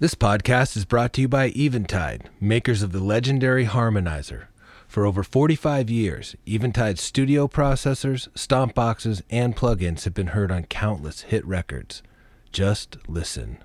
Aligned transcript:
This 0.00 0.14
podcast 0.14 0.76
is 0.76 0.84
brought 0.84 1.12
to 1.14 1.22
you 1.22 1.26
by 1.26 1.48
Eventide, 1.56 2.30
makers 2.40 2.84
of 2.84 2.92
the 2.92 3.02
legendary 3.02 3.66
Harmonizer. 3.66 4.46
For 4.86 5.04
over 5.04 5.24
45 5.24 5.90
years, 5.90 6.36
Eventide's 6.46 7.00
studio 7.00 7.48
processors, 7.48 8.28
stomp 8.38 8.76
boxes, 8.76 9.24
and 9.28 9.56
plugins 9.56 10.04
have 10.04 10.14
been 10.14 10.28
heard 10.28 10.52
on 10.52 10.66
countless 10.66 11.22
hit 11.22 11.44
records. 11.44 12.04
Just 12.52 12.96
listen. 13.08 13.58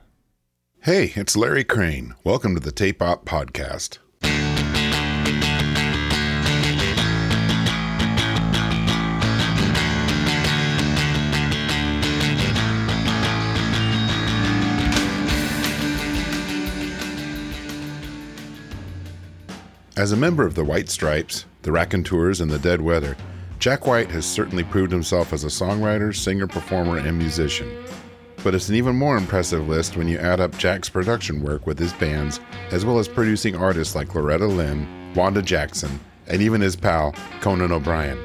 Hey, 0.81 1.13
it's 1.15 1.37
Larry 1.37 1.63
Crane. 1.63 2.15
Welcome 2.23 2.55
to 2.55 2.59
the 2.59 2.71
Tape 2.71 3.03
Op 3.03 3.25
Podcast. 3.25 3.99
As 20.03 20.11
a 20.11 20.17
member 20.17 20.45
of 20.45 20.55
the 20.55 20.65
White 20.65 20.89
Stripes, 20.89 21.45
the 21.61 21.71
Raconteurs, 21.71 22.41
and 22.41 22.51
the 22.51 22.59
Dead 22.59 22.81
Weather, 22.81 23.15
Jack 23.57 23.87
White 23.87 24.11
has 24.11 24.25
certainly 24.25 24.65
proved 24.65 24.91
himself 24.91 25.31
as 25.31 25.45
a 25.45 25.47
songwriter, 25.47 26.13
singer, 26.13 26.45
performer, 26.45 26.97
and 26.97 27.17
musician. 27.17 27.85
But 28.43 28.53
it's 28.53 28.67
an 28.67 28.75
even 28.75 28.97
more 28.97 29.15
impressive 29.15 29.69
list 29.69 29.95
when 29.95 30.09
you 30.09 30.17
add 30.17 30.41
up 30.41 30.57
Jack's 30.57 30.89
production 30.89 31.41
work 31.41 31.65
with 31.65 31.79
his 31.79 31.93
bands, 31.93 32.41
as 32.71 32.83
well 32.83 32.99
as 32.99 33.07
producing 33.07 33.55
artists 33.55 33.95
like 33.95 34.13
Loretta 34.13 34.45
Lynn, 34.45 35.13
Wanda 35.15 35.41
Jackson, 35.41 35.97
and 36.27 36.41
even 36.41 36.59
his 36.59 36.75
pal, 36.75 37.15
Conan 37.39 37.71
O'Brien. 37.71 38.19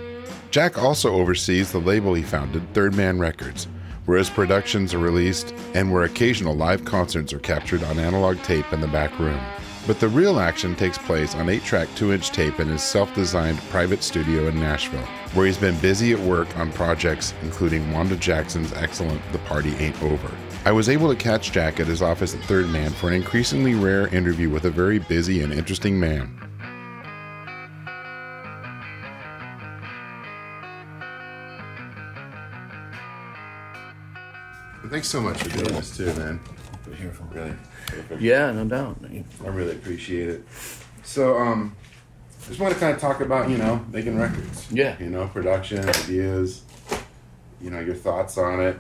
Jack 0.51 0.79
also 0.79 1.15
oversees 1.15 1.70
the 1.70 1.79
label 1.79 2.12
he 2.12 2.24
founded, 2.24 2.74
Third 2.74 2.96
Man 2.96 3.20
Records, 3.20 3.68
where 4.06 4.18
his 4.18 4.30
productions 4.30 4.95
are 4.95 4.98
released 4.98 5.54
and 5.74 5.92
where 5.92 6.02
occasional 6.02 6.56
live 6.56 6.84
concerts 6.84 7.32
are 7.32 7.38
captured 7.38 7.84
on 7.84 8.01
analog 8.01 8.37
tape 8.42 8.73
in 8.73 8.80
the 8.80 8.88
back 8.88 9.16
room. 9.20 9.38
But 9.87 10.00
the 10.00 10.09
real 10.09 10.38
action 10.38 10.74
takes 10.77 10.98
place 10.98 11.34
on 11.34 11.48
8 11.48 11.62
track 11.64 11.88
2 11.95 12.12
inch 12.12 12.30
tape 12.30 12.60
in 12.60 12.68
his 12.68 12.82
self 12.82 13.15
designed 13.15 13.59
private 13.71 14.02
studio 14.02 14.48
in 14.48 14.60
Nashville, 14.60 15.07
where 15.34 15.46
he's 15.46 15.57
been 15.57 15.79
busy 15.80 16.12
at 16.12 16.18
work 16.18 16.54
on 16.59 16.73
projects 16.73 17.32
including 17.43 17.90
Wanda 17.93 18.16
Jackson's 18.16 18.73
excellent 18.74 19.21
The 19.32 19.38
Party 19.40 19.74
Ain't 19.76 20.02
Over. 20.02 20.30
I 20.65 20.73
was 20.73 20.88
able 20.88 21.09
to 21.09 21.16
catch 21.16 21.52
Jack 21.52 21.80
at 21.80 21.87
his 21.87 22.02
office 22.02 22.34
at 22.34 22.43
Third 22.43 22.68
Man 22.68 22.90
for 22.90 23.09
an 23.09 23.15
increasingly 23.15 23.74
rare 23.74 24.09
interview 24.15 24.51
with 24.51 24.66
a 24.66 24.71
very 24.71 24.99
busy 24.99 25.43
and 25.43 25.52
interesting 25.52 25.99
man. 25.99 26.38
Thanks 34.90 35.09
so 35.09 35.21
much 35.21 35.43
for 35.43 35.51
doing 35.51 35.74
this 35.74 35.96
too, 35.96 36.12
man. 36.15 36.40
Really. 37.30 37.54
Yeah, 38.18 38.52
no 38.52 38.64
doubt. 38.64 38.98
I 39.44 39.48
really 39.48 39.72
appreciate 39.72 40.28
it. 40.28 40.44
So, 41.02 41.38
um, 41.38 41.74
just 42.46 42.60
want 42.60 42.72
to 42.72 42.80
kind 42.80 42.94
of 42.94 43.00
talk 43.00 43.20
about, 43.20 43.50
you 43.50 43.58
know, 43.58 43.84
making 43.92 44.18
records. 44.18 44.70
Yeah. 44.72 44.96
You 44.98 45.10
know, 45.10 45.26
production, 45.28 45.86
ideas, 45.88 46.62
you 47.60 47.70
know, 47.70 47.80
your 47.80 47.94
thoughts 47.94 48.38
on 48.38 48.60
it. 48.60 48.78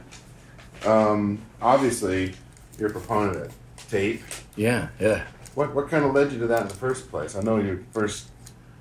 Um, 0.86 1.40
obviously, 1.60 2.34
you're 2.78 2.88
a 2.88 2.92
proponent 2.92 3.36
of 3.36 3.54
tape. 3.90 4.22
Yeah, 4.56 4.88
yeah. 5.00 5.24
What 5.54 5.74
what 5.74 5.88
kind 5.88 6.04
of 6.04 6.14
led 6.14 6.32
you 6.32 6.38
to 6.40 6.46
that 6.46 6.62
in 6.62 6.68
the 6.68 6.74
first 6.74 7.10
place? 7.10 7.34
I 7.34 7.40
know 7.40 7.58
your 7.58 7.80
first 7.92 8.28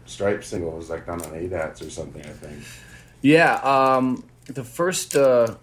Stripe 0.06 0.44
single 0.44 0.72
was 0.72 0.90
like 0.90 1.06
done 1.06 1.22
on 1.22 1.32
ADATs 1.32 1.86
or 1.86 1.90
something, 1.90 2.22
I 2.22 2.30
think. 2.30 2.64
Yeah, 3.22 3.56
um, 3.56 4.24
the 4.46 4.64
first, 4.64 5.16
uh, 5.16 5.56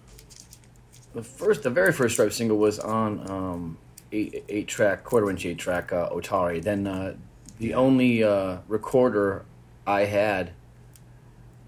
the 1.13 1.23
first, 1.23 1.63
the 1.63 1.69
very 1.69 1.91
first 1.91 2.15
Stripe 2.15 2.33
single 2.33 2.57
was 2.57 2.77
on 2.77 3.29
um, 3.31 3.77
eight, 4.15 4.43
eight 4.49 4.67
track, 4.67 5.03
quarter 5.03 5.29
inch 5.29 5.45
eight 5.45 5.57
track 5.57 5.91
uh, 5.91 6.09
Otari. 6.09 6.61
Then 6.63 6.87
uh, 6.87 7.15
the 7.59 7.73
only 7.73 8.23
uh, 8.23 8.57
recorder 8.67 9.45
I 9.85 10.01
had 10.05 10.51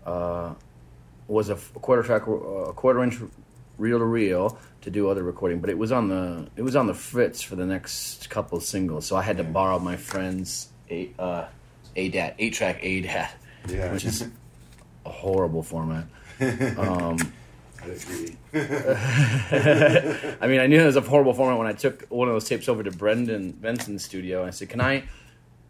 uh, 0.06 0.54
was 1.28 1.50
a 1.50 1.54
f- 1.54 1.72
quarter 1.76 2.04
track, 2.04 2.24
uh, 2.28 2.72
quarter 2.74 3.04
inch 3.04 3.16
reel 3.78 4.00
to 4.00 4.06
reel 4.06 4.58
to 4.82 4.90
do 4.90 5.10
other 5.10 5.24
recording, 5.24 5.60
but 5.60 5.70
it 5.70 5.78
was 5.78 5.92
on 5.92 6.08
the 6.08 6.48
it 6.56 6.62
was 6.62 6.76
on 6.76 6.88
the 6.88 6.94
Fritz 6.94 7.42
for 7.42 7.56
the 7.56 7.66
next 7.66 8.30
couple 8.30 8.60
singles, 8.60 9.06
so 9.06 9.16
I 9.16 9.22
had 9.22 9.38
to 9.38 9.44
borrow 9.44 9.80
my 9.80 9.98
friend's 9.98 10.70
eight 10.90 11.14
uh, 11.20 11.46
ADAT, 11.96 12.36
eight 12.40 12.54
track 12.54 12.82
ADAT, 12.82 13.30
Yeah. 13.68 13.92
which 13.94 14.06
is 14.06 14.22
a 15.06 15.10
horrible 15.10 15.64
format. 15.64 16.06
Um, 16.78 17.18
I 20.42 20.48
mean, 20.48 20.60
I 20.60 20.68
knew 20.68 20.82
it 20.82 20.86
was 20.86 20.96
a 20.96 21.02
horrible 21.02 21.34
format 21.34 21.58
when 21.58 21.68
I 21.68 21.74
took 21.74 22.06
one 22.10 22.28
of 22.28 22.34
those 22.34 22.46
tapes 22.48 22.68
over 22.68 22.84
to 22.84 22.92
Brendan 22.92 23.52
Benson's 23.52 24.04
studio. 24.06 24.42
And 24.42 24.48
I 24.48 24.52
said, 24.52 24.70
"Can 24.70 24.82
I 24.82 25.04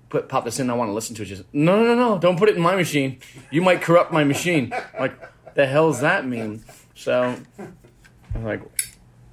put 0.10 0.30
pop 0.30 0.46
this 0.46 0.60
in? 0.60 0.70
I 0.70 0.74
want 0.74 0.90
to 0.90 0.94
listen 0.94 1.16
to 1.16 1.24
it." 1.24 1.28
She 1.28 1.36
said, 1.36 1.46
"No, 1.54 1.84
no, 1.84 1.96
no, 1.96 2.18
don't 2.18 2.38
put 2.38 2.50
it 2.50 2.56
in 2.56 2.62
my 2.62 2.76
machine. 2.76 3.20
You 3.52 3.62
might 3.62 3.82
corrupt 3.82 4.12
my 4.12 4.24
machine." 4.24 4.74
I'm 4.94 5.00
like, 5.00 5.20
the 5.56 5.66
hell's 5.66 6.02
that 6.02 6.26
mean? 6.26 6.64
So 6.96 7.36
I'm 8.36 8.44
like, 8.44 8.62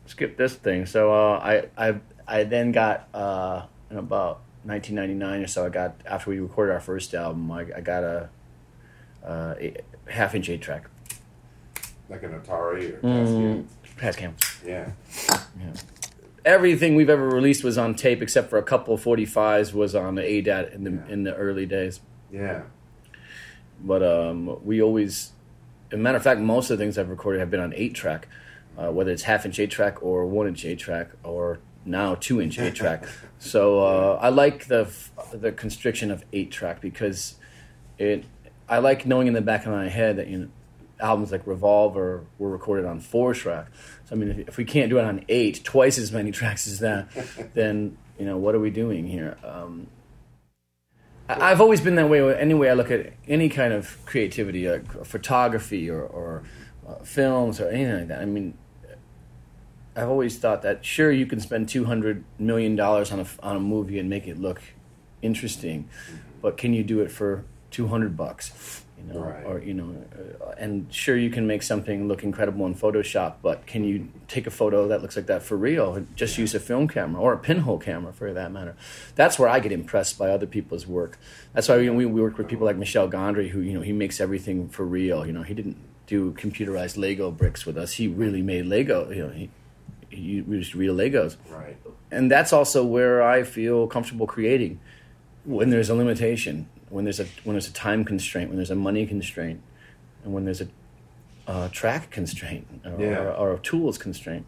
skip 0.06 0.36
this 0.36 0.54
thing. 0.54 0.86
So 0.86 1.12
uh, 1.12 1.38
I 1.38 1.68
I 1.76 2.00
I 2.26 2.44
then 2.44 2.72
got 2.72 3.08
uh, 3.14 3.66
in 3.90 3.98
about 3.98 4.40
1999 4.64 5.42
or 5.42 5.46
so. 5.46 5.66
I 5.66 5.68
got 5.68 5.96
after 6.06 6.30
we 6.30 6.40
recorded 6.40 6.72
our 6.72 6.80
first 6.80 7.14
album. 7.14 7.50
I, 7.50 7.66
I 7.76 7.80
got 7.80 8.04
a, 8.04 8.28
uh, 9.24 9.54
a 9.58 9.76
half 10.08 10.34
inch 10.34 10.48
eight 10.48 10.62
track 10.62 10.88
like 12.08 12.22
an 12.22 12.32
Otari 12.38 12.94
or 12.94 13.00
Mm. 13.06 13.64
Cascade. 13.96 14.34
Tascam. 14.34 14.66
Yeah. 14.66 14.90
everything 16.44 16.94
we've 16.94 17.08
ever 17.08 17.26
released 17.28 17.64
was 17.64 17.78
on 17.78 17.94
tape 17.94 18.20
except 18.20 18.50
for 18.50 18.58
a 18.58 18.62
couple 18.62 18.92
of 18.94 19.02
45s 19.02 19.72
was 19.72 19.94
on 19.94 20.14
the 20.14 20.22
ADAT 20.22 20.74
in 20.74 20.84
the 20.84 20.90
Yeah. 20.90 21.12
in 21.12 21.22
the 21.24 21.34
early 21.34 21.64
days. 21.66 22.00
Yeah. 22.30 22.62
But 23.82 24.02
um, 24.02 24.58
we 24.64 24.82
always, 24.82 25.32
as 25.90 25.94
a 25.94 26.02
matter 26.02 26.16
of 26.18 26.22
fact, 26.22 26.40
most 26.40 26.70
of 26.70 26.76
the 26.78 26.84
things 26.84 26.98
I've 26.98 27.08
recorded 27.08 27.38
have 27.40 27.50
been 27.50 27.60
on 27.60 27.72
eight 27.74 27.94
track, 27.94 28.28
uh, 28.78 28.90
whether 28.92 29.10
it's 29.10 29.22
half 29.22 29.46
inch 29.46 29.58
eight 29.58 29.70
track 29.70 30.02
or 30.02 30.26
one 30.26 30.46
inch 30.46 30.64
eight 30.66 30.78
track 30.78 31.08
or 31.22 31.60
now 31.86 32.14
two 32.14 32.40
inch 32.42 32.58
eight 32.58 32.74
track. 32.74 33.04
so 33.38 33.80
uh, 33.80 34.18
I 34.20 34.28
like 34.28 34.66
the 34.66 34.80
f- 34.82 35.12
the 35.32 35.50
constriction 35.52 36.10
of 36.10 36.24
eight 36.32 36.50
track 36.50 36.80
because 36.80 37.36
it. 37.98 38.24
I 38.68 38.78
like 38.78 39.04
knowing 39.06 39.26
in 39.28 39.34
the 39.34 39.42
back 39.42 39.66
of 39.66 39.72
my 39.72 39.88
head 39.88 40.16
that 40.16 40.26
you 40.28 40.38
know 40.38 40.48
albums 41.00 41.32
like 41.32 41.46
Revolver 41.46 42.24
were 42.38 42.50
recorded 42.50 42.84
on 42.84 43.00
four 43.00 43.34
track. 43.34 43.68
So 44.04 44.14
I 44.14 44.18
mean, 44.18 44.30
if, 44.30 44.48
if 44.48 44.56
we 44.56 44.64
can't 44.64 44.90
do 44.90 44.98
it 44.98 45.04
on 45.04 45.24
eight, 45.28 45.62
twice 45.64 45.98
as 45.98 46.12
many 46.12 46.30
tracks 46.40 46.66
as 46.66 46.78
that, 46.80 47.08
then 47.54 47.96
you 48.18 48.24
know 48.26 48.36
what 48.36 48.54
are 48.54 48.60
we 48.60 48.70
doing 48.70 49.06
here? 49.06 49.36
Um, 49.44 49.88
I- 51.28 51.50
I've 51.50 51.60
always 51.60 51.80
been 51.80 51.94
that 51.96 52.08
way. 52.08 52.34
Any 52.36 52.54
way 52.54 52.70
I 52.70 52.74
look 52.74 52.90
at 52.90 53.12
any 53.26 53.48
kind 53.48 53.72
of 53.72 53.98
creativity, 54.06 54.68
like 54.68 55.04
photography 55.04 55.90
or, 55.90 56.02
or 56.02 56.42
uh, 56.86 56.96
films 57.04 57.60
or 57.60 57.68
anything 57.68 57.98
like 58.00 58.08
that. 58.08 58.20
I 58.20 58.26
mean, 58.26 58.54
I've 59.96 60.08
always 60.08 60.38
thought 60.38 60.62
that 60.62 60.84
sure 60.84 61.10
you 61.10 61.26
can 61.26 61.40
spend 61.40 61.68
two 61.68 61.84
hundred 61.84 62.24
million 62.38 62.76
dollars 62.76 63.12
on 63.12 63.20
a 63.20 63.26
on 63.42 63.56
a 63.56 63.60
movie 63.60 63.98
and 63.98 64.10
make 64.10 64.26
it 64.26 64.38
look 64.38 64.60
interesting, 65.22 65.88
but 66.42 66.56
can 66.56 66.74
you 66.74 66.82
do 66.84 67.00
it 67.00 67.10
for 67.10 67.44
two 67.70 67.86
hundred 67.88 68.16
bucks? 68.16 68.83
You 69.06 69.12
know, 69.14 69.20
Right. 69.20 69.44
or 69.44 69.58
you 69.60 69.74
know, 69.74 69.94
uh, 70.40 70.50
and 70.58 70.86
sure 70.92 71.16
you 71.16 71.30
can 71.30 71.46
make 71.46 71.62
something 71.62 72.08
look 72.08 72.22
incredible 72.22 72.64
in 72.66 72.74
Photoshop, 72.74 73.34
but 73.42 73.66
can 73.66 73.84
you 73.84 74.08
take 74.28 74.46
a 74.46 74.50
photo 74.50 74.88
that 74.88 75.02
looks 75.02 75.16
like 75.16 75.26
that 75.26 75.42
for 75.42 75.56
real? 75.56 75.94
and 75.94 76.06
Just 76.16 76.38
use 76.38 76.54
a 76.54 76.60
film 76.60 76.88
camera 76.88 77.20
or 77.20 77.32
a 77.34 77.38
pinhole 77.38 77.78
camera 77.78 78.12
for 78.12 78.32
that 78.32 78.50
matter. 78.52 78.76
That's 79.14 79.38
where 79.38 79.48
I 79.48 79.60
get 79.60 79.72
impressed 79.72 80.18
by 80.18 80.30
other 80.30 80.46
people's 80.46 80.86
work. 80.86 81.18
That's 81.52 81.68
why 81.68 81.76
we, 81.78 81.90
we 81.90 82.06
work 82.06 82.38
with 82.38 82.48
people 82.48 82.64
like 82.66 82.76
Michel 82.76 83.08
Gondry, 83.10 83.48
who 83.50 83.60
you 83.60 83.74
know 83.74 83.82
he 83.82 83.92
makes 83.92 84.20
everything 84.20 84.68
for 84.68 84.84
real. 84.84 85.26
You 85.26 85.32
know, 85.32 85.42
he 85.42 85.54
didn't 85.54 85.76
do 86.06 86.32
computerized 86.32 86.96
Lego 86.96 87.30
bricks 87.30 87.64
with 87.66 87.76
us. 87.78 87.92
He 87.94 88.08
really 88.08 88.42
made 88.42 88.66
Lego. 88.66 89.10
You 89.10 89.22
know, 89.26 89.30
he 89.30 89.50
he 90.10 90.20
used 90.20 90.74
real 90.74 90.94
Legos 90.94 91.36
Right. 91.50 91.76
and 92.12 92.30
that's 92.30 92.52
also 92.52 92.84
where 92.84 93.20
I 93.22 93.42
feel 93.42 93.86
comfortable 93.88 94.26
creating 94.28 94.78
when 95.44 95.70
there's 95.70 95.90
a 95.90 95.94
limitation, 95.94 96.68
when 96.94 97.04
there's 97.04 97.18
a 97.18 97.26
when 97.42 97.54
there's 97.54 97.66
a 97.68 97.72
time 97.72 98.04
constraint, 98.04 98.48
when 98.50 98.56
there's 98.56 98.70
a 98.70 98.76
money 98.76 99.04
constraint, 99.04 99.60
and 100.22 100.32
when 100.32 100.44
there's 100.44 100.60
a 100.60 100.68
uh, 101.48 101.68
track 101.70 102.10
constraint 102.12 102.68
or, 102.84 102.96
Yeah. 103.00 103.18
or, 103.18 103.32
or 103.32 103.54
a 103.54 103.58
tools 103.58 103.98
constraint. 103.98 104.46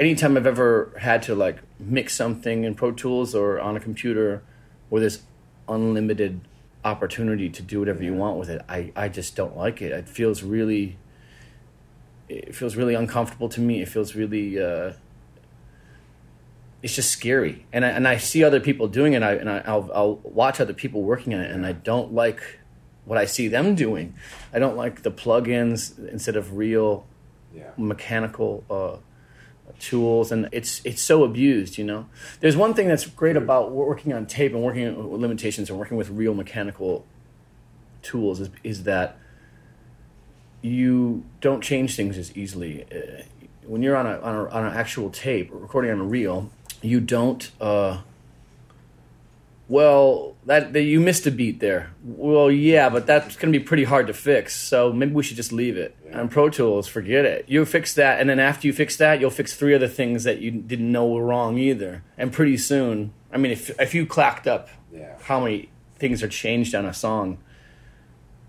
Anytime 0.00 0.36
I've 0.36 0.46
ever 0.46 0.92
had 0.98 1.22
to 1.22 1.36
like 1.36 1.58
mix 1.78 2.16
something 2.16 2.64
in 2.64 2.74
Pro 2.74 2.90
Tools 2.90 3.32
or 3.32 3.60
on 3.60 3.76
a 3.76 3.80
computer 3.80 4.42
where 4.88 5.00
there's 5.00 5.22
unlimited 5.68 6.40
opportunity 6.84 7.48
to 7.48 7.62
do 7.62 7.78
whatever 7.78 8.02
you 8.02 8.14
want 8.14 8.36
with 8.36 8.50
it, 8.50 8.60
I, 8.68 8.92
I 8.96 9.08
just 9.08 9.36
don't 9.36 9.56
like 9.56 9.80
it. 9.80 9.92
It 9.92 10.08
feels 10.08 10.42
really 10.42 10.98
it 12.28 12.56
feels 12.56 12.74
really 12.74 12.94
uncomfortable 12.94 13.48
to 13.50 13.60
me. 13.60 13.82
It 13.82 13.88
feels 13.88 14.16
really 14.16 14.60
uh, 14.60 14.94
it's 16.82 16.94
just 16.94 17.10
scary. 17.10 17.66
And 17.72 17.84
I, 17.84 17.88
and 17.88 18.06
I 18.06 18.16
see 18.18 18.44
other 18.44 18.60
people 18.60 18.88
doing 18.88 19.12
it, 19.14 19.22
I, 19.22 19.32
and 19.34 19.50
I, 19.50 19.58
I'll, 19.66 19.90
I'll 19.94 20.14
watch 20.22 20.60
other 20.60 20.72
people 20.74 21.02
working 21.02 21.34
on 21.34 21.40
it, 21.40 21.50
and 21.50 21.66
I 21.66 21.72
don't 21.72 22.12
like 22.12 22.40
what 23.04 23.18
I 23.18 23.24
see 23.24 23.48
them 23.48 23.74
doing. 23.74 24.14
I 24.52 24.58
don't 24.58 24.76
like 24.76 25.02
the 25.02 25.10
plugins 25.10 25.98
instead 26.08 26.36
of 26.36 26.56
real 26.56 27.06
Yeah. 27.54 27.70
mechanical 27.76 28.64
uh, 28.70 28.96
tools, 29.80 30.30
and 30.32 30.48
it's 30.52 30.80
it's 30.84 31.00
so 31.02 31.24
abused. 31.24 31.78
You 31.78 31.84
know, 31.84 32.06
there's 32.40 32.56
one 32.56 32.74
thing 32.74 32.86
that's 32.88 33.06
great 33.06 33.36
about 33.36 33.72
working 33.72 34.12
on 34.12 34.26
tape 34.26 34.52
and 34.54 34.62
working 34.62 34.84
with 35.10 35.20
limitations 35.20 35.70
and 35.70 35.78
working 35.78 35.96
with 35.96 36.10
real 36.10 36.34
mechanical 36.34 37.04
tools 38.02 38.40
is 38.40 38.50
is 38.62 38.82
that 38.84 39.16
you 40.62 41.24
don't 41.40 41.62
change 41.62 41.96
things 41.96 42.18
as 42.18 42.36
easily. 42.36 42.84
Uh, 42.84 43.22
when 43.66 43.82
you're 43.82 43.96
on 43.96 44.06
a, 44.06 44.18
on, 44.20 44.34
a, 44.34 44.48
on 44.48 44.64
an 44.66 44.72
actual 44.72 45.10
tape, 45.10 45.50
recording 45.52 45.90
on 45.90 46.00
a 46.00 46.04
reel, 46.04 46.50
you 46.82 47.00
don't. 47.00 47.50
Uh, 47.60 48.02
well, 49.68 50.34
that, 50.46 50.72
that 50.72 50.82
you 50.82 50.98
missed 50.98 51.26
a 51.26 51.30
beat 51.30 51.60
there. 51.60 51.90
Well, 52.02 52.50
yeah, 52.50 52.88
but 52.88 53.06
that's 53.06 53.36
going 53.36 53.52
to 53.52 53.58
be 53.58 53.64
pretty 53.64 53.84
hard 53.84 54.06
to 54.06 54.14
fix. 54.14 54.56
So 54.56 54.92
maybe 54.92 55.12
we 55.12 55.22
should 55.22 55.36
just 55.36 55.52
leave 55.52 55.76
it. 55.76 55.94
Yeah. 56.06 56.20
On 56.20 56.28
Pro 56.28 56.48
Tools, 56.48 56.88
forget 56.88 57.26
it. 57.26 57.44
You 57.48 57.64
fix 57.66 57.94
that, 57.94 58.18
and 58.20 58.30
then 58.30 58.40
after 58.40 58.66
you 58.66 58.72
fix 58.72 58.96
that, 58.96 59.20
you'll 59.20 59.30
fix 59.30 59.54
three 59.54 59.74
other 59.74 59.88
things 59.88 60.24
that 60.24 60.38
you 60.38 60.50
didn't 60.50 60.90
know 60.90 61.06
were 61.06 61.24
wrong 61.24 61.58
either. 61.58 62.02
And 62.16 62.32
pretty 62.32 62.56
soon, 62.56 63.12
I 63.30 63.36
mean, 63.36 63.52
if 63.52 63.70
if 63.78 63.94
you 63.94 64.06
clacked 64.06 64.46
up 64.46 64.70
yeah. 64.90 65.16
how 65.22 65.40
many 65.40 65.68
things 65.96 66.22
are 66.22 66.28
changed 66.28 66.74
on 66.74 66.86
a 66.86 66.94
song, 66.94 67.38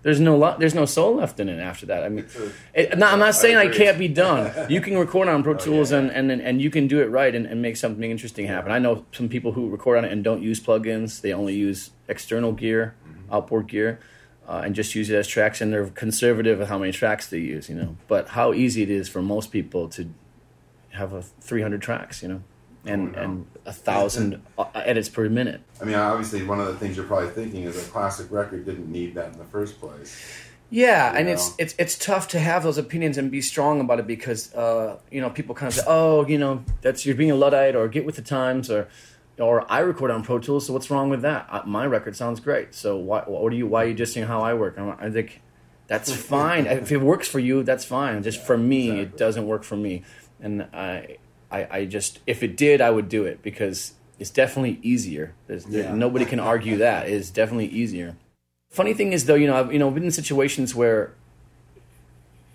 there's 0.02 0.20
no 0.20 0.36
lo- 0.36 0.56
there's 0.58 0.74
no 0.74 0.86
soul 0.86 1.16
left 1.16 1.40
in 1.40 1.48
it 1.48 1.58
after 1.58 1.86
that. 1.86 2.04
I 2.04 2.08
mean, 2.08 2.26
it, 2.74 2.96
not, 2.96 3.12
I'm 3.12 3.18
not 3.18 3.34
saying 3.34 3.56
I, 3.56 3.62
I, 3.62 3.68
can't 3.68 3.98
be 3.98 4.08
done. 4.08 4.50
You 4.70 4.80
can 4.80 4.96
record 4.96 5.28
on 5.28 5.42
Pro 5.42 5.54
Tools 5.54 5.92
oh, 5.92 6.00
yeah. 6.00 6.10
and, 6.12 6.30
and 6.30 6.40
and 6.40 6.62
you 6.62 6.70
can 6.70 6.86
do 6.86 7.00
it 7.00 7.06
right 7.06 7.34
and, 7.34 7.46
and 7.46 7.60
make 7.60 7.76
something 7.76 8.10
interesting 8.10 8.46
happen. 8.46 8.72
I 8.72 8.78
know 8.78 9.04
some 9.12 9.28
people 9.28 9.52
who 9.52 9.68
record 9.68 9.98
on 9.98 10.04
it 10.04 10.12
and 10.12 10.22
don't 10.22 10.42
use 10.42 10.60
plugins. 10.60 11.20
They 11.20 11.32
only 11.32 11.54
use 11.54 11.90
external 12.08 12.52
gear, 12.52 12.94
mm-hmm. 13.06 13.32
outboard 13.32 13.66
gear, 13.66 14.00
uh, 14.48 14.62
and 14.64 14.74
just 14.74 14.94
use 14.94 15.10
it 15.10 15.16
as 15.16 15.26
tracks. 15.26 15.60
And 15.60 15.72
they're 15.72 15.88
conservative 15.88 16.58
with 16.58 16.68
how 16.68 16.78
many 16.78 16.92
tracks 16.92 17.28
they 17.28 17.38
use. 17.38 17.68
You 17.68 17.74
know, 17.74 17.96
but 18.08 18.28
how 18.28 18.52
easy 18.52 18.82
it 18.82 18.90
is 18.90 19.08
for 19.08 19.20
most 19.22 19.50
people 19.50 19.88
to 19.90 20.08
have 20.90 21.12
a 21.12 21.22
300 21.22 21.82
tracks. 21.82 22.22
You 22.22 22.28
know 22.28 22.42
and 22.84 23.14
oh, 23.16 23.20
and 23.20 23.46
a 23.66 23.72
thousand 23.72 24.42
edits 24.74 25.08
per 25.08 25.28
minute. 25.28 25.60
I 25.80 25.84
mean, 25.84 25.96
obviously, 25.96 26.44
one 26.44 26.60
of 26.60 26.66
the 26.66 26.74
things 26.74 26.96
you're 26.96 27.06
probably 27.06 27.30
thinking 27.30 27.64
is 27.64 27.76
a 27.76 27.90
classic 27.90 28.30
record 28.30 28.64
didn't 28.64 28.90
need 28.90 29.14
that 29.14 29.32
in 29.32 29.38
the 29.38 29.44
first 29.44 29.80
place. 29.80 30.16
Yeah, 30.70 31.12
you 31.12 31.18
and 31.18 31.26
know? 31.26 31.32
it's 31.32 31.54
it's 31.58 31.74
it's 31.78 31.98
tough 31.98 32.28
to 32.28 32.38
have 32.38 32.62
those 32.62 32.78
opinions 32.78 33.18
and 33.18 33.30
be 33.30 33.40
strong 33.42 33.80
about 33.80 33.98
it 33.98 34.06
because 34.06 34.54
uh, 34.54 34.98
you 35.10 35.20
know 35.20 35.30
people 35.30 35.54
kind 35.54 35.68
of 35.68 35.74
say, 35.74 35.84
oh, 35.86 36.26
you 36.26 36.38
know, 36.38 36.64
that's 36.80 37.04
you're 37.04 37.16
being 37.16 37.30
a 37.30 37.36
luddite 37.36 37.74
or 37.74 37.88
get 37.88 38.06
with 38.06 38.16
the 38.16 38.22
times 38.22 38.70
or 38.70 38.88
or 39.38 39.70
I 39.70 39.80
record 39.80 40.10
on 40.10 40.22
Pro 40.22 40.38
Tools, 40.38 40.66
so 40.66 40.72
what's 40.72 40.90
wrong 40.90 41.08
with 41.10 41.22
that? 41.22 41.46
I, 41.50 41.64
my 41.64 41.86
record 41.86 42.14
sounds 42.14 42.40
great, 42.40 42.74
so 42.74 42.96
why 42.96 43.22
what 43.22 43.52
are 43.52 43.56
you 43.56 43.66
why 43.66 43.84
are 43.84 43.88
you 43.88 43.94
just 43.94 44.14
saying 44.14 44.26
how 44.26 44.42
I 44.42 44.54
work? 44.54 44.78
I 44.78 45.10
think 45.10 45.42
that's 45.88 46.14
fine 46.28 46.66
if 46.66 46.92
it 46.92 46.98
works 46.98 47.26
for 47.26 47.40
you, 47.40 47.62
that's 47.64 47.84
fine. 47.84 48.22
Just 48.22 48.38
yeah, 48.38 48.44
for 48.44 48.56
me, 48.56 48.90
exactly. 48.90 49.02
it 49.02 49.16
doesn't 49.16 49.46
work 49.46 49.64
for 49.64 49.76
me, 49.76 50.04
and 50.40 50.62
I 50.72 51.16
I, 51.50 51.68
I 51.70 51.84
just 51.84 52.20
if 52.26 52.42
it 52.42 52.56
did, 52.56 52.80
I 52.80 52.90
would 52.90 53.08
do 53.08 53.24
it 53.24 53.42
because 53.42 53.94
it's 54.18 54.30
definitely 54.30 54.78
easier. 54.82 55.34
There's, 55.46 55.66
yeah. 55.66 55.82
there, 55.82 55.96
nobody 55.96 56.24
can 56.24 56.38
argue 56.38 56.76
that 56.78 57.08
it's 57.08 57.30
definitely 57.30 57.66
easier. 57.66 58.16
Funny 58.70 58.94
thing 58.94 59.12
is 59.12 59.26
though, 59.26 59.34
you 59.34 59.46
know, 59.46 59.56
I've 59.56 59.72
you 59.72 59.78
know 59.78 59.90
been 59.90 60.04
in 60.04 60.10
situations 60.10 60.74
where, 60.74 61.12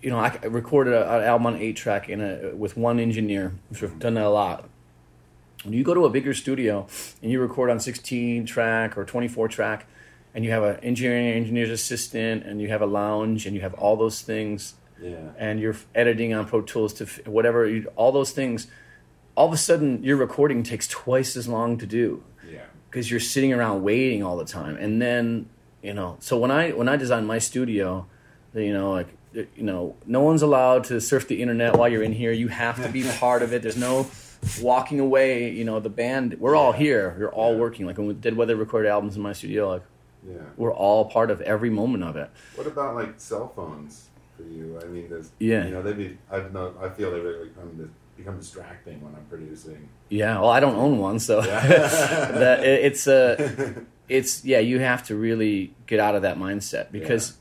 you 0.00 0.10
know, 0.10 0.18
I 0.18 0.38
recorded 0.46 0.94
an 0.94 1.22
album 1.22 1.46
on 1.48 1.56
eight 1.56 1.76
track 1.76 2.08
in 2.08 2.20
a 2.20 2.54
with 2.54 2.76
one 2.76 2.98
engineer, 3.00 3.52
which 3.68 3.82
I've 3.82 3.98
done 3.98 4.14
that 4.14 4.24
a 4.24 4.30
lot. 4.30 4.68
When 5.64 5.72
you 5.72 5.82
go 5.82 5.94
to 5.94 6.04
a 6.04 6.10
bigger 6.10 6.32
studio 6.32 6.86
and 7.20 7.30
you 7.30 7.40
record 7.40 7.70
on 7.70 7.80
sixteen 7.80 8.46
track 8.46 8.96
or 8.96 9.04
twenty 9.04 9.28
four 9.28 9.48
track, 9.48 9.86
and 10.34 10.44
you 10.44 10.50
have 10.52 10.62
an 10.62 10.76
engineering 10.84 11.26
engineer's 11.28 11.70
assistant 11.70 12.44
and 12.44 12.60
you 12.60 12.68
have 12.68 12.82
a 12.82 12.86
lounge 12.86 13.46
and 13.46 13.56
you 13.56 13.62
have 13.62 13.74
all 13.74 13.96
those 13.96 14.22
things, 14.22 14.74
yeah. 15.02 15.16
and 15.38 15.58
you're 15.58 15.74
editing 15.94 16.32
on 16.34 16.46
Pro 16.46 16.60
Tools 16.60 16.92
to 16.94 17.06
whatever, 17.28 17.66
you, 17.66 17.90
all 17.96 18.12
those 18.12 18.30
things 18.30 18.68
all 19.36 19.46
of 19.46 19.52
a 19.52 19.56
sudden 19.56 20.02
your 20.02 20.16
recording 20.16 20.62
takes 20.62 20.88
twice 20.88 21.36
as 21.36 21.46
long 21.46 21.78
to 21.78 21.86
do. 21.86 22.24
Yeah. 22.50 22.64
Because 22.90 23.10
you're 23.10 23.20
sitting 23.20 23.52
around 23.52 23.82
waiting 23.82 24.22
all 24.22 24.36
the 24.36 24.44
time, 24.44 24.76
and 24.76 25.00
then 25.00 25.48
you 25.82 25.94
know. 25.94 26.16
So 26.20 26.38
when 26.38 26.50
I 26.50 26.70
when 26.70 26.88
I 26.88 26.96
designed 26.96 27.26
my 27.26 27.38
studio, 27.38 28.06
you 28.54 28.72
know, 28.72 28.92
like 28.92 29.08
you 29.32 29.48
know, 29.58 29.96
no 30.06 30.22
one's 30.22 30.42
allowed 30.42 30.84
to 30.84 31.00
surf 31.00 31.28
the 31.28 31.42
internet 31.42 31.76
while 31.76 31.88
you're 31.88 32.02
in 32.02 32.12
here. 32.12 32.32
You 32.32 32.48
have 32.48 32.82
to 32.82 32.88
be 32.88 33.04
part 33.18 33.42
of 33.42 33.52
it. 33.52 33.62
There's 33.62 33.76
no 33.76 34.10
walking 34.62 34.98
away. 34.98 35.50
You 35.50 35.64
know, 35.64 35.78
the 35.78 35.90
band. 35.90 36.36
We're 36.40 36.56
all 36.56 36.72
here. 36.72 37.14
We're 37.18 37.28
all 37.28 37.52
yeah. 37.52 37.60
working. 37.60 37.86
Like 37.86 37.98
when 37.98 38.06
we 38.06 38.14
did 38.14 38.36
Weather 38.36 38.56
recorded 38.56 38.88
albums 38.88 39.16
in 39.16 39.22
my 39.22 39.34
studio, 39.34 39.68
like 39.68 39.82
yeah. 40.26 40.38
we're 40.56 40.72
all 40.72 41.04
part 41.04 41.30
of 41.30 41.42
every 41.42 41.70
moment 41.70 42.02
of 42.04 42.16
it. 42.16 42.30
What 42.54 42.66
about 42.66 42.94
like 42.94 43.20
cell 43.20 43.52
phones 43.54 44.08
for 44.36 44.44
you? 44.44 44.80
I 44.82 44.86
mean, 44.86 45.10
there's 45.10 45.30
yeah, 45.38 45.66
you 45.66 45.72
know, 45.72 45.82
they 45.82 45.92
be. 45.92 46.16
I've 46.30 46.54
know. 46.54 46.74
I 46.80 46.88
feel 46.88 47.10
they 47.10 47.20
really 47.20 47.50
come 47.50 47.76
to 47.76 47.90
become 48.16 48.38
distracting 48.38 49.00
when 49.02 49.14
I'm 49.14 49.24
producing. 49.26 49.88
Yeah, 50.08 50.40
well, 50.40 50.50
I 50.50 50.60
don't 50.60 50.76
own 50.76 50.98
one, 50.98 51.18
so 51.18 51.42
yeah. 51.42 51.66
that 51.66 52.64
it, 52.64 52.84
it's 52.84 53.06
a, 53.06 53.76
uh, 53.76 53.80
it's 54.08 54.44
yeah, 54.44 54.58
you 54.58 54.78
have 54.80 55.04
to 55.04 55.16
really 55.16 55.74
get 55.86 56.00
out 56.00 56.14
of 56.14 56.22
that 56.22 56.38
mindset 56.38 56.90
because. 56.92 57.30
Yeah. 57.30 57.36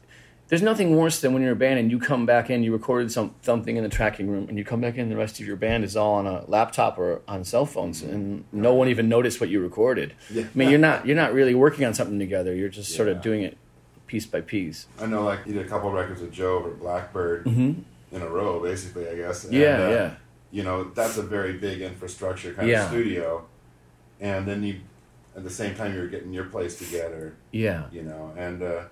There's 0.47 0.61
nothing 0.61 0.95
worse 0.95 1.21
than 1.21 1.33
when 1.33 1.41
you're 1.41 1.53
a 1.53 1.55
band 1.55 1.79
and 1.79 1.89
you 1.89 1.97
come 1.97 2.27
back 2.27 2.51
in, 2.51 2.61
you 2.61 2.71
recorded 2.71 3.11
some, 3.11 3.33
something 3.41 3.77
in 3.77 3.83
the 3.83 3.89
tracking 3.89 4.29
room, 4.29 4.47
and 4.47 4.59
you 4.59 4.63
come 4.63 4.79
back 4.79 4.95
in, 4.95 5.09
the 5.09 5.17
rest 5.17 5.39
of 5.39 5.47
your 5.47 5.55
band 5.55 5.83
is 5.83 5.97
all 5.97 6.13
on 6.13 6.27
a 6.27 6.45
laptop 6.47 6.99
or 6.99 7.23
on 7.27 7.43
cell 7.43 7.65
phones, 7.65 8.03
mm-hmm. 8.03 8.13
and 8.13 8.45
no 8.51 8.75
one 8.75 8.87
even 8.87 9.09
noticed 9.09 9.41
what 9.41 9.49
you 9.49 9.59
recorded. 9.59 10.13
Yeah. 10.29 10.43
I 10.43 10.47
mean, 10.53 10.69
you're 10.69 10.77
not 10.77 11.07
you're 11.07 11.15
not 11.15 11.33
really 11.33 11.55
working 11.55 11.83
on 11.83 11.95
something 11.95 12.19
together. 12.19 12.53
You're 12.53 12.69
just 12.69 12.93
sort 12.93 13.09
of 13.09 13.23
doing 13.23 13.41
it 13.41 13.57
piece 14.05 14.27
by 14.27 14.41
piece. 14.41 14.85
I 15.01 15.07
know, 15.07 15.23
like 15.23 15.39
you 15.47 15.53
did 15.53 15.65
a 15.65 15.67
couple 15.67 15.91
records 15.91 16.21
with 16.21 16.31
Joe 16.31 16.59
over 16.59 16.69
Blackbird 16.69 17.45
mm-hmm. 17.45 17.81
in 18.15 18.21
a 18.21 18.29
row, 18.29 18.61
basically. 18.61 19.09
I 19.09 19.15
guess. 19.15 19.45
And, 19.45 19.53
yeah, 19.55 19.83
uh, 19.83 19.89
yeah 19.89 20.15
you 20.55 20.63
know 20.63 20.85
that's 20.95 21.17
a 21.17 21.21
very 21.21 21.53
big 21.53 21.81
infrastructure 21.81 22.53
kind 22.53 22.69
yeah. 22.69 22.83
of 22.83 22.89
studio 22.89 23.45
and 24.21 24.47
then 24.47 24.63
you 24.63 24.79
at 25.35 25.43
the 25.43 25.49
same 25.49 25.75
time 25.75 25.93
you're 25.93 26.07
getting 26.07 26.31
your 26.31 26.45
place 26.45 26.79
together 26.79 27.35
yeah 27.51 27.83
you 27.91 28.01
know 28.01 28.33
and 28.37 28.63
uh 28.63 28.83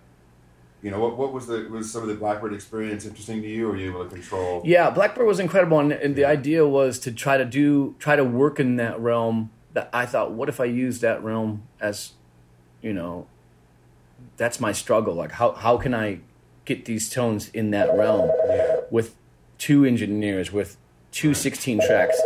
you 0.82 0.92
know 0.92 1.00
what? 1.00 1.18
What 1.18 1.32
was 1.32 1.48
the 1.48 1.66
was 1.70 1.90
some 1.90 2.02
of 2.02 2.10
the 2.10 2.16
Blackbird 2.16 2.54
experience 2.54 3.06
interesting 3.06 3.42
to 3.42 3.48
you? 3.48 3.68
Or 3.68 3.72
were 3.72 3.78
you 3.78 3.92
able 3.92 4.04
to 4.04 4.10
control? 4.10 4.62
Yeah, 4.66 4.90
Blackbird 4.90 5.26
was 5.26 5.40
incredible, 5.40 5.80
and, 5.80 5.94
and 5.94 6.14
the 6.14 6.26
idea 6.26 6.68
was 6.68 7.00
to 7.00 7.12
try 7.14 7.38
to 7.38 7.46
do 7.46 7.96
try 8.00 8.18
to 8.18 8.24
work 8.26 8.60
in 8.60 8.76
that 8.76 9.00
realm. 9.00 9.50
That 9.72 9.90
I 9.94 10.06
thought, 10.06 10.34
what 10.34 10.50
if 10.50 10.60
I 10.60 10.66
use 10.66 11.00
that 11.00 11.24
realm 11.24 11.64
as, 11.80 12.12
you 12.82 12.92
know, 12.92 13.28
that's 14.36 14.60
my 14.60 14.74
struggle. 14.74 15.16
Like, 15.16 15.32
how 15.32 15.54
how 15.54 15.78
can 15.78 15.94
I 15.94 16.20
get 16.66 16.84
these 16.84 17.10
tones 17.10 17.48
in 17.50 17.72
that 17.72 17.96
realm 17.96 18.30
yeah. 18.50 18.82
with 18.92 19.16
two 19.58 19.86
engineers, 19.86 20.52
with 20.52 20.76
two 21.14 21.34
16 21.34 21.80
tracks, 21.86 22.20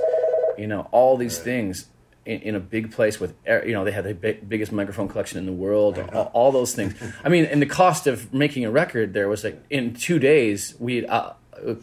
you 0.58 0.66
know, 0.66 0.88
all 0.92 1.18
these 1.18 1.38
things 1.38 1.90
in, 2.26 2.42
in, 2.42 2.56
a 2.56 2.60
big 2.60 2.92
place 2.92 3.20
with, 3.20 3.36
you 3.46 3.74
know, 3.74 3.84
they 3.84 3.92
had 3.92 4.06
the 4.06 4.14
big, 4.14 4.50
biggest 4.50 4.72
microphone 4.72 5.08
collection 5.08 5.38
in 5.38 5.46
the 5.46 5.52
world, 5.52 6.00
all, 6.14 6.32
all, 6.34 6.52
those 6.52 6.74
things. 6.74 6.96
I 7.24 7.30
mean, 7.30 7.46
and 7.46 7.62
the 7.62 7.68
cost 7.68 8.08
of 8.08 8.34
making 8.34 8.66
a 8.66 8.72
record 8.72 9.14
there 9.14 9.28
was 9.28 9.44
like 9.44 9.64
in 9.70 9.94
two 9.94 10.18
days, 10.18 10.74
we 10.80 10.96
had, 10.96 11.06
uh, 11.06 11.34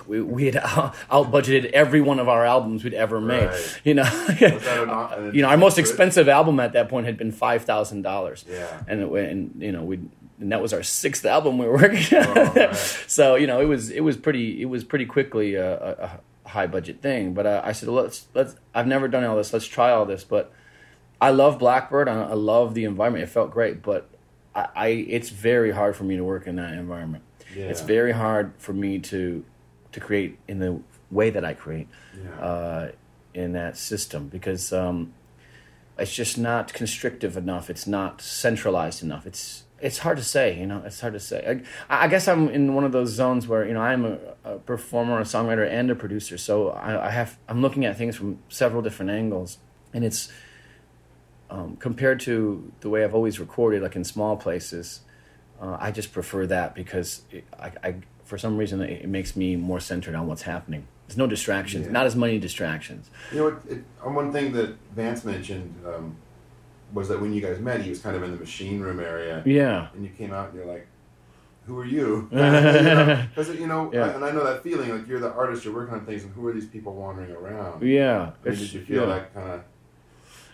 we, 0.06 0.20
we 0.23 0.46
had 0.46 0.56
uh, 0.56 0.92
out 1.11 1.30
budgeted 1.30 1.70
every 1.73 2.00
one 2.00 2.18
of 2.18 2.28
our 2.28 2.44
albums 2.44 2.84
we'd 2.84 2.94
ever 2.94 3.20
made. 3.20 3.46
Right. 3.46 3.80
You 3.84 3.94
know, 3.94 4.37
you 5.32 5.42
know, 5.42 5.49
our 5.49 5.56
most 5.56 5.78
expensive 5.78 6.28
album 6.28 6.61
at 6.61 6.73
that 6.73 6.88
point 6.88 7.06
had 7.06 7.18
been 7.18 7.32
five 7.32 7.64
thousand 7.64 8.02
dollars. 8.02 8.44
Yeah, 8.49 8.82
and, 8.87 9.02
and 9.02 9.62
you 9.62 9.73
know 9.73 9.82
we 9.82 9.99
and 10.40 10.52
that 10.52 10.61
was 10.61 10.73
our 10.73 10.82
sixth 10.82 11.25
album 11.25 11.58
we 11.58 11.66
were 11.66 11.73
working. 11.73 12.18
on. 12.18 12.38
Oh, 12.38 12.52
right. 12.54 12.76
so 13.06 13.34
you 13.34 13.46
know 13.46 13.61
it 13.61 13.66
was 13.66 13.90
it 13.90 14.00
was 14.00 14.16
pretty 14.16 14.61
it 14.62 14.66
was 14.66 14.84
pretty 14.84 15.06
quickly 15.06 15.54
a, 15.54 15.75
a, 15.76 16.20
high 16.46 16.66
budget 16.66 17.00
thing. 17.00 17.34
But 17.34 17.46
uh, 17.46 17.62
I 17.64 17.72
said, 17.72 17.88
let's 17.88 18.26
let's. 18.34 18.56
I've 18.74 18.86
never 18.86 19.08
done 19.08 19.24
all 19.24 19.36
this. 19.36 19.52
Let's 19.52 19.66
try 19.66 19.90
all 19.90 20.04
this. 20.04 20.24
But 20.24 20.52
I 21.20 21.30
love 21.30 21.58
Blackbird. 21.58 22.08
I, 22.08 22.22
I 22.22 22.34
love 22.34 22.74
the 22.74 22.84
environment. 22.84 23.24
It 23.24 23.28
felt 23.28 23.50
great, 23.50 23.82
but 23.82 24.08
I, 24.54 24.68
I, 24.74 24.88
it's 24.88 25.30
very 25.30 25.72
hard 25.72 25.96
for 25.96 26.04
me 26.04 26.16
to 26.16 26.24
work 26.24 26.46
in 26.46 26.56
that 26.56 26.72
environment. 26.72 27.24
Yeah. 27.54 27.66
It's 27.66 27.80
very 27.80 28.12
hard 28.12 28.52
for 28.58 28.72
me 28.72 28.98
to 29.00 29.44
to 29.92 30.00
create 30.00 30.38
in 30.48 30.58
the 30.58 30.80
way 31.10 31.30
that 31.30 31.44
I 31.44 31.54
create 31.54 31.88
yeah. 32.20 32.44
uh, 32.44 32.92
in 33.32 33.52
that 33.52 33.76
system 33.76 34.28
because 34.28 34.72
um, 34.72 35.12
it's 35.98 36.14
just 36.14 36.36
not 36.36 36.72
constrictive 36.72 37.36
enough. 37.36 37.70
It's 37.70 37.86
not 37.86 38.20
centralized 38.20 39.02
enough. 39.02 39.26
It's 39.26 39.63
it's 39.84 39.98
hard 39.98 40.16
to 40.16 40.24
say, 40.24 40.58
you 40.58 40.66
know. 40.66 40.82
It's 40.86 40.98
hard 40.98 41.12
to 41.12 41.20
say. 41.20 41.60
I, 41.90 42.04
I, 42.06 42.08
guess 42.08 42.26
I'm 42.26 42.48
in 42.48 42.74
one 42.74 42.84
of 42.84 42.92
those 42.92 43.10
zones 43.10 43.46
where 43.46 43.66
you 43.66 43.74
know 43.74 43.82
I'm 43.82 44.06
a, 44.06 44.18
a 44.42 44.58
performer, 44.58 45.20
a 45.20 45.24
songwriter, 45.24 45.70
and 45.70 45.90
a 45.90 45.94
producer. 45.94 46.38
So 46.38 46.70
I, 46.70 47.08
I, 47.08 47.10
have 47.10 47.36
I'm 47.48 47.60
looking 47.60 47.84
at 47.84 47.98
things 47.98 48.16
from 48.16 48.38
several 48.48 48.80
different 48.80 49.10
angles, 49.10 49.58
and 49.92 50.02
it's 50.02 50.32
um, 51.50 51.76
compared 51.76 52.18
to 52.20 52.72
the 52.80 52.88
way 52.88 53.04
I've 53.04 53.14
always 53.14 53.38
recorded, 53.38 53.82
like 53.82 53.94
in 53.94 54.04
small 54.04 54.38
places. 54.38 55.00
Uh, 55.60 55.76
I 55.78 55.90
just 55.90 56.12
prefer 56.12 56.46
that 56.46 56.74
because 56.74 57.22
it, 57.30 57.44
I, 57.60 57.72
I, 57.84 57.94
for 58.24 58.38
some 58.38 58.56
reason 58.56 58.80
it, 58.80 59.02
it, 59.02 59.08
makes 59.08 59.36
me 59.36 59.54
more 59.54 59.80
centered 59.80 60.14
on 60.14 60.26
what's 60.26 60.42
happening. 60.42 60.86
There's 61.06 61.18
no 61.18 61.26
distractions, 61.26 61.86
yeah. 61.86 61.92
not 61.92 62.06
as 62.06 62.16
many 62.16 62.38
distractions. 62.38 63.10
You 63.32 63.38
know, 63.38 63.46
it, 63.68 63.84
one 64.02 64.32
thing 64.32 64.52
that 64.52 64.76
Vance 64.96 65.24
mentioned. 65.24 65.74
Um, 65.86 66.16
was 66.94 67.08
that 67.08 67.20
when 67.20 67.32
you 67.34 67.40
guys 67.42 67.58
met, 67.60 67.82
he 67.82 67.90
was 67.90 68.00
kind 68.00 68.16
of 68.16 68.22
in 68.22 68.30
the 68.30 68.38
machine 68.38 68.80
room 68.80 69.00
area. 69.00 69.42
Yeah. 69.44 69.88
And 69.94 70.02
you 70.04 70.10
came 70.10 70.32
out 70.32 70.48
and 70.50 70.56
you're 70.56 70.66
like, 70.74 70.86
who 71.66 71.78
are 71.78 71.84
you? 71.84 72.28
Because 72.32 73.48
you 73.62 73.66
know, 73.66 73.90
Yeah. 73.92 74.06
I- 74.06 74.08
and 74.14 74.24
I 74.24 74.30
know 74.30 74.44
that 74.44 74.62
feeling. 74.62 74.88
Like 74.90 75.06
you're 75.08 75.20
the 75.20 75.32
artist, 75.32 75.64
you're 75.64 75.74
working 75.74 75.94
on 75.94 76.06
things, 76.06 76.24
and 76.24 76.32
who 76.34 76.46
are 76.46 76.52
these 76.52 76.66
people 76.66 76.94
wandering 76.94 77.32
around? 77.32 77.82
Yeah, 77.82 78.20
I 78.20 78.24
mean, 78.24 78.32
it's- 78.44 78.58
did 78.60 78.72
you 78.72 78.84
feel 78.84 79.02
yeah. 79.08 79.14
that 79.14 79.34
kind 79.34 79.50
of? 79.54 79.60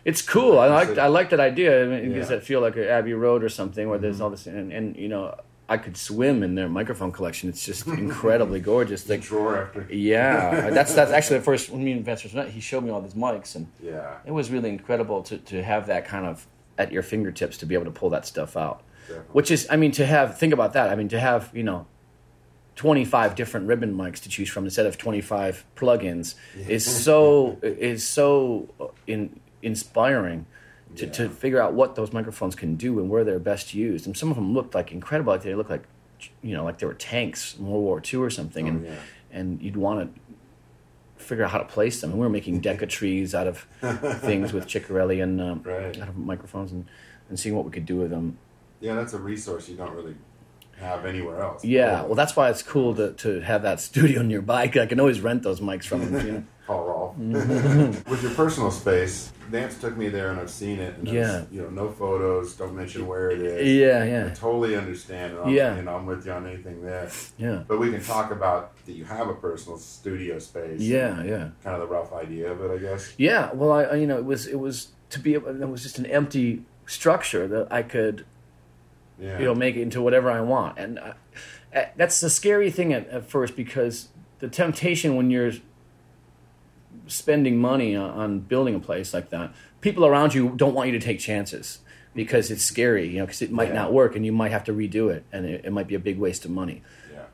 It's 0.04 0.22
cool. 0.22 0.58
I 0.58 0.66
like 0.68 0.96
I 0.96 1.08
like 1.08 1.28
that 1.30 1.40
idea. 1.40 1.84
I 1.84 1.86
mean, 1.86 1.98
it 2.10 2.14
gives 2.14 2.30
Yeah. 2.30 2.36
that 2.36 2.44
feel 2.44 2.60
like 2.62 2.76
a 2.76 2.88
Abbey 2.90 3.12
Road 3.12 3.44
or 3.44 3.50
something 3.50 3.86
where 3.88 3.98
Mm-hmm. 3.98 4.02
there's 4.04 4.20
all 4.22 4.30
this 4.30 4.46
and, 4.46 4.72
and 4.72 4.96
you 4.96 5.08
know 5.08 5.34
I 5.70 5.76
could 5.78 5.96
swim 5.96 6.42
in 6.42 6.56
their 6.56 6.68
microphone 6.68 7.12
collection. 7.12 7.48
It's 7.48 7.64
just 7.64 7.86
incredibly 8.04 8.58
gorgeous. 8.60 9.08
Like 9.08 9.22
drawer 9.22 9.62
after. 9.62 9.86
yeah, 9.88 10.68
that's 10.76 10.92
that's 10.94 11.12
actually 11.12 11.38
the 11.38 11.44
first 11.44 11.70
when 11.70 11.84
me 11.84 11.92
and 11.92 12.04
Vance 12.04 12.34
met. 12.34 12.48
He 12.48 12.60
showed 12.60 12.82
me 12.84 12.90
all 12.90 13.00
these 13.00 13.14
mics 13.14 13.54
and 13.54 13.68
Yeah. 13.80 14.16
it 14.26 14.32
was 14.32 14.50
really 14.50 14.68
incredible 14.68 15.22
to 15.22 15.38
to 15.38 15.62
have 15.62 15.86
that 15.86 16.04
kind 16.04 16.26
of 16.26 16.46
at 16.76 16.90
your 16.92 17.02
fingertips 17.02 17.56
to 17.58 17.66
be 17.66 17.74
able 17.74 17.84
to 17.84 17.90
pull 17.92 18.10
that 18.10 18.26
stuff 18.26 18.56
out. 18.56 18.82
Definitely. 19.06 19.32
Which 19.32 19.50
is, 19.50 19.66
I 19.70 19.76
mean, 19.76 19.92
to 19.92 20.04
have 20.06 20.36
think 20.38 20.52
about 20.52 20.72
that. 20.72 20.90
I 20.90 20.96
mean, 20.96 21.08
to 21.08 21.20
have 21.20 21.50
you 21.54 21.62
know. 21.62 21.86
25 22.76 23.34
different 23.34 23.66
ribbon 23.66 23.94
mics 23.94 24.20
to 24.22 24.28
choose 24.30 24.48
from 24.48 24.64
instead 24.64 24.86
of 24.86 24.96
25 24.96 25.66
plugins 25.76 26.34
is 26.66 26.82
so 27.04 27.58
is 27.62 28.06
so 28.08 28.70
uh, 28.80 28.86
in, 29.06 29.38
inspiring 29.60 30.46
to, 30.96 31.06
to 31.08 31.28
figure 31.28 31.60
out 31.60 31.72
what 31.74 31.94
those 31.94 32.12
microphones 32.12 32.54
can 32.54 32.76
do 32.76 32.98
and 32.98 33.08
where 33.08 33.24
they're 33.24 33.38
best 33.38 33.74
used. 33.74 34.06
And 34.06 34.16
some 34.16 34.30
of 34.30 34.36
them 34.36 34.52
looked 34.54 34.74
like 34.74 34.92
incredible. 34.92 35.32
Like 35.32 35.42
they 35.42 35.54
looked 35.54 35.70
like, 35.70 35.84
you 36.42 36.54
know, 36.54 36.64
like 36.64 36.78
they 36.78 36.86
were 36.86 36.94
tanks 36.94 37.56
in 37.58 37.66
World 37.66 37.82
War 37.84 38.02
II 38.12 38.20
or 38.20 38.30
something. 38.30 38.68
and 38.68 38.86
Oh, 38.86 38.90
yeah. 38.90 38.96
and 39.32 39.62
you'd 39.62 39.76
want 39.76 40.14
to 40.14 40.20
figure 41.24 41.44
out 41.44 41.50
how 41.50 41.58
to 41.58 41.64
place 41.64 42.00
them. 42.00 42.10
And 42.10 42.18
we 42.18 42.26
were 42.26 42.30
making 42.32 42.60
Decca 42.66 42.86
trees 42.86 43.34
out 43.34 43.46
of 43.46 43.66
things 44.20 44.52
with 44.52 44.66
Chiccarelli 44.66 45.22
and 45.22 45.40
um, 45.40 45.62
Right. 45.64 45.98
out 46.00 46.08
of 46.08 46.16
microphones 46.16 46.72
and, 46.72 46.86
and 47.28 47.38
seeing 47.38 47.54
what 47.54 47.64
we 47.64 47.70
could 47.70 47.86
do 47.86 47.96
with 47.96 48.10
them. 48.10 48.38
Yeah, 48.80 48.94
that's 48.94 49.12
a 49.12 49.18
resource 49.18 49.68
you 49.68 49.76
don't 49.76 49.92
really 49.94 50.14
have 50.78 51.04
anywhere 51.04 51.42
else. 51.42 51.62
Yeah, 51.64 52.02
well, 52.04 52.14
that's 52.14 52.34
why 52.34 52.48
it's 52.48 52.62
cool 52.62 52.94
to, 52.94 53.12
to 53.12 53.40
have 53.40 53.62
that 53.62 53.80
studio 53.88 54.22
nearby. 54.22 54.66
'cause 54.68 54.82
I 54.82 54.86
can 54.86 54.98
always 54.98 55.20
rent 55.20 55.42
those 55.42 55.60
mics 55.60 55.84
from 55.84 56.10
them. 56.10 56.26
You 56.26 56.32
know? 56.32 56.44
Call 56.70 56.84
Rolf. 56.86 57.16
Mm-hmm. 57.18 58.10
With 58.10 58.22
your 58.22 58.32
personal 58.34 58.70
space, 58.70 59.32
Vance 59.48 59.76
took 59.80 59.96
me 59.96 60.08
there 60.08 60.30
and 60.30 60.38
I've 60.38 60.50
seen 60.50 60.78
it. 60.78 60.96
And 60.98 61.08
Yeah. 61.08 61.44
you 61.50 61.62
know, 61.62 61.68
no 61.70 61.90
photos. 61.90 62.54
Don't 62.54 62.76
mention 62.76 63.08
where 63.08 63.30
it 63.32 63.40
is. 63.42 63.66
Yeah, 63.80 64.04
yeah. 64.04 64.26
I 64.30 64.34
totally 64.34 64.76
understand. 64.76 65.32
And 65.34 65.42
I'm, 65.42 65.48
Yeah. 65.50 65.74
You 65.76 65.82
know, 65.82 65.96
I'm 65.96 66.06
with 66.06 66.24
you 66.24 66.30
on 66.32 66.46
anything 66.46 66.82
there. 66.84 67.10
yeah, 67.38 67.64
But 67.66 67.80
we 67.80 67.90
can 67.90 68.00
talk 68.02 68.30
about 68.30 68.76
that 68.86 68.92
you 68.92 69.04
have 69.04 69.28
a 69.28 69.34
personal 69.34 69.78
studio 69.78 70.38
space. 70.38 70.80
yeah, 70.80 71.22
yeah. 71.24 71.48
Kind 71.64 71.74
of 71.74 71.80
the 71.80 71.86
rough 71.88 72.12
idea 72.12 72.52
of 72.52 72.60
it, 72.62 72.70
I 72.70 72.78
guess. 72.78 73.12
Yeah, 73.18 73.52
well, 73.52 73.72
I, 73.72 73.82
I 73.84 73.94
you 73.96 74.06
know 74.06 74.18
it 74.18 74.24
was 74.24 74.46
it 74.46 74.60
was 74.60 74.88
to 75.10 75.18
be 75.18 75.34
able, 75.34 75.48
it 75.48 75.68
was 75.68 75.82
just 75.82 75.98
an 75.98 76.06
empty 76.06 76.62
structure 76.86 77.48
that 77.48 77.66
I 77.72 77.82
could 77.82 78.24
Yeah. 79.18 79.40
you 79.40 79.44
know 79.46 79.56
make 79.56 79.74
it 79.74 79.82
into 79.82 80.00
whatever 80.00 80.30
I 80.30 80.40
want, 80.40 80.78
and 80.78 81.00
uh, 81.00 81.14
uh, 81.74 81.84
that's 81.96 82.20
the 82.20 82.30
scary 82.30 82.70
thing 82.70 82.92
at, 82.92 83.08
at 83.08 83.28
first 83.28 83.56
because 83.56 84.08
the 84.38 84.48
temptation 84.48 85.16
when 85.16 85.30
you're 85.30 85.52
spending 87.10 87.58
money 87.58 87.94
on, 87.96 88.10
on 88.10 88.38
building 88.40 88.74
a 88.74 88.80
place 88.80 89.12
like 89.12 89.30
that, 89.30 89.52
people 89.80 90.06
around 90.06 90.34
you 90.34 90.50
don't 90.56 90.74
want 90.74 90.88
you 90.90 90.98
to 90.98 91.04
take 91.04 91.18
chances 91.18 91.80
because 92.14 92.50
it's 92.50 92.62
scary, 92.64 93.08
you 93.08 93.18
know, 93.18 93.26
because 93.26 93.42
it 93.42 93.50
might 93.52 93.68
Yeah. 93.68 93.74
not 93.74 93.92
work 93.92 94.16
and 94.16 94.24
you 94.26 94.32
might 94.32 94.50
have 94.52 94.64
to 94.64 94.72
redo 94.72 95.10
it, 95.10 95.24
and 95.32 95.46
it, 95.46 95.64
it 95.64 95.72
might 95.72 95.86
be 95.86 95.94
a 95.94 96.00
big 96.00 96.18
waste 96.18 96.44
of 96.44 96.50
money. 96.50 96.82
yeah. 97.12 97.24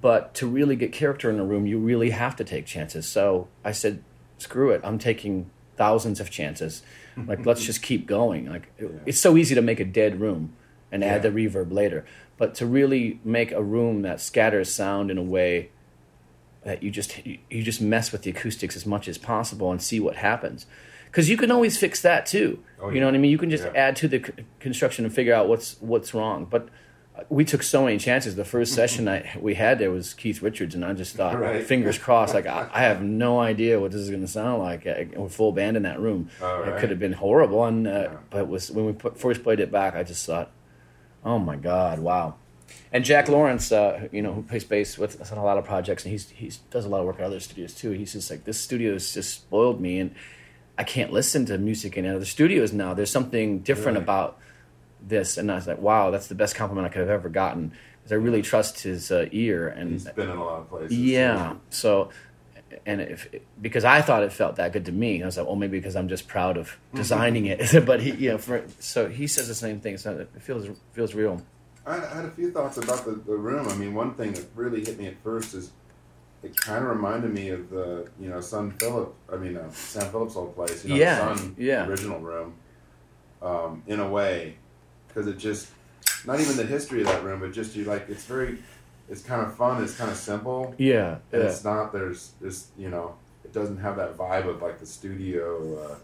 But 0.00 0.34
to 0.34 0.46
really 0.46 0.76
get 0.76 0.92
character 0.92 1.28
in 1.30 1.38
a 1.38 1.44
room, 1.44 1.66
you 1.66 1.78
really 1.78 2.10
have 2.10 2.36
to 2.36 2.44
take 2.44 2.66
chances. 2.66 3.06
So 3.08 3.48
I 3.64 3.72
said, 3.72 4.02
screw 4.38 4.70
it. 4.70 4.80
I'm 4.84 4.98
taking 4.98 5.50
thousands 5.76 6.20
of 6.20 6.30
chances. 6.30 6.82
Like, 7.26 7.44
let's 7.44 7.64
just 7.64 7.82
keep 7.82 8.06
going. 8.06 8.48
Like, 8.48 8.68
Yeah. 8.80 8.88
it's 9.04 9.18
so 9.20 9.36
easy 9.36 9.54
to 9.56 9.62
make 9.62 9.80
a 9.80 9.84
dead 9.84 10.20
room 10.20 10.52
and 10.92 11.02
add 11.02 11.22
the 11.22 11.30
reverb 11.30 11.72
later. 11.72 12.04
But 12.36 12.54
to 12.56 12.66
really 12.66 13.18
make 13.24 13.50
a 13.50 13.62
room 13.62 14.02
that 14.02 14.20
scatters 14.20 14.72
sound 14.72 15.10
in 15.10 15.18
a 15.18 15.22
way 15.22 15.70
that 16.68 16.82
you 16.82 16.90
just 16.90 17.10
you 17.26 17.62
just 17.62 17.80
mess 17.80 18.12
with 18.12 18.22
the 18.22 18.30
acoustics 18.30 18.76
as 18.76 18.84
much 18.86 19.08
as 19.08 19.16
possible 19.18 19.70
and 19.72 19.80
see 19.82 19.98
what 19.98 20.16
happens. 20.16 20.66
Because 21.06 21.30
you 21.30 21.38
can 21.38 21.50
always 21.50 21.78
fix 21.78 22.02
that 22.02 22.26
too. 22.26 22.62
Oh, 22.80 22.90
you 22.90 23.00
know 23.00 23.06
what 23.06 23.14
I 23.14 23.18
mean? 23.18 23.30
You 23.30 23.38
can 23.38 23.48
just 23.50 23.64
Yeah. 23.64 23.72
add 23.86 23.96
to 23.96 24.08
the 24.08 24.22
c- 24.22 24.44
construction 24.60 25.04
and 25.06 25.14
figure 25.14 25.34
out 25.34 25.48
what's 25.48 25.80
what's 25.80 26.12
wrong. 26.12 26.44
But 26.44 26.68
uh, 27.16 27.22
we 27.30 27.46
took 27.46 27.62
so 27.62 27.84
many 27.86 27.96
chances. 27.96 28.36
The 28.36 28.44
first 28.44 28.74
session 28.74 29.08
I, 29.08 29.18
we 29.40 29.54
had 29.54 29.78
there 29.78 29.90
was 29.90 30.12
Keith 30.12 30.42
Richards, 30.42 30.74
and 30.74 30.84
I 30.84 30.92
just 30.92 31.16
thought, 31.16 31.40
Right. 31.46 31.64
fingers 31.64 31.96
crossed, 32.06 32.34
like 32.34 32.46
I, 32.46 32.68
I 32.72 32.82
have 32.82 33.00
no 33.02 33.40
idea 33.40 33.80
what 33.80 33.90
this 33.92 34.02
is 34.02 34.10
going 34.10 34.20
to 34.20 34.28
sound 34.28 34.62
like. 34.62 34.86
Uh, 34.86 35.04
With 35.22 35.34
full 35.34 35.52
band 35.52 35.78
in 35.78 35.84
that 35.84 35.98
room, 35.98 36.28
Oh, 36.42 36.64
it 36.64 36.78
could 36.78 36.90
have 36.90 36.98
been 36.98 37.14
horrible. 37.14 37.64
And 37.64 37.86
uh, 37.88 37.90
Yeah. 37.90 38.16
but 38.28 38.46
was 38.46 38.70
when 38.70 38.84
we 38.84 38.92
put, 38.92 39.18
first 39.18 39.42
played 39.42 39.60
it 39.60 39.72
back, 39.72 39.94
I 39.94 40.02
just 40.02 40.26
thought, 40.26 40.50
oh 41.24 41.38
my 41.38 41.56
god, 41.56 41.98
wow. 42.00 42.34
And 42.92 43.04
Jack 43.04 43.28
Lawrence, 43.28 43.70
uh, 43.72 44.08
you 44.12 44.22
know, 44.22 44.32
who 44.32 44.42
plays 44.42 44.64
bass 44.64 44.96
with 44.98 45.20
us 45.20 45.30
on 45.32 45.38
a 45.38 45.44
lot 45.44 45.58
of 45.58 45.64
projects, 45.64 46.04
and 46.04 46.12
he's 46.12 46.28
he's 46.30 46.56
does 46.70 46.84
a 46.84 46.88
lot 46.88 47.00
of 47.00 47.06
work 47.06 47.16
at 47.16 47.22
other 47.22 47.40
studios 47.40 47.74
too. 47.74 47.90
He's 47.90 48.12
just 48.12 48.30
like 48.30 48.44
this 48.44 48.60
studio 48.60 48.92
has 48.94 49.12
just 49.12 49.34
spoiled 49.34 49.80
me, 49.80 49.98
and 50.00 50.14
I 50.78 50.84
can't 50.84 51.12
listen 51.12 51.44
to 51.46 51.58
music 51.58 51.96
in 51.96 52.06
other 52.06 52.24
studios 52.24 52.72
now. 52.72 52.94
There's 52.94 53.10
something 53.10 53.58
different 53.60 53.96
Really? 53.96 54.04
about 54.04 54.38
this, 55.06 55.36
and 55.36 55.50
I 55.52 55.56
was 55.56 55.66
like, 55.66 55.80
wow, 55.80 56.10
that's 56.10 56.28
the 56.28 56.34
best 56.34 56.54
compliment 56.56 56.86
I 56.86 56.90
could 56.90 57.00
have 57.00 57.10
ever 57.10 57.28
gotten 57.28 57.72
because 57.98 58.12
I 58.12 58.16
really 58.16 58.42
trust 58.42 58.80
his 58.82 59.10
uh, 59.12 59.26
ear 59.32 59.68
and 59.68 59.92
He's 59.92 60.04
been 60.04 60.30
in 60.30 60.36
a 60.36 60.44
lot 60.44 60.60
of 60.60 60.68
places. 60.70 60.98
yeah. 60.98 61.54
So, 61.70 62.10
and 62.86 63.00
if 63.00 63.28
because 63.60 63.84
I 63.84 64.00
thought 64.02 64.22
it 64.22 64.32
felt 64.32 64.56
that 64.56 64.72
good 64.72 64.86
to 64.86 64.92
me, 64.92 65.22
I 65.22 65.26
was 65.26 65.36
like, 65.36 65.46
well, 65.46 65.56
maybe 65.56 65.78
because 65.78 65.94
I'm 65.96 66.08
just 66.08 66.26
proud 66.28 66.56
of 66.56 66.76
designing 66.94 67.46
it. 67.46 67.84
but 67.86 68.00
he, 68.00 68.12
you 68.12 68.30
know, 68.30 68.38
for, 68.38 68.64
so 68.78 69.08
he 69.08 69.26
says 69.26 69.46
the 69.48 69.54
same 69.54 69.80
thing. 69.80 69.98
So 69.98 70.18
it 70.18 70.42
feels 70.42 70.66
feels 70.92 71.14
real. 71.14 71.42
I 71.88 71.94
had, 71.94 72.04
I 72.04 72.14
had 72.16 72.24
a 72.26 72.30
few 72.30 72.50
thoughts 72.50 72.76
about 72.76 73.04
the, 73.04 73.12
the 73.12 73.36
room. 73.36 73.66
I 73.68 73.74
mean, 73.74 73.94
one 73.94 74.14
thing 74.14 74.32
that 74.34 74.44
really 74.54 74.84
hit 74.84 74.98
me 74.98 75.06
at 75.06 75.16
first 75.22 75.54
is 75.54 75.70
it 76.42 76.54
kind 76.56 76.84
of 76.84 76.90
reminded 76.90 77.32
me 77.32 77.48
of 77.48 77.70
the, 77.70 78.08
you 78.20 78.28
know, 78.28 78.40
Son 78.40 78.70
Philip, 78.72 79.14
I 79.32 79.36
mean, 79.36 79.56
uh, 79.56 79.70
Sam 79.72 80.10
Phillips' 80.10 80.36
old 80.36 80.54
place, 80.54 80.84
you 80.84 80.90
know, 80.90 80.96
Yeah, 80.96 81.28
the 81.32 81.36
Sun 81.38 81.56
yeah. 81.58 81.86
original 81.86 82.20
room, 82.20 82.54
um, 83.42 83.82
in 83.86 84.00
a 84.00 84.08
way, 84.08 84.56
because 85.08 85.26
it 85.26 85.38
just, 85.38 85.68
not 86.26 86.38
even 86.40 86.56
the 86.56 86.64
history 86.66 87.00
of 87.00 87.06
that 87.06 87.24
room, 87.24 87.40
but 87.40 87.52
just 87.52 87.74
you 87.74 87.84
like, 87.84 88.08
it's 88.08 88.24
very, 88.24 88.58
it's 89.08 89.22
kind 89.22 89.40
of 89.42 89.56
fun, 89.56 89.82
it's 89.82 89.96
kind 89.96 90.10
of 90.10 90.16
simple, 90.16 90.74
Yeah. 90.78 91.16
and 91.32 91.42
yeah. 91.42 91.48
it's 91.48 91.64
not, 91.64 91.92
there's 91.92 92.32
this, 92.40 92.68
you 92.76 92.90
know, 92.90 93.16
it 93.44 93.52
doesn't 93.52 93.78
have 93.78 93.96
that 93.96 94.16
vibe 94.16 94.46
of 94.46 94.60
like 94.60 94.78
the 94.78 94.86
studio, 94.86 95.82
uh, 95.82 95.94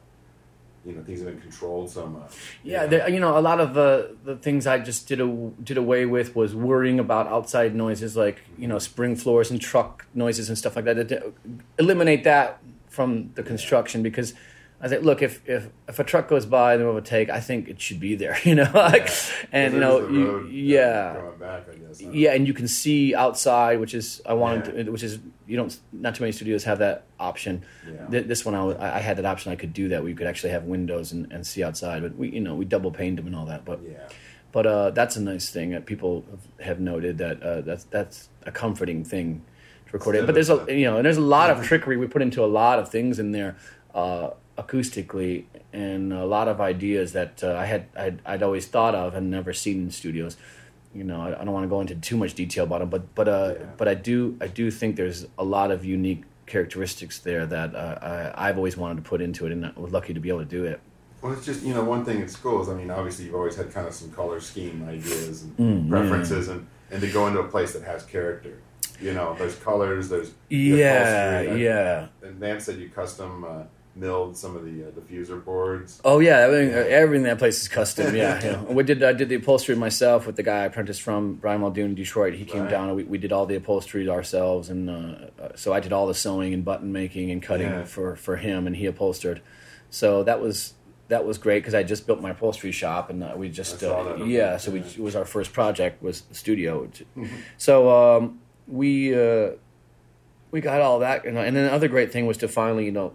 you 0.85 0.93
know, 0.93 1.03
things 1.03 1.21
have 1.21 1.29
been 1.29 1.41
controlled 1.41 1.91
so 1.91 2.07
much. 2.07 2.35
Yeah, 2.63 2.83
know? 2.83 2.89
there, 2.89 3.11
you 3.11 3.21
know, 3.21 3.39
a 3.39 3.41
lot 3.41 3.61
of 3.61 3.75
the 3.75 4.17
the 4.25 4.37
things 4.37 4.67
I 4.67 4.79
just 4.79 5.09
did 5.09 5.21
a, 5.21 5.27
did 5.63 5.77
away 5.77 6.07
with 6.07 6.37
was 6.37 6.55
worrying 6.55 7.01
about 7.01 7.27
outside 7.27 7.75
noises 7.75 8.17
like 8.17 8.43
you 8.59 8.69
know 8.69 8.79
spring 8.79 9.17
floors 9.17 9.51
and 9.51 9.61
truck 9.61 10.07
noises 10.15 10.49
and 10.49 10.59
stuff 10.59 10.77
like 10.77 10.85
that. 10.85 11.35
Eliminate 11.79 12.25
that 12.25 12.61
from 12.89 13.33
the 13.35 13.43
construction 13.43 14.03
because 14.03 14.35
I 14.85 14.89
said, 14.89 15.05
look, 15.05 15.23
if 15.23 15.41
if 15.49 15.69
if 15.89 15.99
a 15.99 16.05
truck 16.05 16.29
goes 16.29 16.45
by 16.45 16.73
and 16.75 16.81
the 16.81 16.85
middle 16.85 16.99
of 16.99 17.03
a 17.05 17.07
take, 17.07 17.31
I 17.31 17.41
think 17.41 17.69
it 17.69 17.81
should 17.81 17.99
be 18.01 18.15
there, 18.17 18.37
you 18.45 18.55
know, 18.55 18.71
like, 18.75 19.09
and 19.51 19.73
you 19.75 19.81
know, 19.81 20.07
you- 20.09 20.47
yeah, 20.51 21.21
back, 21.41 21.67
guess. 21.67 22.03
huh? 22.03 22.11
yeah, 22.13 22.33
and 22.35 22.47
you 22.47 22.53
can 22.53 22.69
see 22.69 23.15
outside, 23.15 23.81
which 23.81 23.95
is 23.95 24.21
I 24.27 24.35
wanted, 24.35 24.77
Yeah. 24.77 24.83
to, 24.85 24.91
which 24.91 25.03
is 25.03 25.19
you 25.47 25.57
don't 25.57 25.75
not 25.93 26.15
too 26.17 26.23
many 26.25 26.33
studios 26.33 26.65
have 26.65 26.79
that 26.81 27.05
option. 27.19 27.65
Yeah. 27.91 28.07
Th- 28.11 28.27
This 28.27 28.45
one 28.45 28.55
I, 28.55 28.63
was- 28.65 28.77
I 28.77 28.99
had 29.01 29.17
that 29.17 29.25
option. 29.25 29.53
I 29.53 29.57
could 29.57 29.73
do 29.73 29.89
that. 29.89 30.05
We 30.05 30.13
could 30.15 30.27
actually 30.27 30.51
have 30.51 30.65
windows 30.65 31.13
and, 31.13 31.33
and 31.33 31.47
see 31.47 31.63
outside, 31.65 32.03
but 32.03 32.17
we 32.17 32.29
you 32.29 32.41
know 32.41 32.55
we 32.55 32.67
double 32.67 32.91
paned 32.93 33.17
them 33.19 33.27
and 33.27 33.35
all 33.37 33.47
that. 33.47 33.65
But 33.65 33.81
Yeah. 33.83 34.09
but 34.53 34.67
uh, 34.67 34.91
that's 34.91 35.17
a 35.17 35.23
nice 35.23 35.49
thing 35.51 35.71
that 35.71 35.87
people 35.87 36.25
have 36.61 36.79
noted 36.79 37.17
that 37.19 37.43
uh, 37.43 37.61
that's 37.63 37.85
that's 37.85 38.29
a 38.45 38.53
comforting 38.53 39.03
thing 39.03 39.43
to 39.87 39.93
record 39.93 40.17
it. 40.17 40.27
But 40.27 40.35
there's 40.35 40.51
a 40.51 40.65
you 40.69 40.85
know 40.85 40.97
and 40.99 41.05
there's 41.07 41.17
a 41.27 41.29
lot 41.39 41.49
of 41.51 41.65
trickery 41.65 41.97
we 41.97 42.07
put 42.07 42.21
into 42.23 42.45
a 42.45 42.51
lot 42.63 42.79
of 42.79 42.91
things 42.91 43.19
in 43.19 43.33
there 43.33 43.57
uh, 43.95 44.31
acoustically 44.57 45.45
and 45.73 46.13
a 46.13 46.25
lot 46.25 46.49
of 46.49 46.61
ideas 46.61 47.13
that 47.13 47.43
uh, 47.43 47.55
I 47.55 47.65
had 47.67 47.87
I'd, 47.97 48.21
I'd 48.25 48.43
always 48.43 48.67
thought 48.67 48.95
of 48.95 49.15
and 49.15 49.31
never 49.31 49.53
seen 49.53 49.83
in 49.85 49.91
studios. 49.91 50.37
You 50.95 51.03
know, 51.05 51.21
I, 51.21 51.41
I 51.41 51.45
don't 51.45 51.53
want 51.53 51.65
to 51.65 51.69
go 51.69 51.81
into 51.81 51.95
too 51.97 52.17
much 52.17 52.35
detail 52.35 52.65
about 52.65 52.79
them, 52.81 52.89
but 52.91 53.15
but 53.15 53.29
uh, 53.29 53.55
Yeah. 53.59 53.67
but 53.77 53.89
I 53.89 53.95
do 53.95 54.37
I 54.41 54.47
do 54.47 54.71
think 54.71 54.97
there's 54.97 55.27
a 55.39 55.45
lot 55.45 55.71
of 55.71 55.85
unique 55.85 56.23
characteristics 56.47 57.19
there 57.19 57.47
that 57.47 57.75
uh, 57.75 58.33
I, 58.37 58.49
I've 58.49 58.57
always 58.59 58.77
wanted 58.77 59.03
to 59.03 59.09
put 59.09 59.21
into 59.21 59.47
it, 59.47 59.53
and 59.53 59.67
I 59.67 59.73
was 59.77 59.93
lucky 59.93 60.15
to 60.15 60.21
be 60.21 60.29
able 60.29 60.41
to 60.41 60.45
do 60.45 60.65
it. 60.65 60.81
Well, 61.21 61.33
it's 61.33 61.45
just 61.45 61.63
you 61.65 61.75
know 61.75 61.83
one 61.83 62.05
thing 62.05 62.23
at 62.23 62.31
school 62.31 62.63
is 62.63 62.69
I 62.69 62.75
mean 62.75 62.91
obviously 62.91 63.25
you've 63.25 63.35
always 63.35 63.57
had 63.57 63.73
kind 63.73 63.87
of 63.89 63.95
some 63.95 64.11
color 64.13 64.41
scheme 64.41 64.87
ideas 64.89 65.43
and 65.43 65.57
Mm, 65.59 65.89
preferences 65.91 66.49
and 66.49 66.67
and 66.91 67.01
to 67.01 67.11
go 67.11 67.27
into 67.27 67.41
a 67.41 67.49
place 67.49 67.73
that 67.73 67.83
has 67.83 68.05
character. 68.05 68.59
You 69.01 69.13
know, 69.15 69.35
there's 69.37 69.57
colors, 69.57 70.09
there's 70.09 70.31
Yeah, 70.49 71.41
upholstery. 71.41 71.65
Yeah. 71.65 72.07
And 72.23 72.37
Vance 72.37 72.65
said 72.65 72.79
you 72.79 72.89
custom 72.91 73.43
uh, 73.45 73.63
milled 73.97 74.37
some 74.37 74.57
of 74.57 74.65
the 74.65 74.85
uh, 74.85 74.91
diffuser 74.91 75.43
boards. 75.45 76.01
Oh 76.05 76.19
yeah, 76.19 76.39
everything, 76.39 76.71
everything 76.75 77.23
in 77.25 77.29
that 77.31 77.39
place 77.39 77.61
is 77.63 77.69
custom. 77.69 78.15
Yeah, 78.15 78.41
yeah. 78.45 78.63
we 78.63 78.83
did. 78.83 79.03
I 79.03 79.13
did 79.13 79.29
the 79.29 79.37
upholstery 79.37 79.77
myself 79.77 80.27
with 80.27 80.37
the 80.37 80.43
guy 80.43 80.63
I 80.63 80.65
apprenticed 80.65 81.03
from 81.03 81.35
Brian 81.35 81.61
Muldoon 81.61 81.91
in 81.91 81.95
Detroit. 81.95 82.35
He 82.35 82.45
came 82.45 82.63
Right. 82.63 82.71
down 82.71 82.89
and 82.89 82.97
we, 82.97 83.05
we 83.05 83.19
did 83.19 83.33
all 83.33 83.47
the 83.47 83.57
upholstery 83.57 84.09
ourselves, 84.09 84.71
and 84.71 84.91
uh, 84.91 85.43
uh, 85.43 85.49
so 85.55 85.73
I 85.73 85.81
did 85.81 85.93
all 85.93 86.07
the 86.07 86.15
sewing 86.15 86.53
and 86.55 86.65
button 86.65 86.93
making 86.93 87.31
and 87.31 87.43
cutting 87.43 87.69
Yeah. 87.69 87.85
for 87.85 88.17
for 88.17 88.37
him, 88.37 88.67
and 88.67 88.77
he 88.77 88.87
upholstered. 88.87 89.41
So 89.91 90.23
that 90.25 90.41
was 90.41 90.75
that 91.09 91.25
was 91.27 91.39
great 91.39 91.61
because 91.61 91.75
I 91.75 91.83
just 91.83 92.07
built 92.07 92.21
my 92.21 92.31
upholstery 92.31 92.73
shop 92.73 93.11
and 93.11 93.23
uh, 93.23 93.35
we 93.37 93.51
just 93.51 93.83
uh, 93.83 94.17
yeah. 94.25 94.57
So 94.57 94.73
we 94.73 94.81
it 94.81 94.99
was 94.99 95.15
our 95.15 95.25
first 95.25 95.53
project 95.53 96.03
was 96.03 96.23
the 96.23 96.35
studio. 96.35 96.87
Mm-hmm. 96.87 97.27
So 97.59 97.91
um, 98.17 98.41
we 98.67 99.15
uh, 99.15 99.51
we 100.51 100.61
got 100.61 100.81
all 100.81 101.01
that, 101.01 101.25
and, 101.27 101.37
and 101.37 101.55
then 101.57 101.67
the 101.67 101.73
other 101.73 101.89
great 101.89 102.13
thing 102.13 102.27
was 102.27 102.39
to 102.39 102.49
finally, 102.49 102.85
you 102.87 102.93
know, 102.93 103.13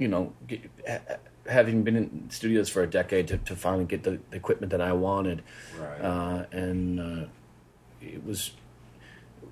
you 0.00 0.08
know, 0.08 0.32
get, 0.48 0.62
ha- 0.88 1.16
having 1.46 1.84
been 1.84 1.94
in 1.96 2.26
studios 2.30 2.68
for 2.68 2.82
a 2.82 2.86
decade, 2.90 3.28
to, 3.28 3.38
to 3.38 3.54
finally 3.54 3.84
get 3.84 4.02
the, 4.02 4.18
the 4.30 4.36
equipment 4.36 4.70
that 4.72 4.80
I 4.80 4.92
wanted, 4.92 5.42
Right. 5.78 6.00
uh, 6.00 6.46
and 6.50 6.98
uh, 7.00 7.24
it 8.02 8.24
was 8.26 8.52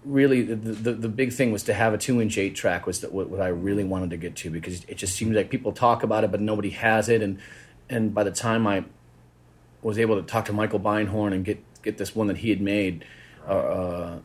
really 0.04 0.42
the, 0.42 0.54
the 0.54 0.92
the 0.92 1.08
big 1.08 1.32
thing 1.32 1.50
was 1.52 1.64
to 1.64 1.74
have 1.74 1.92
a 1.92 1.98
two 1.98 2.22
inch 2.22 2.38
eight 2.38 2.54
track 2.54 2.86
was 2.86 3.00
that 3.00 3.12
what, 3.12 3.28
what 3.28 3.40
I 3.40 3.48
really 3.48 3.84
wanted 3.84 4.10
to 4.10 4.16
get 4.16 4.36
to 4.36 4.50
because 4.50 4.84
it 4.84 4.96
just 4.96 5.16
seems 5.16 5.34
like 5.34 5.50
people 5.50 5.72
talk 5.72 6.02
about 6.02 6.22
it 6.24 6.30
but 6.30 6.40
nobody 6.40 6.70
has 6.70 7.08
it 7.08 7.20
and 7.20 7.38
and 7.90 8.14
by 8.14 8.22
the 8.22 8.30
time 8.30 8.66
I 8.66 8.84
was 9.82 9.98
able 9.98 10.16
to 10.16 10.22
talk 10.22 10.44
to 10.46 10.52
Michael 10.52 10.78
Beinhorn 10.80 11.34
and 11.34 11.44
get 11.44 11.62
get 11.82 11.98
this 11.98 12.14
one 12.14 12.28
that 12.28 12.38
he 12.38 12.50
had 12.50 12.60
made, 12.60 13.04
uh, 13.46 13.50
uh, 13.50 14.18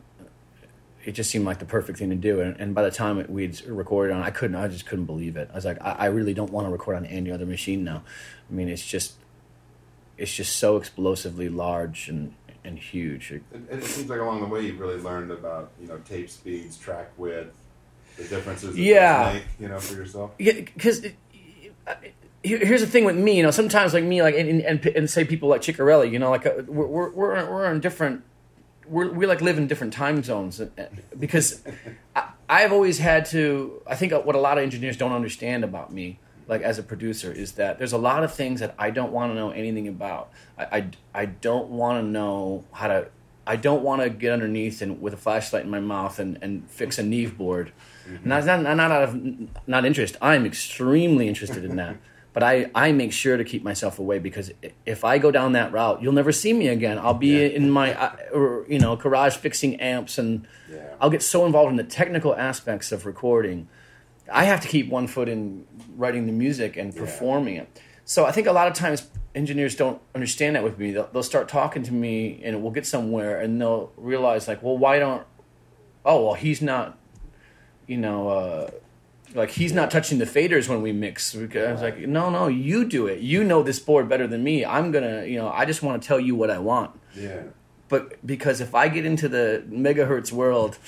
it 1.04 1.12
just 1.12 1.30
seemed 1.30 1.44
like 1.44 1.58
the 1.58 1.64
perfect 1.66 1.98
thing 1.98 2.10
to 2.10 2.16
do. 2.16 2.40
And, 2.40 2.58
and 2.58 2.74
by 2.74 2.82
the 2.82 2.90
time 2.90 3.18
it, 3.18 3.28
we'd 3.28 3.60
recorded 3.66 4.14
on, 4.14 4.22
I 4.22 4.30
couldn't. 4.30 4.56
I 4.56 4.68
just 4.68 4.86
couldn't 4.86 5.04
believe 5.04 5.36
it. 5.36 5.50
I 5.52 5.54
was 5.54 5.64
like, 5.64 5.78
I, 5.82 5.90
I 5.92 6.06
really 6.06 6.34
don't 6.34 6.50
want 6.50 6.66
to 6.66 6.70
record 6.70 6.96
on 6.96 7.04
any 7.06 7.30
other 7.30 7.46
machine 7.46 7.84
now. 7.84 8.02
I 8.50 8.52
mean, 8.54 8.68
it's 8.68 8.84
just 8.84 9.14
it's 10.16 10.32
just 10.34 10.56
so 10.56 10.76
explosively 10.76 11.48
large 11.48 12.08
and 12.08 12.34
and 12.64 12.78
huge. 12.78 13.30
And, 13.30 13.44
and 13.70 13.82
it 13.82 13.84
seems 13.84 14.08
like 14.08 14.20
along 14.20 14.40
the 14.40 14.46
way 14.46 14.62
you've 14.62 14.80
really 14.80 14.98
learned 14.98 15.30
about 15.30 15.70
you 15.80 15.86
know 15.88 15.98
tape 15.98 16.30
speeds, 16.30 16.78
track 16.78 17.10
width, 17.18 17.54
the 18.16 18.24
differences. 18.24 18.74
that 18.74 18.80
Yeah. 18.80 19.32
make, 19.34 19.42
you 19.60 19.68
know 19.68 19.78
for 19.80 19.94
yourself. 19.94 20.32
Yeah, 20.38 20.52
because 20.54 21.04
here's 22.42 22.80
the 22.80 22.86
thing 22.86 23.04
with 23.04 23.16
me, 23.16 23.36
you 23.36 23.42
know, 23.42 23.50
sometimes 23.50 23.94
like 23.94 24.04
me, 24.04 24.22
like 24.22 24.34
and 24.36 24.60
and, 24.62 24.86
and 24.86 25.10
say 25.10 25.24
people 25.24 25.48
like 25.48 25.62
Chiccarelli, 25.62 26.10
you 26.10 26.18
know, 26.18 26.30
like 26.30 26.46
uh, 26.46 26.62
we're 26.66 26.86
we're 26.86 27.10
we're, 27.10 27.50
we're 27.50 27.78
different. 27.78 28.22
We're, 28.86 29.10
we 29.10 29.26
like 29.26 29.40
live 29.40 29.58
in 29.58 29.66
different 29.66 29.92
time 29.92 30.22
zones 30.22 30.60
uh, 30.60 30.68
because 31.18 31.62
I, 32.14 32.30
I've 32.48 32.72
always 32.72 32.98
had 32.98 33.24
to. 33.26 33.82
I 33.86 33.94
think 33.94 34.12
uh, 34.12 34.20
what 34.20 34.36
a 34.36 34.40
lot 34.40 34.58
of 34.58 34.64
engineers 34.64 34.96
don't 34.96 35.12
understand 35.12 35.64
about 35.64 35.92
me, 35.92 36.18
like 36.46 36.62
as 36.62 36.78
a 36.78 36.82
producer, 36.82 37.32
is 37.32 37.52
that 37.52 37.78
there's 37.78 37.92
a 37.92 37.98
lot 37.98 38.24
of 38.24 38.34
things 38.34 38.60
that 38.60 38.74
I 38.78 38.90
don't 38.90 39.12
want 39.12 39.32
to 39.32 39.34
know 39.34 39.50
anything 39.50 39.88
about. 39.88 40.30
I, 40.58 40.64
I, 40.64 40.88
I 41.14 41.26
don't 41.26 41.70
want 41.70 42.02
to 42.02 42.08
know 42.08 42.64
how 42.72 42.88
to. 42.88 43.08
I 43.46 43.56
don't 43.56 43.82
want 43.82 44.00
to 44.02 44.08
get 44.08 44.32
underneath 44.32 44.80
and 44.80 45.02
with 45.02 45.12
a 45.12 45.18
flashlight 45.18 45.64
in 45.64 45.70
my 45.70 45.80
mouth 45.80 46.18
and, 46.18 46.38
and 46.40 46.68
fix 46.70 46.98
a 46.98 47.02
mm-hmm. 47.02 47.10
Neve 47.10 47.38
board. 47.38 47.72
Mm-hmm. 48.08 48.28
Not, 48.28 48.46
not, 48.46 48.62
not 48.62 48.90
out 48.90 49.02
of 49.02 49.20
not 49.66 49.84
interest. 49.84 50.16
I'm 50.22 50.46
extremely 50.46 51.28
interested 51.28 51.62
in 51.62 51.76
that. 51.76 51.96
But 52.34 52.42
I, 52.42 52.68
I 52.74 52.90
make 52.90 53.12
sure 53.12 53.36
to 53.36 53.44
keep 53.44 53.62
myself 53.62 53.98
away 54.00 54.18
because 54.18 54.50
if 54.84 55.04
I 55.04 55.18
go 55.18 55.30
down 55.30 55.52
that 55.52 55.72
route, 55.72 56.02
you'll 56.02 56.12
never 56.12 56.32
see 56.32 56.52
me 56.52 56.66
again. 56.66 56.98
I'll 56.98 57.14
be 57.14 57.54
in 57.54 57.70
my 57.70 57.94
uh, 57.94 58.16
or, 58.32 58.66
you 58.68 58.80
know 58.80 58.96
garage 58.96 59.36
fixing 59.36 59.80
amps 59.80 60.18
and 60.18 60.46
Yeah. 60.70 60.94
I'll 61.00 61.10
get 61.10 61.22
so 61.22 61.46
involved 61.46 61.70
in 61.70 61.76
the 61.76 61.84
technical 61.84 62.34
aspects 62.34 62.90
of 62.90 63.06
recording. 63.06 63.68
I 64.32 64.44
have 64.44 64.60
to 64.62 64.68
keep 64.68 64.88
one 64.88 65.06
foot 65.06 65.28
in 65.28 65.64
writing 65.96 66.26
the 66.26 66.32
music 66.32 66.76
and 66.76 66.94
performing 66.94 67.56
it. 67.56 67.80
So 68.04 68.26
I 68.26 68.32
think 68.32 68.46
a 68.48 68.52
lot 68.52 68.66
of 68.66 68.74
times 68.74 69.06
engineers 69.34 69.76
don't 69.76 70.00
understand 70.14 70.56
that 70.56 70.64
with 70.64 70.78
me. 70.78 70.90
They'll, 70.90 71.08
they'll 71.12 71.22
start 71.22 71.48
talking 71.48 71.82
to 71.84 71.92
me 71.92 72.40
and 72.42 72.62
we'll 72.62 72.72
get 72.72 72.86
somewhere 72.86 73.40
and 73.40 73.60
they'll 73.60 73.92
realize 73.96 74.48
like, 74.48 74.60
well, 74.62 74.76
why 74.76 74.98
don't? 74.98 75.24
Oh, 76.04 76.24
well, 76.24 76.34
he's 76.34 76.60
not. 76.60 76.98
You 77.86 77.98
know, 77.98 78.28
uh, 78.28 78.70
like 79.34 79.50
he's 79.50 79.72
not 79.72 79.90
touching 79.90 80.18
the 80.18 80.24
faders 80.26 80.68
when 80.68 80.80
we 80.80 80.92
mix. 80.92 81.34
I 81.36 81.72
was 81.72 81.82
like, 81.82 81.98
no, 81.98 82.30
no, 82.30 82.46
you 82.46 82.84
do 82.84 83.06
it. 83.08 83.20
You 83.20 83.42
know 83.44 83.62
this 83.62 83.78
board 83.80 84.08
better 84.08 84.26
than 84.26 84.42
me. 84.44 84.64
I'm 84.64 84.92
gonna, 84.92 85.24
you 85.26 85.36
know, 85.38 85.48
I 85.50 85.64
just 85.64 85.82
want 85.82 86.00
to 86.00 86.06
tell 86.08 86.20
you 86.20 86.34
what 86.36 86.50
I 86.50 86.58
want 86.58 86.92
Yeah. 87.16 87.42
but 87.88 88.24
because 88.26 88.60
if 88.60 88.74
I 88.74 88.88
get 88.88 89.04
into 89.04 89.28
the 89.28 89.64
megahertz 89.68 90.32
world, 90.32 90.78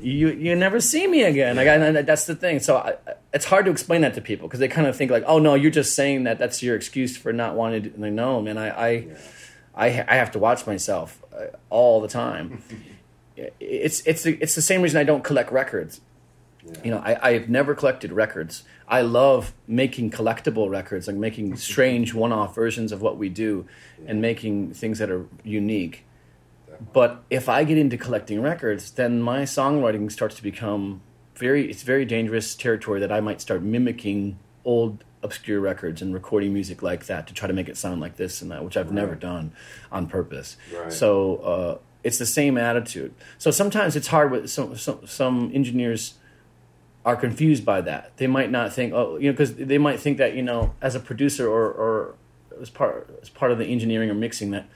you 0.00 0.28
you 0.30 0.54
never 0.54 0.80
see 0.80 1.06
me 1.06 1.22
again. 1.22 1.56
Like, 1.56 1.66
I, 1.68 2.02
that's 2.02 2.26
the 2.26 2.34
thing. 2.36 2.60
So 2.60 2.76
I, 2.76 2.94
it's 3.32 3.46
hard 3.46 3.64
to 3.64 3.70
explain 3.70 4.02
that 4.02 4.14
to 4.14 4.20
people 4.20 4.48
because 4.48 4.60
they 4.60 4.68
kind 4.68 4.86
of 4.86 4.94
think 4.96 5.10
like, 5.10 5.24
oh 5.26 5.38
no, 5.38 5.54
you're 5.54 5.70
just 5.82 5.94
saying 5.94 6.24
that. 6.24 6.38
That's 6.38 6.62
your 6.62 6.76
excuse 6.76 7.16
for 7.16 7.32
not 7.32 7.54
wanting 7.56 7.82
to. 7.84 8.00
Like, 8.00 8.12
no, 8.12 8.40
man, 8.42 8.58
I 8.58 8.68
I, 8.68 9.06
I 9.74 9.86
I 10.08 10.14
have 10.16 10.30
to 10.32 10.38
watch 10.38 10.66
myself 10.66 11.22
uh, 11.34 11.46
all 11.70 12.00
the 12.00 12.08
time. 12.08 12.62
it's 13.60 14.06
it's 14.06 14.22
the, 14.22 14.38
it's 14.40 14.54
the 14.54 14.62
same 14.62 14.82
reason 14.82 15.00
I 15.00 15.04
don't 15.04 15.24
collect 15.24 15.50
records. 15.50 16.00
You 16.82 16.90
know, 16.90 16.98
I, 16.98 17.30
I've 17.30 17.48
never 17.48 17.74
collected 17.74 18.12
records. 18.12 18.64
I 18.88 19.02
love 19.02 19.52
making 19.66 20.10
collectible 20.10 20.70
records, 20.70 21.06
like 21.06 21.16
making 21.16 21.56
strange 21.72 22.14
one-off 22.14 22.54
versions 22.54 22.92
of 22.92 23.02
what 23.02 23.16
we 23.18 23.28
do, 23.28 23.66
and 24.06 24.20
making 24.20 24.74
things 24.74 24.98
that 24.98 25.10
are 25.10 25.26
unique. 25.42 26.04
But 26.92 27.22
if 27.30 27.48
I 27.48 27.64
get 27.64 27.78
into 27.78 27.96
collecting 27.96 28.42
records, 28.42 28.90
then 28.92 29.20
my 29.22 29.42
songwriting 29.42 30.10
starts 30.10 30.34
to 30.36 30.42
become 30.42 31.02
very 31.36 31.68
it's 31.68 31.82
very 31.82 32.04
dangerous 32.04 32.54
territory 32.54 33.00
that 33.00 33.10
I 33.10 33.20
might 33.20 33.40
start 33.40 33.62
mimicking 33.62 34.38
old 34.64 35.04
obscure 35.22 35.60
records 35.60 36.02
and 36.02 36.12
recording 36.12 36.52
music 36.52 36.82
like 36.82 37.06
that 37.06 37.26
to 37.26 37.34
try 37.34 37.48
to 37.48 37.54
make 37.54 37.68
it 37.68 37.76
sound 37.76 38.00
like 38.00 38.16
this 38.16 38.42
and 38.42 38.50
that, 38.50 38.64
which 38.64 38.76
I've 38.76 38.92
never 38.92 39.14
done 39.14 39.52
on 39.90 40.06
purpose. 40.06 40.56
Right. 40.72 40.92
So 40.92 41.36
uh, 41.36 41.78
it's 42.02 42.18
the 42.18 42.26
same 42.26 42.58
attitude. 42.58 43.14
So 43.38 43.50
sometimes 43.50 43.96
it's 43.96 44.08
hard 44.08 44.30
with 44.30 44.50
some 44.50 44.76
some, 44.76 45.06
some 45.06 45.50
engineers 45.54 46.14
are 47.04 47.16
confused 47.16 47.64
by 47.64 47.80
that. 47.82 48.16
They 48.16 48.26
might 48.26 48.50
not 48.50 48.72
think, 48.72 48.92
oh, 48.94 49.16
you 49.18 49.26
know, 49.26 49.32
because 49.32 49.54
they 49.56 49.78
might 49.78 50.00
think 50.00 50.18
that 50.18 50.34
you 50.34 50.42
know, 50.42 50.74
as 50.80 50.94
a 50.94 51.00
producer 51.00 51.48
or 51.48 51.70
or 51.70 52.14
as 52.60 52.70
part 52.70 53.08
as 53.22 53.28
part 53.28 53.52
of 53.52 53.58
the 53.58 53.66
engineering 53.66 54.10
or 54.10 54.14
mixing 54.14 54.50
that 54.52 54.66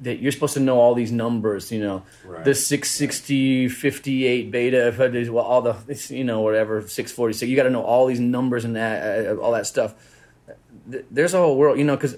that 0.00 0.20
you're 0.20 0.32
supposed 0.32 0.54
to 0.54 0.60
know 0.60 0.78
all 0.78 0.94
these 0.94 1.10
numbers, 1.12 1.72
you 1.72 1.80
know, 1.80 2.02
Right. 2.24 2.44
the 2.44 2.54
660, 2.54 3.68
58 3.68 4.50
beta, 4.50 4.88
if 4.88 5.00
it 5.00 5.14
is, 5.14 5.30
well, 5.30 5.44
all 5.44 5.62
the, 5.62 5.74
you 6.10 6.24
know, 6.24 6.40
whatever, 6.42 6.82
646, 6.82 7.48
you 7.48 7.56
got 7.56 7.62
to 7.62 7.70
know 7.70 7.82
all 7.82 8.06
these 8.06 8.20
numbers 8.20 8.66
and 8.66 8.76
that, 8.76 9.26
uh, 9.26 9.36
all 9.36 9.52
that 9.52 9.66
stuff. 9.66 9.94
There's 10.86 11.32
a 11.32 11.38
whole 11.38 11.56
world, 11.56 11.78
you 11.78 11.84
know, 11.84 11.96
because 11.96 12.14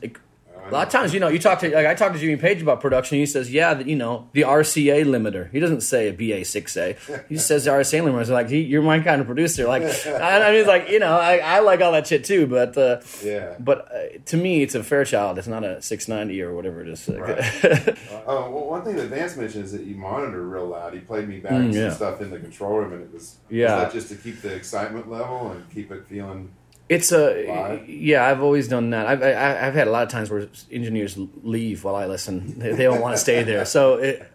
a 0.67 0.71
lot 0.71 0.87
of 0.87 0.93
times, 0.93 1.13
you 1.13 1.21
know, 1.21 1.29
you 1.29 1.39
talk 1.39 1.59
to, 1.61 1.71
like, 1.75 1.87
I 1.87 1.95
talk 1.95 2.13
to 2.13 2.19
Jimmy 2.19 2.37
Page 2.37 2.63
about 2.63 2.81
production. 2.81 3.19
He 3.19 3.27
says, 3.27 3.53
yeah, 3.53 3.75
that, 3.75 3.87
you 3.87 3.97
know, 3.97 4.29
the 4.33 4.43
RCA 4.43 5.05
limiter. 5.05 5.51
He 5.51 5.61
doesn't 5.61 5.81
say 5.83 6.09
a 6.09 6.13
BA6A. 6.13 7.27
He 7.29 7.37
says 7.37 7.65
the 7.65 7.71
RCA 7.73 8.03
limiter. 8.03 8.27
So, 8.27 8.33
like, 8.33 8.49
he, 8.49 8.61
you're 8.61 8.83
my 8.83 9.01
kind 9.01 9.21
of 9.21 9.27
producer. 9.27 9.67
Like, 9.67 9.83
I, 10.07 10.49
I 10.49 10.53
mean, 10.53 10.67
like, 10.67 10.89
you 10.89 10.99
know, 10.99 11.17
I, 11.19 11.39
I 11.39 11.59
like 11.61 11.81
all 11.81 11.93
that 11.93 12.07
shit 12.07 12.25
too, 12.25 12.47
but, 12.47 12.77
uh, 12.79 13.01
Yeah. 13.25 13.57
but 13.59 13.89
uh, 13.93 14.19
to 14.27 14.37
me, 14.37 14.63
it's 14.63 14.75
a 14.75 14.83
Fairchild. 14.85 15.39
It's 15.39 15.49
not 15.49 15.65
a 15.65 15.83
690 15.83 16.43
or 16.43 16.55
whatever 16.55 16.81
it 16.83 16.89
is. 16.89 17.09
Oh, 17.09 17.17
well, 18.27 18.67
one 18.69 18.85
thing 18.85 18.97
that 18.97 19.09
Vance 19.09 19.37
mentioned 19.37 19.65
is 19.65 19.73
that 19.73 19.83
you 19.85 19.95
monitor 19.97 20.43
real 20.47 20.67
loud. 20.67 20.95
He 20.95 21.01
played 21.01 21.29
me 21.29 21.39
back 21.41 21.53
Mm, 21.53 21.73
some 21.73 21.83
yeah. 21.83 21.91
stuff 21.93 22.21
in 22.21 22.31
the 22.31 22.39
control 22.39 22.79
room, 22.79 22.93
and 22.93 23.03
it 23.03 23.13
was 23.13 23.37
Yeah. 23.51 23.75
Was 23.75 23.85
that 23.85 23.93
just 23.93 24.09
to 24.09 24.15
keep 24.17 24.41
the 24.43 24.55
excitement 24.55 25.11
level 25.11 25.51
and 25.51 25.69
keep 25.71 25.91
it 25.93 26.07
feeling. 26.07 26.51
It's 26.93 27.13
a 27.13 27.83
yeah. 27.87 28.27
I've 28.27 28.43
always 28.43 28.69
done 28.69 28.91
that. 28.91 29.07
I've 29.07 29.23
I, 29.23 29.67
I've 29.67 29.75
had 29.75 29.89
a 29.89 29.91
lot 29.91 30.03
of 30.03 30.09
times 30.09 30.31
where 30.31 30.47
engineers 30.71 31.19
leave 31.43 31.85
while 31.85 31.95
I 31.95 32.07
listen. 32.07 32.59
They, 32.59 32.73
they 32.73 32.85
don't 32.85 33.01
want 33.01 33.15
to 33.15 33.21
stay 33.21 33.43
there. 33.43 33.65
So 33.65 33.95
it, 33.95 34.31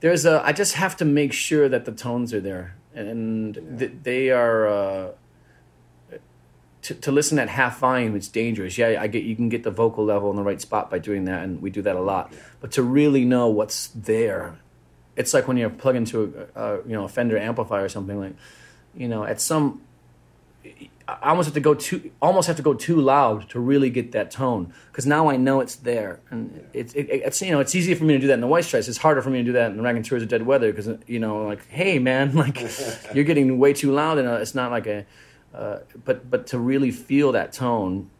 there's 0.00 0.24
a. 0.24 0.42
I 0.44 0.52
just 0.52 0.74
have 0.74 0.96
to 0.98 1.04
make 1.04 1.32
sure 1.32 1.68
that 1.68 1.84
the 1.84 1.92
tones 1.92 2.32
are 2.32 2.40
there 2.40 2.76
and 2.94 3.78
th- 3.78 3.92
they 4.02 4.30
are. 4.30 4.66
Uh, 4.66 5.10
to, 6.82 6.94
to 6.94 7.12
listen 7.12 7.38
at 7.38 7.48
half 7.50 7.78
volume, 7.78 8.16
it's 8.16 8.28
dangerous. 8.28 8.78
Yeah, 8.78 9.00
I 9.00 9.06
get 9.06 9.24
you 9.24 9.36
can 9.36 9.48
get 9.48 9.62
the 9.64 9.70
vocal 9.70 10.04
level 10.04 10.30
in 10.30 10.36
the 10.36 10.42
right 10.42 10.60
spot 10.60 10.90
by 10.90 10.98
doing 10.98 11.26
that, 11.26 11.44
and 11.44 11.60
we 11.60 11.70
do 11.70 11.82
that 11.82 11.96
a 11.96 12.00
lot. 12.00 12.32
But 12.60 12.72
to 12.72 12.82
really 12.82 13.24
know 13.24 13.48
what's 13.48 13.88
there, 13.88 14.58
it's 15.16 15.34
like 15.34 15.46
when 15.46 15.56
you 15.58 15.68
plug 15.68 15.96
into 15.96 16.48
a, 16.54 16.60
a 16.60 16.76
you 16.86 16.94
know 16.94 17.04
a 17.04 17.08
Fender 17.08 17.36
amplifier 17.36 17.84
or 17.84 17.88
something 17.88 18.18
like, 18.18 18.34
you 18.94 19.08
know, 19.08 19.24
at 19.24 19.40
some 19.40 19.82
I 21.22 21.30
almost 21.30 21.46
have 21.46 21.54
to 21.54 21.60
go 21.60 21.74
too 21.74 22.10
almost 22.20 22.46
have 22.46 22.56
to 22.56 22.62
go 22.62 22.74
too 22.74 23.00
loud 23.00 23.48
to 23.50 23.60
really 23.60 23.90
get 23.90 24.12
that 24.12 24.30
tone 24.30 24.72
because 24.90 25.06
now 25.06 25.28
I 25.28 25.36
know 25.36 25.60
it's 25.60 25.76
there 25.76 26.20
and 26.30 26.64
it's 26.72 26.92
it, 26.94 27.08
it's 27.10 27.40
you 27.42 27.50
know 27.50 27.60
it's 27.60 27.74
easier 27.74 27.96
for 27.96 28.04
me 28.04 28.14
to 28.14 28.20
do 28.20 28.26
that 28.28 28.34
in 28.34 28.40
the 28.40 28.46
White 28.46 28.64
Stripes. 28.64 28.86
It's 28.86 28.98
harder 28.98 29.22
for 29.22 29.30
me 29.30 29.38
to 29.38 29.44
do 29.44 29.52
that 29.52 29.70
in 29.70 29.76
the 29.76 29.82
Raconteurs 29.82 30.22
of 30.22 30.28
Dead 30.28 30.44
Weather 30.44 30.72
because 30.72 30.88
you 31.06 31.18
know 31.18 31.44
like 31.44 31.66
hey 31.68 31.98
man 31.98 32.34
like 32.44 32.58
you're 33.14 33.24
getting 33.24 33.58
way 33.58 33.72
too 33.72 33.92
loud 33.92 34.18
and 34.18 34.28
uh, 34.28 34.34
it's 34.34 34.54
not 34.54 34.70
like 34.70 34.86
a 34.86 35.06
uh, 35.54 35.78
but 36.04 36.30
but 36.30 36.46
to 36.48 36.58
really 36.58 36.90
feel 36.90 37.32
that 37.32 37.52
tone 37.52 38.10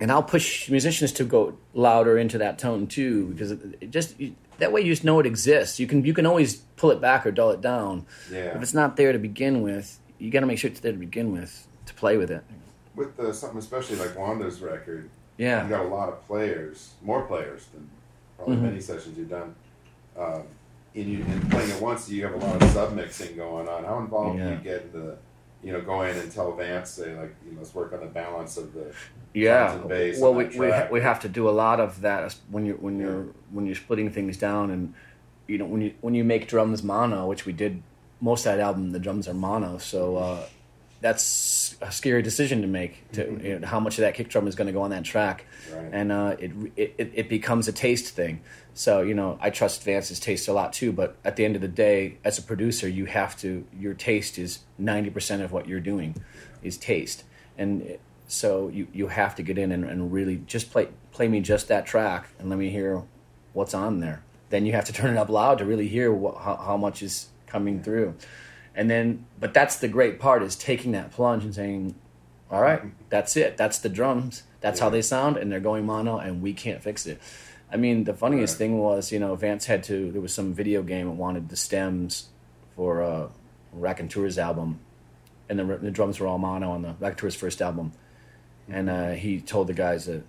and 0.00 0.12
I'll 0.12 0.22
push 0.22 0.70
musicians 0.70 1.12
to 1.12 1.24
go 1.24 1.58
louder 1.74 2.18
into 2.18 2.38
that 2.38 2.58
tone 2.58 2.86
too 2.86 3.26
because 3.28 3.50
it, 3.50 3.60
it 3.80 3.90
just 3.90 4.16
that 4.58 4.70
way 4.70 4.82
you 4.82 4.92
just 4.92 5.04
know 5.04 5.18
it 5.18 5.26
exists. 5.26 5.80
You 5.80 5.86
can 5.86 6.04
you 6.04 6.14
can 6.14 6.26
always 6.26 6.56
pull 6.76 6.90
it 6.90 7.00
back 7.00 7.26
or 7.26 7.30
dull 7.30 7.50
it 7.50 7.60
down. 7.60 8.06
Yeah. 8.30 8.54
If 8.54 8.62
it's 8.62 8.74
not 8.74 8.96
there 8.96 9.12
to 9.12 9.18
begin 9.18 9.62
with, 9.62 9.98
you 10.18 10.30
got 10.30 10.40
to 10.40 10.46
make 10.46 10.58
sure 10.58 10.70
it's 10.70 10.80
there 10.80 10.92
to 10.92 10.98
begin 10.98 11.32
with 11.32 11.66
play 12.00 12.16
with 12.16 12.30
it. 12.30 12.42
With 12.96 13.16
the, 13.16 13.32
something 13.32 13.58
especially 13.58 13.96
like 13.96 14.18
Wanda's 14.18 14.60
record, 14.60 15.08
Yeah. 15.38 15.62
you 15.64 15.68
got 15.70 15.84
a 15.84 15.88
lot 15.88 16.08
of 16.08 16.26
players, 16.26 16.94
more 17.02 17.22
players 17.22 17.66
than 17.72 17.88
probably 18.36 18.56
Mm-hmm. 18.56 18.64
many 18.66 18.80
sessions 18.80 19.16
you've 19.18 19.30
done. 19.30 19.54
Um, 20.18 20.42
and 20.94 21.06
you 21.06 21.22
and 21.24 21.50
playing 21.50 21.70
it 21.70 21.80
once, 21.80 22.08
you 22.10 22.24
have 22.24 22.34
a 22.34 22.38
lot 22.38 22.56
of 22.60 22.68
submixing 22.70 23.36
going 23.36 23.68
on. 23.68 23.84
How 23.84 23.98
involved 24.00 24.38
do 24.38 24.42
Yeah. 24.44 24.50
you 24.50 24.56
get 24.56 24.82
in 24.82 24.92
the 25.00 25.16
you 25.62 25.72
know, 25.74 25.80
go 25.82 26.00
in 26.02 26.16
and 26.16 26.32
tell 26.32 26.52
Vance, 26.52 26.88
say 26.88 27.14
like, 27.14 27.34
you 27.44 27.52
know, 27.52 27.58
let's 27.58 27.74
work 27.74 27.92
on 27.92 28.00
the 28.00 28.06
balance 28.06 28.56
of 28.56 28.72
the 28.72 28.92
yeah 29.34 29.76
well 30.18 30.34
we, 30.34 30.46
we, 30.58 30.68
ha- 30.70 30.88
we 30.90 31.00
have 31.00 31.20
to 31.20 31.28
do 31.28 31.48
a 31.48 31.54
lot 31.64 31.78
of 31.78 32.00
that 32.00 32.34
when 32.50 32.66
you 32.66 32.72
when 32.80 32.98
you're 32.98 33.26
when 33.52 33.64
you're 33.66 33.76
splitting 33.76 34.10
things 34.10 34.36
down 34.36 34.70
and 34.72 34.92
you 35.46 35.56
know 35.58 35.66
when 35.66 35.80
you 35.82 35.94
when 36.00 36.14
you 36.14 36.24
make 36.24 36.48
drums 36.48 36.82
mono 36.82 37.26
which 37.28 37.46
we 37.46 37.52
did 37.52 37.80
most 38.20 38.44
of 38.44 38.56
that 38.56 38.60
album 38.60 38.90
the 38.90 38.98
drums 38.98 39.28
are 39.28 39.34
mono 39.34 39.78
so 39.78 40.16
uh, 40.16 40.42
that's 41.00 41.76
a 41.80 41.90
scary 41.90 42.22
decision 42.22 42.60
to 42.62 42.66
make 42.68 43.10
to 43.12 43.40
you 43.42 43.58
know, 43.58 43.66
how 43.66 43.80
much 43.80 43.96
of 43.98 44.02
that 44.02 44.14
kick 44.14 44.28
drum 44.28 44.46
is 44.46 44.54
going 44.54 44.66
to 44.66 44.72
go 44.72 44.82
on 44.82 44.90
that 44.90 45.04
track 45.04 45.46
Right. 45.72 45.90
and 45.92 46.12
uh, 46.12 46.36
it, 46.38 46.52
it 46.76 47.12
it 47.14 47.28
becomes 47.28 47.68
a 47.68 47.72
taste 47.72 48.14
thing 48.14 48.40
so 48.74 49.00
you 49.02 49.14
know 49.14 49.38
I 49.40 49.50
trust 49.50 49.82
Vance's 49.84 50.20
taste 50.20 50.48
a 50.48 50.52
lot 50.52 50.72
too 50.72 50.92
but 50.92 51.16
at 51.24 51.36
the 51.36 51.44
end 51.44 51.54
of 51.56 51.62
the 51.62 51.68
day 51.68 52.18
as 52.24 52.38
a 52.38 52.42
producer 52.42 52.88
you 52.88 53.06
have 53.06 53.36
to 53.40 53.64
your 53.78 53.94
taste 53.94 54.38
is 54.38 54.60
90% 54.80 55.42
of 55.42 55.52
what 55.52 55.66
you're 55.68 55.80
doing 55.80 56.22
is 56.62 56.76
taste 56.76 57.24
and 57.56 57.98
so 58.26 58.68
you, 58.68 58.86
you 58.92 59.08
have 59.08 59.34
to 59.36 59.42
get 59.42 59.58
in 59.58 59.72
and, 59.72 59.84
and 59.84 60.12
really 60.12 60.36
just 60.46 60.70
play 60.70 60.88
play 61.12 61.28
me 61.28 61.40
just 61.40 61.68
that 61.68 61.86
track 61.86 62.28
and 62.38 62.48
let 62.50 62.58
me 62.58 62.70
hear 62.70 63.02
what's 63.52 63.74
on 63.74 63.98
there. 64.00 64.22
Then 64.50 64.66
you 64.66 64.72
have 64.72 64.84
to 64.86 64.92
turn 64.92 65.10
it 65.16 65.18
up 65.18 65.28
loud 65.28 65.58
to 65.58 65.64
really 65.64 65.88
hear 65.88 66.12
what, 66.12 66.36
how, 66.38 66.56
how 66.56 66.76
much 66.76 67.02
is 67.02 67.28
coming 67.46 67.82
through. 67.82 68.14
And 68.74 68.88
then, 68.90 69.26
but 69.38 69.52
that's 69.52 69.76
the 69.76 69.88
great 69.88 70.18
part 70.20 70.42
is 70.42 70.56
taking 70.56 70.92
that 70.92 71.10
plunge 71.10 71.44
and 71.44 71.54
saying, 71.54 71.94
all 72.50 72.62
right, 72.62 72.82
that's 73.10 73.36
it. 73.36 73.56
That's 73.56 73.78
the 73.78 73.88
drums. 73.88 74.44
That's 74.60 74.80
how 74.80 74.90
they 74.90 75.02
sound, 75.02 75.36
and 75.36 75.50
they're 75.50 75.60
going 75.60 75.86
mono, 75.86 76.18
and 76.18 76.42
we 76.42 76.52
can't 76.52 76.82
fix 76.82 77.06
it. 77.06 77.20
I 77.72 77.76
mean, 77.76 78.04
the 78.04 78.14
funniest 78.14 78.54
Right. 78.54 78.58
thing 78.58 78.78
was, 78.78 79.12
you 79.12 79.18
know, 79.18 79.34
Vance 79.36 79.66
had 79.66 79.82
to. 79.84 80.10
There 80.12 80.20
was 80.20 80.34
some 80.34 80.52
video 80.52 80.82
game 80.82 81.06
that 81.06 81.12
wanted 81.12 81.48
the 81.48 81.56
stems 81.56 82.28
for 82.76 83.02
uh, 83.02 83.28
Raconteurs 83.72 84.38
album, 84.38 84.80
and 85.48 85.58
the, 85.58 85.64
the 85.64 85.90
drums 85.90 86.18
were 86.20 86.26
all 86.26 86.38
mono 86.38 86.70
on 86.70 86.82
the 86.82 86.94
Raconteurs 87.00 87.34
first 87.34 87.62
album. 87.62 87.92
And 88.68 88.90
uh, 88.90 89.10
he 89.10 89.40
told 89.40 89.66
the 89.66 89.72
guys 89.72 90.06
that 90.06 90.22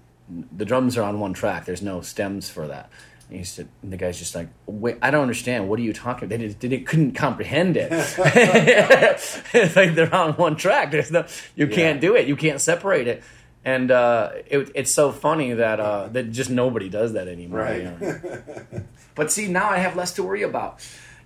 the 0.55 0.65
drums 0.65 0.97
are 0.97 1.03
on 1.03 1.19
one 1.19 1.33
track. 1.33 1.65
There's 1.65 1.81
no 1.81 2.01
stems 2.01 2.49
for 2.49 2.67
that. 2.67 2.89
And 3.31 3.39
he 3.39 3.45
said, 3.45 3.69
and 3.81 3.91
the 3.93 3.97
guy's 3.97 4.19
just 4.19 4.35
like, 4.35 4.49
wait, 4.65 4.97
I 5.01 5.09
don't 5.09 5.21
understand. 5.21 5.69
What 5.69 5.79
are 5.79 5.83
you 5.83 5.93
talking? 5.93 6.27
They 6.27 6.37
did, 6.37 6.59
they 6.59 6.79
couldn't 6.79 7.13
comprehend 7.13 7.77
it. 7.77 7.89
it's 7.93 9.75
like 9.75 9.95
they're 9.95 10.13
on 10.13 10.33
one 10.33 10.55
track. 10.57 10.91
There's 10.91 11.11
no, 11.11 11.25
you 11.55 11.67
can't 11.67 12.01
do 12.01 12.15
it. 12.15 12.27
You 12.27 12.35
can't 12.35 12.59
separate 12.61 13.07
it. 13.07 13.23
And 13.63 13.89
uh, 13.91 14.31
it, 14.47 14.71
it's 14.75 14.91
so 14.93 15.11
funny 15.11 15.53
that 15.53 15.79
uh, 15.79 16.07
that 16.09 16.31
just 16.31 16.49
nobody 16.49 16.89
does 16.89 17.13
that 17.13 17.27
anymore. 17.27 17.59
Right. 17.59 17.83
you 17.83 17.91
know? 17.99 18.83
But 19.15 19.29
see, 19.31 19.47
now 19.49 19.69
I 19.69 19.77
have 19.77 19.95
less 19.97 20.13
to 20.13 20.23
worry 20.23 20.41
about. 20.43 20.79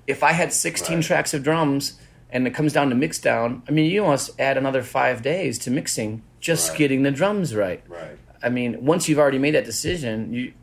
If 0.08 0.24
I 0.24 0.32
had 0.32 0.52
16 0.52 0.96
Right. 0.98 1.04
tracks 1.06 1.34
of 1.36 1.44
drums 1.44 2.00
and 2.32 2.46
it 2.48 2.52
comes 2.52 2.74
down 2.74 2.90
to 2.90 2.96
mix 2.96 3.20
down, 3.20 3.62
I 3.68 3.72
mean, 3.72 3.90
you 3.90 4.04
must 4.04 4.40
add 4.40 4.58
another 4.58 4.82
five 4.84 5.22
days 5.22 5.60
to 5.60 5.72
mixing 5.72 6.24
just 6.40 6.70
Right. 6.70 6.78
getting 6.80 7.04
the 7.04 7.12
drums 7.12 7.56
right. 7.56 7.84
Right. 7.88 8.18
I 8.44 8.50
mean, 8.50 8.84
once 8.86 9.08
you've 9.08 9.20
already 9.20 9.38
made 9.40 9.56
that 9.56 9.66
decision, 9.66 10.34
you 10.34 10.54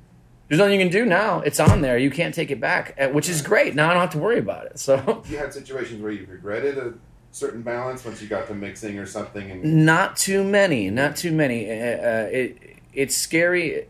there's 0.52 0.58
nothing 0.58 0.78
you 0.78 0.84
can 0.84 0.92
do 0.92 1.06
now. 1.06 1.40
It's 1.40 1.58
on 1.58 1.80
there. 1.80 1.96
You 1.96 2.10
can't 2.10 2.34
take 2.34 2.50
it 2.50 2.60
back, 2.60 2.94
uh, 3.00 3.08
which 3.08 3.26
is 3.26 3.40
great. 3.40 3.74
Now 3.74 3.88
I 3.88 3.94
don't 3.94 4.02
have 4.02 4.10
to 4.10 4.18
worry 4.18 4.38
about 4.38 4.66
it. 4.66 4.78
So 4.78 5.22
You 5.26 5.38
had 5.38 5.54
situations 5.54 6.02
where 6.02 6.12
you 6.12 6.26
regretted 6.30 6.76
a 6.76 6.92
certain 7.30 7.62
balance 7.62 8.04
once 8.04 8.20
you 8.20 8.28
got 8.28 8.48
to 8.48 8.54
mixing 8.54 8.98
or 8.98 9.06
something, 9.06 9.50
and 9.50 9.86
not 9.86 10.18
too 10.18 10.44
many. 10.44 10.90
Not 10.90 11.16
too 11.16 11.32
many. 11.32 11.70
Uh, 11.70 11.72
uh, 11.74 12.28
it 12.30 12.58
it's 12.92 13.16
scary. 13.16 13.86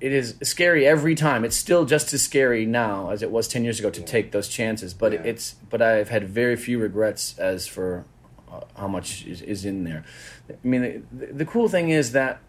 It 0.00 0.12
is 0.12 0.34
scary 0.42 0.84
every 0.84 1.14
time. 1.14 1.44
It's 1.44 1.54
still 1.54 1.84
just 1.84 2.12
as 2.12 2.20
scary 2.22 2.66
now 2.66 3.10
as 3.10 3.22
it 3.22 3.30
was 3.30 3.46
ten 3.46 3.62
years 3.62 3.78
ago 3.78 3.88
to 3.90 4.02
take 4.02 4.32
those 4.32 4.48
chances. 4.48 4.94
But 4.94 5.12
Yeah. 5.12 5.20
it's 5.22 5.54
but 5.70 5.80
I've 5.80 6.08
had 6.08 6.28
very 6.28 6.56
few 6.56 6.80
regrets 6.80 7.38
as 7.38 7.68
for 7.68 8.06
uh, 8.50 8.62
how 8.76 8.88
much 8.88 9.24
is, 9.24 9.40
is 9.40 9.64
in 9.64 9.84
there. 9.84 10.02
I 10.50 10.54
mean, 10.66 11.06
the, 11.12 11.26
the 11.26 11.44
cool 11.44 11.68
thing 11.68 11.90
is 11.90 12.10
that 12.10 12.40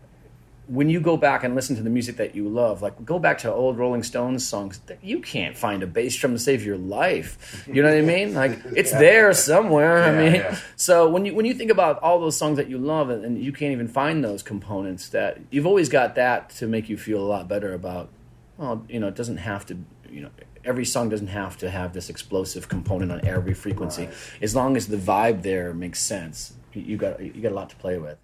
when 0.68 0.90
you 0.90 1.02
go 1.02 1.18
back 1.18 1.44
and 1.44 1.56
listen 1.56 1.76
to 1.76 1.84
the 1.84 1.90
music 1.90 2.16
that 2.18 2.36
you 2.36 2.48
love, 2.48 2.82
like 2.82 3.04
go 3.04 3.20
back 3.20 3.38
to 3.40 3.52
old 3.52 3.78
Rolling 3.78 4.04
Stones 4.04 4.48
songs, 4.48 4.80
you 5.02 5.20
can't 5.20 5.58
find 5.58 5.84
a 5.84 5.88
bass 5.88 6.16
drum 6.16 6.34
to 6.34 6.40
save 6.40 6.66
your 6.66 6.78
life. 6.78 7.68
You 7.68 7.82
know 7.82 7.90
what 7.90 7.98
I 7.98 8.02
mean? 8.02 8.34
Like 8.34 8.60
it's 8.76 8.92
there 8.92 9.34
somewhere. 9.34 10.04
I 10.04 10.12
mean, 10.12 10.36
yeah. 10.36 10.58
so 10.76 11.10
when 11.10 11.26
you 11.26 11.36
when 11.36 11.46
you 11.46 11.54
think 11.54 11.70
about 11.70 12.00
all 12.00 12.20
those 12.20 12.38
songs 12.38 12.58
that 12.58 12.70
you 12.70 12.78
love 12.78 13.10
and, 13.10 13.26
and 13.26 13.44
you 13.44 13.52
can't 13.52 13.74
even 13.74 13.88
find 13.88 14.24
those 14.24 14.42
components, 14.42 15.10
that 15.10 15.40
you've 15.52 15.68
always 15.68 15.90
got 15.90 16.16
that 16.16 16.50
to 16.52 16.68
make 16.68 16.88
you 16.88 16.98
feel 16.98 17.20
a 17.20 17.28
lot 17.28 17.48
better 17.48 17.74
about. 17.74 18.10
Well, 18.58 18.86
you 18.88 19.00
know, 19.00 19.08
it 19.08 19.16
doesn't 19.16 19.38
have 19.38 19.66
to. 19.68 19.78
You 20.10 20.22
know, 20.22 20.30
every 20.64 20.86
song 20.86 21.10
doesn't 21.10 21.28
have 21.28 21.58
to 21.58 21.70
have 21.70 21.94
this 21.94 22.10
explosive 22.10 22.70
component 22.70 23.12
on 23.12 23.26
every 23.26 23.54
frequency. 23.54 24.06
Right. 24.06 24.16
As 24.42 24.56
long 24.56 24.78
as 24.78 24.88
the 24.88 24.98
vibe 24.98 25.42
there 25.42 25.74
makes 25.74 26.00
sense, 26.00 26.54
you 26.74 26.96
got 26.96 27.20
you 27.22 27.42
got 27.42 27.52
a 27.52 27.56
lot 27.56 27.70
to 27.72 27.76
play 27.76 27.98
with. 27.98 28.18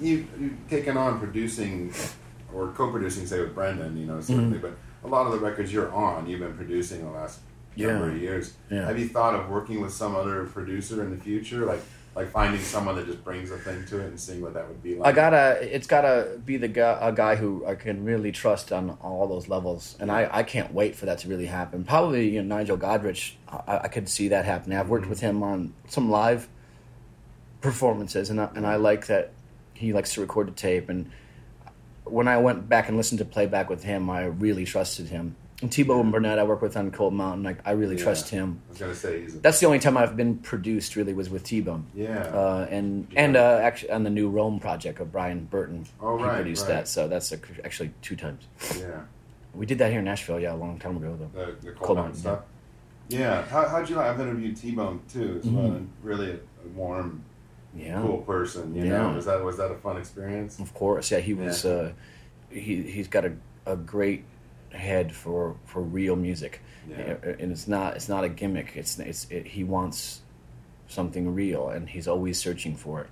You 0.00 0.26
you've 0.40 0.68
taken 0.68 0.96
on 0.96 1.18
producing 1.18 1.92
or 2.54 2.68
co-producing, 2.68 3.26
say 3.26 3.40
with 3.40 3.54
Brendan, 3.54 3.96
you 3.96 4.06
know, 4.06 4.14
Mm-hmm. 4.14 4.22
certainly, 4.34 4.58
but 4.58 4.76
a 5.04 5.08
lot 5.08 5.26
of 5.26 5.32
the 5.32 5.38
records 5.38 5.72
you're 5.72 5.92
on, 5.92 6.26
you've 6.28 6.40
been 6.40 6.54
producing 6.56 7.04
the 7.04 7.10
last 7.10 7.40
number 7.76 8.08
of 8.10 8.16
years. 8.16 8.54
Yeah. 8.70 8.86
Have 8.86 8.98
you 8.98 9.08
thought 9.08 9.34
of 9.34 9.48
working 9.50 9.80
with 9.82 9.92
some 9.92 10.16
other 10.16 10.44
producer 10.46 11.02
in 11.02 11.10
the 11.10 11.16
future, 11.22 11.64
like 11.66 11.80
like 12.14 12.30
finding 12.30 12.62
someone 12.62 12.96
that 12.96 13.04
just 13.04 13.22
brings 13.22 13.50
a 13.50 13.58
thing 13.58 13.84
to 13.84 14.00
it 14.00 14.06
and 14.06 14.18
seeing 14.18 14.40
what 14.40 14.54
that 14.54 14.66
would 14.66 14.82
be 14.82 14.94
like? 14.96 15.12
I 15.12 15.12
gotta. 15.14 15.74
It's 15.76 15.86
gotta 15.86 16.38
be 16.46 16.56
the 16.56 16.68
guy, 16.68 16.96
a 17.02 17.12
guy 17.12 17.36
who 17.36 17.66
I 17.66 17.74
can 17.74 18.04
really 18.04 18.32
trust 18.32 18.72
on 18.72 18.96
all 19.02 19.26
those 19.28 19.48
levels, 19.48 19.96
and 20.00 20.10
I, 20.10 20.26
I 20.32 20.42
can't 20.42 20.72
wait 20.72 20.96
for 20.96 21.04
that 21.04 21.18
to 21.18 21.28
really 21.28 21.44
happen. 21.46 21.84
Probably 21.84 22.30
you 22.30 22.42
know 22.42 22.56
Nigel 22.56 22.78
Godrich. 22.78 23.34
I, 23.46 23.80
I 23.84 23.88
could 23.88 24.08
see 24.08 24.28
that 24.28 24.46
happening. 24.46 24.78
I've 24.78 24.88
worked 24.88 25.08
with 25.08 25.20
him 25.20 25.42
on 25.42 25.74
some 25.88 26.10
live 26.10 26.48
performances, 27.60 28.30
and 28.30 28.40
I, 28.40 28.48
and 28.54 28.66
I 28.66 28.76
like 28.76 29.06
that 29.08 29.32
he 29.76 29.92
likes 29.92 30.14
to 30.14 30.20
record 30.20 30.48
the 30.48 30.52
tape. 30.52 30.88
And 30.88 31.10
when 32.04 32.28
I 32.28 32.38
went 32.38 32.68
back 32.68 32.88
and 32.88 32.96
listened 32.96 33.18
to 33.18 33.24
playback 33.24 33.68
with 33.68 33.82
him, 33.84 34.08
I 34.10 34.24
really 34.24 34.64
trusted 34.64 35.08
him. 35.08 35.36
And 35.62 35.72
T-Bone 35.72 36.10
Burnett, 36.10 36.38
I 36.38 36.42
work 36.42 36.60
with 36.60 36.76
on 36.76 36.90
Cold 36.90 37.14
Mountain. 37.14 37.42
Like 37.42 37.58
I 37.64 37.70
really 37.72 37.96
Yeah. 37.96 38.02
trust 38.04 38.28
him. 38.28 38.60
I 38.66 38.70
was 38.72 38.78
gonna 38.78 38.94
say 38.94 39.22
he's 39.22 39.34
a, 39.36 39.38
That's 39.38 39.58
the 39.58 39.64
only 39.66 39.78
time 39.78 39.96
I've 39.96 40.14
been 40.14 40.36
produced 40.36 40.96
really 40.96 41.14
was 41.14 41.30
with 41.30 41.44
T-Bone. 41.44 41.86
yeah. 41.94 42.18
Uh, 42.26 42.66
and 42.70 43.06
Yeah. 43.10 43.24
and 43.24 43.36
uh, 43.36 43.58
actually 43.62 43.90
on 43.92 44.02
the 44.02 44.10
new 44.10 44.28
Rome 44.28 44.60
project 44.60 45.00
of 45.00 45.10
Brian 45.12 45.46
Burton, 45.46 45.86
Oh, 46.00 46.18
he 46.18 46.24
right, 46.24 46.34
produced 46.36 46.64
right. 46.68 46.74
that. 46.74 46.88
So 46.88 47.08
that's 47.08 47.32
a, 47.32 47.38
actually 47.64 47.92
two 48.02 48.16
times. 48.16 48.46
yeah. 48.78 49.00
We 49.54 49.64
did 49.64 49.78
that 49.78 49.90
here 49.90 50.00
in 50.00 50.04
Nashville, 50.04 50.38
yeah, 50.38 50.52
a 50.52 50.56
long 50.56 50.78
time 50.78 50.98
ago 50.98 51.16
though. 51.18 51.30
The, 51.46 51.52
the 51.52 51.72
cold, 51.72 51.80
Cold 51.86 51.98
Mountain 51.98 52.16
stuff. 52.20 52.40
Yeah. 53.08 53.42
How, 53.46 53.66
how'd 53.66 53.88
you 53.88 53.96
like? 53.96 54.08
I've 54.08 54.20
interviewed 54.20 54.56
T 54.58 54.72
Bone 54.72 55.00
too, 55.10 55.40
as 55.42 55.46
well, 55.48 55.70
Mhm. 55.70 55.76
and 55.76 55.90
really 56.02 56.32
a, 56.32 56.34
a 56.34 56.68
warm, 56.74 57.22
Yeah, 57.76 58.00
cool 58.02 58.18
person. 58.18 58.74
You 58.74 58.84
Yeah. 58.84 59.02
know, 59.02 59.12
was 59.14 59.26
that 59.26 59.42
was 59.44 59.56
that 59.58 59.70
a 59.70 59.76
fun 59.76 59.96
experience? 59.98 60.58
of 60.58 60.72
course. 60.74 61.10
Yeah, 61.10 61.18
he 61.18 61.34
was. 61.34 61.64
Yeah. 61.64 61.70
Uh, 61.70 61.92
he 62.50 62.82
he's 62.82 63.08
got 63.08 63.24
a, 63.24 63.32
a 63.66 63.76
great 63.76 64.24
head 64.70 65.12
for 65.14 65.56
for 65.66 65.80
real 65.82 66.16
music, 66.16 66.60
Yeah. 66.88 67.16
and 67.38 67.50
it's 67.52 67.66
not 67.68 67.96
it's 67.96 68.08
not 68.08 68.24
a 68.24 68.28
gimmick. 68.28 68.72
It's 68.76 68.98
it's 68.98 69.26
it, 69.30 69.46
he 69.46 69.64
wants 69.64 70.22
something 70.88 71.34
real, 71.34 71.68
and 71.68 71.88
he's 71.88 72.06
always 72.08 72.38
searching 72.38 72.76
for 72.76 73.00
it. 73.02 73.08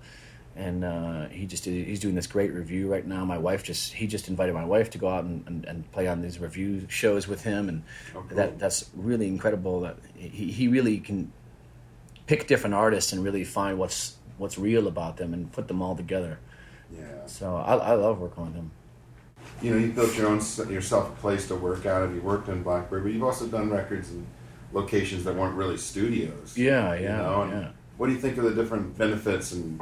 And 0.56 0.84
uh, 0.84 1.26
he 1.30 1.46
just 1.46 1.64
did, 1.64 1.84
he's 1.84 1.98
doing 1.98 2.14
this 2.14 2.28
great 2.28 2.52
revue 2.52 2.86
right 2.86 3.04
now. 3.04 3.24
My 3.24 3.38
wife 3.38 3.64
just 3.64 3.92
he 3.94 4.06
just 4.06 4.28
invited 4.28 4.54
my 4.54 4.64
wife 4.64 4.88
to 4.90 4.98
go 4.98 5.08
out 5.08 5.24
and, 5.24 5.42
and, 5.48 5.64
and 5.64 5.90
play 5.90 6.06
on 6.06 6.22
these 6.22 6.38
revue 6.38 6.86
shows 6.88 7.26
with 7.26 7.42
him, 7.42 7.68
and 7.68 7.82
Oh, 8.14 8.22
cool. 8.28 8.36
that 8.36 8.58
that's 8.60 8.88
really 8.94 9.26
incredible. 9.26 9.80
That 9.80 9.96
he, 10.14 10.52
he 10.52 10.68
really 10.68 10.98
can 11.00 11.32
pick 12.26 12.46
different 12.46 12.74
artists 12.74 13.12
and 13.12 13.24
really 13.24 13.42
find 13.44 13.78
what's 13.78 14.16
what's 14.38 14.58
real 14.58 14.86
about 14.86 15.16
them 15.16 15.32
and 15.32 15.52
put 15.52 15.68
them 15.68 15.82
all 15.82 15.96
together. 15.96 16.38
Yeah. 16.92 17.26
So 17.26 17.56
I, 17.56 17.76
I 17.76 17.94
love 17.94 18.18
working 18.20 18.44
with 18.44 18.54
him. 18.54 18.70
You 19.62 19.72
know, 19.72 19.78
you 19.78 19.92
built 19.92 20.16
your 20.16 20.28
own 20.28 20.40
yourself 20.70 21.08
a 21.10 21.20
place 21.20 21.48
to 21.48 21.54
work 21.54 21.86
out 21.86 22.02
of. 22.02 22.14
You 22.14 22.20
worked 22.20 22.48
in 22.48 22.62
Blackbird, 22.62 23.04
but 23.04 23.12
you've 23.12 23.22
also 23.22 23.46
done 23.46 23.70
records 23.70 24.10
in 24.10 24.26
locations 24.72 25.24
that 25.24 25.34
weren't 25.34 25.54
really 25.54 25.76
studios. 25.76 26.56
Yeah, 26.56 26.94
you 26.94 27.04
yeah, 27.04 27.16
know? 27.16 27.48
Yeah. 27.50 27.68
What 27.96 28.08
do 28.08 28.12
you 28.12 28.18
think 28.18 28.36
of 28.38 28.44
the 28.44 28.54
different 28.54 28.98
benefits 28.98 29.52
and 29.52 29.80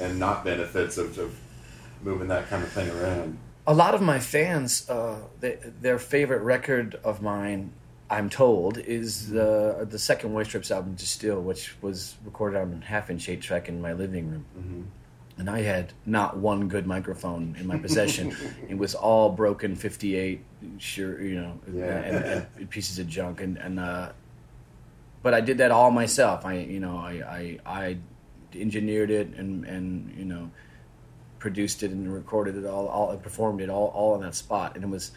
and 0.00 0.18
not 0.18 0.44
benefits 0.44 0.98
of, 0.98 1.16
of 1.18 1.36
moving 2.02 2.28
that 2.28 2.48
kind 2.48 2.62
of 2.62 2.70
thing 2.70 2.90
around? 2.90 3.38
A 3.66 3.74
lot 3.74 3.94
of 3.94 4.02
my 4.02 4.18
fans, 4.18 4.88
uh, 4.90 5.16
they, 5.40 5.58
their 5.80 5.98
favorite 5.98 6.42
record 6.42 6.96
of 7.04 7.22
mine, 7.22 7.72
I'm 8.12 8.28
told, 8.28 8.76
is 8.76 9.30
the 9.30 9.86
the 9.88 9.98
second 9.98 10.34
White 10.34 10.46
Stripes 10.46 10.70
album, 10.70 10.94
De 10.94 11.04
Stijl, 11.04 11.42
which 11.42 11.74
was 11.80 12.16
recorded 12.24 12.58
on 12.60 12.82
half 12.82 13.08
inch 13.08 13.28
eight 13.28 13.40
track 13.40 13.68
in 13.70 13.80
my 13.80 13.94
living 13.94 14.30
room. 14.30 14.44
Mm-hmm. 14.58 14.82
And 15.38 15.48
I 15.48 15.62
had 15.62 15.94
not 16.04 16.36
one 16.36 16.68
good 16.68 16.86
microphone 16.86 17.56
in 17.58 17.66
my 17.66 17.78
possession. 17.78 18.36
it 18.68 18.76
was 18.76 18.94
all 18.94 19.30
broken 19.30 19.74
58, 19.74 20.44
sure, 20.76 21.22
you 21.22 21.40
know, 21.40 21.58
Yeah. 21.72 21.84
and, 21.84 22.46
and 22.58 22.70
pieces 22.70 22.98
of 22.98 23.08
junk. 23.08 23.40
And, 23.40 23.56
and 23.56 23.80
uh, 23.80 24.12
but 25.22 25.32
I 25.32 25.40
did 25.40 25.56
that 25.58 25.70
all 25.70 25.90
myself. 25.90 26.44
I, 26.44 26.58
you 26.58 26.80
know, 26.80 26.98
I, 26.98 27.58
I, 27.66 27.80
I 27.80 27.98
engineered 28.54 29.10
it 29.10 29.28
and, 29.34 29.64
and, 29.64 30.14
you 30.16 30.26
know, 30.26 30.50
produced 31.38 31.82
it 31.82 31.90
and 31.92 32.12
recorded 32.12 32.54
it 32.56 32.66
all, 32.66 32.86
all 32.86 33.10
and 33.10 33.22
performed 33.22 33.62
it 33.62 33.70
all, 33.70 33.86
all 33.88 34.12
on 34.12 34.20
that 34.20 34.34
spot. 34.34 34.74
And 34.74 34.84
it 34.84 34.90
was, 34.90 35.12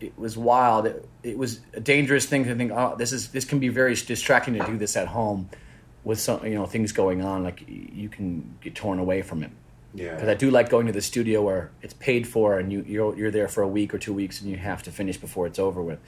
it 0.00 0.18
was 0.18 0.36
wild. 0.36 0.86
It, 0.86 1.08
it 1.22 1.38
was 1.38 1.60
a 1.72 1.80
dangerous 1.80 2.26
thing 2.26 2.44
to 2.44 2.54
think, 2.54 2.72
oh, 2.72 2.94
this 2.96 3.12
is, 3.12 3.28
this 3.28 3.44
can 3.44 3.58
be 3.58 3.68
very 3.68 3.94
distracting 3.94 4.54
to 4.54 4.64
do 4.66 4.76
this 4.76 4.96
at 4.96 5.08
home. 5.08 5.48
with 6.04 6.20
some 6.20 6.44
you 6.46 6.54
know 6.54 6.66
things 6.66 6.92
going 6.92 7.22
on, 7.22 7.42
like 7.42 7.64
you 7.66 8.08
can 8.08 8.56
get 8.60 8.74
torn 8.74 8.98
away 8.98 9.22
from 9.22 9.42
it. 9.42 9.50
Yeah. 9.94 10.14
Because 10.14 10.28
I 10.28 10.34
do 10.34 10.50
like 10.50 10.68
going 10.68 10.86
to 10.86 10.92
the 10.92 11.00
studio 11.00 11.42
where 11.42 11.70
it's 11.80 11.94
paid 11.94 12.26
for 12.26 12.58
and 12.58 12.72
you 12.72 12.84
you're, 12.86 13.16
you're 13.16 13.30
there 13.30 13.48
for 13.48 13.62
a 13.62 13.68
week 13.68 13.94
or 13.94 13.98
two 13.98 14.12
weeks 14.12 14.40
and 14.40 14.50
you 14.50 14.56
have 14.56 14.82
to 14.82 14.90
finish 14.90 15.16
before 15.16 15.46
it's 15.46 15.58
over 15.58 15.82
with. 15.82 15.98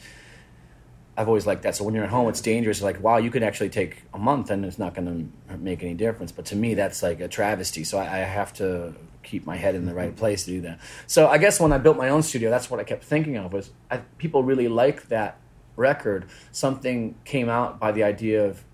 I've 1.17 1.29
always 1.29 1.47
liked 1.47 1.63
that. 1.63 1.75
So 1.75 1.85
when 1.85 1.95
you're 1.95 2.05
at 2.05 2.11
home, 2.11 2.29
it's 2.29 2.43
dangerous. 2.43 2.83
Like, 2.83 3.03
wow, 3.03 3.17
you 3.17 3.31
could 3.31 3.43
actually 3.43 3.71
take 3.71 4.03
a 4.13 4.19
month 4.19 4.51
and 4.51 4.67
it's 4.67 4.79
not 4.79 4.95
going 4.95 5.33
to 5.49 5.57
make 5.57 5.83
any 5.83 5.95
difference. 5.95 6.31
But 6.31 6.45
to 6.47 6.57
me, 6.57 6.75
that's 6.75 7.03
like 7.03 7.21
a 7.21 7.29
travesty. 7.29 7.85
So 7.85 7.97
I, 7.97 8.03
I 8.03 8.19
have 8.19 8.53
to 8.55 8.95
keep 9.27 9.45
my 9.45 9.57
head 9.57 9.75
in 9.75 9.85
the 9.85 9.95
right 9.95 10.15
place 10.17 10.45
to 10.45 10.51
do 10.53 10.61
that. 10.63 10.81
So 11.07 11.29
I 11.29 11.37
guess 11.37 11.61
when 11.61 11.73
I 11.73 11.79
built 11.79 11.97
my 11.97 12.09
own 12.09 12.23
studio, 12.23 12.49
that's 12.49 12.71
what 12.71 12.81
I 12.81 12.85
kept 12.85 13.05
thinking 13.05 13.37
of 13.37 13.53
was 13.53 13.71
I, 13.91 13.99
people 14.17 14.43
really 14.43 14.69
like 14.69 15.09
that 15.09 15.39
record. 15.75 16.27
Something 16.53 17.17
came 17.25 17.49
out 17.49 17.79
by 17.79 17.93
the 17.93 18.05
idea 18.05 18.47
of 18.47 18.65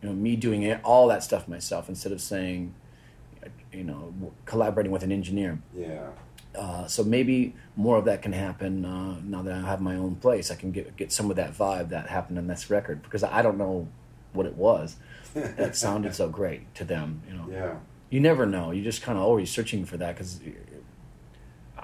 you 0.00 0.08
know 0.08 0.14
me 0.14 0.36
doing 0.36 0.62
it, 0.62 0.80
all 0.82 1.08
that 1.08 1.22
stuff 1.22 1.46
myself 1.48 1.88
instead 1.88 2.12
of 2.12 2.20
saying 2.20 2.74
you 3.72 3.84
know 3.84 4.14
collaborating 4.46 4.92
with 4.92 5.02
an 5.02 5.12
engineer. 5.12 5.60
Yeah. 5.76 6.08
Uh, 6.54 6.86
so 6.86 7.04
maybe 7.04 7.54
more 7.76 7.96
of 7.96 8.04
that 8.06 8.22
can 8.22 8.32
happen 8.32 8.84
uh, 8.84 9.20
now 9.22 9.40
that 9.42 9.54
I 9.54 9.60
have 9.60 9.80
my 9.80 9.96
own 9.96 10.16
place. 10.16 10.50
I 10.50 10.54
can 10.54 10.70
get 10.70 10.96
get 10.96 11.12
some 11.12 11.30
of 11.30 11.36
that 11.36 11.52
vibe 11.56 11.90
that 11.90 12.08
happened 12.08 12.38
in 12.38 12.46
this 12.46 12.70
record 12.70 13.02
because 13.02 13.22
I 13.22 13.42
don't 13.42 13.58
know 13.58 13.88
what 14.32 14.46
it 14.46 14.54
was 14.56 14.96
that 15.34 15.76
sounded 15.76 16.14
so 16.14 16.28
great 16.28 16.72
to 16.76 16.84
them. 16.84 17.22
You 17.28 17.34
know, 17.34 17.46
Yeah. 17.50 17.74
You 18.10 18.20
never 18.20 18.44
know. 18.46 18.70
You 18.72 18.82
just 18.82 19.02
kind 19.02 19.16
of 19.18 19.24
always 19.24 19.50
searching 19.50 19.84
for 19.84 19.96
that 19.96 20.14
because 20.16 20.40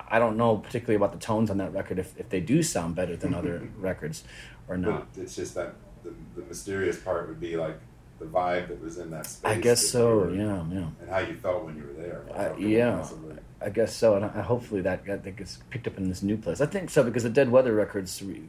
I 0.09 0.19
don't 0.19 0.37
know 0.37 0.59
particularly 0.59 0.97
about 0.97 1.13
the 1.13 1.19
tones 1.19 1.51
on 1.51 1.57
that 1.59 1.73
record 1.73 1.99
if, 1.99 2.19
if 2.19 2.29
they 2.29 2.41
do 2.41 2.63
sound 2.63 2.95
better 2.95 3.17
than 3.17 3.35
other 3.35 3.69
records 3.79 4.25
or 4.69 4.77
But 4.77 4.91
not. 4.91 5.09
it's 5.17 5.35
just 5.37 5.55
that 5.55 5.75
the, 6.05 6.13
the 6.35 6.43
mysterious 6.47 6.99
part 6.99 7.29
would 7.29 7.41
be 7.41 7.57
like 7.57 7.79
the 8.19 8.25
vibe 8.27 8.69
that 8.69 8.81
was 8.83 8.99
in 8.99 9.11
that 9.11 9.27
space. 9.27 9.51
I 9.57 9.61
guess 9.61 9.87
so. 9.87 10.17
were- 10.19 10.35
Yeah, 10.35 10.65
yeah. 10.71 10.89
And 11.01 11.11
how 11.11 11.19
you 11.19 11.35
felt 11.35 11.65
when 11.65 11.77
you 11.77 11.85
were 11.85 11.93
there. 12.03 12.23
I, 12.35 12.57
yeah, 12.59 12.97
possibly- 12.99 13.37
I 13.61 13.71
guess 13.71 13.95
so, 13.97 14.17
and 14.17 14.25
I, 14.25 14.43
hopefully 14.43 14.83
that 14.83 15.05
that 15.07 15.25
that 15.25 15.37
gets 15.37 15.59
picked 15.71 15.87
up 15.87 15.97
in 15.97 16.09
this 16.09 16.23
new 16.23 16.37
place. 16.37 16.61
I 16.61 16.67
think 16.67 16.91
so 16.91 17.03
because 17.03 17.23
the 17.23 17.31
Dead 17.31 17.51
Weather 17.51 17.75
records 17.75 18.23
re- 18.23 18.43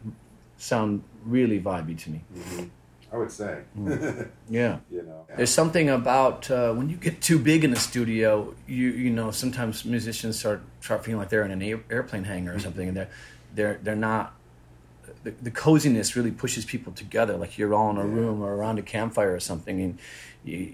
sound 0.58 1.02
really 1.26 1.60
vibey 1.62 1.98
to 2.00 2.10
me. 2.12 2.22
Mhm. 2.36 2.70
I 3.12 3.18
would 3.18 3.32
say. 3.32 3.62
Yeah. 4.50 4.80
you 4.92 5.04
know. 5.04 5.26
There's 5.36 5.50
something 5.50 5.90
about 5.90 6.50
uh, 6.52 6.74
when 6.74 6.90
you 6.90 6.98
get 6.98 7.22
too 7.22 7.40
big 7.40 7.64
in 7.64 7.72
the 7.72 7.80
studio, 7.80 8.54
you 8.68 8.90
you 8.90 9.10
know 9.10 9.32
sometimes 9.32 9.86
musicians 9.86 10.40
start 10.40 10.62
start 10.82 11.04
feeling 11.06 11.20
like 11.20 11.30
they're 11.30 11.44
in 11.44 11.52
an 11.52 11.62
air, 11.62 11.80
airplane 11.90 12.24
hangar 12.26 12.54
or 12.56 12.60
something, 12.60 12.88
and 12.88 12.98
they're 12.98 13.10
they're 13.56 13.80
they're 13.84 13.96
not. 13.96 14.34
The, 15.24 15.32
the 15.42 15.52
coziness 15.52 16.16
really 16.16 16.32
pushes 16.32 16.64
people 16.66 16.94
together, 16.94 17.36
like 17.38 17.58
you're 17.58 17.74
all 17.74 17.90
in 17.92 17.98
a 17.98 18.06
Yeah. 18.06 18.14
room 18.14 18.42
or 18.42 18.56
around 18.56 18.78
a 18.80 18.82
campfire 18.84 19.34
or 19.34 19.40
something, 19.40 19.82
and 19.82 20.00
you, 20.46 20.74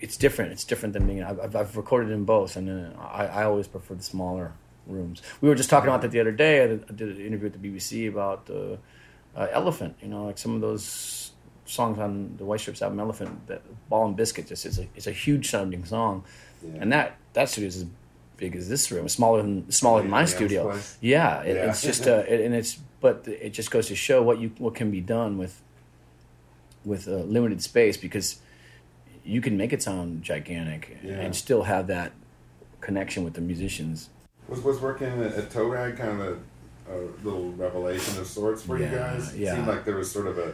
it's 0.00 0.16
different. 0.16 0.52
It's 0.52 0.64
different 0.64 0.92
than 0.92 1.06
being. 1.06 1.22
I've, 1.22 1.54
I've 1.54 1.76
recorded 1.76 2.10
in 2.12 2.24
both, 2.24 2.56
and 2.56 2.68
uh, 2.96 3.00
I, 3.00 3.26
I 3.26 3.44
always 3.44 3.66
prefer 3.68 3.94
the 3.94 4.02
smaller 4.02 4.52
rooms. 4.86 5.22
We 5.40 5.48
were 5.48 5.54
just 5.54 5.68
talking 5.70 5.88
about 5.88 6.02
that 6.02 6.10
the 6.12 6.20
other 6.20 6.32
day. 6.32 6.64
I 6.64 6.66
did, 6.68 6.84
I 6.88 6.92
did 6.92 7.08
an 7.16 7.26
interview 7.26 7.46
at 7.46 7.60
the 7.60 7.68
BBC 7.68 8.08
about 8.08 8.48
uh, 8.50 8.76
uh, 9.36 9.46
Elephant. 9.52 9.96
You 10.02 10.08
know, 10.08 10.24
like 10.26 10.38
some 10.38 10.54
of 10.54 10.60
those 10.60 11.32
songs 11.66 11.98
on 11.98 12.34
the 12.38 12.44
White 12.44 12.60
Stripes 12.60 12.82
album, 12.82 13.00
Elephant. 13.00 13.46
That 13.46 13.62
Ball 13.88 14.06
and 14.08 14.16
Biscuit 14.16 14.46
just 14.46 14.66
is 14.66 14.78
a 14.78 14.86
it's 14.94 15.06
a 15.06 15.12
huge 15.12 15.50
sounding 15.50 15.84
song, 15.84 16.24
Yeah. 16.62 16.78
and 16.80 16.92
that 16.92 17.16
that 17.34 17.48
studio 17.48 17.68
is 17.68 17.76
as 17.76 17.86
big 18.36 18.56
as 18.56 18.68
this 18.68 18.90
room. 18.90 19.08
Smaller 19.08 19.42
than 19.42 19.70
smaller 19.70 20.02
than 20.02 20.10
my 20.10 20.24
studio. 20.24 20.78
Yeah, 21.00 21.42
it, 21.42 21.56
Yeah. 21.56 21.68
it's 21.70 21.82
just 21.82 22.06
uh, 22.12 22.24
it, 22.28 22.40
and 22.40 22.54
it's 22.54 22.78
but 23.00 23.26
it 23.28 23.50
just 23.50 23.70
goes 23.70 23.88
to 23.88 23.96
show 23.96 24.22
what 24.22 24.38
you 24.38 24.52
what 24.58 24.74
can 24.74 24.90
be 24.90 25.00
done 25.00 25.38
with 25.38 25.60
with 26.84 27.06
uh, 27.08 27.16
limited 27.16 27.62
space 27.62 27.96
because 27.96 28.40
you 29.24 29.40
can 29.40 29.56
make 29.56 29.72
it 29.72 29.82
sound 29.82 30.22
gigantic 30.22 30.96
and 31.04 31.34
still 31.36 31.64
have 31.64 31.86
that 31.88 32.12
connection 32.80 33.24
with 33.24 33.34
the 33.34 33.40
musicians. 33.40 34.08
Was 34.48 34.60
was 34.62 34.80
working 34.80 35.08
at, 35.08 35.34
at 35.34 35.50
Toe 35.50 35.66
Rag 35.68 35.96
kind 35.98 36.10
of 36.12 36.20
a, 36.20 36.38
a 36.90 37.24
little 37.24 37.52
revelation 37.52 38.18
of 38.18 38.26
sorts 38.26 38.62
for 38.62 38.78
you 38.78 38.86
guys? 38.86 39.34
It 39.34 39.40
yeah. 39.40 39.54
seemed 39.54 39.66
like 39.68 39.84
there 39.84 39.96
was 39.96 40.10
sort 40.10 40.26
of 40.26 40.38
a 40.38 40.52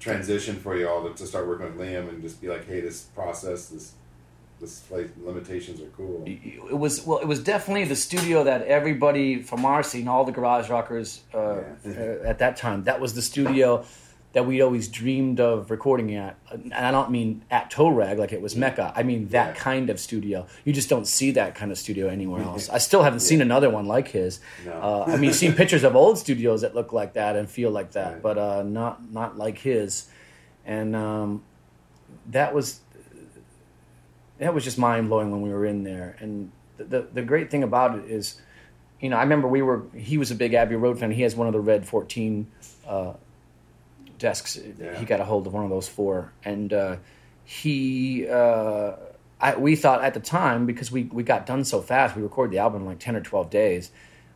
transition 0.00 0.56
for 0.56 0.76
you 0.76 0.88
all 0.88 1.08
to, 1.08 1.14
to 1.14 1.26
start 1.26 1.46
working 1.46 1.66
with 1.66 1.76
Liam 1.76 2.08
and 2.08 2.22
just 2.22 2.40
be 2.40 2.48
like, 2.48 2.66
hey, 2.66 2.80
this 2.80 3.02
process, 3.02 3.66
this 3.66 3.92
this 4.60 4.78
place 4.80 5.10
limitations 5.20 5.80
are 5.80 5.88
cool. 5.96 6.22
It 6.24 6.78
was 6.78 7.04
well, 7.04 7.18
it 7.18 7.26
was 7.26 7.42
definitely 7.42 7.84
the 7.84 7.96
studio 7.96 8.44
that 8.44 8.62
everybody 8.62 9.42
from 9.42 9.64
our 9.64 9.82
scene, 9.82 10.06
all 10.06 10.24
the 10.24 10.32
garage 10.32 10.70
rockers 10.70 11.22
uh, 11.34 11.62
Yeah. 11.84 12.18
at 12.24 12.38
that 12.38 12.56
time, 12.56 12.84
that 12.84 13.00
was 13.00 13.14
the 13.14 13.22
studio 13.22 13.84
that 14.32 14.46
we'd 14.46 14.62
always 14.62 14.88
dreamed 14.88 15.40
of 15.40 15.70
recording 15.70 16.14
at. 16.14 16.36
And 16.50 16.72
I 16.74 16.90
don't 16.90 17.10
mean 17.10 17.42
at 17.50 17.70
Toe 17.70 17.88
Rag 17.88 18.18
like 18.18 18.32
it 18.32 18.40
was 18.40 18.56
Mecca. 18.56 18.92
I 18.96 19.02
mean 19.02 19.28
that 19.28 19.48
Yeah. 19.56 19.60
kind 19.60 19.90
of 19.90 20.00
studio. 20.00 20.46
You 20.64 20.72
just 20.72 20.88
don't 20.88 21.06
see 21.06 21.32
that 21.32 21.54
kind 21.54 21.70
of 21.70 21.76
studio 21.78 22.08
anywhere 22.08 22.42
else. 22.42 22.70
I 22.70 22.78
still 22.78 23.02
haven't 23.02 23.20
seen 23.20 23.42
another 23.42 23.68
one 23.68 23.86
like 23.86 24.08
his. 24.08 24.40
No. 24.64 24.72
Uh, 24.72 25.04
I 25.08 25.16
mean, 25.18 25.32
seen 25.34 25.52
pictures 25.52 25.84
of 25.84 25.94
old 25.94 26.16
studios 26.18 26.62
that 26.62 26.74
look 26.74 26.92
like 26.94 27.12
that 27.14 27.36
and 27.36 27.48
feel 27.48 27.70
like 27.70 27.92
that, 27.92 28.12
Right. 28.14 28.22
but 28.22 28.38
uh, 28.38 28.62
not 28.62 29.12
not 29.12 29.36
like 29.36 29.58
his. 29.58 30.08
And 30.64 30.96
um, 30.96 31.42
that 32.30 32.54
was 32.54 32.80
that 34.38 34.54
was 34.54 34.64
just 34.64 34.78
mind 34.78 35.08
blowing 35.08 35.30
when 35.30 35.42
we 35.42 35.50
were 35.50 35.66
in 35.66 35.84
there. 35.84 36.16
And 36.20 36.50
the, 36.78 36.84
the 36.84 37.00
the 37.14 37.22
great 37.22 37.50
thing 37.50 37.62
about 37.62 37.98
it 37.98 38.04
is, 38.10 38.40
you 39.00 39.08
know, 39.08 39.16
I 39.16 39.22
remember 39.22 39.46
we 39.48 39.62
were. 39.62 39.82
He 39.94 40.18
was 40.18 40.30
a 40.30 40.34
big 40.34 40.54
Abbey 40.54 40.76
Road 40.76 40.98
fan. 40.98 41.10
He 41.10 41.22
has 41.22 41.36
one 41.36 41.46
of 41.46 41.52
the 41.52 41.60
red 41.60 41.86
fourteen 41.86 42.46
uh, 42.86 43.12
desks. 44.22 44.58
Yeah. 44.78 44.98
He 44.98 45.04
got 45.04 45.20
a 45.20 45.24
hold 45.24 45.46
of 45.46 45.52
one 45.52 45.64
of 45.64 45.70
those 45.70 45.88
four, 45.88 46.32
and 46.44 46.72
uh, 46.72 46.96
he. 47.44 48.26
Uh, 48.26 48.92
I, 49.40 49.56
we 49.56 49.74
thought 49.74 50.04
at 50.04 50.14
the 50.14 50.20
time 50.20 50.66
because 50.66 50.92
we, 50.92 51.02
we 51.02 51.24
got 51.24 51.46
done 51.46 51.64
so 51.64 51.82
fast, 51.82 52.14
we 52.14 52.22
recorded 52.22 52.54
the 52.54 52.58
album 52.58 52.82
in 52.82 52.86
like 52.86 53.00
ten 53.00 53.16
or 53.16 53.20
twelve 53.20 53.50
days. 53.50 53.90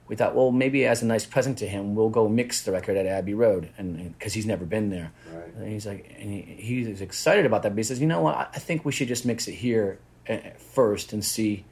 We 0.08 0.14
thought, 0.14 0.36
well, 0.36 0.52
maybe 0.52 0.86
as 0.86 1.02
a 1.02 1.06
nice 1.06 1.24
present 1.24 1.58
to 1.58 1.66
him, 1.66 1.94
we'll 1.96 2.10
go 2.10 2.28
mix 2.28 2.62
the 2.62 2.72
record 2.72 2.96
at 2.96 3.06
Abbey 3.06 3.34
Road, 3.34 3.70
and 3.78 4.16
because 4.16 4.34
he's 4.34 4.46
never 4.46 4.64
been 4.64 4.90
there. 4.90 5.12
Right. 5.32 5.54
And 5.54 5.72
he's 5.72 5.86
like, 5.86 6.14
and 6.20 6.30
he, 6.30 6.42
he's 6.58 7.00
excited 7.00 7.46
about 7.46 7.62
that. 7.62 7.70
But 7.70 7.78
he 7.78 7.82
says, 7.82 8.00
you 8.00 8.06
know 8.06 8.20
what? 8.20 8.36
I, 8.36 8.58
think 8.58 8.84
we 8.84 8.92
should 8.92 9.08
just 9.08 9.24
mix 9.24 9.48
it 9.48 9.54
here 9.54 9.98
uh, 10.28 10.38
first 10.58 11.12
and 11.12 11.24
see. 11.24 11.64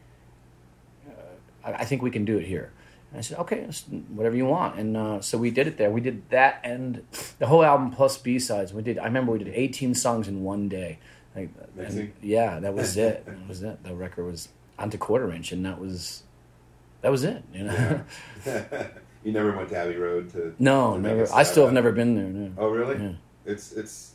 Uh, 1.09 1.68
I, 1.68 1.72
I 1.72 1.85
think 1.85 2.03
we 2.03 2.11
can 2.11 2.24
do 2.24 2.38
it 2.38 2.46
here. 2.46 2.72
And 3.14 3.20
I 3.20 3.22
said, 3.22 3.38
okay, 3.38 3.64
whatever 4.09 4.35
you 4.35 4.44
want. 4.44 4.77
And 4.77 4.96
uh, 4.96 5.20
so 5.20 5.38
we 5.38 5.53
did 5.53 5.68
it 5.68 5.77
there. 5.77 5.88
We 5.88 6.00
did 6.00 6.29
that 6.31 6.61
and 6.64 7.07
the 7.38 7.46
whole 7.46 7.64
album 7.64 7.92
plus 7.92 8.18
B 8.18 8.40
sides. 8.40 8.72
We 8.72 8.83
did. 8.83 8.98
I 8.98 9.05
remember 9.05 9.31
we 9.31 9.38
did 9.38 9.53
18 9.55 9.94
songs 9.94 10.27
in 10.27 10.42
one 10.42 10.68
day. 10.68 10.98
Like, 11.37 11.50
and 11.79 12.12
yeah, 12.20 12.59
that 12.59 12.74
was 12.74 12.96
it. 13.07 13.24
That 13.24 13.46
was 13.46 13.62
it. 13.62 13.85
The 13.85 13.94
record 13.94 14.24
was 14.24 14.48
onto 14.81 14.98
quarter 14.98 15.31
inch, 15.31 15.53
and 15.53 15.64
that 15.64 15.79
was 15.79 16.24
that 17.03 17.12
was 17.12 17.22
it. 17.22 17.44
You 17.53 17.64
know. 17.64 18.00
you 19.24 19.31
never 19.31 19.57
went 19.57 19.68
to 19.68 19.77
Abbey 19.77 19.94
Road 19.94 20.31
to 20.33 20.57
no, 20.59 20.94
to 20.94 21.00
never. 21.00 21.33
I 21.33 21.44
still 21.44 21.66
have 21.66 21.72
never 21.72 21.92
been 21.92 22.16
there. 22.16 22.24
No. 22.24 22.53
Oh 22.59 22.68
really? 22.68 23.00
Yeah. 23.00 23.12
It's 23.46 23.70
it's 23.74 24.14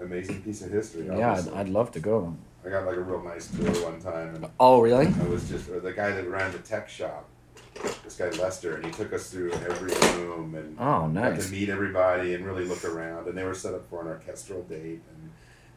amazing 0.00 0.42
piece 0.42 0.62
of 0.62 0.72
history. 0.72 1.06
Yeah, 1.06 1.34
I'd. 1.34 1.48
I'd 1.52 1.68
love 1.68 1.92
to 1.92 2.00
go. 2.00 2.36
I 2.64 2.70
got 2.70 2.86
like 2.86 2.96
a 2.96 3.02
real 3.02 3.22
nice 3.22 3.46
tour 3.46 3.70
one 3.84 4.00
time, 4.00 4.34
and 4.34 4.48
Oh, 4.58 4.80
really? 4.80 5.06
I 5.06 5.28
was 5.28 5.48
just 5.48 5.68
or 5.68 5.78
the 5.78 5.92
guy 5.92 6.10
that 6.10 6.28
ran 6.28 6.50
the 6.50 6.58
tech 6.58 6.88
shop. 6.88 7.28
This 8.04 8.16
guy 8.16 8.28
Lester, 8.30 8.76
and 8.76 8.84
he 8.86 8.90
took 8.92 9.12
us 9.12 9.30
through 9.30 9.52
every 9.52 9.92
room 10.18 10.54
and 10.54 10.76
Oh, 10.78 11.02
got 11.02 11.12
nice. 11.12 11.46
to 11.46 11.52
meet 11.52 11.68
everybody 11.68 12.34
and 12.34 12.44
really 12.46 12.64
look 12.64 12.84
around. 12.84 13.28
And 13.28 13.36
they 13.36 13.44
were 13.44 13.54
set 13.54 13.74
up 13.74 13.88
for 13.90 14.00
an 14.02 14.08
orchestral 14.08 14.62
date, 14.62 15.00
and 15.12 15.30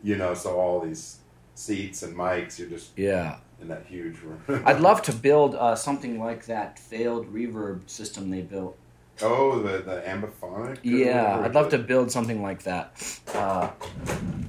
you 0.04 0.16
know, 0.16 0.34
so 0.34 0.58
all 0.60 0.80
these 0.82 1.18
seats 1.56 2.04
and 2.04 2.16
mics, 2.16 2.58
you're 2.60 2.70
just 2.70 2.98
Yeah. 2.98 3.38
in 3.62 3.68
that 3.68 3.86
huge 3.88 4.18
room. 4.22 4.42
I'd 4.66 4.80
love 4.80 5.02
to 5.04 5.12
build 5.14 5.56
uh, 5.56 5.76
something 5.76 6.20
like 6.20 6.46
that 6.46 6.80
failed 6.80 7.34
reverb 7.34 7.90
system 7.90 8.30
they 8.30 8.42
built. 8.42 8.78
Oh, 9.22 9.60
the 9.60 9.80
the 9.80 10.02
ambiphonic. 10.08 10.80
Yeah, 10.84 11.42
I'd 11.44 11.54
love 11.54 11.70
to 11.72 11.78
build 11.78 12.10
something 12.10 12.42
like 12.42 12.64
that. 12.64 12.94
Uh, 13.36 13.70
I 13.70 13.74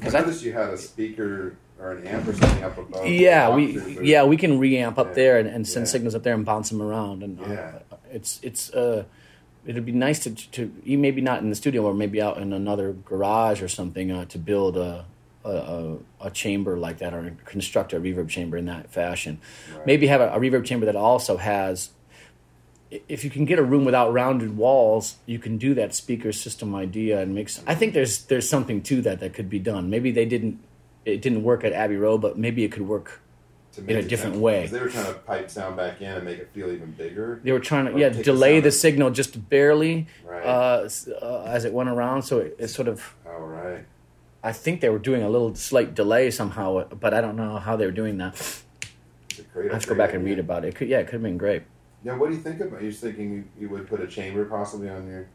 'cause 0.01 0.15
I- 0.15 0.21
noticed 0.21 0.45
you 0.45 0.53
had 0.53 0.69
a 0.71 0.79
speaker 0.79 1.57
or 1.81 1.93
an 1.93 2.07
amp 2.07 2.29
or 2.29 2.33
something 2.35 2.62
up 2.62 2.77
above. 2.79 3.07
yeah, 3.07 3.55
we 3.55 3.79
or- 3.79 4.03
yeah 4.03 4.25
we 4.25 4.37
can 4.37 4.59
reamp 4.61 4.99
up 4.99 5.09
Yeah. 5.09 5.12
there 5.14 5.38
and, 5.38 5.49
and 5.49 5.66
send 5.66 5.87
Yeah. 5.87 5.90
signals 5.93 6.14
up 6.14 6.23
there 6.23 6.35
and 6.35 6.45
bounce 6.45 6.69
them 6.71 6.83
around 6.83 7.23
and 7.23 7.40
uh, 7.40 7.45
Yeah. 7.49 7.73
it's 8.12 8.38
it's 8.43 8.71
uh 8.75 9.05
it'd 9.66 9.85
be 9.87 9.93
nice 9.93 10.19
to 10.25 10.31
to 10.35 10.73
maybe 10.85 11.21
not 11.21 11.40
in 11.43 11.49
the 11.49 11.55
studio 11.57 11.83
or 11.85 11.95
maybe 11.95 12.21
out 12.21 12.37
in 12.38 12.53
another 12.53 12.93
garage 12.93 13.62
or 13.62 13.69
something 13.69 14.11
uh, 14.11 14.25
to 14.27 14.38
build 14.38 14.77
a. 14.77 15.05
A, 15.43 15.49
a, 15.49 16.27
a 16.27 16.31
chamber 16.31 16.77
like 16.77 16.99
that, 16.99 17.14
or 17.14 17.35
construct 17.47 17.95
a 17.95 17.99
reverb 17.99 18.29
chamber 18.29 18.59
in 18.59 18.66
that 18.66 18.90
fashion. 18.93 19.40
Right. 19.75 19.87
Maybe 19.87 20.07
have 20.09 20.21
a, 20.21 20.29
a 20.35 20.38
reverb 20.38 20.66
chamber 20.66 20.85
that 20.85 20.97
also 20.97 21.38
has. 21.38 21.88
If 23.09 23.25
you 23.25 23.31
can 23.31 23.47
get 23.47 23.59
a 23.59 23.62
room 23.62 23.87
without 23.87 24.12
rounded 24.12 24.59
walls, 24.59 25.16
you 25.25 25.38
can 25.38 25.57
do 25.57 25.73
that 25.77 25.95
speaker 25.95 26.31
system 26.33 26.75
idea 26.75 27.23
and 27.23 27.35
mix. 27.35 27.62
I 27.66 27.75
think 27.75 27.95
there's 27.95 28.25
there's 28.27 28.51
something 28.51 28.83
to 28.83 29.01
that 29.01 29.21
that 29.21 29.33
could 29.33 29.49
be 29.49 29.59
done. 29.59 29.88
Maybe 29.88 30.11
they 30.11 30.27
didn't. 30.27 30.59
It 31.05 31.23
didn't 31.23 31.43
work 31.43 31.65
at 31.65 31.73
Abbey 31.73 31.97
Road, 31.97 32.19
but 32.21 32.39
maybe 32.39 32.65
it 32.65 32.73
could 32.73 32.87
work 32.87 33.21
in 33.79 33.97
a 33.97 34.03
different 34.03 34.35
sound- 34.35 34.43
way. 34.43 34.67
They 34.67 34.81
were 34.81 34.89
trying 34.89 35.07
to 35.07 35.15
pipe 35.15 35.49
sound 35.51 35.77
back 35.77 36.01
in 36.03 36.09
and 36.13 36.25
make 36.25 36.39
it 36.39 36.49
feel 36.53 36.71
even 36.71 36.91
bigger. 36.93 37.41
They 37.43 37.53
were 37.53 37.61
trying 37.61 37.87
to 37.87 37.93
Or 37.93 37.99
yeah 37.99 38.09
take 38.09 38.19
the 38.19 38.23
delay 38.25 38.61
the 38.61 38.71
signal 38.73 39.11
just 39.11 39.49
barely 39.49 40.07
Right. 40.27 40.45
uh, 40.45 40.89
uh, 41.23 41.43
as 41.47 41.65
it 41.65 41.73
went 41.73 41.89
around, 41.89 42.23
so 42.23 42.39
it, 42.39 42.57
it 42.59 42.69
sort 42.69 42.89
of 42.89 43.15
All 43.27 43.41
right. 43.41 43.85
I 44.43 44.53
think 44.53 44.81
they 44.81 44.89
were 44.91 44.99
doing 44.99 45.23
a 45.23 45.29
little 45.31 45.55
slight 45.55 45.95
delay 45.95 46.31
somehow, 46.31 46.85
but 46.89 47.15
I 47.15 47.21
don't 47.21 47.37
know 47.37 47.59
how 47.59 47.77
they 47.77 47.87
were 47.87 47.93
doing 47.93 48.19
that. 48.19 48.35
It's 48.35 49.39
a 49.39 49.43
great- 49.43 49.71
I 49.71 49.75
have 49.75 49.83
to 49.83 49.89
go 49.89 49.95
back 49.95 50.13
and 50.15 50.25
read 50.25 50.39
about 50.39 50.65
it. 50.65 50.69
it 50.69 50.75
could, 50.75 50.89
yeah, 50.89 50.99
it 50.99 51.05
could 51.07 51.15
have 51.15 51.23
been 51.23 51.39
great. 51.39 51.63
Yeah, 52.05 52.17
what 52.17 52.31
do 52.31 52.37
you 52.37 52.41
think 52.43 52.61
about? 52.61 52.83
You're 52.83 52.93
thinking 52.93 53.33
you, 53.33 53.45
you 53.61 53.69
would 53.69 53.87
put 53.87 54.01
a 54.01 54.07
chamber 54.07 54.45
possibly 54.47 54.89
on 54.89 55.07
your 55.07 55.27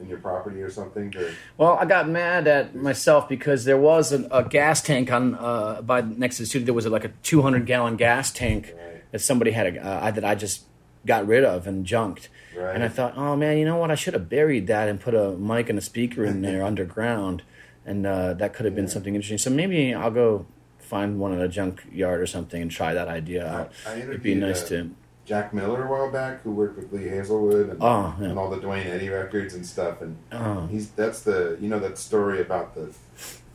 in 0.00 0.08
your 0.08 0.18
property 0.18 0.60
or 0.62 0.70
something? 0.70 1.14
Or, 1.16 1.30
Well, 1.56 1.72
I 1.80 1.84
got 1.86 2.08
mad 2.08 2.46
at 2.46 2.74
myself 2.74 3.28
because 3.28 3.64
there 3.64 3.78
was 3.78 4.12
an, 4.12 4.28
a 4.30 4.42
gas 4.44 4.82
tank 4.82 5.10
on 5.12 5.34
uh, 5.34 5.82
by 5.82 6.00
next 6.02 6.36
to 6.36 6.42
the 6.42 6.46
studio. 6.46 6.66
There 6.66 6.74
was 6.74 6.86
like 6.86 7.04
a 7.04 7.12
200 7.22 7.66
gallon 7.66 7.96
gas 7.96 8.30
tank 8.30 8.74
Right. 8.76 9.10
that 9.12 9.20
somebody 9.20 9.52
had 9.52 9.76
a, 9.76 9.84
uh, 9.86 10.10
that 10.10 10.24
I 10.24 10.34
just 10.34 10.64
got 11.06 11.26
rid 11.26 11.44
of 11.44 11.66
and 11.66 11.86
junked. 11.86 12.28
Right. 12.56 12.74
And 12.74 12.82
I 12.82 12.88
thought, 12.88 13.16
oh 13.16 13.36
man, 13.36 13.58
you 13.58 13.64
know 13.64 13.76
what? 13.76 13.90
I 13.90 13.94
should 13.94 14.14
have 14.14 14.28
buried 14.28 14.66
that 14.66 14.88
and 14.88 15.00
put 15.00 15.14
a 15.14 15.32
mic 15.32 15.68
and 15.68 15.78
a 15.78 15.82
speaker 15.82 16.24
in 16.24 16.42
there 16.42 16.62
underground, 16.70 17.42
and 17.84 18.06
uh, 18.06 18.34
that 18.34 18.54
could 18.54 18.64
have 18.64 18.74
been 18.74 18.88
something 18.88 19.14
interesting. 19.14 19.38
So 19.38 19.50
maybe 19.50 19.94
I'll 19.94 20.10
go 20.10 20.46
find 20.78 21.18
one 21.18 21.32
in 21.32 21.40
a 21.40 21.48
junk 21.48 21.84
yard 21.92 22.20
or 22.20 22.26
something 22.26 22.62
and 22.62 22.70
try 22.70 22.94
that 22.94 23.08
idea 23.08 23.46
out. 23.46 23.72
I 23.86 23.96
It'd 23.96 24.22
be 24.22 24.34
nice 24.34 24.62
to. 24.68 24.90
Jack 25.26 25.52
Miller 25.52 25.84
a 25.84 25.90
while 25.90 26.10
back, 26.10 26.42
who 26.42 26.52
worked 26.52 26.76
with 26.76 26.92
Lee 26.92 27.08
Hazlewood 27.08 27.68
and, 27.70 27.78
Oh, 27.82 28.14
yeah. 28.20 28.28
and 28.28 28.38
all 28.38 28.48
the 28.48 28.60
Duane 28.60 28.86
Eddy 28.86 29.08
records 29.08 29.54
and 29.54 29.66
stuff, 29.66 30.00
and 30.00 30.16
Oh. 30.32 30.66
he's 30.70 30.90
that's 30.90 31.20
the 31.22 31.58
you 31.60 31.68
know 31.68 31.80
that 31.80 31.98
story 31.98 32.40
about 32.40 32.74
the 32.74 32.92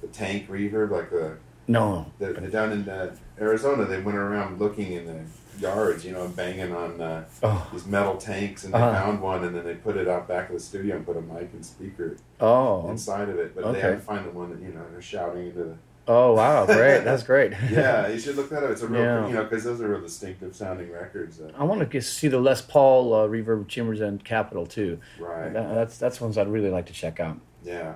the 0.01 0.07
tank 0.07 0.49
reverb, 0.49 0.89
like 0.91 1.09
the, 1.11 1.37
No, 1.67 2.07
the, 2.19 2.33
the 2.33 2.47
down 2.49 2.71
in 2.73 2.89
uh, 2.89 3.15
Arizona, 3.39 3.85
they 3.85 4.01
went 4.01 4.17
around 4.17 4.59
looking 4.59 4.91
in 4.93 5.05
the 5.05 5.19
yards, 5.61 6.03
you 6.03 6.11
know, 6.11 6.27
banging 6.27 6.73
on 6.73 6.99
uh, 6.99 7.23
Oh. 7.43 7.67
these 7.71 7.85
metal 7.85 8.17
tanks, 8.17 8.63
and 8.65 8.73
they 8.73 8.79
Uh-huh. 8.79 8.93
found 9.05 9.21
one, 9.21 9.43
and 9.45 9.55
then 9.55 9.63
they 9.63 9.75
put 9.75 9.95
it 9.95 10.07
out 10.07 10.27
back 10.27 10.49
of 10.49 10.55
the 10.55 10.59
studio 10.59 10.95
and 10.97 11.05
put 11.05 11.15
a 11.17 11.21
mic 11.21 11.49
and 11.53 11.63
speaker 11.65 12.17
oh, 12.41 12.89
inside 12.89 13.29
of 13.29 13.37
it, 13.39 13.53
but 13.55 13.63
Okay. 13.63 13.73
they 13.73 13.79
had 13.79 13.91
to 13.91 13.99
find 13.99 14.25
the 14.25 14.31
one 14.31 14.49
that 14.49 14.59
you 14.59 14.73
know 14.73 14.81
they're 14.91 15.01
shouting 15.01 15.47
into 15.47 15.63
the 15.63 15.75
oh, 16.11 16.33
wow, 16.33 16.65
great, 16.65 17.03
that's 17.03 17.23
great. 17.23 17.51
yeah, 17.71 18.07
you 18.07 18.19
should 18.19 18.35
look 18.35 18.49
that 18.49 18.63
up. 18.63 18.71
It's 18.71 18.81
a 18.81 18.87
real, 18.87 19.01
Yeah. 19.01 19.27
you 19.27 19.33
know, 19.33 19.43
because 19.43 19.63
those 19.63 19.81
are 19.81 19.87
real 19.87 20.01
distinctive 20.01 20.55
sounding 20.55 20.91
records. 20.91 21.39
Uh, 21.39 21.51
I 21.57 21.63
want 21.63 21.89
to 21.89 22.01
see 22.01 22.27
the 22.27 22.39
Les 22.39 22.61
Paul 22.61 23.13
uh, 23.13 23.27
reverb 23.27 23.67
chambers 23.67 24.01
and 24.01 24.23
Capitol 24.23 24.65
too. 24.65 24.99
right. 25.19 25.51
That, 25.53 25.73
that's 25.75 25.97
that's 25.97 26.19
ones 26.21 26.37
I'd 26.37 26.47
really 26.47 26.69
like 26.69 26.87
to 26.87 26.93
check 26.93 27.19
out. 27.19 27.37
yeah. 27.63 27.93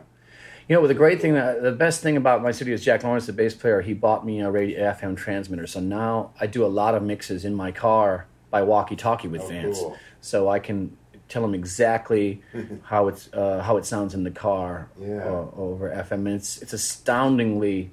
You 0.68 0.76
know, 0.76 0.88
the 0.88 0.96
great 0.96 1.22
thing, 1.22 1.36
that, 1.36 1.62
the 1.62 1.72
best 1.72 2.02
thing 2.02 2.18
about 2.18 2.42
my 2.42 2.52
studio 2.52 2.74
is 2.74 2.84
Jack 2.84 3.04
Lawrence, 3.04 3.28
the 3.28 3.34
bass 3.34 3.54
player. 3.54 3.82
He 3.82 3.94
bought 3.94 4.26
me 4.26 4.42
a 4.42 4.50
radio 4.50 4.92
FM 4.94 5.16
transmitter, 5.16 5.68
so 5.68 5.80
now 5.80 6.32
I 6.42 6.48
do 6.48 6.66
a 6.66 6.72
lot 6.82 6.96
of 6.96 7.04
mixes 7.04 7.46
in 7.46 7.54
my 7.54 7.72
car 7.72 8.26
by 8.50 8.64
walkie-talkie 8.64 9.28
with 9.28 9.42
Oh, 9.44 9.48
fans, 9.48 9.78
cool. 9.78 9.96
so 10.22 10.50
I 10.50 10.58
can 10.58 10.98
tell 11.30 11.44
them 11.44 11.54
exactly 11.54 12.42
how 12.86 13.10
it's 13.10 13.32
uh, 13.32 13.62
how 13.62 13.78
it 13.78 13.86
sounds 13.86 14.16
in 14.16 14.24
the 14.24 14.32
car 14.32 14.90
Yeah. 15.00 15.18
uh, 15.26 15.46
over 15.56 15.90
FM. 15.92 16.26
And 16.26 16.30
it's 16.30 16.60
it's 16.64 16.74
astoundingly 16.74 17.92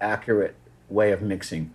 accurate 0.00 0.54
way 0.88 1.12
of 1.12 1.22
mixing. 1.22 1.72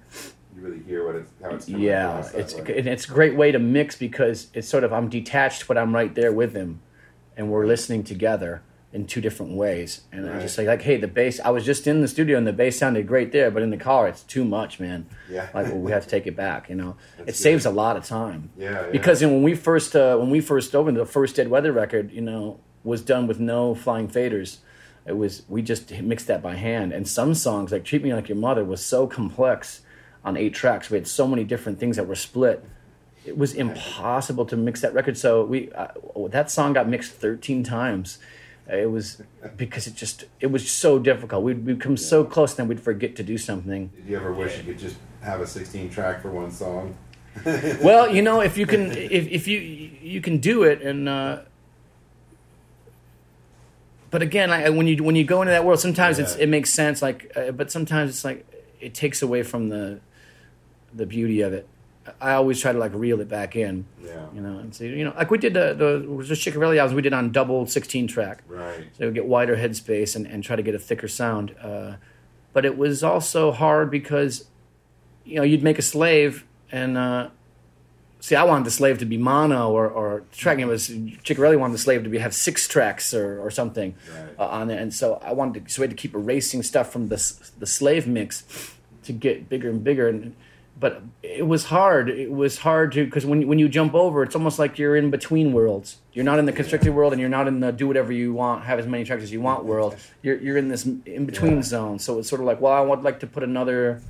You 0.56 0.62
really 0.68 0.80
hear 0.84 1.06
what 1.06 1.16
it's 1.16 1.32
how 1.42 1.50
it's 1.52 1.70
Yeah, 1.70 2.28
it's 2.34 2.54
and 2.54 2.88
it's 2.88 3.06
a 3.06 3.12
great 3.12 3.36
way 3.36 3.52
to 3.52 3.60
mix 3.60 3.96
because 3.96 4.48
it's 4.54 4.68
sort 4.68 4.84
of 4.84 4.92
I'm 4.92 5.10
detached, 5.10 5.68
but 5.68 5.78
I'm 5.78 5.94
right 5.94 6.14
there 6.14 6.32
with 6.32 6.54
him, 6.54 6.82
and 7.38 7.50
we're 7.50 7.66
listening 7.66 8.04
together 8.04 8.62
in 8.92 9.06
two 9.06 9.22
different 9.22 9.54
ways. 9.56 10.02
And 10.12 10.26
I 10.28 10.40
just 10.42 10.58
Right. 10.58 10.66
say 10.66 10.68
like, 10.68 10.82
hey, 10.82 10.98
the 10.98 11.08
bass. 11.08 11.40
I 11.46 11.52
was 11.52 11.64
just 11.64 11.86
in 11.86 12.02
the 12.02 12.08
studio 12.08 12.40
and 12.40 12.48
the 12.48 12.52
bass 12.54 12.80
sounded 12.80 13.06
great 13.08 13.32
there, 13.32 13.52
but 13.52 13.62
in 13.62 13.70
the 13.70 13.78
car 13.78 14.08
it's 14.08 14.24
too 14.24 14.44
much, 14.44 14.80
man. 14.80 15.06
Yeah. 15.30 15.48
like 15.54 15.68
well, 15.68 15.78
we 15.78 15.92
have 15.92 16.04
to 16.06 16.10
take 16.10 16.26
it 16.26 16.36
back. 16.36 16.70
You 16.70 16.76
know, 16.76 16.96
it 17.20 17.28
That's 17.28 17.40
saves 17.40 17.66
a 17.68 17.72
lot 17.72 17.98
of 17.98 18.04
time. 18.04 18.50
Yeah, 18.58 18.72
yeah. 18.72 18.92
because 18.92 19.22
when 19.22 19.44
we 19.44 19.54
first 19.54 19.96
uh, 19.96 20.18
when 20.18 20.32
we 20.32 20.42
first 20.42 20.76
opened 20.76 20.98
the 20.98 21.06
first 21.06 21.36
Dead 21.36 21.50
Weather 21.50 21.72
record, 21.72 22.12
you 22.12 22.22
know, 22.22 22.60
was 22.84 23.02
done 23.04 23.28
with 23.28 23.40
no 23.40 23.76
flying 23.76 24.08
faders. 24.08 24.58
It 25.10 25.18
was 25.18 25.42
we 25.50 25.64
just 25.64 25.92
mixed 25.92 26.28
that 26.28 26.44
by 26.44 26.56
hand, 26.56 26.94
and 26.94 27.08
some 27.08 27.34
songs 27.34 27.72
like 27.72 27.84
"Treat 27.84 28.04
Me 28.04 28.14
Like 28.14 28.30
Your 28.30 28.38
Mother" 28.38 28.64
was 28.64 28.86
so 28.86 29.08
complex 29.08 29.82
on 30.24 30.38
eight 30.38 30.54
tracks. 30.54 30.92
We 30.92 30.98
had 30.98 31.08
so 31.08 31.28
many 31.28 31.44
different 31.44 31.80
things 31.80 31.98
that 31.98 32.08
were 32.08 32.16
split. 32.16 32.64
It 33.26 33.36
was 33.36 33.54
impossible 33.54 34.46
to 34.46 34.56
mix 34.56 34.82
that 34.82 34.94
record. 34.94 35.18
So 35.18 35.44
we 35.44 35.72
uh, 35.72 35.88
that 36.30 36.52
song 36.52 36.74
got 36.74 36.88
mixed 36.88 37.12
thirteen 37.12 37.64
times. 37.64 38.20
It 38.72 38.92
was 38.92 39.24
because 39.58 39.88
it 39.88 39.96
just 39.96 40.26
it 40.40 40.48
was 40.52 40.70
so 40.72 41.00
difficult. 41.00 41.44
We'd 41.44 41.66
become 41.66 41.98
so 41.98 42.24
close, 42.24 42.54
then 42.54 42.68
we'd 42.68 42.80
forget 42.80 43.16
to 43.16 43.24
do 43.24 43.40
something. 43.40 43.88
Did 43.88 44.06
you 44.06 44.18
ever 44.18 44.32
wish 44.32 44.58
you 44.60 44.64
could 44.64 44.78
just 44.78 44.98
have 45.22 45.42
a 45.42 45.48
16 45.48 45.90
track 45.90 46.22
for 46.22 46.30
one 46.30 46.52
song? 46.52 46.96
well, 47.46 48.14
you 48.14 48.22
know, 48.28 48.42
if 48.42 48.58
you 48.58 48.68
can, 48.68 48.92
if, 48.92 49.28
if 49.28 49.48
you 49.48 49.60
you 49.60 50.22
can 50.22 50.38
do 50.38 50.64
it, 50.64 50.84
and 50.84 51.10
uh, 51.10 51.40
but 54.12 54.22
again, 54.22 54.50
I, 54.52 54.70
when 54.70 54.88
you 54.88 55.04
when 55.04 55.16
you 55.16 55.24
go 55.24 55.42
into 55.42 55.52
that 55.52 55.66
world, 55.66 55.80
sometimes 55.80 56.20
it's 56.20 56.36
it 56.36 56.48
makes 56.48 56.70
sense. 56.72 57.02
Like, 57.02 57.32
uh, 57.36 57.52
but 57.52 57.72
sometimes 57.72 58.10
it's 58.12 58.24
like 58.24 58.46
it 58.80 58.94
takes 58.94 59.22
away 59.22 59.44
from 59.44 59.70
the 59.70 60.00
the 60.94 61.06
beauty 61.06 61.42
of 61.42 61.54
it. 61.54 61.68
I 62.20 62.32
always 62.34 62.60
try 62.60 62.72
to 62.72 62.80
like 62.80 62.92
reel 62.96 63.22
it 63.22 63.30
back 63.30 63.56
in, 63.56 63.86
Yeah. 64.04 64.26
you 64.34 64.42
know, 64.42 64.58
and 64.58 64.74
see, 64.74 64.88
you 64.88 65.04
know, 65.04 65.14
like 65.16 65.30
we 65.30 65.38
did 65.38 65.54
the 65.54 65.76
the 65.76 66.10
was 66.12 66.30
the 66.30 66.36
Chiccarelli 66.36 66.78
albums 66.78 66.96
we 66.96 67.04
did 67.04 67.14
on 67.14 67.32
double 67.32 67.68
sixteen 67.68 68.08
track. 68.08 68.42
Right. 68.48 68.86
So 68.98 69.08
we 69.08 69.14
get 69.14 69.26
wider 69.26 69.56
headspace 69.58 70.16
and, 70.16 70.26
and 70.26 70.44
try 70.44 70.56
to 70.56 70.64
get 70.64 70.74
a 70.74 70.80
thicker 70.80 71.08
sound. 71.08 71.56
Uh, 71.62 71.98
but 72.52 72.66
it 72.66 72.78
was 72.78 73.04
also 73.04 73.52
hard 73.52 73.92
because, 73.92 74.46
you 75.24 75.36
know, 75.36 75.44
you'd 75.44 75.62
make 75.62 75.78
a 75.78 75.84
slave 75.84 76.46
and 76.72 76.98
uh, 76.98 77.30
see, 78.20 78.36
I 78.36 78.44
wanted 78.44 78.66
the 78.66 78.72
slave 78.72 78.98
to 79.00 79.06
be 79.06 79.18
mono 79.18 79.72
or, 79.72 79.88
or 79.90 80.24
tracking. 80.32 80.64
It 80.64 80.68
was 80.68 80.90
Chiccarelli 80.90 81.58
wanted 81.58 81.74
the 81.76 81.80
slave 81.80 82.04
to 82.04 82.10
be 82.10 82.18
have 82.20 82.34
six 82.34 82.68
tracks 82.68 83.14
or, 83.14 83.40
or 83.42 83.50
something 83.52 83.96
Right. 84.14 84.30
uh, 84.40 84.48
on 84.48 84.70
it, 84.70 84.82
and 84.82 84.94
so 84.94 85.22
I 85.24 85.34
wanted 85.34 85.66
to, 85.68 85.72
so 85.72 85.82
we 85.82 85.84
had 85.88 85.92
to 85.92 86.02
keep 86.02 86.14
erasing 86.14 86.64
stuff 86.64 86.92
from 86.92 87.08
the 87.08 87.18
the 87.60 87.66
slave 87.66 88.08
mix 88.08 88.44
to 89.04 89.14
get 89.14 89.50
bigger 89.50 89.70
and 89.70 89.84
bigger 89.84 90.08
and. 90.10 90.36
But 90.82 91.02
it 91.22 91.46
was 91.46 91.66
hard. 91.66 92.10
It 92.10 92.32
was 92.32 92.60
hard 92.60 92.94
to 92.94 93.04
because 93.04 93.26
when 93.26 93.46
when 93.50 93.60
you 93.60 93.68
jump 93.68 93.94
over, 93.94 94.24
it's 94.24 94.34
almost 94.34 94.60
like 94.60 94.80
you're 94.80 94.96
in 94.96 95.10
between 95.12 95.52
worlds. 95.52 95.98
You're 96.14 96.24
not 96.24 96.40
in 96.40 96.46
the 96.46 96.54
constricted 96.54 96.94
world, 96.96 97.12
and 97.12 97.20
you're 97.20 97.28
not 97.30 97.50
in 97.50 97.60
the 97.60 97.74
do 97.74 97.86
whatever 97.86 98.14
you 98.14 98.32
want, 98.34 98.64
have 98.64 98.80
as 98.80 98.88
many 98.88 99.04
tracks 99.04 99.24
as 99.24 99.30
you 99.30 99.42
want 99.42 99.66
world. 99.66 99.98
You're 100.22 100.38
you're 100.38 100.56
in 100.56 100.70
this 100.70 100.86
in 100.86 101.26
between 101.26 101.56
Yeah. 101.58 101.62
zone. 101.64 102.00
So 102.00 102.18
it's 102.20 102.30
sort 102.30 102.40
of 102.40 102.48
like, 102.48 102.62
well, 102.62 102.72
I 102.72 102.80
would 102.80 103.04
like 103.04 103.20
to 103.20 103.28
put 103.28 103.44
another 103.44 104.02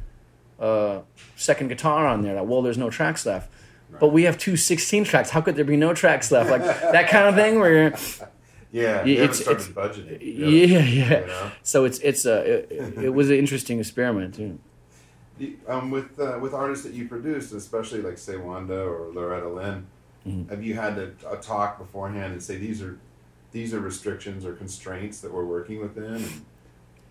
uh, 0.60 1.00
second 1.36 1.70
guitar 1.70 2.06
on 2.06 2.22
there. 2.22 2.36
Like, 2.36 2.48
well, 2.48 2.62
there's 2.62 2.78
no 2.78 2.92
tracks 2.92 3.26
left. 3.26 3.50
But 4.00 4.10
we 4.10 4.24
have 4.24 4.38
two 4.38 4.56
16 4.56 5.04
tracks. 5.04 5.30
How 5.30 5.42
could 5.42 5.56
there 5.56 5.66
be 5.66 5.78
no 5.78 5.94
tracks 5.94 6.32
left? 6.32 6.50
Like 6.50 6.62
that 6.64 7.10
kind 7.10 7.28
of 7.28 7.36
thing 7.36 7.60
where 7.60 7.96
Yeah. 8.72 9.04
It's- 9.06 9.46
haven't 9.46 9.74
budgeting. 9.76 10.20
Yeah, 10.22 10.80
yeah. 10.80 11.20
You 11.22 11.28
know? 11.28 11.52
So 11.64 11.86
it's 11.86 12.00
it's 12.00 12.26
a 12.26 12.42
it, 12.72 13.04
it 13.06 13.10
was 13.10 13.30
an 13.30 13.38
interesting 13.38 13.80
experiment 13.80 14.36
too. 14.36 14.60
Um, 15.68 15.90
with 15.90 16.20
uh, 16.20 16.38
with 16.42 16.54
artists 16.54 16.84
that 16.86 16.94
you 16.94 17.08
produced, 17.08 17.54
especially 17.54 18.02
like 18.02 18.18
say 18.18 18.36
Wanda 18.38 18.82
or 18.84 19.12
Loretta 19.14 19.50
Lynn, 19.50 19.88
Mm-hmm. 20.28 20.50
have 20.50 20.62
you 20.62 20.74
had 20.74 20.98
a, 20.98 21.14
a 21.32 21.38
talk 21.38 21.78
beforehand 21.80 22.34
and 22.34 22.44
say 22.44 22.58
these 22.58 22.82
are 22.84 22.98
these 23.54 23.74
are 23.74 23.80
restrictions 23.80 24.44
or 24.46 24.52
constraints 24.54 25.22
that 25.22 25.34
we're 25.34 25.46
working 25.46 25.80
within, 25.80 26.16
and 26.16 26.42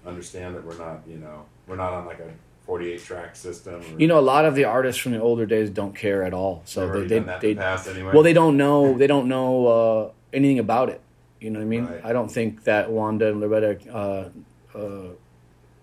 understand 0.06 0.54
that 0.54 0.62
we're 0.64 0.76
not 0.76 1.00
you 1.08 1.16
know 1.16 1.46
we're 1.66 1.76
not 1.76 1.94
on 1.94 2.04
like 2.04 2.20
a 2.20 2.30
forty 2.68 2.92
eight 2.92 3.02
track 3.02 3.34
system. 3.34 3.80
Or 3.80 3.98
You 4.00 4.06
know, 4.06 4.18
a 4.18 4.28
lot 4.34 4.44
of 4.44 4.54
the 4.54 4.64
artists 4.64 5.00
from 5.00 5.12
the 5.12 5.20
older 5.20 5.46
days 5.46 5.70
don't 5.70 5.94
care 5.94 6.22
at 6.22 6.34
all. 6.34 6.62
So 6.66 6.86
they 6.86 7.06
they, 7.06 7.18
done 7.18 7.26
that 7.26 7.40
they 7.40 7.50
in 7.52 7.56
the 7.56 7.62
past 7.62 7.88
anyway. 7.88 8.12
well 8.12 8.22
they 8.22 8.34
don't 8.34 8.58
know 8.58 8.96
they 8.96 9.06
don't 9.06 9.26
know 9.26 9.66
uh, 9.66 10.10
anything 10.32 10.58
about 10.58 10.90
it. 10.90 11.00
You 11.40 11.50
know 11.50 11.60
what 11.60 11.64
I 11.64 11.68
mean? 11.68 11.86
Right. 11.86 12.04
I 12.04 12.12
don't 12.12 12.30
think 12.30 12.64
that 12.64 12.90
Wanda 12.90 13.28
and 13.28 13.40
Loretta 13.40 13.78
uh, 13.90 14.28
uh, 14.76 15.08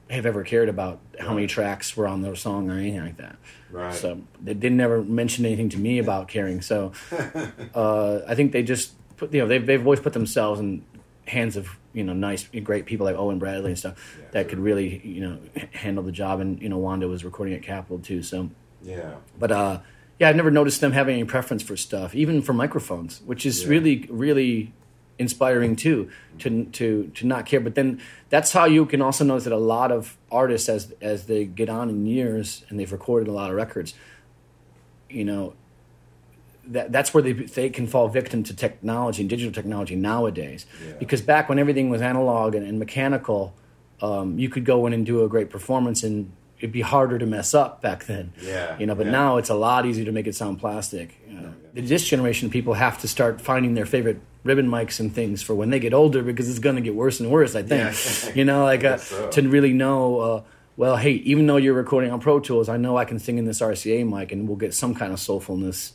have 0.09 0.25
ever 0.27 0.43
cared 0.43 0.69
about 0.69 0.99
how 1.19 1.33
many 1.33 1.47
tracks 1.47 1.97
were 1.97 2.07
on 2.07 2.21
their 2.21 2.35
song 2.35 2.69
or 2.69 2.77
anything 2.77 3.01
like 3.01 3.17
that. 3.17 3.37
Right. 3.71 3.93
So 3.93 4.21
they 4.43 4.53
didn't 4.53 4.79
ever 4.79 5.01
mention 5.01 5.43
anything 5.45 5.69
to 5.69 5.79
me 5.79 5.97
about 5.97 6.27
caring. 6.27 6.61
So 6.61 6.91
uh, 7.73 8.19
I 8.27 8.35
think 8.35 8.51
they 8.51 8.61
just 8.61 8.93
put 9.17 9.33
you 9.33 9.41
know 9.41 9.47
they've 9.47 9.65
they've 9.65 9.81
always 9.81 10.01
put 10.01 10.13
themselves 10.13 10.59
in 10.59 10.85
hands 11.25 11.57
of 11.57 11.77
you 11.95 12.03
know 12.03 12.13
nice 12.13 12.47
great 12.63 12.85
people 12.85 13.05
like 13.07 13.15
Owen 13.15 13.39
Bradley 13.39 13.71
and 13.71 13.79
stuff 13.79 13.95
Yeah, 14.19 14.25
that 14.33 14.41
sure. 14.43 14.49
could 14.49 14.59
really 14.59 15.01
you 15.03 15.21
know 15.21 15.39
handle 15.71 16.03
the 16.03 16.11
job. 16.11 16.39
And 16.39 16.61
you 16.61 16.69
know 16.69 16.77
Wanda 16.77 17.07
was 17.07 17.23
recording 17.25 17.53
at 17.55 17.63
Capitol 17.63 17.99
too. 17.99 18.21
So 18.21 18.49
yeah. 18.83 19.15
but 19.39 19.51
uh, 19.51 19.79
yeah, 20.19 20.29
I've 20.29 20.35
never 20.35 20.51
noticed 20.51 20.79
them 20.81 20.91
having 20.91 21.15
any 21.15 21.23
preference 21.25 21.63
for 21.63 21.75
stuff, 21.75 22.13
even 22.13 22.41
for 22.41 22.53
microphones, 22.53 23.21
which 23.25 23.45
is 23.45 23.63
Yeah. 23.63 23.69
really, 23.69 24.07
really 24.09 24.73
inspiring 25.17 25.75
too. 25.75 26.09
To 26.39 26.65
to 26.65 27.07
to 27.15 27.25
not 27.25 27.45
care, 27.45 27.61
but 27.61 27.75
then 27.75 28.01
that's 28.29 28.51
how 28.51 28.65
you 28.65 28.85
can 28.85 29.01
also 29.01 29.23
notice 29.23 29.45
that 29.45 29.53
a 29.53 29.57
lot 29.75 29.91
of 29.91 30.17
artists, 30.31 30.67
as 30.69 30.93
as 31.01 31.25
they 31.27 31.45
get 31.45 31.69
on 31.69 31.89
in 31.89 32.05
years 32.05 32.65
and 32.69 32.77
they've 32.79 32.91
recorded 32.91 33.27
a 33.29 33.31
lot 33.31 33.49
of 33.49 33.55
records, 33.55 33.93
you 35.09 35.23
know. 35.25 35.53
That, 36.67 36.91
that's 36.91 37.13
where 37.13 37.21
they 37.21 37.33
they 37.33 37.69
can 37.69 37.85
fall 37.87 38.07
victim 38.07 38.43
to 38.43 38.55
technology 38.55 39.21
and 39.21 39.29
digital 39.29 39.53
technology 39.53 39.95
nowadays, 39.95 40.65
Yeah. 40.85 40.93
because 40.99 41.21
back 41.21 41.47
when 41.49 41.59
everything 41.59 41.89
was 41.89 42.01
analog 42.01 42.55
and, 42.55 42.65
and 42.65 42.79
mechanical, 42.79 43.53
um, 44.01 44.39
you 44.39 44.49
could 44.49 44.65
go 44.65 44.85
in 44.87 44.93
and 44.93 45.05
do 45.05 45.23
a 45.23 45.29
great 45.29 45.49
performance 45.49 46.03
and 46.03 46.31
it'd 46.59 46.71
be 46.71 46.81
harder 46.81 47.19
to 47.19 47.25
mess 47.25 47.53
up 47.53 47.81
back 47.81 48.05
then. 48.05 48.33
Yeah, 48.41 48.77
You 48.79 48.85
know, 48.87 48.95
but 48.95 49.05
yeah. 49.07 49.11
now 49.11 49.37
it's 49.37 49.49
a 49.49 49.55
lot 49.55 49.85
easier 49.85 50.05
to 50.05 50.11
make 50.11 50.25
it 50.25 50.35
sound 50.35 50.59
plastic. 50.59 51.19
You 51.29 51.33
know, 51.35 51.53
This 51.73 52.07
generation 52.07 52.47
of 52.47 52.51
people 52.51 52.73
have 52.75 52.99
to 53.01 53.07
start 53.07 53.41
finding 53.41 53.73
their 53.75 53.85
favorite 53.85 54.19
ribbon 54.43 54.67
mics 54.69 54.99
and 54.99 55.13
things 55.13 55.41
for 55.43 55.53
when 55.53 55.69
they 55.69 55.79
get 55.79 55.93
older 55.93 56.23
because 56.23 56.49
it's 56.49 56.59
going 56.59 56.75
to 56.77 56.81
get 56.81 56.95
worse 56.95 57.19
and 57.19 57.29
worse. 57.29 57.55
I 57.55 57.61
think. 57.63 57.95
Yeah. 57.95 58.33
you 58.33 58.45
know, 58.45 58.63
like 58.63 58.83
uh, 58.91 58.97
so. 58.97 59.29
to 59.29 59.41
really 59.49 59.73
know. 59.73 60.19
Uh, 60.19 60.41
well, 60.77 60.97
hey, 60.97 61.11
even 61.11 61.45
though 61.47 61.57
you're 61.57 61.73
recording 61.73 62.11
on 62.11 62.19
Pro 62.19 62.39
Tools, 62.39 62.67
I 62.69 62.77
know 62.77 62.97
I 62.97 63.05
can 63.05 63.19
sing 63.19 63.37
in 63.37 63.45
this 63.45 63.61
RCA 63.61 64.03
mic, 64.09 64.31
and 64.33 64.47
we'll 64.47 64.57
get 64.57 64.73
some 64.73 64.93
kind 64.95 65.13
of 65.13 65.19
soulfulness 65.19 65.91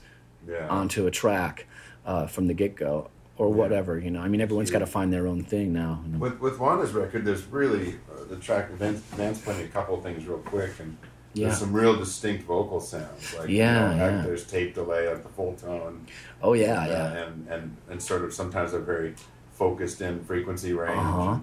Yeah. 0.48 0.68
onto 0.68 1.06
a 1.06 1.10
track 1.10 1.66
uh, 2.06 2.26
from 2.26 2.46
the 2.46 2.54
get 2.54 2.76
go, 2.76 3.10
or 3.36 3.50
whatever. 3.52 3.98
You 3.98 4.10
know, 4.10 4.20
I 4.20 4.28
mean, 4.28 4.40
everyone's 4.40 4.70
got 4.70 4.80
to 4.80 4.86
find 4.86 5.12
their 5.12 5.26
own 5.26 5.42
thing 5.44 5.72
now. 5.72 6.02
you 6.06 6.12
know. 6.12 6.18
With 6.18 6.40
with 6.40 6.58
Wanda's 6.58 6.92
record, 6.92 7.24
there's 7.24 7.44
really 7.46 7.96
uh, 8.12 8.24
the 8.28 8.36
track. 8.36 8.70
Vance, 8.72 9.00
Vance 9.16 9.40
played 9.40 9.58
me 9.58 9.64
a 9.64 9.68
couple 9.68 9.96
of 9.96 10.02
things 10.02 10.26
real 10.26 10.38
quick, 10.38 10.72
and 10.80 10.96
Yeah. 11.34 11.48
there's 11.48 11.58
some 11.60 11.72
real 11.72 11.96
distinct 11.96 12.44
vocal 12.44 12.80
sounds. 12.80 13.34
Like 13.38 13.48
Yeah, 13.48 13.92
you 13.92 13.96
know, 13.98 14.08
yeah. 14.08 14.22
there's 14.22 14.44
tape 14.46 14.74
delay, 14.74 15.08
like 15.08 15.22
the 15.22 15.28
full 15.28 15.54
tone. 15.54 16.06
Oh 16.42 16.54
yeah, 16.54 16.82
uh, 16.82 16.86
yeah. 16.88 17.12
and 17.26 17.48
and 17.48 17.76
and 17.90 18.02
sort 18.02 18.22
of 18.24 18.32
sometimes 18.34 18.72
a 18.72 18.80
very 18.80 19.14
focused 19.52 20.00
in 20.00 20.24
frequency 20.24 20.72
range. 20.72 20.98
Uh-huh. 20.98 21.38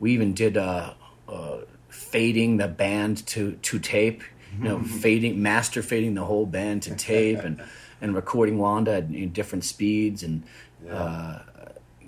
We 0.00 0.12
even 0.12 0.34
did 0.34 0.56
uh, 0.56 0.94
uh, 1.28 1.58
fading 1.88 2.56
the 2.58 2.68
band 2.68 3.26
to 3.28 3.52
to 3.62 3.78
tape. 3.78 4.22
You 4.58 4.64
know, 4.64 4.82
fading, 5.02 5.40
master 5.40 5.80
fading 5.82 6.14
the 6.14 6.24
whole 6.24 6.44
band 6.46 6.82
to 6.82 6.94
tape, 6.96 7.38
and 7.38 7.62
and 8.00 8.14
recording 8.14 8.58
Wanda 8.58 8.92
at 8.94 9.04
in 9.04 9.30
different 9.32 9.64
speeds, 9.64 10.22
and 10.22 10.42
uh, 10.90 11.40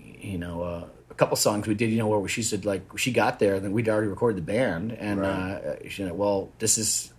you 0.02 0.38
know, 0.38 0.62
uh, 0.62 0.84
a 1.10 1.14
couple 1.14 1.36
songs 1.36 1.66
we 1.66 1.74
did. 1.74 1.90
You 1.90 1.98
know, 1.98 2.08
where 2.08 2.28
she 2.28 2.42
said 2.42 2.64
like 2.64 2.82
she 2.96 3.12
got 3.12 3.38
there, 3.38 3.60
then 3.60 3.72
we'd 3.72 3.88
already 3.88 4.08
recorded 4.08 4.36
the 4.38 4.42
band, 4.52 4.92
and 4.92 5.20
Right. 5.20 5.28
uh, 5.28 5.88
she 5.88 6.02
said, 6.02 6.12
"Well, 6.12 6.50
this 6.58 6.78
is 6.78 7.12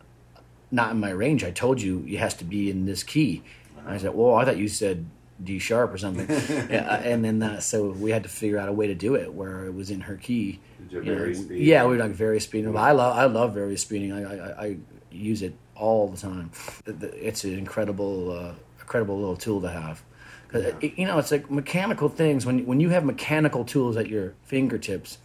not 0.72 0.92
in 0.92 1.00
my 1.00 1.12
range. 1.12 1.44
I 1.44 1.52
told 1.52 1.82
you 1.82 2.04
it 2.08 2.18
has 2.18 2.34
to 2.36 2.44
be 2.46 2.70
in 2.70 2.86
this 2.86 3.04
key." 3.04 3.44
I 3.86 3.98
said, 3.98 4.16
"Well, 4.16 4.36
I 4.36 4.46
thought 4.46 4.58
you 4.58 4.68
said 4.70 5.06
D 5.44 5.60
sharp 5.60 5.94
or 5.94 5.98
something." 5.98 6.28
yeah, 6.70 7.02
and 7.04 7.24
then 7.24 7.44
uh, 7.44 7.60
so 7.60 7.92
we 7.92 8.12
had 8.12 8.24
to 8.24 8.30
figure 8.30 8.58
out 8.58 8.70
a 8.70 8.74
way 8.74 8.88
to 8.88 8.96
do 8.96 9.16
it 9.16 9.34
where 9.34 9.66
it 9.66 9.74
was 9.74 9.90
in 9.92 10.02
her 10.02 10.16
key. 10.16 10.60
You 10.92 11.02
know. 11.16 11.26
Yeah, 11.50 11.84
we 11.86 11.98
were 11.98 12.04
like 12.04 12.12
vari-speeding. 12.12 12.72
But 12.72 12.80
I 12.80 12.92
love 12.92 13.18
I 13.18 13.26
love 13.26 13.54
vari-speeding. 13.56 14.12
I, 14.14 14.24
I, 14.24 14.66
I 14.66 14.78
use 15.14 15.42
it 15.42 15.54
all 15.76 16.08
the 16.08 16.18
time. 16.18 16.52
It's 16.86 17.44
an 17.44 17.58
incredible 17.58 18.32
uh, 18.32 18.54
incredible 18.80 19.18
little 19.20 19.38
tool 19.38 19.62
to 19.62 19.70
have. 19.70 20.04
'Cause, 20.50 20.66
uh, 20.66 20.74
you 20.82 21.06
know, 21.08 21.18
it's 21.18 21.32
like 21.32 21.50
mechanical 21.50 22.10
things. 22.10 22.46
When 22.46 22.66
when 22.66 22.80
you 22.80 22.90
have 22.90 23.04
mechanical 23.06 23.64
tools 23.66 23.98
at 23.98 24.08
your 24.08 24.34
fingertips, 24.44 25.18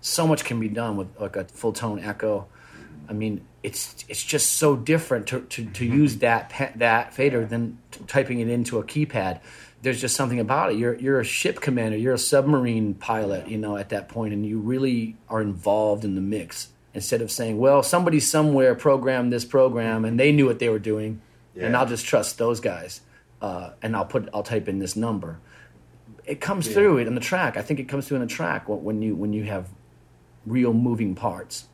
so 0.00 0.26
much 0.26 0.44
can 0.44 0.60
be 0.60 0.68
done 0.68 0.96
with 0.96 1.08
like 1.18 1.36
a 1.36 1.44
full 1.44 1.72
tone 1.72 1.98
echo. 1.98 2.46
I 3.08 3.12
mean, 3.12 3.40
it's 3.62 4.04
it's 4.08 4.22
just 4.22 4.56
so 4.56 4.76
different 4.76 5.26
to, 5.28 5.40
to, 5.40 5.64
to 5.64 5.84
use 5.84 6.18
that 6.18 6.50
pe- 6.50 6.72
that 6.76 7.12
fader 7.14 7.44
than 7.44 7.78
t- 7.90 8.00
typing 8.06 8.38
it 8.40 8.48
into 8.48 8.78
a 8.78 8.84
keypad. 8.84 9.40
There's 9.82 10.00
just 10.00 10.14
something 10.14 10.38
about 10.38 10.72
it. 10.72 10.78
You're 10.78 10.94
you're 10.94 11.18
a 11.20 11.24
ship 11.24 11.60
commander. 11.60 11.96
You're 11.96 12.14
a 12.14 12.18
submarine 12.18 12.94
pilot. 12.94 13.48
You 13.48 13.58
know, 13.58 13.76
at 13.76 13.88
that 13.88 14.08
point, 14.08 14.32
and 14.34 14.44
you 14.46 14.58
really 14.60 15.16
are 15.28 15.40
involved 15.40 16.04
in 16.04 16.14
the 16.14 16.20
mix 16.20 16.68
instead 16.98 17.22
of 17.22 17.30
saying, 17.30 17.58
"Well, 17.58 17.82
somebody 17.82 18.20
somewhere 18.20 18.74
programmed 18.74 19.32
this 19.32 19.44
program 19.44 20.04
and 20.04 20.18
they 20.20 20.30
knew 20.32 20.46
what 20.46 20.58
they 20.58 20.68
were 20.68 20.84
doing, 20.92 21.20
and 21.56 21.76
I'll 21.76 21.86
just 21.86 22.06
trust 22.06 22.38
those 22.38 22.60
guys, 22.60 23.00
uh, 23.40 23.70
and 23.82 23.96
I'll 23.96 24.04
put 24.14 24.28
I'll 24.34 24.42
type 24.42 24.68
in 24.68 24.78
this 24.78 24.94
number." 24.96 25.38
It 26.24 26.40
comes 26.40 26.68
through 26.68 26.98
it 26.98 27.06
in 27.06 27.14
the 27.14 27.26
track. 27.32 27.56
I 27.56 27.62
think 27.62 27.80
it 27.80 27.88
comes 27.88 28.06
through 28.06 28.16
in 28.20 28.24
the 28.28 28.34
track 28.40 28.68
when 28.68 29.00
you 29.00 29.14
when 29.22 29.32
you 29.32 29.44
have 29.44 29.64
real 30.44 30.72
moving 30.72 31.14
parts. 31.14 31.66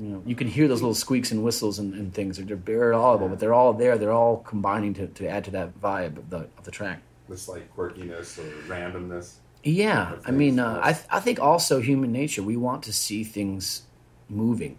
You 0.00 0.08
know, 0.08 0.22
you 0.24 0.34
can 0.34 0.48
hear 0.48 0.66
those 0.66 0.82
little 0.82 0.94
squeaks 0.94 1.30
and 1.30 1.44
whistles 1.44 1.78
and, 1.78 1.94
and 1.94 2.14
things. 2.14 2.38
They're 2.38 2.56
very 2.56 2.94
audible, 2.94 3.28
but 3.28 3.38
they're 3.38 3.54
all 3.54 3.72
there. 3.72 3.98
They're 3.98 4.18
all 4.22 4.38
combining 4.38 4.94
to, 4.94 5.06
to 5.08 5.28
add 5.28 5.44
to 5.44 5.50
that 5.52 5.80
vibe 5.80 6.16
of 6.16 6.30
the 6.30 6.48
of 6.58 6.64
the 6.64 6.70
track. 6.70 6.98
This 7.28 7.48
like 7.48 7.74
quirkiness 7.76 8.38
or 8.38 8.48
randomness. 8.66 9.34
Yeah, 9.62 10.16
I 10.26 10.30
mean, 10.30 10.58
uh. 10.58 10.80
I 10.82 10.92
th- 10.94 11.06
I 11.10 11.20
think 11.20 11.38
also 11.38 11.80
human 11.80 12.12
nature. 12.12 12.42
We 12.42 12.56
want 12.56 12.82
to 12.84 12.92
see 12.92 13.24
things 13.24 13.82
moving. 14.30 14.78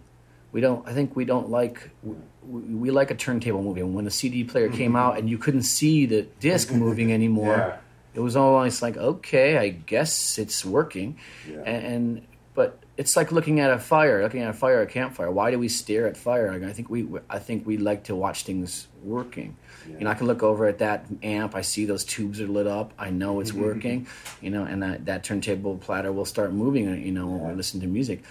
We 0.52 0.60
don't. 0.60 0.86
I 0.86 0.92
think 0.92 1.16
we 1.16 1.24
don't 1.24 1.50
like. 1.50 1.90
We, 2.02 2.60
we 2.60 2.90
like 2.90 3.10
a 3.10 3.14
turntable 3.14 3.62
moving. 3.62 3.94
When 3.94 4.04
the 4.04 4.10
CD 4.10 4.44
player 4.44 4.68
mm-hmm. 4.68 4.76
came 4.76 4.96
out 4.96 5.18
and 5.18 5.28
you 5.28 5.38
couldn't 5.38 5.62
see 5.62 6.06
the 6.06 6.22
disc 6.40 6.70
moving 6.84 7.12
anymore, 7.12 7.56
Yeah. 7.56 7.76
it 8.14 8.20
was 8.20 8.36
always 8.36 8.82
like, 8.82 8.96
okay, 8.96 9.56
I 9.56 9.70
guess 9.70 10.38
it's 10.38 10.64
working. 10.64 11.18
Yeah. 11.48 11.62
And, 11.64 11.86
and 11.86 12.26
but 12.54 12.82
it's 12.98 13.16
like 13.16 13.32
looking 13.32 13.60
at 13.60 13.70
a 13.70 13.78
fire, 13.78 14.22
looking 14.22 14.42
at 14.42 14.50
a 14.50 14.52
fire, 14.52 14.82
a 14.82 14.86
campfire. 14.86 15.30
Why 15.30 15.50
do 15.50 15.58
we 15.58 15.68
stare 15.68 16.06
at 16.06 16.16
fire? 16.16 16.52
Like, 16.52 16.68
I 16.68 16.72
think 16.74 16.90
we, 16.90 17.08
I 17.30 17.38
think 17.38 17.66
we 17.66 17.78
like 17.78 18.04
to 18.04 18.14
watch 18.14 18.44
things 18.44 18.88
working. 19.02 19.56
Yeah. 19.88 19.98
You 19.98 20.04
know, 20.04 20.10
I 20.10 20.14
can 20.14 20.26
look 20.26 20.42
over 20.42 20.66
at 20.66 20.78
that 20.78 21.06
amp. 21.22 21.54
I 21.54 21.62
see 21.62 21.86
those 21.86 22.04
tubes 22.04 22.40
are 22.40 22.46
lit 22.46 22.66
up. 22.66 22.92
I 22.98 23.08
know 23.08 23.40
it's 23.40 23.52
working. 23.66 24.06
You 24.42 24.50
know, 24.50 24.64
and 24.64 24.82
that, 24.82 25.06
that 25.06 25.24
turntable 25.24 25.78
platter 25.78 26.12
will 26.12 26.26
start 26.26 26.52
moving. 26.52 26.84
You 27.04 27.12
know, 27.12 27.26
when 27.26 27.48
we 27.48 27.54
listen 27.54 27.80
to 27.80 27.86
music, 27.86 28.22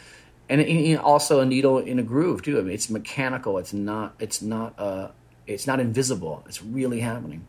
and, 0.50 0.62
and- 0.62 1.00
also 1.00 1.40
a 1.40 1.46
needle 1.46 1.78
in 1.80 2.00
a 2.00 2.04
groove 2.04 2.42
too. 2.44 2.60
I 2.60 2.62
mean, 2.62 2.74
it's 2.74 2.90
mechanical. 2.90 3.58
It's 3.58 3.74
not. 3.74 4.16
It's 4.20 4.42
not. 4.42 4.78
Uh, 4.80 5.10
it's 5.48 5.68
not 5.68 5.80
invisible. 5.80 6.44
It's 6.48 6.62
really 6.64 7.00
happening. 7.00 7.46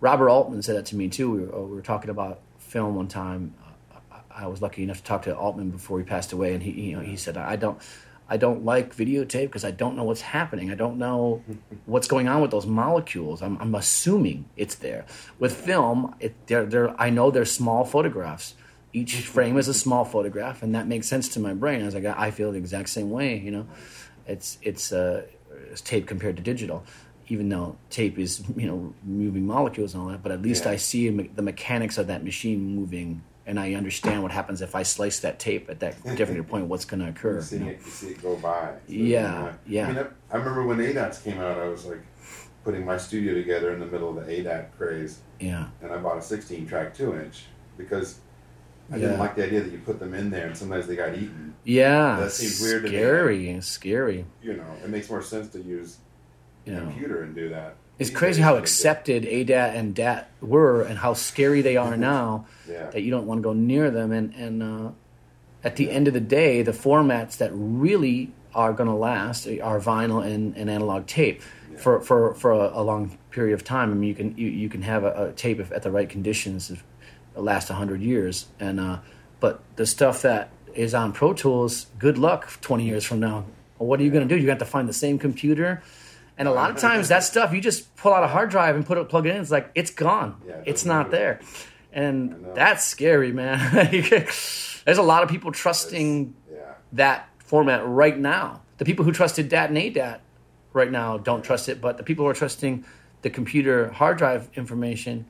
Robert 0.00 0.28
Altman 0.28 0.62
said 0.62 0.76
that 0.76 0.86
to 0.86 0.96
me 0.96 1.08
too. 1.08 1.30
We 1.30 1.40
were, 1.44 1.66
we 1.66 1.74
were 1.76 1.82
talking 1.82 2.10
about 2.10 2.40
film 2.58 2.94
one 2.96 3.08
time. 3.08 3.54
Uh, 3.92 3.96
I 4.36 4.44
I 4.44 4.46
was 4.46 4.60
lucky 4.62 4.82
enough 4.82 4.98
to 4.98 5.02
talk 5.04 5.22
to 5.22 5.36
Altman 5.36 5.70
before 5.70 5.98
he 5.98 6.04
passed 6.04 6.32
away, 6.32 6.54
and 6.54 6.62
he, 6.62 6.70
you 6.72 6.96
know, 6.96 7.02
he 7.02 7.16
said, 7.16 7.36
"I 7.36 7.56
don't, 7.56 7.78
I 8.28 8.36
don't 8.36 8.64
like 8.64 8.94
videotape 8.94 9.46
because 9.46 9.64
I 9.64 9.70
don't 9.70 9.96
know 9.96 10.04
what's 10.04 10.20
happening. 10.20 10.70
I 10.70 10.74
don't 10.74 10.98
know 10.98 11.42
what's 11.86 12.08
going 12.08 12.28
on 12.28 12.40
with 12.42 12.50
those 12.50 12.66
molecules. 12.66 13.42
I'm, 13.42 13.56
I'm 13.58 13.74
assuming 13.74 14.46
it's 14.56 14.74
there. 14.74 15.04
With 15.38 15.54
film, 15.54 16.14
it, 16.20 16.34
they're, 16.46 16.66
they're, 16.66 17.00
I 17.00 17.10
know 17.10 17.30
they're 17.30 17.44
small 17.44 17.84
photographs. 17.84 18.54
Each 18.92 19.16
frame 19.20 19.56
is 19.58 19.68
a 19.68 19.74
small 19.74 20.04
photograph, 20.04 20.62
and 20.62 20.74
that 20.74 20.86
makes 20.86 21.06
sense 21.06 21.28
to 21.30 21.40
my 21.40 21.52
brain. 21.52 21.82
I 21.82 21.84
was 21.84 21.94
like, 21.94 22.04
I 22.06 22.30
feel 22.30 22.52
the 22.52 22.58
exact 22.58 22.88
same 22.88 23.10
way. 23.10 23.38
You 23.38 23.50
know, 23.50 23.66
it's 24.26 24.58
it's 24.62 24.92
uh, 24.92 25.26
it's 25.70 25.80
tape 25.80 26.06
compared 26.06 26.36
to 26.36 26.42
digital." 26.42 26.84
Even 27.28 27.48
though 27.48 27.76
tape 27.90 28.20
is, 28.20 28.44
you 28.56 28.68
know, 28.68 28.94
moving 29.04 29.44
molecules 29.46 29.94
and 29.94 30.02
all 30.02 30.08
that, 30.10 30.22
but 30.22 30.30
at 30.30 30.40
least 30.42 30.64
Yeah. 30.64 30.70
I 30.70 30.76
see 30.76 31.10
me- 31.10 31.28
the 31.34 31.42
mechanics 31.42 31.98
of 31.98 32.06
that 32.06 32.22
machine 32.22 32.76
moving, 32.76 33.20
and 33.44 33.58
I 33.58 33.74
understand 33.74 34.22
what 34.22 34.30
happens 34.30 34.62
if 34.62 34.76
I 34.76 34.84
slice 34.84 35.18
that 35.20 35.40
tape 35.40 35.68
at 35.68 35.80
that 35.80 35.96
different 36.16 36.46
point. 36.52 36.66
What's 36.68 36.84
going 36.84 37.00
to 37.00 37.08
occur? 37.08 37.34
You 37.34 37.42
see 37.42 37.56
you 37.56 37.64
know? 37.64 37.70
it, 37.72 37.80
you 37.84 37.90
see 37.90 38.06
it 38.10 38.22
go 38.22 38.36
by. 38.36 38.74
It's 38.84 38.92
Yeah, 38.92 39.54
yeah. 39.66 39.88
I, 39.88 39.92
mean, 39.92 39.98
I, 39.98 40.34
I 40.34 40.36
remember 40.38 40.64
when 40.64 40.78
ADATs 40.78 41.24
came 41.24 41.40
out, 41.40 41.58
I 41.58 41.66
was 41.66 41.84
like 41.84 42.02
putting 42.62 42.84
my 42.84 42.96
studio 42.96 43.34
together 43.34 43.72
in 43.74 43.80
the 43.80 43.86
middle 43.86 44.16
of 44.16 44.24
the 44.24 44.32
ADAT 44.32 44.76
craze, 44.76 45.18
Yeah, 45.40 45.66
and 45.82 45.90
I 45.90 45.96
bought 45.98 46.18
a 46.18 46.22
16 46.22 46.68
track 46.68 46.94
two 46.94 47.16
inch 47.16 47.46
because 47.76 48.20
I 48.90 48.96
Yeah. 48.96 49.02
didn't 49.02 49.18
like 49.18 49.34
the 49.34 49.44
idea 49.44 49.60
that 49.62 49.72
you 49.72 49.78
put 49.78 49.98
them 49.98 50.14
in 50.14 50.30
there 50.30 50.46
and 50.46 50.56
sometimes 50.56 50.86
they 50.86 50.96
got 50.96 51.14
eaten. 51.14 51.54
yeah. 51.64 52.18
That 52.20 52.32
seems 52.32 52.60
weird 52.60 52.82
to 52.84 52.88
me. 52.90 52.96
Scary, 52.96 53.60
scary. 53.60 54.24
You 54.42 54.54
know, 54.54 54.64
it 54.84 54.88
makes 54.90 55.10
more 55.10 55.22
sense 55.22 55.48
to 55.48 55.60
use 55.60 55.96
a 56.66 56.70
Yeah. 56.70 56.80
computer 56.80 57.22
and 57.22 57.34
do 57.34 57.48
that. 57.48 57.74
It's 57.98 58.10
These 58.10 58.18
crazy 58.18 58.42
how 58.42 58.56
accepted 58.56 59.24
ADAT 59.24 59.74
and 59.74 59.94
DAT 59.94 60.28
were, 60.42 60.82
and 60.82 60.98
how 60.98 61.14
scary 61.14 61.62
they 61.62 61.76
are 61.78 61.96
now. 62.14 62.44
Yeah. 62.68 62.90
That 62.90 63.02
you 63.02 63.10
don't 63.10 63.26
want 63.26 63.38
to 63.38 63.42
go 63.42 63.52
near 63.54 63.90
them, 63.90 64.12
and 64.12 64.34
and 64.34 64.62
uh, 64.62 64.90
at 65.64 65.76
the 65.76 65.90
end 65.90 66.06
of 66.06 66.12
the 66.14 66.20
day, 66.20 66.62
the 66.62 66.72
formats 66.72 67.38
that 67.38 67.50
really 67.54 68.32
are 68.54 68.72
going 68.74 68.88
to 68.88 68.94
last 68.94 69.46
are 69.46 69.80
vinyl 69.80 70.24
and, 70.24 70.54
and 70.56 70.68
analog 70.70 71.06
tape 71.06 71.40
for 71.78 72.00
for 72.00 72.34
for 72.34 72.52
a, 72.52 72.70
a 72.74 72.82
long 72.82 73.16
period 73.30 73.54
of 73.54 73.64
time. 73.64 73.90
I 73.90 73.94
mean, 73.94 74.08
you 74.10 74.14
can 74.14 74.36
you, 74.36 74.48
you 74.48 74.68
can 74.68 74.82
have 74.82 75.02
a, 75.04 75.28
a 75.28 75.32
tape 75.32 75.58
if, 75.58 75.72
at 75.72 75.82
the 75.82 75.90
right 75.90 76.08
conditions 76.08 76.70
last 77.42 77.68
hundred 77.68 78.00
years, 78.02 78.46
and 78.60 78.80
uh, 78.80 78.98
but 79.40 79.60
the 79.76 79.86
stuff 79.86 80.22
that 80.22 80.50
is 80.74 80.94
on 80.94 81.12
Pro 81.12 81.32
Tools, 81.32 81.86
good 81.98 82.18
luck 82.18 82.60
twenty 82.60 82.84
years 82.86 83.04
from 83.04 83.20
now. 83.20 83.44
What 83.78 84.00
are 84.00 84.02
you 84.04 84.10
going 84.10 84.26
to 84.26 84.34
do? 84.34 84.40
You 84.40 84.48
have 84.48 84.58
to 84.58 84.64
find 84.64 84.88
the 84.88 84.92
same 84.94 85.18
computer. 85.18 85.82
And 86.38 86.46
a 86.48 86.50
lot 86.52 86.70
of 86.70 86.76
times, 86.76 87.08
that 87.08 87.24
stuff 87.24 87.52
you 87.54 87.60
just 87.62 87.96
pull 87.96 88.12
out 88.12 88.22
a 88.22 88.26
hard 88.28 88.50
drive 88.50 88.76
and 88.76 88.84
put 88.84 88.98
it, 88.98 89.08
plug 89.08 89.26
it 89.26 89.34
in. 89.34 89.40
It's 89.40 89.50
like 89.50 89.70
it's 89.74 89.90
gone. 89.90 90.40
Yeah, 90.46 90.56
it 90.56 90.64
it's 90.66 90.84
doesn't 90.84 91.10
there, 91.10 91.40
and 91.92 92.46
that's 92.54 92.84
scary, 92.86 93.32
man. 93.32 93.58
There's 94.84 94.98
a 94.98 95.02
lot 95.02 95.22
of 95.22 95.28
people 95.30 95.50
trusting 95.52 96.34
Yeah. 96.52 96.74
that 96.92 97.28
format 97.38 97.86
right 97.86 98.18
now. 98.18 98.60
The 98.78 98.84
people 98.84 99.04
who 99.04 99.12
trusted 99.12 99.48
DAT 99.48 99.70
and 99.70 99.78
ADAT 99.78 100.20
right 100.74 100.90
now 100.90 101.16
don't 101.16 101.42
trust 101.42 101.68
it, 101.70 101.80
but 101.80 101.96
the 101.96 102.02
people 102.02 102.24
who 102.26 102.30
are 102.30 102.34
trusting 102.34 102.84
the 103.22 103.30
computer 103.30 103.90
hard 103.92 104.18
drive 104.18 104.50
information, 104.56 105.24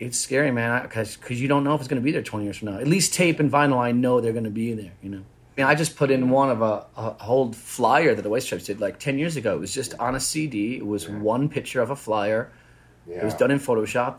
it's 0.00 0.18
scary, 0.18 0.50
man, 0.50 0.82
because 0.82 1.18
you 1.30 1.48
don't 1.48 1.64
know 1.64 1.74
if 1.74 1.80
it's 1.80 1.88
going 1.88 2.00
to 2.00 2.04
be 2.04 2.12
there 2.12 2.22
20 2.22 2.44
years 2.44 2.58
from 2.58 2.68
now. 2.72 2.78
At 2.78 2.86
least 2.88 3.14
tape 3.14 3.40
and 3.40 3.50
vinyl, 3.50 3.78
I 3.78 3.92
know 3.92 4.20
they're 4.20 4.32
going 4.32 4.44
to 4.44 4.50
be 4.50 4.72
there, 4.74 4.92
you 5.02 5.10
know. 5.10 5.18
I 5.56 5.60
mean, 5.62 5.66
I 5.66 5.74
just 5.74 5.96
put 5.96 6.10
in 6.12 6.30
one 6.30 6.50
of 6.50 6.62
a, 6.62 6.86
a 6.96 7.16
old 7.26 7.56
flyer 7.56 8.14
that 8.14 8.22
the 8.22 8.28
White 8.30 8.44
Stripes 8.44 8.64
did 8.66 8.80
like 8.80 9.00
10 9.00 9.18
years 9.18 9.36
ago. 9.36 9.56
It 9.56 9.60
was 9.60 9.74
just 9.74 9.94
on 9.98 10.14
a 10.14 10.20
CD. 10.20 10.76
It 10.76 10.86
was 10.86 11.08
one 11.08 11.48
picture 11.48 11.80
of 11.82 11.90
a 11.90 11.96
flyer. 11.96 12.52
Yeah. 13.08 13.18
It 13.18 13.24
was 13.24 13.34
done 13.34 13.50
in 13.50 13.58
Photoshop. 13.58 14.18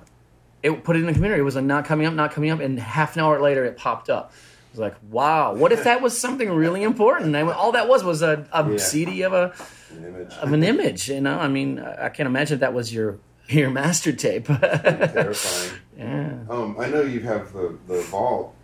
It 0.63 0.83
put 0.83 0.97
it 0.97 0.99
in 0.99 1.05
the 1.05 1.13
community. 1.13 1.39
It 1.39 1.43
was 1.43 1.55
like 1.55 1.63
not 1.63 1.85
coming 1.85 2.05
up, 2.07 2.13
not 2.13 2.31
coming 2.31 2.49
up, 2.49 2.59
and 2.59 2.77
half 2.77 3.15
an 3.15 3.21
hour 3.21 3.39
later 3.39 3.63
it 3.63 3.77
popped 3.77 4.09
up. 4.09 4.33
It 4.33 4.73
was 4.73 4.79
like, 4.81 4.95
wow, 5.09 5.53
what 5.55 5.71
if 5.71 5.85
that 5.85 6.01
was 6.01 6.17
something 6.19 6.49
really 6.51 6.83
important? 6.83 7.33
I 7.35 7.43
mean, 7.43 7.53
all 7.53 7.71
that 7.71 7.87
was 7.87 8.03
was 8.03 8.21
a, 8.21 8.45
a 8.51 8.69
Yeah. 8.69 8.77
CD 8.77 9.21
of 9.21 9.31
a 9.31 9.53
An 9.91 10.03
image. 10.05 10.33
of 10.33 10.51
an 10.51 10.63
image. 10.63 11.09
You 11.09 11.21
know, 11.21 11.39
I 11.39 11.47
mean, 11.47 11.79
I 11.79 12.07
I 12.07 12.09
can't 12.09 12.27
imagine 12.27 12.59
that 12.59 12.73
was 12.73 12.93
your 12.93 13.17
your 13.49 13.69
master 13.69 14.11
tape. 14.13 14.45
Terrifying. 14.47 15.79
yeah. 15.97 16.33
Um, 16.49 16.75
I 16.79 16.87
know 16.89 17.01
you 17.01 17.19
have 17.21 17.51
the, 17.53 17.77
the 17.87 18.01
vault 18.03 18.55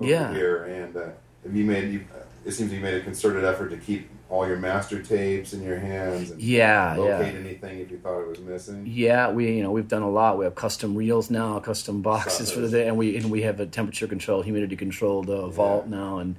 over 0.00 0.10
Yeah. 0.10 0.32
here, 0.32 0.64
and 0.64 0.96
uh, 0.96 1.08
have 1.44 1.54
you 1.56 1.64
made? 1.64 1.92
You, 1.92 2.04
it 2.44 2.52
seems 2.52 2.72
you 2.72 2.80
made 2.80 2.94
a 2.94 3.00
concerted 3.00 3.44
effort 3.44 3.68
to 3.70 3.76
keep 3.76 4.08
all 4.28 4.48
your 4.48 4.56
master 4.56 5.02
tapes 5.02 5.52
in 5.52 5.62
your 5.62 5.78
hands 5.78 6.30
and 6.30 6.40
Yeah, 6.40 6.96
locate 6.96 7.34
yeah. 7.34 7.40
anything 7.40 7.78
if 7.80 7.90
you 7.90 7.98
thought 7.98 8.20
it 8.22 8.28
was 8.28 8.40
missing. 8.40 8.84
Yeah, 8.86 9.30
we 9.30 9.52
you 9.56 9.62
know 9.62 9.70
we've 9.70 9.88
done 9.88 10.02
a 10.02 10.10
lot. 10.10 10.38
We 10.38 10.44
have 10.44 10.54
custom 10.54 10.94
reels 10.96 11.30
now, 11.30 11.58
custom 11.60 12.02
boxes 12.02 12.50
for 12.50 12.60
the 12.60 12.68
day, 12.68 12.88
and 12.88 12.96
we 12.96 13.16
and 13.16 13.30
we 13.30 13.42
have 13.42 13.60
a 13.60 13.66
temperature 13.66 14.06
control, 14.06 14.42
humidity 14.42 14.74
controlled 14.76 15.30
uh, 15.30 15.48
vault 15.48 15.86
now, 15.86 16.18
and 16.18 16.36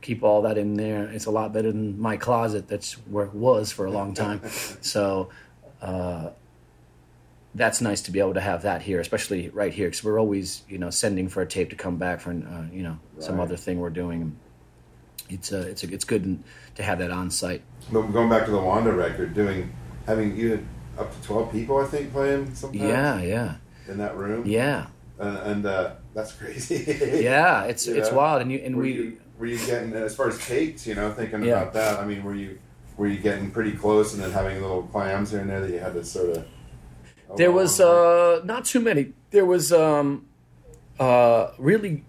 keep 0.00 0.22
all 0.22 0.42
that 0.42 0.56
in 0.56 0.74
there. 0.74 1.04
It's 1.04 1.26
a 1.26 1.30
lot 1.30 1.52
better 1.52 1.70
than 1.70 2.00
my 2.00 2.16
closet. 2.16 2.66
That's 2.68 2.92
where 3.08 3.26
it 3.26 3.34
was 3.34 3.72
for 3.72 3.84
a 3.86 3.90
long 3.90 4.14
time. 4.14 4.40
so 4.80 5.28
uh, 5.82 6.30
that's 7.54 7.80
nice 7.80 8.00
to 8.02 8.10
be 8.10 8.18
able 8.18 8.34
to 8.34 8.40
have 8.40 8.62
that 8.62 8.82
here, 8.82 8.98
especially 9.00 9.48
right 9.50 9.72
here, 9.72 9.88
because 9.88 10.02
we're 10.04 10.18
always 10.20 10.62
you 10.68 10.78
know 10.78 10.90
sending 10.90 11.28
for 11.28 11.42
a 11.42 11.46
tape 11.46 11.70
to 11.70 11.76
come 11.76 11.96
back 11.96 12.20
for 12.20 12.30
uh, 12.30 12.64
you 12.72 12.82
know 12.82 12.98
some 13.18 13.40
other 13.40 13.56
thing 13.56 13.78
we're 13.80 13.90
doing. 13.90 14.36
It's 15.28 15.50
a, 15.52 15.60
it's 15.62 15.82
a, 15.84 15.92
it's 15.92 16.04
good 16.04 16.42
to 16.74 16.82
have 16.82 16.98
that 16.98 17.10
on 17.10 17.30
site. 17.30 17.62
But 17.90 18.02
going 18.08 18.28
back 18.28 18.44
to 18.46 18.50
the 18.50 18.60
Wanda 18.60 18.92
record, 18.92 19.34
doing 19.34 19.72
having 20.06 20.36
you 20.36 20.50
had 20.52 20.64
up 20.98 21.14
to 21.14 21.22
twelve 21.26 21.52
people, 21.52 21.78
I 21.78 21.84
think, 21.86 22.12
playing 22.12 22.54
sometimes. 22.54 22.82
Yeah, 22.82 23.20
yeah, 23.22 23.54
In 23.88 23.98
that 23.98 24.16
room. 24.16 24.44
yeah, 24.46 24.86
And, 25.18 25.36
and 25.38 25.66
uh, 25.66 25.92
that's 26.14 26.32
crazy. 26.32 26.84
yeah. 27.22 27.64
It's 27.64 27.86
You 27.86 27.96
it's 27.96 28.10
know? 28.10 28.16
wild, 28.18 28.42
and 28.42 28.52
you 28.52 28.58
and 28.58 28.76
were 28.76 28.82
we. 28.82 28.92
you, 28.92 29.16
were 29.38 29.46
you 29.46 29.58
getting 29.64 29.92
as 29.94 30.14
far 30.14 30.28
as 30.28 30.38
takes? 30.46 30.86
You 30.86 30.94
know, 30.94 31.12
thinking 31.12 31.42
Yeah. 31.44 31.62
about 31.62 31.72
that. 31.74 31.98
I 31.98 32.04
mean, 32.04 32.22
were 32.24 32.34
you 32.34 32.58
were 32.98 33.06
you 33.06 33.18
getting 33.18 33.50
pretty 33.50 33.72
close 33.72 34.12
and 34.14 34.22
then 34.22 34.32
having 34.32 34.60
little 34.60 34.82
clams 34.82 35.30
here 35.30 35.40
and 35.40 35.48
there 35.48 35.60
that 35.60 35.70
you 35.70 35.78
had 35.78 35.94
to 35.94 36.04
sort 36.04 36.36
of. 36.36 36.46
There 37.36 37.52
was 37.52 37.80
uh, 37.80 38.40
not 38.44 38.64
too 38.64 38.80
many. 38.80 39.12
There 39.30 39.44
was 39.44 39.72
um, 39.72 40.26
uh, 40.98 41.52
really 41.58 42.04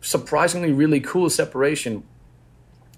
surprisingly 0.00 0.72
really 0.72 1.00
cool 1.00 1.30
separation, 1.30 2.02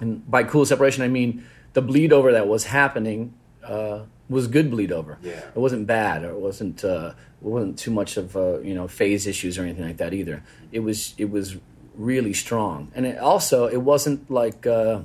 and 0.00 0.28
by 0.30 0.42
cool 0.44 0.64
separation 0.64 1.02
I 1.02 1.08
mean 1.08 1.44
the 1.74 1.82
bleed 1.82 2.12
over 2.12 2.32
that 2.32 2.48
was 2.48 2.64
happening 2.64 3.34
uh, 3.62 4.00
was 4.28 4.46
good 4.46 4.70
bleed 4.70 4.92
over. 4.92 5.18
Yeah. 5.22 5.32
It 5.32 5.56
wasn't 5.56 5.86
bad, 5.86 6.24
or 6.24 6.30
it 6.30 6.40
wasn't 6.40 6.84
uh, 6.84 7.12
it 7.42 7.46
wasn't 7.46 7.78
too 7.78 7.90
much 7.90 8.16
of 8.16 8.36
uh, 8.36 8.60
you 8.60 8.74
know 8.74 8.88
phase 8.88 9.26
issues 9.26 9.58
or 9.58 9.62
anything 9.62 9.84
like 9.84 9.98
that 9.98 10.14
either. 10.14 10.42
It 10.72 10.80
was 10.80 11.14
it 11.18 11.30
was 11.30 11.56
really 11.94 12.34
strong, 12.34 12.90
and 12.94 13.06
it 13.06 13.18
also 13.18 13.66
it 13.66 13.82
wasn't 13.82 14.30
like. 14.30 14.66
Uh, 14.66 15.02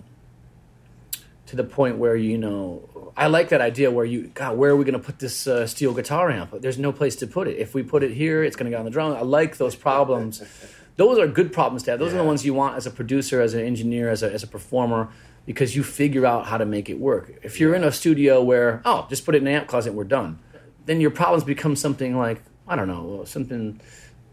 to 1.50 1.56
the 1.56 1.64
point 1.64 1.98
where 1.98 2.16
you 2.16 2.38
know 2.38 2.88
I 3.20 3.28
like 3.28 3.50
that 3.50 3.60
idea 3.60 3.92
where 3.92 4.06
you 4.06 4.28
God 4.28 4.58
where 4.58 4.72
are 4.72 4.78
we 4.78 4.86
going 4.86 4.94
to 4.94 5.06
put 5.06 5.20
this 5.20 5.46
uh, 5.46 5.68
steel 5.68 5.94
guitar 5.94 6.32
amp? 6.32 6.62
There's 6.62 6.80
no 6.80 6.94
place 6.94 7.18
to 7.18 7.28
put 7.28 7.50
it. 7.50 7.58
If 7.58 7.74
we 7.74 7.84
put 7.84 8.02
it 8.02 8.12
here, 8.12 8.46
it's 8.46 8.56
going 8.56 8.72
to 8.72 8.76
go 8.76 8.80
on 8.80 8.86
the 8.86 8.92
drum. 8.92 9.12
I 9.12 9.22
like 9.22 9.58
those 9.58 9.76
problems. 9.76 10.42
those 10.96 11.20
are 11.20 11.28
good 11.28 11.52
problems 11.52 11.84
to 11.84 11.92
have. 11.92 12.00
Those 12.00 12.14
are 12.14 12.18
the 12.18 12.24
ones 12.24 12.46
you 12.46 12.54
want 12.54 12.78
as 12.78 12.88
a 12.88 12.92
producer, 12.92 13.42
as 13.42 13.54
an 13.54 13.66
engineer, 13.66 14.10
as 14.10 14.24
a 14.24 14.32
as 14.32 14.42
a 14.42 14.48
performer 14.48 15.10
because 15.46 15.76
you 15.76 15.84
figure 15.84 16.26
out 16.26 16.46
how 16.46 16.58
to 16.58 16.66
make 16.66 16.90
it 16.90 16.98
work. 17.00 17.34
If 17.44 17.60
you're 17.60 17.76
in 17.76 17.84
a 17.84 17.92
studio 17.92 18.42
where 18.42 18.82
oh 18.86 19.06
just 19.10 19.26
put 19.26 19.36
it 19.36 19.42
in 19.42 19.48
an 19.48 19.54
amp 19.54 19.68
closet 19.68 19.94
we're 19.94 20.06
done, 20.06 20.40
then 20.86 21.02
your 21.02 21.12
problems 21.12 21.44
become 21.44 21.76
something 21.76 22.18
like 22.18 22.42
I 22.70 22.78
don't 22.78 22.88
know 22.88 23.26
something 23.26 23.82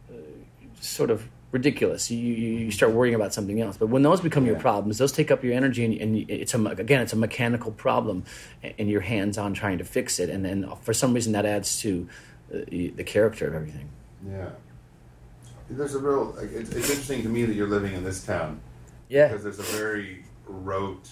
uh, 0.08 0.14
sort 0.80 1.10
of 1.10 1.26
ridiculous. 1.52 2.10
You, 2.10 2.18
you 2.18 2.70
start 2.70 2.92
worrying 2.92 3.14
about 3.14 3.32
something 3.32 3.60
else. 3.60 3.76
But 3.76 3.88
when 3.88 4.02
those 4.02 4.20
become 4.20 4.46
your 4.46 4.58
problems, 4.58 4.98
those 4.98 5.12
take 5.12 5.30
up 5.30 5.42
your 5.44 5.54
energy, 5.54 5.84
and, 5.84 5.94
and 6.00 6.30
it's 6.30 6.54
a 6.54 6.64
again 6.66 7.00
it's 7.02 7.12
a 7.12 7.16
mechanical 7.16 7.72
problem, 7.72 8.24
and 8.78 8.90
you're 8.90 9.00
hands 9.00 9.38
on 9.38 9.54
trying 9.54 9.78
to 9.78 9.84
fix 9.84 10.18
it. 10.18 10.28
And 10.30 10.44
then 10.44 10.68
for 10.82 10.92
some 10.92 11.14
reason 11.14 11.32
that 11.32 11.46
adds 11.46 11.80
to 11.80 12.08
uh, 12.54 12.58
the 12.68 13.04
character 13.04 13.46
of 13.46 13.54
everything. 13.54 13.88
Yeah. 14.28 14.50
There's 15.68 15.94
a 15.94 15.98
real. 15.98 16.34
Like, 16.36 16.52
it's, 16.52 16.70
it's 16.70 16.90
interesting 16.90 17.22
to 17.22 17.28
me 17.28 17.44
that 17.44 17.54
you're 17.54 17.68
living 17.68 17.94
in 17.94 18.04
this 18.04 18.24
town 18.24 18.60
Yeah, 19.08 19.28
because 19.28 19.42
there's 19.42 19.58
a 19.58 19.76
very 19.76 20.24
rote. 20.46 21.08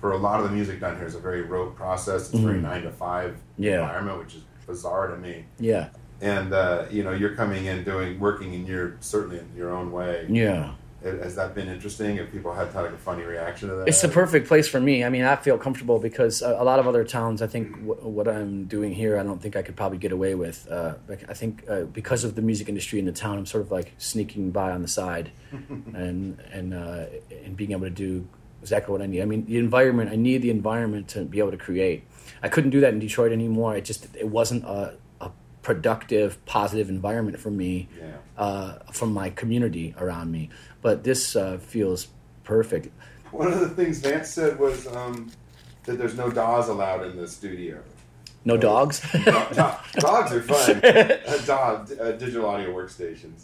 For 0.00 0.12
a 0.12 0.16
lot 0.16 0.38
of 0.40 0.48
the 0.48 0.54
music 0.54 0.78
down 0.80 0.96
here, 0.96 1.06
is 1.06 1.16
a 1.16 1.20
very 1.20 1.42
rote 1.42 1.74
process. 1.74 2.26
It's 2.30 2.34
a 2.34 2.38
very 2.38 2.60
nine 2.60 2.82
to 2.82 2.90
five 2.92 3.32
Mm-hmm. 3.32 3.62
Yeah. 3.64 3.80
environment, 3.82 4.18
which 4.20 4.34
is 4.36 4.42
bizarre 4.66 5.08
to 5.08 5.16
me. 5.16 5.44
yeah, 5.58 5.88
And 6.20 6.52
uh, 6.52 6.84
you 6.90 7.04
know, 7.04 7.12
you're 7.12 7.34
coming 7.36 7.66
in 7.66 7.84
doing 7.84 8.18
working 8.18 8.52
in 8.54 8.66
your 8.66 8.96
certainly 9.00 9.38
in 9.38 9.48
your 9.56 9.70
own 9.72 9.92
way. 9.92 10.26
yeah. 10.28 10.74
It- 11.00 11.22
Has 11.22 11.36
that 11.36 11.54
been 11.54 11.68
interesting? 11.68 12.16
Have 12.16 12.32
people 12.32 12.52
had 12.52 12.74
like 12.74 12.90
a 12.90 12.98
funny 12.98 13.22
reaction 13.22 13.68
to 13.68 13.76
that? 13.76 13.86
It's 13.88 14.02
the 14.02 14.08
perfect 14.08 14.48
place 14.48 14.66
for 14.66 14.80
me. 14.80 15.04
I 15.04 15.10
mean, 15.10 15.22
I 15.22 15.36
feel 15.36 15.56
comfortable 15.56 16.00
because 16.00 16.42
a, 16.42 16.56
a 16.58 16.64
lot 16.64 16.80
of 16.80 16.88
other 16.88 17.04
towns, 17.04 17.40
I 17.40 17.46
think 17.46 17.70
w- 17.86 17.94
what 18.16 18.26
I'm 18.26 18.64
doing 18.64 18.92
here, 18.92 19.16
I 19.16 19.22
don't 19.22 19.40
think 19.40 19.54
I 19.54 19.62
could 19.62 19.76
probably 19.76 19.98
get 19.98 20.10
away 20.10 20.34
with. 20.34 20.66
Uh, 20.68 20.94
like, 21.06 21.22
I 21.30 21.34
think 21.34 21.62
uh, 21.70 21.82
because 21.82 22.24
of 22.24 22.34
the 22.34 22.42
music 22.42 22.68
industry 22.68 22.98
in 22.98 23.04
the 23.04 23.12
town, 23.12 23.38
I'm 23.38 23.46
sort 23.46 23.62
of 23.62 23.70
like 23.70 23.92
sneaking 23.98 24.50
by 24.50 24.72
on 24.72 24.82
the 24.82 24.88
side, 24.88 25.30
and 25.94 26.40
and 26.52 26.74
uh, 26.74 27.04
and 27.44 27.56
being 27.56 27.70
able 27.70 27.82
to 27.86 27.90
do 27.90 28.26
exactly 28.60 28.90
what 28.92 29.00
I 29.00 29.06
need. 29.06 29.22
I 29.22 29.24
mean, 29.24 29.46
the 29.46 29.58
environment. 29.58 30.10
I 30.10 30.16
need 30.16 30.42
the 30.42 30.50
environment 30.50 31.06
to 31.10 31.24
be 31.24 31.38
able 31.38 31.52
to 31.52 31.56
create. 31.56 32.02
I 32.42 32.48
couldn't 32.48 32.70
do 32.70 32.80
that 32.80 32.92
in 32.92 32.98
Detroit 32.98 33.30
anymore. 33.30 33.76
It 33.76 33.84
just 33.84 34.08
it 34.16 34.28
wasn't 34.28 34.64
a 34.64 34.94
productive, 35.72 36.42
positive 36.46 36.88
environment 36.88 37.38
for 37.38 37.50
me 37.50 37.88
Yeah. 38.00 38.06
uh, 38.42 38.78
from 38.90 39.12
my 39.12 39.28
community 39.28 39.94
around 40.00 40.32
me. 40.32 40.48
But 40.80 41.04
this 41.04 41.36
uh, 41.36 41.58
feels 41.58 42.08
perfect. 42.42 42.88
One 43.32 43.52
of 43.52 43.60
the 43.60 43.68
things 43.68 43.98
Vance 43.98 44.30
said 44.30 44.58
was 44.58 44.86
um, 44.86 45.30
that 45.84 45.98
there's 45.98 46.16
no 46.16 46.30
DAWs 46.30 46.68
allowed 46.70 47.04
in 47.04 47.18
the 47.18 47.28
studio. 47.28 47.80
No 48.46 48.56
dogs. 48.56 49.00
Do- 49.12 49.18
do- 49.24 50.00
dogs 50.08 50.32
are 50.32 50.40
fun. 50.42 50.80
Uh, 50.82 51.36
DAW, 51.44 51.84
uh, 52.00 52.12
digital 52.12 52.46
audio 52.48 52.70
workstations. 52.74 53.42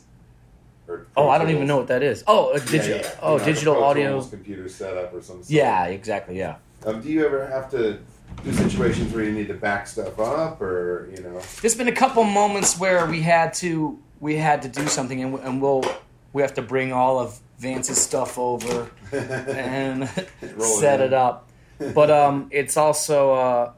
Or 0.89 1.07
Oh, 1.19 1.29
I 1.29 1.37
don't 1.37 1.51
even 1.51 1.67
know 1.67 1.77
what 1.77 1.89
that 1.89 2.03
is. 2.03 2.25
Oh, 2.27 2.53
a 2.53 2.59
Yeah, 2.59 2.65
digital. 2.71 2.97
yeah. 3.01 3.19
Oh, 3.21 3.33
You 3.35 3.39
know, 3.41 3.45
digital 3.45 3.85
audio. 3.85 4.23
Computer 4.25 4.67
setup 4.71 5.13
or 5.13 5.21
some. 5.21 5.43
Yeah, 5.47 5.85
exactly. 5.89 6.39
Yeah. 6.39 6.57
Um, 6.87 7.03
do 7.03 7.11
you 7.11 7.23
ever 7.27 7.45
have 7.49 7.71
to 7.73 7.99
do 8.43 8.53
situations 8.53 9.13
where 9.13 9.25
you 9.25 9.33
need 9.33 9.49
to 9.49 9.55
back 9.55 9.87
stuff 9.87 10.19
up, 10.19 10.61
or 10.61 11.11
you 11.15 11.23
know? 11.23 11.41
There's 11.61 11.75
been 11.75 11.89
a 11.89 11.93
couple 11.93 12.25
moments 12.25 12.79
where 12.79 13.07
we 13.07 13.23
had 13.23 13.55
to 13.55 13.99
we 14.21 14.37
had 14.37 14.63
to 14.63 14.69
do 14.69 14.87
something, 14.89 15.23
and, 15.23 15.39
and 15.41 15.63
we'll 15.63 15.85
we 16.33 16.43
have 16.43 16.55
to 16.55 16.63
bring 16.63 16.93
all 16.93 17.19
of 17.19 17.39
Vance's 17.59 18.01
stuff 18.01 18.39
over 18.39 18.91
and 19.13 20.01
Roll 20.43 20.77
it 20.77 20.81
set 20.81 21.01
it 21.01 21.13
up. 21.13 21.49
But 21.95 22.11
um, 22.11 22.49
it's 22.51 22.77
also 22.77 23.35
uh, 23.35 23.73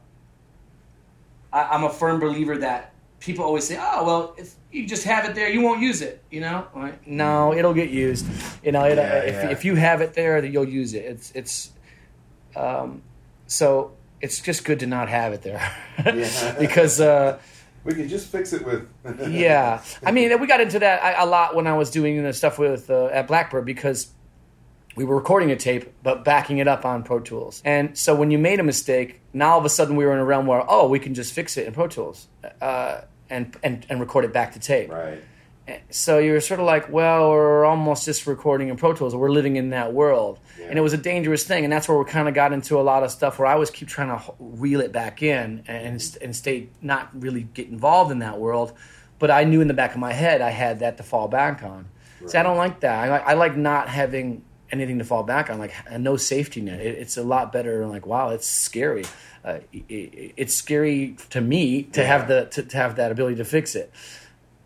I, 1.53 1.63
I'm 1.63 1.85
a 1.85 1.91
firm 1.91 2.21
believer 2.21 2.59
that 2.59 2.93
people 3.21 3.45
always 3.45 3.65
say, 3.65 3.79
"Oh, 3.81 4.05
well, 4.05 4.35
if 4.39 4.55
you 4.71 4.87
just 4.87 5.05
have 5.05 5.25
it 5.29 5.35
there, 5.35 5.49
you 5.49 5.61
won't 5.63 5.81
use 5.81 6.03
it." 6.03 6.23
You 6.31 6.41
know, 6.41 6.67
like, 6.75 7.07
no, 7.07 7.55
it'll 7.55 7.75
get 7.75 7.91
used. 7.91 8.27
You 8.63 8.73
know, 8.73 8.85
it, 8.85 8.97
Yeah, 8.97 9.19
if, 9.19 9.35
yeah. 9.35 9.51
if 9.51 9.65
you 9.65 9.75
have 9.77 10.01
it 10.01 10.15
there, 10.15 10.45
you'll 10.45 10.69
use 10.69 10.95
it. 10.95 11.05
It's 11.05 11.33
it's 11.35 11.71
um, 12.55 13.03
so 13.47 13.93
it's 14.21 14.41
just 14.41 14.65
good 14.65 14.81
to 14.81 14.87
not 14.87 15.09
have 15.09 15.33
it 15.33 15.43
there 15.43 15.73
Yeah. 16.05 16.57
because. 16.59 17.01
Uh, 17.01 17.39
We 17.85 17.95
can 17.95 18.09
just 18.09 18.27
fix 18.33 18.53
it 18.53 18.65
with. 18.67 18.89
yeah, 19.31 19.81
I 20.05 20.11
mean, 20.11 20.41
we 20.41 20.49
got 20.49 20.61
into 20.61 20.81
that 20.81 21.19
a 21.21 21.25
a 21.25 21.27
lot 21.27 21.55
when 21.55 21.69
I 21.69 21.77
was 21.77 21.89
doing 21.91 22.21
the 22.23 22.33
stuff 22.33 22.59
with 22.59 22.91
uh, 22.91 23.07
at 23.07 23.29
Blackbird 23.29 23.65
because 23.65 24.09
we 24.97 25.05
were 25.05 25.15
recording 25.15 25.51
a 25.53 25.57
tape 25.57 25.93
but 26.03 26.25
backing 26.25 26.59
it 26.59 26.67
up 26.67 26.85
on 26.85 27.05
Pro 27.05 27.21
Tools. 27.21 27.63
And 27.65 27.97
so 27.97 28.17
when 28.17 28.31
you 28.33 28.39
made 28.39 28.59
a 28.59 28.65
mistake, 28.65 29.21
now 29.33 29.53
all 29.53 29.59
of 29.61 29.65
a 29.65 29.69
sudden 29.69 29.95
we 29.95 30.05
were 30.05 30.13
in 30.15 30.19
a 30.19 30.25
realm 30.25 30.47
where 30.47 30.65
oh, 30.69 30.89
we 30.89 30.99
can 30.99 31.15
just 31.15 31.33
fix 31.33 31.57
it 31.57 31.67
in 31.69 31.75
Pro 31.75 31.87
Tools 31.87 32.27
uh, 32.61 33.03
and 33.31 33.57
and 33.63 33.87
and 33.89 34.01
record 34.01 34.25
it 34.25 34.33
back 34.33 34.53
to 34.55 34.59
tape. 34.59 34.91
right. 34.91 35.23
So 35.91 36.19
you're 36.19 36.41
sort 36.41 36.61
of 36.61 36.67
like, 36.67 36.91
well, 36.93 37.31
we're 37.31 37.65
almost 37.65 38.05
just 38.05 38.27
recording 38.27 38.69
in 38.69 38.77
Pro 38.77 38.93
Tools. 38.93 39.17
We're 39.17 39.31
living 39.31 39.57
in 39.57 39.71
that 39.71 39.93
world, 39.93 40.39
Yeah. 40.61 40.67
and 40.67 40.79
it 40.79 40.83
was 40.83 40.93
a 40.93 40.97
dangerous 40.99 41.43
thing. 41.45 41.65
And 41.65 41.73
that's 41.73 41.89
where 41.89 41.99
we 41.99 42.05
kind 42.05 42.29
of 42.29 42.35
got 42.35 42.53
into 42.53 42.79
a 42.79 42.83
lot 42.83 43.03
of 43.03 43.11
stuff 43.11 43.39
where 43.39 43.49
I 43.49 43.57
was 43.57 43.71
keep 43.71 43.89
trying 43.89 44.09
to 44.17 44.23
reel 44.39 44.81
it 44.81 44.93
back 44.93 45.23
in 45.23 45.65
and 45.67 46.01
and 46.23 46.37
stay 46.37 46.69
not 46.81 47.11
really 47.21 47.43
get 47.43 47.69
involved 47.69 48.13
in 48.13 48.21
that 48.21 48.39
world. 48.39 48.73
But 49.19 49.31
I 49.31 49.45
knew 49.45 49.61
in 49.61 49.67
the 49.69 49.75
back 49.75 49.93
of 49.93 49.99
my 49.99 50.13
head 50.13 50.41
I 50.41 50.51
had 50.51 50.81
that 50.81 50.99
to 50.99 51.03
fall 51.03 51.27
back 51.27 51.63
on. 51.65 51.87
See, 52.27 52.39
I 52.39 52.43
don't 52.43 52.57
like 52.59 52.81
that. 52.81 52.95
I 53.05 53.09
like 53.09 53.27
I 53.27 53.33
like 53.35 53.57
not 53.57 53.89
having 53.89 54.43
anything 54.71 54.99
to 54.99 55.05
fall 55.05 55.23
back 55.25 55.49
on, 55.51 55.59
like 55.59 55.73
no 55.99 56.17
safety 56.17 56.61
net. 56.61 56.81
It, 56.81 56.99
it's 56.99 57.17
a 57.17 57.23
lot 57.23 57.53
better. 57.53 57.87
Like, 57.87 58.07
wow, 58.07 58.31
it's 58.31 58.47
scary. 58.47 59.05
Uh, 59.45 59.59
it- 59.73 60.33
it's 60.37 60.55
scary 60.55 61.17
to 61.31 61.41
me 61.41 61.85
to 61.85 62.01
Yeah. 62.03 62.07
have 62.07 62.29
the 62.29 62.47
to, 62.47 62.63
to 62.63 62.77
have 62.77 62.97
that 62.97 63.11
ability 63.13 63.37
to 63.37 63.45
fix 63.45 63.75
it 63.75 63.93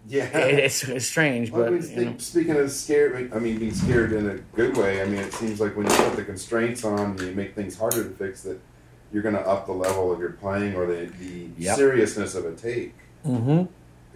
Yeah. 0.09 0.25
it, 0.37 0.59
it's, 0.61 0.83
it's 0.85 1.07
strange, 1.07 1.51
Well, 1.51 1.63
I 1.63 1.65
but 1.67 1.73
mean, 1.73 1.83
you 1.83 1.89
think, 1.89 2.11
know. 2.13 2.19
speaking 2.19 2.57
of 2.57 2.71
scared, 2.71 3.33
I 3.33 3.39
mean, 3.39 3.59
being 3.59 3.75
scared 3.75 4.13
in 4.13 4.29
a 4.31 4.35
good 4.57 4.77
way. 4.77 5.03
I 5.03 5.05
mean, 5.05 5.21
it 5.21 5.33
seems 5.35 5.61
like 5.61 5.77
when 5.77 5.87
you 5.87 5.97
put 5.97 6.17
the 6.17 6.25
constraints 6.25 6.85
on, 6.85 6.99
and 7.13 7.21
you 7.21 7.33
make 7.33 7.55
things 7.55 7.77
harder 7.77 8.05
to 8.05 8.11
fix. 8.11 8.43
That 8.43 8.59
you're 9.13 9.23
going 9.23 9.35
to 9.35 9.41
up 9.41 9.67
the 9.67 9.73
level 9.73 10.13
of 10.13 10.21
your 10.21 10.31
playing 10.31 10.75
or 10.77 10.87
the, 10.87 11.07
the 11.19 11.49
Yep. 11.59 11.77
seriousness 11.77 12.35
of 12.37 12.45
a 12.47 12.53
take. 12.55 12.95
mm-hmm. 13.27 13.65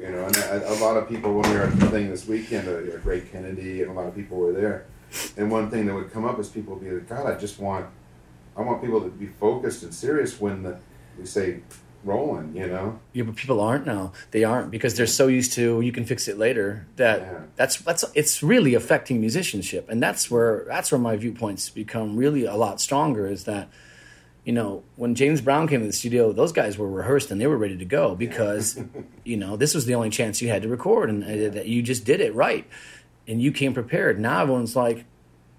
You 0.03 0.11
know, 0.11 0.24
and 0.24 0.37
a, 0.37 0.72
a 0.72 0.74
lot 0.74 0.97
of 0.97 1.09
people 1.09 1.35
when 1.39 1.49
we 1.51 1.57
were 1.57 1.64
at 1.64 1.78
the 1.78 1.87
thing 1.89 2.11
this 2.11 2.26
weekend, 2.26 2.66
uh, 2.68 2.99
Ray 3.05 3.20
Kennedy 3.20 3.82
and 3.82 3.91
a 3.91 3.95
lot 3.95 4.07
of 4.07 4.14
people 4.14 4.39
were 4.39 4.53
there. 4.53 4.87
and 5.37 5.51
one 5.51 5.70
thing 5.70 5.87
that 5.87 5.95
would 5.95 6.12
come 6.12 6.24
up 6.24 6.39
is 6.41 6.49
people 6.49 6.74
would 6.74 6.85
be 6.85 6.91
like, 6.91 7.09
God, 7.09 7.26
I 7.26 7.37
just 7.39 7.61
want, 7.61 7.87
I 8.57 8.62
want 8.62 8.82
people 8.82 9.01
to 9.01 9.09
be 9.11 9.26
focused 9.26 9.82
and 9.85 9.95
serious 9.95 10.41
when 10.41 10.62
the, 10.64 10.78
we 11.18 11.26
say 11.26 11.61
rolling, 12.05 12.55
you 12.57 12.66
know? 12.66 12.98
Yeah, 13.12 13.24
but 13.24 13.36
people 13.36 13.61
aren't 13.61 13.86
now. 13.86 14.12
They 14.30 14.44
aren't 14.44 14.70
because 14.70 14.96
they're 14.96 15.07
so 15.07 15.26
used 15.28 15.52
to 15.55 15.80
you 15.80 15.92
can 15.92 16.05
fix 16.05 16.28
it 16.28 16.38
later 16.38 16.86
that 16.96 17.20
Yeah. 17.20 17.38
that's 17.57 17.76
that's 17.78 18.05
it's 18.14 18.42
really 18.42 18.74
affecting 18.74 19.20
musicianship, 19.20 19.88
and 19.88 20.02
that's 20.02 20.30
where 20.30 20.64
that's 20.68 20.92
where 20.92 20.98
my 21.00 21.16
viewpoints 21.16 21.70
become 21.70 22.16
really 22.16 22.44
a 22.44 22.55
lot 22.57 22.80
stronger. 22.80 23.26
Is 23.26 23.44
that 23.44 23.68
you 24.44 24.52
know 24.52 24.82
when 24.96 25.14
James 25.14 25.40
Brown 25.40 25.66
came 25.68 25.80
to 25.80 25.86
the 25.86 25.92
studio, 25.92 26.32
those 26.32 26.52
guys 26.52 26.76
were 26.76 26.90
rehearsed 26.90 27.30
and 27.30 27.40
they 27.40 27.46
were 27.46 27.57
ready 27.59 27.76
to 27.78 27.84
go 27.84 28.14
because 28.14 28.78
you 29.24 29.36
know 29.36 29.57
this 29.57 29.74
was 29.74 29.86
the 29.86 29.94
only 29.94 30.11
chance 30.11 30.42
you 30.42 30.48
had 30.48 30.62
to 30.62 30.68
record, 30.68 31.09
and 31.11 31.22
that 31.55 31.66
you 31.66 31.82
just 31.82 32.05
did 32.05 32.20
it 32.20 32.34
right, 32.34 32.66
and 33.26 33.40
you 33.40 33.50
came 33.52 33.72
prepared. 33.74 34.20
Now 34.20 34.42
everyone's 34.42 34.76
like 34.76 35.05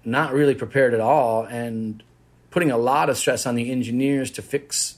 not 0.04 0.32
really 0.32 0.54
prepared 0.54 0.94
at 0.94 1.00
all, 1.00 1.42
and 1.44 2.02
putting 2.50 2.70
a 2.70 2.78
lot 2.78 3.10
of 3.10 3.18
stress 3.18 3.44
on 3.44 3.54
the 3.56 3.70
engineers 3.70 4.30
to 4.30 4.40
fix 4.40 4.96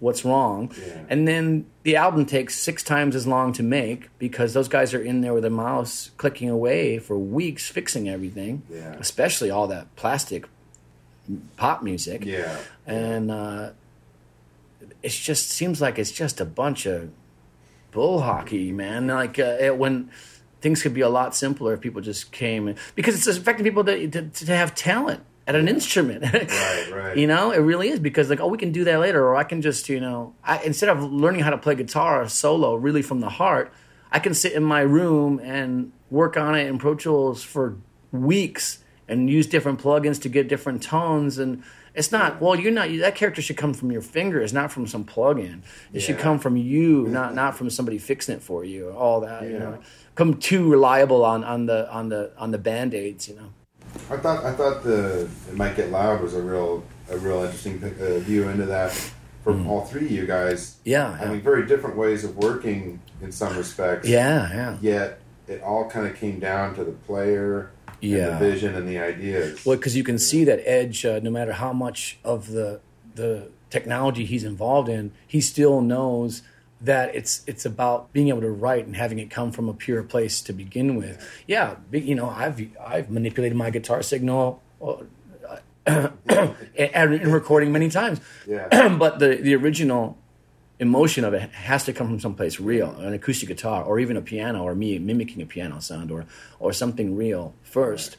what's 0.00 0.24
wrong. 0.24 0.72
Yeah. 0.84 1.02
And 1.08 1.28
then 1.28 1.66
the 1.84 1.96
album 1.96 2.24
takes 2.26 2.54
six 2.56 2.82
times 2.82 3.14
as 3.14 3.26
long 3.26 3.52
to 3.54 3.62
make 3.62 4.08
because 4.18 4.52
those 4.54 4.66
guys 4.68 4.92
are 4.94 5.02
in 5.02 5.20
there 5.20 5.34
with 5.34 5.44
a 5.44 5.50
mouse 5.50 6.10
clicking 6.16 6.48
away 6.50 6.98
for 6.98 7.16
weeks 7.18 7.68
fixing 7.68 8.08
everything, 8.08 8.62
Yeah. 8.70 8.96
especially 8.98 9.50
all 9.50 9.66
that 9.68 9.94
plastic 9.96 10.46
pop 11.56 11.82
music. 11.82 12.24
Yeah. 12.24 12.56
And 12.86 13.30
uh, 13.30 13.70
it 15.02 15.10
just 15.10 15.50
seems 15.50 15.80
like 15.80 15.98
it's 15.98 16.10
just 16.12 16.40
a 16.40 16.44
bunch 16.44 16.86
of 16.86 17.10
bull 17.92 18.20
hockey, 18.22 18.72
man. 18.72 19.06
Like 19.06 19.38
uh, 19.38 19.56
it, 19.60 19.76
when 19.76 20.10
things 20.60 20.82
could 20.82 20.94
be 20.94 21.00
a 21.02 21.08
lot 21.08 21.34
simpler 21.34 21.74
if 21.74 21.80
people 21.80 22.00
just 22.00 22.32
came 22.32 22.74
because 22.94 23.14
it's 23.14 23.26
affecting 23.38 23.64
people 23.64 23.84
to, 23.84 24.08
to, 24.08 24.22
to 24.28 24.56
have 24.56 24.74
talent 24.74 25.22
at 25.50 25.56
an 25.56 25.68
instrument. 25.68 26.22
Right, 26.22 26.90
right. 26.92 27.16
You 27.16 27.26
know, 27.26 27.50
it 27.50 27.58
really 27.58 27.88
is 27.88 27.98
because 27.98 28.30
like, 28.30 28.38
oh, 28.38 28.46
we 28.46 28.56
can 28.56 28.70
do 28.70 28.84
that 28.84 29.00
later, 29.00 29.26
or 29.26 29.34
I 29.34 29.42
can 29.42 29.62
just, 29.62 29.88
you 29.88 29.98
know, 29.98 30.32
I, 30.44 30.62
instead 30.62 30.88
of 30.88 31.02
learning 31.02 31.42
how 31.42 31.50
to 31.50 31.58
play 31.58 31.74
guitar 31.74 32.28
solo 32.28 32.76
really 32.76 33.02
from 33.02 33.18
the 33.18 33.28
heart, 33.28 33.72
I 34.12 34.20
can 34.20 34.32
sit 34.32 34.52
in 34.52 34.62
my 34.62 34.80
room 34.80 35.40
and 35.42 35.90
work 36.08 36.36
on 36.36 36.54
it 36.54 36.68
in 36.68 36.78
Pro 36.78 36.94
Tools 36.94 37.42
for 37.42 37.76
weeks 38.12 38.78
and 39.08 39.28
use 39.28 39.48
different 39.48 39.80
plugins 39.80 40.22
to 40.22 40.28
get 40.28 40.48
different 40.48 40.82
tones 40.82 41.38
and. 41.38 41.62
It's 41.92 42.12
not 42.12 42.40
well. 42.40 42.54
You're 42.54 42.70
not. 42.70 42.88
That 43.00 43.16
character 43.16 43.42
should 43.42 43.56
come 43.56 43.74
from 43.74 43.90
your 43.90 44.00
fingers, 44.00 44.52
not 44.52 44.70
from 44.70 44.86
some 44.86 45.04
plugin. 45.04 45.62
It 45.92 45.98
should 45.98 46.18
come 46.18 46.38
from 46.38 46.56
you, 46.56 47.08
not 47.08 47.34
not 47.34 47.56
from 47.56 47.68
somebody 47.68 47.98
fixing 47.98 48.36
it 48.36 48.42
for 48.42 48.64
you. 48.64 48.90
All 48.90 49.22
that, 49.22 49.42
you 49.42 49.58
know, 49.58 49.80
come 50.14 50.34
too 50.34 50.70
reliable 50.70 51.24
on 51.24 51.42
on 51.42 51.66
the 51.66 51.90
on 51.90 52.08
the 52.08 52.30
on 52.38 52.52
the 52.52 52.58
band 52.58 52.94
aids. 52.94 53.28
You 53.28 53.34
know. 53.34 53.52
I 54.10 54.16
thought 54.16 54.44
I 54.44 54.52
thought 54.52 54.82
the 54.82 55.28
it 55.48 55.56
might 55.56 55.76
get 55.76 55.90
loud 55.90 56.22
was 56.22 56.34
a 56.34 56.42
real 56.42 56.84
a 57.10 57.16
real 57.18 57.42
interesting 57.42 57.82
uh, 57.82 58.18
view 58.20 58.48
into 58.48 58.66
that 58.66 58.92
from 59.44 59.66
all 59.66 59.84
three 59.86 60.04
of 60.06 60.10
you 60.10 60.26
guys. 60.26 60.70
Mm. 60.70 60.76
Yeah, 60.84 61.18
I 61.20 61.24
yeah. 61.24 61.30
mean, 61.32 61.40
very 61.40 61.66
different 61.66 61.96
ways 61.96 62.24
of 62.24 62.36
working 62.36 63.00
in 63.22 63.32
some 63.32 63.56
respects. 63.56 64.08
Yeah, 64.08 64.52
yeah. 64.52 64.76
Yet 64.80 65.20
it 65.48 65.62
all 65.62 65.88
kind 65.90 66.06
of 66.06 66.14
came 66.16 66.38
down 66.38 66.74
to 66.76 66.84
the 66.84 66.92
player, 66.92 67.70
and 68.02 68.10
Yeah. 68.10 68.38
the 68.38 68.50
vision, 68.50 68.74
and 68.74 68.88
the 68.88 68.98
ideas. 68.98 69.64
Well, 69.66 69.76
because 69.76 69.96
you 69.96 70.04
can 70.04 70.18
see 70.18 70.44
that 70.44 70.60
Edge, 70.64 71.04
uh, 71.04 71.20
no 71.22 71.30
matter 71.30 71.52
how 71.52 71.72
much 71.72 72.18
of 72.24 72.48
the 72.50 72.80
the 73.14 73.48
technology 73.70 74.24
he's 74.24 74.44
involved 74.44 74.88
in, 74.88 75.12
he 75.26 75.40
still 75.40 75.80
knows 75.80 76.42
that 76.82 77.14
it's 77.14 77.42
it's 77.46 77.64
about 77.66 78.12
being 78.12 78.28
able 78.28 78.40
to 78.40 78.50
write 78.50 78.86
and 78.86 78.96
having 78.96 79.18
it 79.18 79.30
come 79.30 79.52
from 79.52 79.68
a 79.68 79.74
pure 79.74 80.02
place 80.02 80.40
to 80.42 80.52
begin 80.52 80.96
with. 80.96 81.26
Yeah, 81.46 81.76
you 81.92 82.14
know, 82.14 82.28
I've 82.30 82.60
I've 82.80 83.10
manipulated 83.10 83.56
my 83.56 83.70
guitar 83.70 84.02
signal. 84.02 84.62
Uh, 84.82 85.04
and 85.86 87.14
in 87.14 87.32
recording 87.32 87.72
many 87.72 87.88
times, 87.88 88.20
Yeah. 88.46 88.88
but 88.98 89.18
the 89.18 89.36
the 89.36 89.54
original 89.54 90.16
emotion 90.78 91.24
of 91.24 91.34
it 91.34 91.50
has 91.50 91.84
to 91.84 91.92
come 91.92 92.06
from 92.06 92.20
someplace 92.20 92.58
real, 92.60 92.90
an 93.00 93.12
acoustic 93.12 93.48
guitar, 93.48 93.82
or 93.84 93.98
even 93.98 94.16
a 94.16 94.22
piano, 94.22 94.62
or 94.62 94.74
me 94.74 94.98
mimicking 94.98 95.42
a 95.42 95.46
piano 95.46 95.80
sound, 95.80 96.10
or 96.10 96.26
or 96.58 96.72
something 96.72 97.16
real 97.16 97.54
first. 97.62 98.16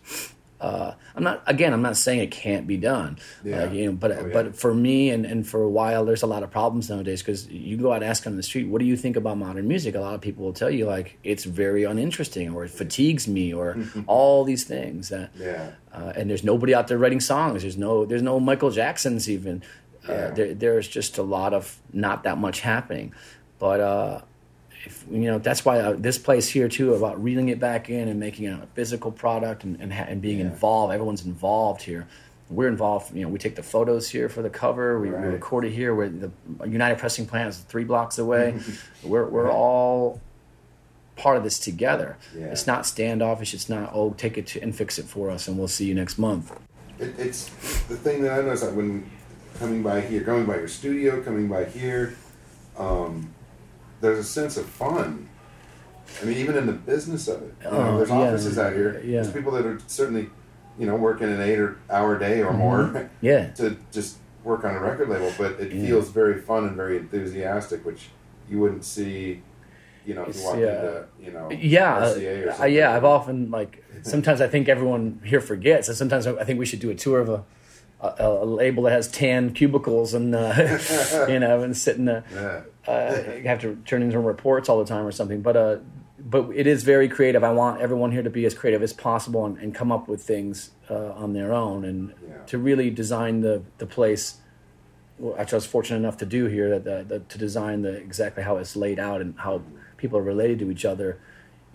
Uh, 0.61 0.93
I'm 1.15 1.23
not 1.23 1.41
again. 1.47 1.73
I'm 1.73 1.81
not 1.81 1.97
saying 1.97 2.19
it 2.19 2.29
can't 2.29 2.67
be 2.67 2.77
done. 2.77 3.17
Yeah. 3.43 3.63
Uh, 3.63 3.71
you 3.71 3.85
know, 3.87 3.91
but 3.93 4.11
Oh, 4.11 4.27
yeah. 4.27 4.33
but 4.33 4.55
for 4.55 4.73
me 4.75 5.09
and, 5.09 5.25
and 5.25 5.45
for 5.47 5.63
a 5.63 5.67
while, 5.69 6.05
there's 6.05 6.21
a 6.21 6.27
lot 6.27 6.43
of 6.43 6.51
problems 6.51 6.87
nowadays 6.89 7.23
because 7.23 7.47
you 7.49 7.77
go 7.77 7.91
out 7.91 8.03
and 8.03 8.05
ask 8.05 8.27
on 8.27 8.35
the 8.37 8.43
street, 8.43 8.67
what 8.69 8.77
do 8.79 8.85
you 8.85 8.95
think 8.95 9.15
about 9.15 9.37
modern 9.39 9.67
music? 9.67 9.95
A 9.95 9.99
lot 9.99 10.13
of 10.13 10.21
people 10.21 10.45
will 10.45 10.53
tell 10.53 10.69
you 10.69 10.85
like 10.85 11.17
it's 11.23 11.45
very 11.45 11.83
uninteresting 11.83 12.53
or 12.53 12.63
it 12.63 12.69
fatigues 12.69 13.27
me 13.27 13.51
or 13.53 13.75
all 14.07 14.43
these 14.43 14.63
things 14.63 15.09
that. 15.09 15.31
Yeah. 15.35 15.71
Uh, 15.91 16.13
and 16.15 16.29
there's 16.29 16.43
nobody 16.43 16.75
out 16.75 16.87
there 16.87 16.99
writing 16.99 17.19
songs. 17.21 17.63
There's 17.63 17.77
no 17.77 18.05
there's 18.05 18.21
no 18.21 18.39
Michael 18.39 18.69
Jacksons 18.71 19.27
even. 19.29 19.63
Uh, 20.07 20.13
Yeah. 20.13 20.29
there, 20.31 20.53
there's 20.53 20.87
just 20.87 21.17
a 21.17 21.23
lot 21.23 21.53
of 21.53 21.79
not 21.91 22.23
that 22.23 22.37
much 22.37 22.61
happening, 22.61 23.13
but 23.59 23.79
uh, 23.79 24.21
if, 24.85 25.05
you 25.11 25.19
know 25.19 25.37
that's 25.39 25.63
why 25.65 25.79
uh, 25.79 25.93
this 25.97 26.17
place 26.17 26.47
here 26.47 26.67
too 26.67 26.93
about 26.93 27.21
reeling 27.21 27.49
it 27.49 27.59
back 27.59 27.89
in 27.89 28.07
and 28.07 28.19
making 28.19 28.45
it 28.45 28.53
a 28.53 28.67
physical 28.73 29.11
product 29.11 29.63
and 29.63 29.79
and, 29.79 29.93
ha- 29.93 30.05
and 30.07 30.21
being 30.21 30.39
Yeah. 30.39 30.45
involved. 30.45 30.93
Everyone's 30.93 31.25
involved 31.25 31.81
here. 31.83 32.07
We're 32.49 32.67
involved. 32.67 33.15
You 33.15 33.23
know, 33.23 33.29
we 33.29 33.39
take 33.39 33.55
the 33.55 33.63
photos 33.63 34.09
here 34.09 34.27
for 34.27 34.41
the 34.41 34.49
cover. 34.49 34.99
We, 34.99 35.09
we 35.09 35.15
record 35.15 35.63
it 35.65 35.71
here. 35.71 35.95
Where 35.95 36.09
the 36.09 36.31
United 36.67 36.97
Pressing 36.97 37.25
Plant 37.25 37.49
is 37.49 37.57
three 37.59 37.83
blocks 37.85 38.17
away. 38.17 38.59
we're 39.03 39.25
we're 39.25 39.51
all 39.51 40.19
part 41.15 41.37
of 41.37 41.43
this 41.43 41.59
together. 41.59 42.17
Yeah. 42.35 42.47
It's 42.47 42.65
not 42.67 42.85
standoffish. 42.85 43.53
It's 43.53 43.69
not 43.69 43.91
oh 43.93 44.11
take 44.17 44.37
it 44.37 44.47
to, 44.47 44.61
and 44.61 44.75
fix 44.75 44.97
it 44.99 45.05
for 45.05 45.29
us 45.29 45.47
and 45.47 45.57
we'll 45.57 45.67
see 45.67 45.85
you 45.85 45.93
next 45.95 46.17
month. 46.17 46.51
It, 46.99 47.13
it's 47.17 47.45
the 47.87 47.95
thing 47.97 48.21
that 48.23 48.31
I 48.33 48.41
noticed 48.41 48.63
that 48.63 48.73
when 48.75 49.09
coming 49.59 49.83
by 49.83 50.01
here, 50.01 50.23
coming 50.23 50.45
by 50.45 50.55
your 50.57 50.67
studio, 50.67 51.21
coming 51.21 51.47
by 51.47 51.65
here, 51.65 52.15
um, 52.77 53.33
there's 54.01 54.19
a 54.19 54.23
sense 54.23 54.57
of 54.57 54.65
fun. 54.65 55.29
I 56.21 56.25
mean, 56.25 56.37
even 56.37 56.57
in 56.57 56.65
the 56.65 56.73
business 56.73 57.27
of 57.27 57.41
it, 57.41 57.53
you 57.63 57.71
know, 57.71 57.77
Oh, 57.77 57.97
there's 57.97 58.09
yeah, 58.09 58.15
offices 58.15 58.57
out 58.59 58.73
here. 58.73 58.93
yeah. 58.95 58.99
Mm-hmm. 58.99 59.11
There's 59.11 59.31
people 59.31 59.51
that 59.53 59.65
are 59.65 59.79
certainly, 59.87 60.29
you 60.77 60.85
know, 60.85 60.95
working 60.95 61.29
an 61.31 61.39
eight 61.41 61.59
or 61.59 61.77
hour 61.89 62.17
day 62.19 62.41
or 62.41 62.51
more 62.53 63.09
Yeah. 63.21 63.47
to 63.55 63.77
just 63.91 64.17
work 64.43 64.65
on 64.65 64.75
a 64.75 64.79
record 64.79 65.07
label, 65.09 65.31
but 65.37 65.53
it 65.59 65.71
Yeah. 65.71 65.85
feels 65.87 66.09
very 66.09 66.39
fun 66.41 66.65
and 66.65 66.75
very 66.75 66.97
enthusiastic, 66.97 67.85
which 67.85 68.09
you 68.49 68.59
wouldn't 68.59 68.83
see, 68.83 69.41
you 70.05 70.13
know, 70.15 70.23
if 70.25 70.35
you 70.35 70.43
walk 70.43 70.57
yeah. 70.57 70.79
into, 70.79 71.05
you 71.21 71.31
know, 71.31 71.49
Yeah, 71.51 71.95
uh, 71.97 72.61
uh, 72.61 72.65
yeah. 72.65 72.93
I've 72.93 73.05
often 73.05 73.49
like 73.51 73.83
sometimes 74.01 74.41
I 74.41 74.47
think 74.47 74.67
everyone 74.67 75.21
here 75.23 75.39
forgets, 75.41 75.87
and 75.87 75.95
sometimes 75.95 76.25
I 76.27 76.43
think 76.43 76.59
we 76.59 76.65
should 76.65 76.79
do 76.79 76.89
a 76.89 76.95
tour 76.95 77.19
of 77.19 77.29
a 77.29 77.43
a, 78.01 78.13
a 78.41 78.45
label 78.45 78.81
that 78.83 78.93
has 78.93 79.07
tan 79.07 79.53
cubicles 79.53 80.15
and 80.15 80.33
uh, 80.33 80.55
you 81.29 81.37
know 81.39 81.61
and 81.61 81.77
sit 81.77 81.97
in 81.97 82.07
a 82.09 82.23
Yeah. 82.33 82.61
Uh, 82.87 83.21
have 83.43 83.61
to 83.61 83.77
turn 83.85 84.01
in 84.01 84.11
some 84.11 84.23
reports 84.23 84.69
all 84.69 84.79
the 84.79 84.85
time 84.85 85.05
or 85.05 85.11
something. 85.11 85.41
But 85.41 85.55
uh, 85.57 85.77
but 86.19 86.49
it 86.53 86.67
is 86.67 86.83
very 86.83 87.09
creative. 87.09 87.43
I 87.43 87.51
want 87.51 87.81
everyone 87.81 88.11
here 88.11 88.23
to 88.23 88.29
be 88.29 88.45
as 88.45 88.53
creative 88.53 88.83
as 88.83 88.93
possible 88.93 89.45
and, 89.45 89.57
and 89.57 89.73
come 89.73 89.91
up 89.91 90.07
with 90.07 90.21
things 90.21 90.71
uh, 90.89 91.11
on 91.13 91.33
their 91.33 91.53
own 91.53 91.83
and 91.85 92.13
Yeah. 92.27 92.37
to 92.47 92.57
really 92.57 92.89
design 92.89 93.41
the 93.41 93.63
the 93.77 93.85
place. 93.85 94.37
Which 95.17 95.53
I 95.53 95.55
was 95.55 95.67
fortunate 95.67 95.97
enough 95.97 96.17
to 96.17 96.25
do 96.25 96.47
here, 96.47 96.69
that 96.79 96.83
the, 96.83 97.05
the, 97.07 97.19
to 97.19 97.37
design 97.37 97.83
the 97.83 97.91
exactly 97.93 98.41
how 98.43 98.57
it's 98.57 98.75
laid 98.75 98.97
out 98.97 99.21
and 99.21 99.35
how 99.37 99.61
people 99.97 100.17
are 100.17 100.23
related 100.23 100.57
to 100.59 100.71
each 100.71 100.83
other 100.83 101.19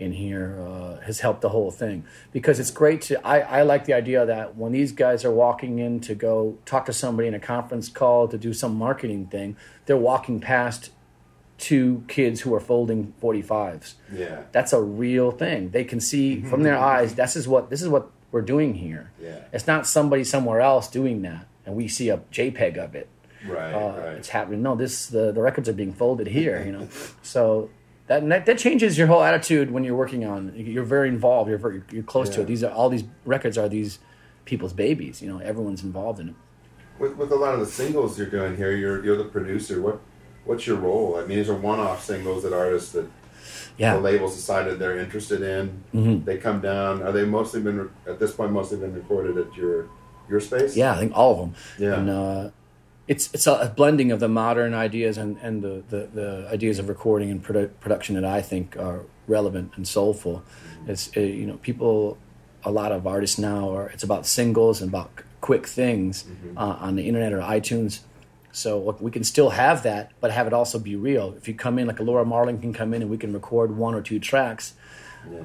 in 0.00 0.12
here 0.12 0.58
uh, 0.60 1.00
has 1.06 1.20
helped 1.20 1.40
the 1.40 1.48
whole 1.50 1.70
thing 1.70 2.04
because 2.32 2.60
it's 2.60 2.70
great 2.70 3.00
to 3.00 3.24
I, 3.26 3.40
I 3.40 3.62
like 3.62 3.86
the 3.86 3.94
idea 3.94 4.26
that 4.26 4.56
when 4.56 4.72
these 4.72 4.92
guys 4.92 5.24
are 5.24 5.30
walking 5.30 5.78
in 5.78 6.00
to 6.00 6.14
go 6.14 6.58
talk 6.66 6.84
to 6.86 6.92
somebody 6.92 7.28
in 7.28 7.34
a 7.34 7.40
conference 7.40 7.88
call 7.88 8.28
to 8.28 8.36
do 8.36 8.52
some 8.52 8.74
marketing 8.74 9.26
thing 9.26 9.56
they're 9.86 9.96
walking 9.96 10.38
past 10.38 10.90
two 11.58 12.04
kids 12.08 12.40
who 12.42 12.54
are 12.54 12.60
folding 12.60 13.14
45s 13.22 13.94
Yeah. 14.12 14.42
that's 14.52 14.72
a 14.72 14.80
real 14.82 15.30
thing 15.30 15.70
they 15.70 15.84
can 15.84 16.00
see 16.00 16.40
from 16.50 16.62
their 16.62 16.76
eyes 16.78 17.14
this 17.14 17.34
is 17.36 17.48
what 17.48 17.70
this 17.70 17.80
is 17.82 17.88
what 17.88 18.10
we're 18.32 18.42
doing 18.42 18.74
here 18.74 19.10
Yeah. 19.20 19.40
it's 19.52 19.66
not 19.66 19.86
somebody 19.86 20.24
somewhere 20.24 20.60
else 20.60 20.88
doing 20.88 21.22
that 21.22 21.46
and 21.64 21.74
we 21.74 21.88
see 21.88 22.08
a 22.10 22.18
jpeg 22.32 22.76
of 22.76 22.94
it 22.94 23.08
Right, 23.46 23.72
uh, 23.72 23.78
right. 23.98 24.16
it's 24.16 24.30
happening. 24.30 24.62
No, 24.62 24.74
this 24.74 25.06
the, 25.06 25.30
the 25.30 25.40
records 25.40 25.68
are 25.68 25.72
being 25.72 25.92
folded 25.92 26.26
here. 26.26 26.64
You 26.66 26.72
know, 26.72 26.88
so 27.22 27.70
that, 28.08 28.26
that 28.28 28.44
that 28.46 28.58
changes 28.58 28.98
your 28.98 29.06
whole 29.06 29.22
attitude 29.22 29.70
when 29.70 29.84
you're 29.84 29.94
working 29.94 30.24
on. 30.24 30.52
You're 30.56 30.82
very 30.82 31.08
involved. 31.08 31.48
You're 31.48 31.58
very, 31.58 31.82
you're 31.92 32.02
close 32.02 32.28
to 32.30 32.40
it. 32.40 32.46
These 32.46 32.64
are 32.64 32.72
all 32.72 32.88
these 32.88 33.04
records 33.24 33.56
are 33.56 33.68
these 33.68 34.00
people's 34.46 34.72
babies. 34.72 35.22
You 35.22 35.28
know, 35.28 35.38
everyone's 35.38 35.84
involved 35.84 36.18
in 36.18 36.30
it. 36.30 36.34
With, 36.98 37.14
with 37.16 37.30
a 37.30 37.36
lot 37.36 37.54
of 37.54 37.60
the 37.60 37.66
singles 37.66 38.18
you're 38.18 38.26
doing 38.30 38.56
here, 38.56 38.72
you're 38.72 39.04
you're 39.04 39.18
the 39.18 39.24
producer. 39.24 39.80
What 39.80 40.00
what's 40.46 40.66
your 40.66 40.76
role? 40.76 41.16
I 41.16 41.26
mean, 41.26 41.36
these 41.38 41.48
are 41.50 41.54
one-off 41.54 42.04
singles 42.04 42.42
that 42.44 42.52
artists 42.52 42.92
that 42.92 43.06
Yeah, 43.78 43.94
the 43.96 44.00
labels 44.00 44.34
decided 44.34 44.78
they're 44.78 44.98
interested 44.98 45.42
in. 45.42 45.82
Mhm. 45.94 46.24
They 46.24 46.38
come 46.38 46.60
down. 46.60 47.02
Are 47.02 47.12
they 47.12 47.24
mostly 47.26 47.60
been 47.60 47.90
at 48.06 48.18
this 48.18 48.32
point 48.32 48.52
mostly 48.52 48.78
been 48.78 48.94
recorded 48.94 49.36
at 49.36 49.54
your 49.56 49.86
your 50.30 50.40
space? 50.40 50.76
yeah. 50.76 50.92
I 50.94 50.98
think 50.98 51.12
all 51.14 51.32
of 51.32 51.38
them. 51.38 51.54
Yeah. 51.78 51.98
And 52.00 52.10
uh, 52.10 52.50
it's 53.06 53.28
it's 53.34 53.46
a 53.46 53.72
blending 53.76 54.10
of 54.12 54.18
the 54.20 54.28
modern 54.28 54.72
ideas 54.74 55.18
and 55.18 55.36
and 55.42 55.62
the 55.62 55.82
the, 55.92 56.08
the 56.14 56.48
ideas 56.50 56.78
of 56.78 56.88
recording 56.88 57.30
and 57.30 57.44
produ- 57.44 57.70
production 57.80 58.14
that 58.20 58.24
I 58.24 58.40
think 58.42 58.76
are 58.76 59.00
relevant 59.28 59.72
and 59.76 59.86
soulful. 59.86 60.42
It's 60.88 61.10
uh, 61.16 61.20
you 61.20 61.46
know 61.46 61.58
people 61.62 62.16
a 62.64 62.70
lot 62.70 62.90
of 62.92 63.06
artists 63.06 63.38
now 63.38 63.70
are 63.76 63.88
it's 63.94 64.02
about 64.02 64.26
singles 64.26 64.80
and 64.82 64.88
about 64.90 65.10
quick 65.40 65.66
things 65.68 66.24
uh, 66.56 66.76
on 66.86 66.96
the 66.96 67.06
internet 67.06 67.32
or 67.32 67.40
iTunes. 67.40 68.00
So 68.56 68.80
look, 68.80 69.02
we 69.02 69.10
can 69.10 69.22
still 69.22 69.50
have 69.50 69.82
that, 69.82 70.12
but 70.18 70.30
have 70.30 70.46
it 70.46 70.54
also 70.54 70.78
be 70.78 70.96
real. 70.96 71.34
If 71.36 71.46
you 71.46 71.52
come 71.52 71.78
in, 71.78 71.86
like 71.86 72.00
Laura 72.00 72.24
Marling 72.24 72.58
can 72.58 72.72
come 72.72 72.94
in 72.94 73.02
and 73.02 73.10
we 73.10 73.18
can 73.18 73.34
record 73.34 73.76
one 73.76 73.94
or 73.94 74.00
two 74.00 74.18
tracks. 74.18 74.72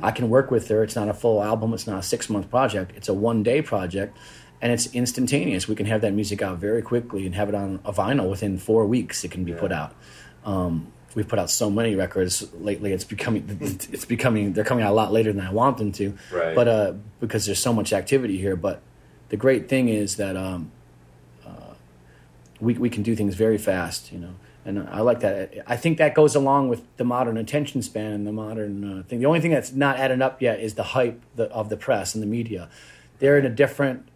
I 0.01 0.12
can 0.12 0.30
work 0.30 0.49
with 0.49 0.70
her. 0.70 0.82
It's 0.82 0.95
not 0.95 1.09
a 1.09 1.14
full 1.14 1.43
album. 1.43 1.74
It's 1.74 1.88
not 1.88 1.99
a 1.99 2.03
six 2.03 2.30
month 2.30 2.49
project. 2.49 2.93
It's 2.95 3.09
a 3.09 3.14
one 3.14 3.43
day 3.43 3.62
project, 3.62 4.18
and 4.62 4.72
it's 4.72 4.93
instantaneous. 4.93 5.68
We 5.68 5.76
can 5.76 5.88
have 5.88 6.01
that 6.01 6.14
music 6.14 6.41
out 6.41 6.59
very 6.59 6.82
quickly 6.82 7.26
and 7.26 7.36
have 7.36 7.49
it 7.49 7.55
on 7.55 7.82
a 7.84 7.91
vinyl 7.91 8.30
within 8.30 8.57
four 8.57 8.86
weeks. 8.86 9.26
It 9.26 9.32
can 9.32 9.43
be 9.43 9.53
put 9.53 9.74
out. 9.74 9.93
Um, 10.45 10.93
we've 11.14 11.28
put 11.28 11.39
out 11.39 11.49
so 11.49 11.70
many 11.70 11.95
records 11.95 12.53
lately. 12.53 12.93
It's 12.93 13.03
becoming 13.03 13.57
it's 13.59 14.05
becoming 14.05 14.53
they're 14.53 14.64
coming 14.64 14.86
out 14.86 14.91
a 14.91 14.95
lot 14.95 15.12
later 15.12 15.34
than 15.34 15.45
I 15.45 15.51
want 15.51 15.80
them 15.80 15.91
to. 15.93 16.16
Right. 16.32 16.55
But 16.55 16.68
uh, 16.68 16.93
because 17.20 17.45
there's 17.45 17.59
so 17.59 17.74
much 17.74 17.91
activity 17.91 18.38
here. 18.38 18.55
But 18.55 18.82
the 19.30 19.38
great 19.38 19.68
thing 19.68 19.89
is 19.89 20.16
that 20.16 20.38
um, 20.38 20.72
we 22.62 22.76
we 22.76 22.89
can 22.89 23.03
do 23.03 23.16
things 23.16 23.36
very 23.36 23.57
fast. 23.57 24.12
You 24.12 24.20
know. 24.20 24.36
And 24.64 24.88
I 24.89 25.01
like 25.01 25.22
that. 25.22 25.55
I 25.66 25.76
think 25.76 25.97
that 25.97 26.14
goes 26.14 26.36
along 26.36 26.70
with 26.70 26.84
the 26.97 27.03
modern 27.03 27.36
attention 27.38 27.82
span 27.82 28.14
and 28.14 28.28
the 28.28 28.32
modern 28.32 28.99
uh, 28.99 29.03
thing. 29.03 29.20
The 29.20 29.26
only 29.26 29.41
thing 29.41 29.49
that's 29.49 29.72
not 29.72 29.97
added 29.97 30.22
up 30.22 30.39
yet 30.39 30.59
is 30.59 30.76
the 30.76 30.84
hype 30.84 31.20
the, 31.36 31.45
of 31.45 31.70
the 31.70 31.78
press 31.78 32.14
and 32.14 32.22
the 32.22 32.28
media. 32.28 32.70
They're 33.18 33.39
in 33.39 33.45
a 33.45 33.49
different 33.49 34.07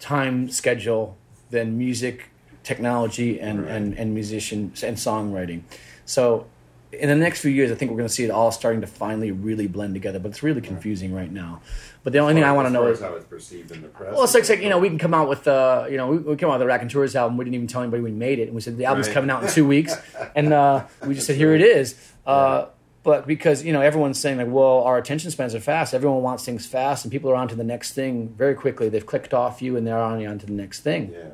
time 0.00 0.50
schedule 0.50 1.16
than 1.50 1.78
music, 1.78 2.30
technology, 2.64 3.40
and, 3.40 3.64
and, 3.66 3.94
and 3.96 4.12
musicians 4.12 4.82
and 4.82 4.96
songwriting. 4.96 5.62
So, 6.04 6.46
in 6.92 7.08
the 7.08 7.14
next 7.16 7.40
few 7.40 7.50
years, 7.50 7.70
I 7.72 7.74
think 7.74 7.90
we're 7.90 7.96
going 7.98 8.08
to 8.08 8.14
see 8.14 8.24
it 8.24 8.30
all 8.30 8.50
starting 8.52 8.80
to 8.80 8.86
finally 8.86 9.30
really 9.30 9.66
blend 9.66 9.94
together. 9.94 10.18
But 10.18 10.28
it's 10.30 10.42
really 10.42 10.60
confusing 10.60 11.12
right 11.12 11.30
now. 11.30 11.60
But 12.04 12.12
the 12.12 12.20
only 12.20 12.34
thing 12.34 12.44
I 12.44 12.52
want 12.52 12.66
to 12.66 12.70
know 12.72 12.86
is 12.86 13.00
how 13.00 13.14
it's 13.14 13.24
perceived 13.24 13.72
in 13.72 13.82
the 13.82 13.88
press. 13.88 14.12
well, 14.14 14.22
it's 14.24 14.32
like, 14.34 14.48
like 14.48 14.60
you 14.62 14.68
know, 14.68 14.78
we 14.78 14.88
can 14.88 14.98
come 14.98 15.12
out 15.12 15.28
with 15.28 15.48
uh, 15.48 15.86
you 15.90 15.96
know, 15.96 16.06
we, 16.06 16.18
we 16.18 16.36
came 16.36 16.48
out 16.48 16.52
with 16.52 16.60
the 16.60 16.66
Raconteurs 16.66 17.16
album. 17.16 17.36
We 17.36 17.44
didn't 17.44 17.56
even 17.56 17.66
tell 17.66 17.82
anybody 17.82 18.02
we 18.02 18.12
made 18.12 18.38
it, 18.38 18.44
and 18.44 18.54
we 18.54 18.60
said 18.60 18.76
the 18.76 18.84
album's 18.84 19.08
Right. 19.08 19.14
coming 19.14 19.30
out 19.30 19.42
in 19.42 19.48
two 19.58 19.66
weeks, 19.66 19.96
and 20.36 20.52
uh, 20.52 20.86
we 21.06 21.14
just 21.14 21.26
said 21.26 21.36
here 21.36 21.54
it 21.54 21.60
is. 21.62 21.96
Uh, 22.24 22.66
but 23.02 23.26
because 23.26 23.64
you 23.64 23.72
know 23.72 23.80
everyone's 23.80 24.20
saying 24.20 24.38
like, 24.38 24.48
well, 24.48 24.82
our 24.84 24.98
attention 24.98 25.30
spans 25.32 25.54
are 25.54 25.60
fast. 25.60 25.94
Everyone 25.94 26.22
wants 26.22 26.44
things 26.44 26.64
fast, 26.66 27.04
and 27.04 27.10
people 27.12 27.30
are 27.30 27.36
on 27.36 27.48
to 27.48 27.54
the 27.56 27.64
next 27.64 27.92
thing 27.94 28.28
very 28.28 28.54
quickly. 28.54 28.88
They've 28.88 29.04
clicked 29.04 29.34
off 29.34 29.60
you, 29.60 29.76
and 29.76 29.84
they're 29.86 29.98
on 29.98 30.24
on 30.26 30.38
to 30.38 30.46
the 30.46 30.52
next 30.52 30.80
thing. 30.82 31.12
yeah. 31.12 31.30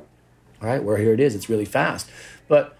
All 0.61 0.69
right, 0.69 0.81
where 0.83 0.97
here 0.97 1.13
it 1.13 1.19
is, 1.19 1.35
it's 1.35 1.49
really 1.49 1.65
fast. 1.65 2.09
But 2.47 2.77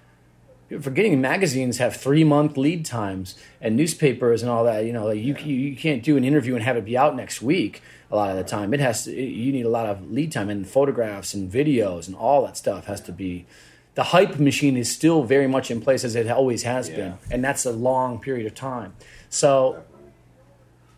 forgetting 0.81 1.19
magazines 1.21 1.77
have 1.77 1.95
three 1.95 2.23
month 2.23 2.57
lead 2.57 2.85
times 2.85 3.35
and 3.61 3.75
newspapers 3.75 4.41
and 4.41 4.51
all 4.51 4.63
that. 4.65 4.85
You 4.85 4.93
know, 4.93 5.05
like 5.07 5.17
you, 5.19 5.35
you 5.35 5.55
you 5.69 5.75
can't 5.75 6.03
do 6.03 6.17
an 6.17 6.23
interview 6.23 6.55
and 6.55 6.63
have 6.63 6.77
it 6.77 6.85
be 6.85 6.97
out 6.97 7.15
next 7.15 7.41
week. 7.41 7.81
A 8.11 8.15
lot 8.15 8.29
of 8.29 8.37
the 8.37 8.43
time, 8.43 8.73
it 8.73 8.79
has 8.79 9.05
to. 9.05 9.11
You 9.11 9.51
need 9.51 9.65
a 9.65 9.69
lot 9.69 9.87
of 9.87 10.11
lead 10.11 10.31
time 10.31 10.49
and 10.49 10.67
photographs 10.67 11.33
and 11.33 11.51
videos 11.51 12.07
and 12.07 12.15
all 12.15 12.45
that 12.45 12.57
stuff 12.57 12.85
has 12.85 13.01
to 13.01 13.11
be. 13.11 13.45
The 13.95 14.03
hype 14.03 14.39
machine 14.39 14.75
is 14.77 14.91
still 14.91 15.23
very 15.23 15.47
much 15.47 15.69
in 15.69 15.79
place 15.81 16.03
as 16.03 16.15
it 16.15 16.27
always 16.29 16.63
has 16.63 16.89
Yeah. 16.89 16.95
been, 16.95 17.13
and 17.31 17.43
that's 17.43 17.65
a 17.65 17.71
long 17.71 18.19
period 18.19 18.45
of 18.47 18.55
time. 18.55 18.93
So 19.29 19.83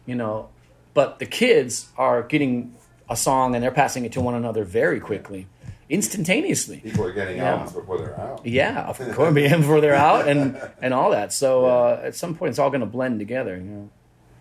you 0.05 0.15
know 0.15 0.49
but 0.93 1.19
the 1.19 1.25
kids 1.25 1.87
are 1.97 2.23
getting 2.23 2.73
a 3.09 3.15
song 3.17 3.53
and 3.53 3.61
they're 3.63 3.71
passing 3.71 4.05
it 4.05 4.11
to 4.13 4.21
one 4.21 4.33
another 4.33 4.63
very 4.63 4.99
quickly 4.99 5.47
instantaneously 5.89 6.77
People 6.77 7.05
are 7.05 7.11
getting 7.13 7.37
Yeah. 7.37 7.51
albums 7.51 7.73
before 7.73 7.97
they're 7.99 8.19
out. 8.19 8.45
yeah 8.45 8.87
of 8.87 8.97
course 9.13 9.33
before 9.33 9.81
they're 9.81 9.93
out 9.95 10.27
and 10.27 10.57
and 10.81 10.93
all 10.93 11.11
that 11.11 11.31
so 11.31 11.65
uh, 11.65 11.99
at 12.03 12.15
some 12.15 12.35
point 12.35 12.49
it's 12.49 12.59
all 12.59 12.69
going 12.69 12.81
to 12.81 12.85
blend 12.87 13.19
together 13.19 13.55
you 13.57 13.63
know 13.63 13.89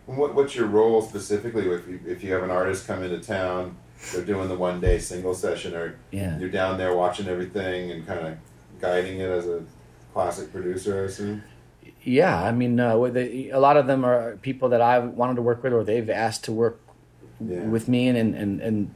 What, 0.07 0.34
what's 0.34 0.55
your 0.55 0.66
role 0.66 1.03
specifically 1.03 1.68
if 1.70 1.86
you, 1.88 2.01
if 2.07 2.22
you 2.24 2.32
have 2.32 2.42
an 2.42 2.51
artist 2.51 2.86
come 2.86 3.03
into 3.03 3.20
town, 3.20 3.76
they're 4.12 4.24
doing 4.24 4.49
the 4.49 4.57
one 4.57 4.80
day 4.80 4.99
single 4.99 5.34
session, 5.34 5.74
or 5.74 5.97
Yeah. 6.11 6.38
you're 6.38 6.51
down 6.51 6.76
there 6.78 6.95
watching 6.95 7.26
everything 7.28 7.90
and 7.90 8.07
kind 8.07 8.20
of 8.26 8.36
guiding 8.80 9.20
it 9.20 9.30
as 9.30 9.47
a 9.47 9.62
classic 10.12 10.53
producer, 10.53 11.03
I 11.03 11.05
assume? 11.11 11.42
yeah 12.03 12.42
i 12.42 12.53
mean 12.53 12.78
uh, 12.78 12.95
with 12.99 13.14
the, 13.14 13.49
a 13.51 13.59
lot 13.59 13.76
of 13.78 13.86
them 13.86 14.05
are 14.05 14.36
people 14.42 14.68
that 14.68 14.82
i 14.82 14.99
wanted 14.99 15.36
to 15.36 15.42
work 15.42 15.62
with 15.62 15.72
or 15.72 15.82
they've 15.84 16.11
asked 16.11 16.45
to 16.45 16.53
work 16.53 16.76
Yeah. 17.40 17.61
with 17.74 17.88
me 17.88 18.09
and 18.09 18.16
and 18.18 18.34
and, 18.66 18.95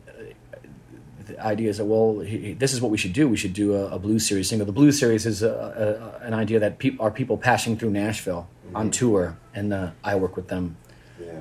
the 1.28 1.40
idea 1.44 1.68
is 1.70 1.76
that 1.78 1.84
well 1.84 2.20
he, 2.20 2.54
this 2.54 2.72
is 2.72 2.80
what 2.80 2.90
we 2.90 2.98
should 2.98 3.12
do. 3.12 3.28
We 3.28 3.36
should 3.36 3.52
do 3.52 3.74
a, 3.74 3.88
a 3.96 3.98
blues 3.98 4.26
series 4.26 4.48
single. 4.48 4.66
The 4.66 4.72
blues 4.72 4.98
series 4.98 5.24
is 5.26 5.42
a, 5.42 6.18
a, 6.22 6.26
an 6.26 6.34
idea 6.34 6.58
that 6.58 6.78
peop 6.78 7.00
are 7.00 7.10
people 7.10 7.36
passing 7.36 7.76
through 7.78 7.90
nashville 7.90 8.48
on 8.74 8.90
tour 8.90 9.38
and 9.54 9.72
uh, 9.72 9.90
i 10.04 10.14
work 10.14 10.36
with 10.36 10.48
them 10.48 10.76
Yeah. 11.18 11.40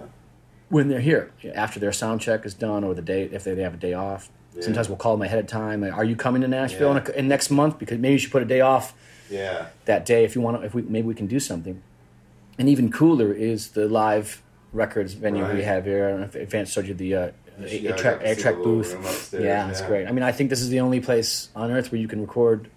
when 0.70 0.88
they're 0.88 1.02
here 1.12 1.32
after 1.56 1.78
their 1.80 1.92
sound 1.92 2.22
check 2.22 2.46
is 2.46 2.54
done 2.54 2.84
or 2.86 2.94
the 2.94 3.02
day 3.02 3.24
if 3.24 3.44
they, 3.44 3.54
they 3.54 3.64
have 3.64 3.74
a 3.74 3.78
day 3.90 3.94
off. 3.94 4.30
Yeah. 4.56 4.64
sometimes 4.64 4.88
we'll 4.88 4.98
call 4.98 5.14
them 5.18 5.24
ahead 5.24 5.40
of 5.40 5.48
time 5.48 5.82
like, 5.82 5.94
are 5.94 6.06
you 6.06 6.16
coming 6.16 6.42
to 6.44 6.48
nashville 6.48 6.94
Yeah. 6.94 7.02
in, 7.04 7.08
a, 7.16 7.20
in 7.20 7.28
next 7.28 7.50
month? 7.52 7.78
Because 7.80 7.98
maybe 8.00 8.14
you 8.14 8.20
should 8.20 8.32
put 8.32 8.42
a 8.44 8.46
day 8.58 8.62
off 8.62 8.94
Yeah. 9.30 9.68
that 9.86 10.06
day 10.06 10.24
if 10.24 10.36
you 10.36 10.42
want 10.42 10.62
to 10.62 10.66
if 10.66 10.74
we 10.74 10.82
maybe 10.84 11.08
we 11.08 11.16
can 11.16 11.28
do 11.28 11.40
something. 11.40 11.82
And 12.60 12.68
even 12.70 12.92
cooler 12.92 13.32
is 13.34 13.70
the 13.72 13.88
live 13.88 14.42
records 14.74 15.14
venue 15.14 15.46
we 15.54 15.64
have 15.64 15.84
here. 15.86 16.08
I 16.08 16.10
don't 16.12 16.20
know 16.22 16.26
if 16.28 16.36
if 16.36 16.50
Vance 16.52 16.72
showed 16.72 16.88
you 16.88 16.94
the 16.94 17.12
uh, 17.16 17.32
Yeah, 17.60 17.90
got 17.92 17.98
track, 18.00 18.22
see 18.28 18.42
track 18.42 18.56
booth 18.56 18.94
upstairs, 18.96 19.44
yeah 19.44 19.70
it's 19.70 19.82
great 19.82 20.08
i 20.08 20.12
mean 20.12 20.24
i 20.24 20.32
think 20.32 20.50
this 20.50 20.62
is 20.62 20.70
the 20.70 20.80
only 20.80 21.00
place 21.00 21.50
on 21.56 21.72
earth 21.72 21.92
where 21.92 22.00
you 22.00 22.08
can 22.08 22.22
record 22.22 22.70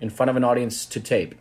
in 0.00 0.08
front 0.10 0.30
of 0.30 0.36
an 0.36 0.44
audience 0.44 0.86
to 0.86 1.00
tape 1.00 1.34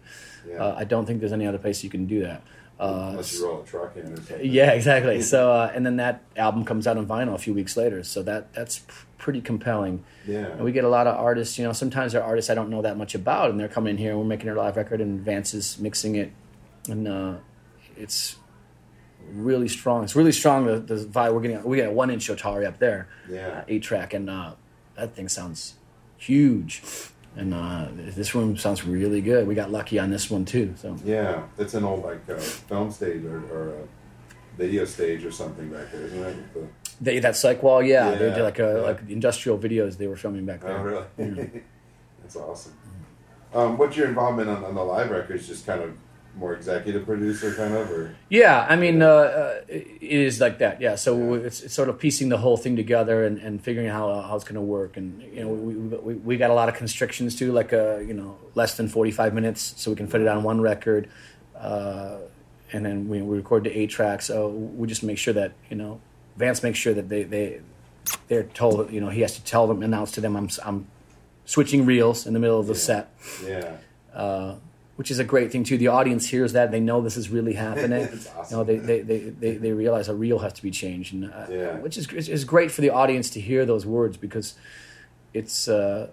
Yeah. 0.47 0.55
uh, 0.63 0.75
i 0.77 0.83
don't 0.83 1.05
think 1.05 1.19
there's 1.21 1.31
any 1.31 1.47
other 1.47 1.57
place 1.57 1.83
you 1.83 1.89
can 1.89 2.05
do 2.05 2.21
that 2.23 2.41
uh, 2.79 3.09
Unless 3.11 3.33
you 3.37 3.45
roll 3.45 3.61
a 3.61 3.65
truck 3.65 3.95
in 3.95 4.19
yeah, 4.41 4.71
exactly. 4.71 5.21
So, 5.33 5.51
uh, 5.51 5.71
and 5.75 5.85
then 5.85 5.97
that 5.97 6.23
album 6.35 6.65
comes 6.65 6.87
out 6.87 6.97
on 6.97 7.05
vinyl 7.05 7.35
a 7.35 7.37
few 7.37 7.53
weeks 7.53 7.77
later. 7.77 8.01
So 8.03 8.23
that 8.23 8.51
that's 8.53 8.79
pr- 8.79 9.05
pretty 9.19 9.39
compelling. 9.39 10.03
Yeah. 10.25 10.47
And 10.47 10.61
we 10.63 10.71
get 10.71 10.83
a 10.83 10.89
lot 10.89 11.05
of 11.05 11.15
artists. 11.15 11.59
You 11.59 11.65
know, 11.65 11.73
sometimes 11.73 12.13
they're 12.13 12.23
artists 12.23 12.49
I 12.49 12.55
don't 12.55 12.71
know 12.71 12.81
that 12.81 12.97
much 12.97 13.13
about, 13.13 13.51
and 13.51 13.59
they're 13.59 13.67
coming 13.67 13.91
in 13.91 13.97
here 13.99 14.09
and 14.09 14.19
we're 14.19 14.25
making 14.25 14.47
their 14.47 14.55
live 14.55 14.77
record, 14.77 14.99
and 14.99 15.21
Vance 15.21 15.53
is 15.53 15.77
mixing 15.77 16.15
it, 16.15 16.31
and 16.89 17.07
uh, 17.07 17.33
it's 17.95 18.35
really 19.33 19.67
strong. 19.67 20.03
It's 20.03 20.15
really 20.15 20.31
strong. 20.31 20.65
The, 20.65 20.79
the 20.79 20.95
vibe 21.05 21.33
we're 21.33 21.41
getting. 21.41 21.63
We 21.63 21.77
got 21.77 21.87
a 21.87 21.91
one 21.91 22.09
inch 22.09 22.27
Otari 22.29 22.65
up 22.65 22.79
there, 22.79 23.07
Yeah. 23.29 23.63
eight 23.67 23.83
track, 23.83 24.13
and 24.13 24.29
uh, 24.29 24.53
that 24.95 25.15
thing 25.15 25.29
sounds 25.29 25.75
huge. 26.17 26.83
And 27.35 27.53
uh, 27.53 27.87
this 27.95 28.35
room 28.35 28.57
sounds 28.57 28.83
really 28.85 29.21
good. 29.21 29.47
We 29.47 29.55
got 29.55 29.71
lucky 29.71 29.97
on 29.99 30.09
this 30.09 30.29
one 30.29 30.43
too. 30.45 30.73
So 30.77 30.97
Yeah. 31.05 31.43
it's 31.57 31.73
an 31.73 31.85
old, 31.85 32.03
like, 32.03 32.29
uh, 32.29 32.37
film 32.37 32.91
stage 32.91 33.23
or, 33.23 33.37
or 33.51 33.69
a 33.69 34.57
video 34.57 34.83
stage 34.83 35.23
or 35.23 35.31
something 35.31 35.69
back 35.69 35.91
there, 35.91 36.01
isn't 36.01 36.23
it? 36.23 36.53
The, 36.53 36.67
They, 36.99 37.19
that 37.19 37.37
psych 37.37 37.63
wall, 37.63 37.81
yeah, 37.81 38.11
they 38.11 38.31
did 38.31 38.41
like 38.43 38.59
a 38.59 38.73
yeah. 38.75 38.81
like 38.81 38.99
industrial 39.09 39.57
videos 39.57 39.97
they 39.97 40.07
were 40.07 40.17
filming 40.17 40.45
back 40.45 40.61
there. 40.61 40.77
Oh, 40.77 41.05
really? 41.17 41.63
That's 42.21 42.35
awesome. 42.35 42.73
Um, 43.53 43.77
what's 43.77 43.95
your 43.97 44.07
involvement 44.07 44.49
on, 44.49 44.63
on 44.65 44.75
the 44.75 44.83
live 44.83 45.09
records? 45.09 45.47
Just 45.47 45.65
kind 45.65 45.81
of 45.81 45.97
more 46.35 46.53
executive 46.53 47.05
producer, 47.05 47.53
kind 47.53 47.73
of, 47.73 47.91
or 47.91 48.15
Yeah, 48.29 48.65
I 48.69 48.75
mean, 48.75 49.01
uh, 49.01 49.07
uh, 49.07 49.61
it 49.67 50.01
is 50.01 50.39
like 50.39 50.59
that. 50.59 50.81
Yeah, 50.81 50.95
so 50.95 51.33
it's, 51.33 51.61
it's 51.61 51.73
sort 51.73 51.89
of 51.89 51.99
piecing 51.99 52.29
the 52.29 52.37
whole 52.37 52.57
thing 52.57 52.75
together 52.75 53.25
and, 53.25 53.37
and 53.39 53.61
figuring 53.61 53.87
out 53.87 53.93
how, 53.93 54.21
how 54.21 54.35
it's 54.35 54.45
going 54.45 54.55
to 54.55 54.61
work. 54.61 54.97
And 54.97 55.21
you 55.21 55.43
know, 55.43 55.49
we, 55.49 55.75
we, 55.75 56.13
we 56.15 56.37
got 56.37 56.49
a 56.49 56.53
lot 56.53 56.69
of 56.69 56.75
constrictions 56.75 57.35
too, 57.35 57.51
like 57.51 57.73
uh, 57.73 57.97
you 57.97 58.13
know, 58.13 58.37
less 58.55 58.77
than 58.77 58.87
forty 58.87 59.11
five 59.11 59.33
minutes, 59.33 59.73
so 59.77 59.91
we 59.91 59.97
can 59.97 60.07
fit 60.07 60.21
it 60.21 60.27
on 60.27 60.43
one 60.43 60.61
record. 60.61 61.09
Uh, 61.57 62.17
and 62.73 62.85
then 62.85 63.09
we, 63.09 63.21
we 63.21 63.37
record 63.37 63.65
to 63.65 63.71
eight 63.71 63.89
tracks. 63.89 64.25
So 64.25 64.47
we 64.47 64.87
just 64.87 65.03
make 65.03 65.17
sure 65.17 65.33
that 65.33 65.53
you 65.69 65.75
know, 65.75 65.99
Vance 66.37 66.63
makes 66.63 66.79
sure 66.79 66.93
that 66.93 67.09
they 67.09 67.23
they 67.23 67.61
they're 68.27 68.43
told. 68.43 68.91
You 68.91 69.01
know, 69.01 69.09
he 69.09 69.21
has 69.21 69.35
to 69.35 69.43
tell 69.43 69.67
them, 69.67 69.83
announce 69.83 70.11
to 70.13 70.21
them, 70.21 70.35
I'm 70.35 70.49
I'm 70.63 70.87
switching 71.45 71.85
reels 71.85 72.25
in 72.25 72.33
the 72.33 72.39
middle 72.39 72.59
of 72.59 72.67
the 72.67 72.75
set. 72.75 73.13
yeah, 73.45 73.77
uh, 74.13 74.55
which 74.97 75.09
is 75.09 75.19
a 75.19 75.23
great 75.23 75.51
thing 75.51 75.63
too. 75.63 75.77
The 75.77 75.87
audience 75.87 76.27
hears 76.27 76.53
that; 76.53 76.71
they 76.71 76.79
know 76.79 77.01
this 77.01 77.17
is 77.17 77.29
really 77.29 77.53
happening. 77.53 78.07
Awesome. 78.37 78.45
You 78.49 78.57
know, 78.57 78.63
they, 78.63 78.77
they, 78.77 79.01
they, 79.01 79.19
they, 79.29 79.57
they 79.57 79.71
realize 79.71 80.07
a 80.09 80.15
reel 80.15 80.39
has 80.39 80.53
to 80.53 80.61
be 80.63 80.71
changed, 80.71 81.13
and 81.13 81.25
uh, 81.31 81.45
Yeah. 81.49 81.77
which 81.79 81.97
is 81.97 82.07
is 82.11 82.43
great 82.45 82.71
for 82.71 82.81
the 82.81 82.89
audience 82.89 83.29
to 83.31 83.39
hear 83.41 83.65
those 83.65 83.85
words 83.85 84.17
because 84.17 84.55
it's 85.33 85.67
uh, 85.67 86.07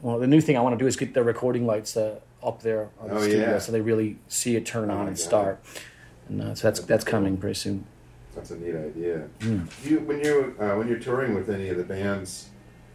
well, 0.00 0.18
the 0.18 0.26
new 0.26 0.40
thing 0.40 0.56
I 0.56 0.60
want 0.60 0.74
to 0.78 0.82
do 0.82 0.86
is 0.88 0.96
get 0.96 1.14
the 1.14 1.22
recording 1.22 1.64
lights 1.66 1.96
uh, 1.96 2.18
up 2.42 2.62
there 2.62 2.88
on 3.00 3.08
the 3.08 3.14
Oh, 3.14 3.20
studio, 3.22 3.50
yeah. 3.52 3.58
so 3.58 3.70
they 3.72 3.80
really 3.80 4.18
see 4.28 4.56
it 4.56 4.66
turn 4.66 4.90
Oh, 4.90 4.94
on 4.94 5.06
and 5.06 5.16
God. 5.16 5.18
start. 5.18 5.64
And 6.28 6.42
uh, 6.42 6.54
so 6.54 6.66
that's 6.68 6.80
that's 6.80 7.04
coming 7.04 7.36
pretty 7.36 7.54
soon. 7.54 7.84
that's 8.34 8.50
a 8.50 8.56
neat 8.56 8.74
idea. 8.74 9.28
Hmm. 9.42 9.60
You 9.84 10.00
when 10.00 10.18
you 10.24 10.54
uh, 10.58 10.74
when 10.76 10.88
you're 10.88 10.98
touring 10.98 11.34
with 11.34 11.48
any 11.48 11.68
of 11.68 11.76
the 11.76 11.84
bands, 11.84 12.48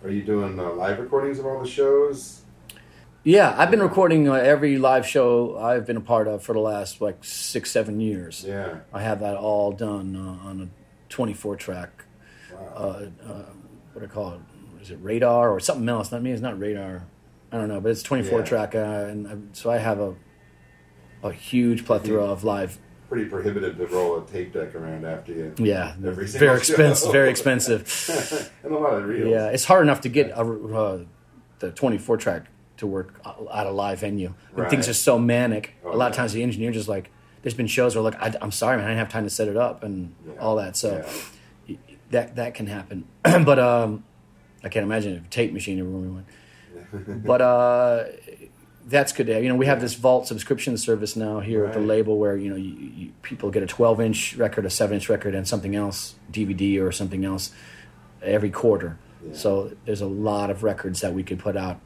are 0.04 0.10
you 0.12 0.24
doing 0.24 0.60
uh, 0.60 0.72
live 0.74 1.00
recordings 1.00 1.40
of 1.40 1.46
all 1.46 1.62
the 1.62 1.68
shows? 1.70 2.42
Yeah, 3.28 3.54
I've 3.58 3.70
been 3.70 3.82
recording 3.82 4.30
uh, 4.30 4.36
every 4.36 4.78
live 4.78 5.06
show 5.06 5.58
I've 5.58 5.86
been 5.86 5.98
a 5.98 6.02
part 6.02 6.30
of 6.30 6.44
for 6.44 6.54
the 6.54 6.62
last 6.62 7.02
like 7.02 7.26
six, 7.26 7.70
seven 7.70 8.00
years. 8.00 8.46
Yeah, 8.48 8.78
I 8.94 9.02
have 9.02 9.20
that 9.20 9.36
all 9.36 9.74
done 9.74 10.16
uh, 10.16 10.48
on 10.48 10.62
a 10.62 11.10
24 11.10 11.58
track. 11.58 12.06
wow. 12.54 12.60
Uh, 12.74 12.80
uh, 13.28 13.34
what 13.92 14.00
do 14.00 14.06
I 14.06 14.08
call 14.08 14.32
it? 14.36 14.40
Is 14.82 14.92
it 14.92 15.00
radar 15.02 15.50
or 15.50 15.60
something 15.60 15.90
else? 15.90 16.10
Not 16.10 16.22
me. 16.22 16.32
It's 16.32 16.42
not 16.42 16.58
radar. 16.58 17.06
I 17.52 17.58
don't 17.58 17.68
know, 17.68 17.82
but 17.82 17.92
it's 17.92 18.02
24 18.02 18.40
Yeah. 18.40 18.46
track, 18.46 18.76
uh, 18.76 18.78
and 18.78 19.28
uh, 19.28 19.36
so 19.52 19.72
I 19.72 19.78
have 19.80 20.00
a 20.00 20.16
a 21.22 21.34
huge 21.34 21.84
plethora 21.86 22.24
of 22.24 22.46
live 22.46 22.80
pretty 23.10 23.26
prohibitive 23.26 23.76
to 23.78 23.88
roll 23.88 24.20
a 24.20 24.26
tape 24.26 24.54
deck 24.54 24.74
around 24.74 25.06
after 25.06 25.34
you. 25.34 25.54
Yeah, 25.58 25.96
Every 26.06 26.28
very 26.28 26.60
expensive. 26.60 27.12
Very 27.12 27.30
expensive. 27.36 28.52
and 28.64 28.74
a 28.74 28.78
lot 28.78 28.94
of 28.94 29.06
reels. 29.06 29.30
Yeah, 29.30 29.48
it's 29.50 29.66
hard 29.66 29.84
enough 29.84 30.00
to 30.02 30.10
get 30.10 30.30
a, 30.30 30.40
uh, 30.40 31.04
the 31.60 31.72
24 31.72 32.16
track 32.16 32.46
to 32.78 32.88
work 32.88 33.20
at 33.54 33.66
a 33.66 33.72
live 33.72 34.00
venue. 34.00 34.34
When 34.54 34.64
Right. 34.64 34.70
things 34.70 34.88
are 34.88 34.94
so 34.94 35.18
manic, 35.20 35.76
Oh, 35.84 35.94
a 35.94 35.98
lot 35.98 36.10
of 36.12 36.16
times 36.16 36.34
the 36.34 36.44
engineer 36.44 36.72
just 36.72 36.88
like, 36.88 37.10
there's 37.42 37.54
been 37.56 37.68
shows 37.68 37.96
where 37.96 38.04
like, 38.04 38.22
I, 38.22 38.34
am 38.42 38.52
sorry, 38.52 38.78
man, 38.78 38.86
I 38.86 38.90
didn't 38.90 39.00
have 39.00 39.10
time 39.10 39.24
to 39.24 39.30
set 39.30 39.48
it 39.48 39.58
up 39.58 39.84
and 39.84 40.14
Yeah. 40.28 40.34
all 40.40 40.56
that. 40.58 40.76
So 40.76 41.04
Yeah. 41.68 41.76
that 42.12 42.36
that 42.36 42.54
can 42.54 42.68
happen. 42.68 43.06
but 43.24 43.60
um, 43.60 44.04
I 44.64 44.70
can't 44.70 44.84
imagine 44.84 45.14
if 45.16 45.26
a 45.26 45.30
tape 45.30 45.54
machine 45.54 45.80
everywhere 45.80 46.02
we 46.02 46.08
went. 46.10 47.24
but 47.26 47.42
uh, 47.42 48.04
that's 48.86 49.12
good 49.12 49.28
to 49.28 49.34
have. 49.34 49.44
You 49.44 49.50
know, 49.50 49.56
we 49.56 49.66
have 49.66 49.82
this 49.82 49.96
Vault 49.96 50.28
subscription 50.28 50.78
service 50.78 51.16
now 51.16 51.40
here 51.42 51.66
at 51.66 51.74
the 51.74 51.80
label 51.82 52.18
where 52.18 52.38
you 52.38 52.50
know 52.50 52.56
you, 52.56 52.74
you, 52.74 53.12
people 53.22 53.50
get 53.52 53.62
a 53.64 53.68
12 53.68 54.00
inch 54.02 54.36
record, 54.38 54.66
a 54.66 54.70
7 54.70 54.96
inch 54.96 55.10
record, 55.10 55.36
and 55.36 55.46
something 55.48 55.76
else, 55.76 56.16
DVD 56.32 56.82
or 56.82 56.92
something 56.94 57.26
else, 57.26 57.52
every 58.22 58.50
quarter. 58.50 58.98
Yeah. 59.26 59.34
So 59.34 59.72
there's 59.86 60.00
a 60.02 60.06
lot 60.08 60.50
of 60.50 60.64
records 60.64 61.02
that 61.02 61.14
we 61.14 61.24
could 61.24 61.40
put 61.40 61.58
out 61.58 61.80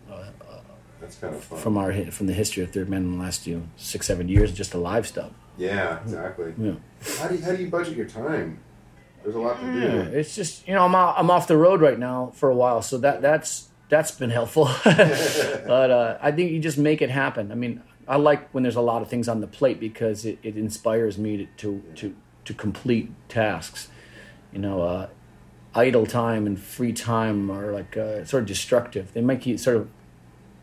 That's 1.12 1.22
kind 1.22 1.36
of 1.36 1.44
fun. 1.44 1.60
from 1.60 1.78
our 1.78 1.94
from 2.12 2.28
the 2.28 2.34
history 2.34 2.64
of 2.64 2.72
Third 2.72 2.90
Man 2.90 3.04
in 3.04 3.18
the 3.18 3.24
last 3.24 3.46
you 3.48 3.56
know, 3.58 3.64
six 3.76 4.08
seven 4.08 4.28
years, 4.30 4.52
just 4.54 4.72
the 4.72 4.78
live 4.78 5.06
stuff. 5.06 5.32
yeah, 5.58 6.02
exactly. 6.02 6.54
Yeah. 6.58 6.74
How 7.20 7.28
do 7.28 7.36
you, 7.36 7.42
how 7.44 7.52
do 7.52 7.62
you 7.64 7.70
budget 7.70 7.96
your 7.98 8.06
time? 8.08 8.60
There's 9.24 9.36
a 9.36 9.40
lot 9.40 9.60
to 9.60 9.66
Yeah, 9.68 10.04
do. 10.06 10.18
it's 10.18 10.36
just 10.36 10.68
you 10.68 10.74
know 10.74 10.86
I'm 10.86 10.96
out, 10.96 11.16
I'm 11.18 11.30
off 11.30 11.48
the 11.48 11.58
road 11.58 11.82
right 11.82 12.00
now 12.00 12.32
for 12.34 12.50
a 12.50 12.56
while, 12.56 12.82
so 12.82 12.98
that 13.00 13.22
that's 13.22 13.70
that's 13.90 14.12
been 14.12 14.30
helpful. 14.30 14.70
but 14.86 15.92
uh, 15.92 16.18
I 16.22 16.32
think 16.32 16.52
you 16.52 16.60
just 16.60 16.78
make 16.78 17.02
it 17.02 17.10
happen. 17.10 17.52
I 17.52 17.56
mean, 17.56 17.82
I 18.08 18.16
like 18.16 18.50
when 18.52 18.64
there's 18.64 18.78
a 18.78 18.82
lot 18.82 19.02
of 19.02 19.10
things 19.10 19.28
on 19.28 19.42
the 19.42 19.48
plate 19.48 19.80
because 19.80 20.26
it, 20.26 20.40
it 20.44 20.56
inspires 20.58 21.18
me 21.18 21.38
to 21.38 21.46
to, 21.58 21.84
to 21.96 22.16
to 22.46 22.54
complete 22.54 23.12
tasks. 23.30 23.90
You 24.54 24.60
know, 24.60 24.82
uh, 24.82 25.08
idle 25.76 26.06
time 26.06 26.46
and 26.48 26.60
free 26.60 26.94
time 26.94 27.50
are 27.52 27.72
like 27.72 27.96
uh, 27.98 28.26
sort 28.26 28.44
of 28.44 28.48
destructive. 28.48 29.14
They 29.14 29.22
make 29.22 29.46
you 29.46 29.58
sort 29.58 29.78
of 29.78 29.90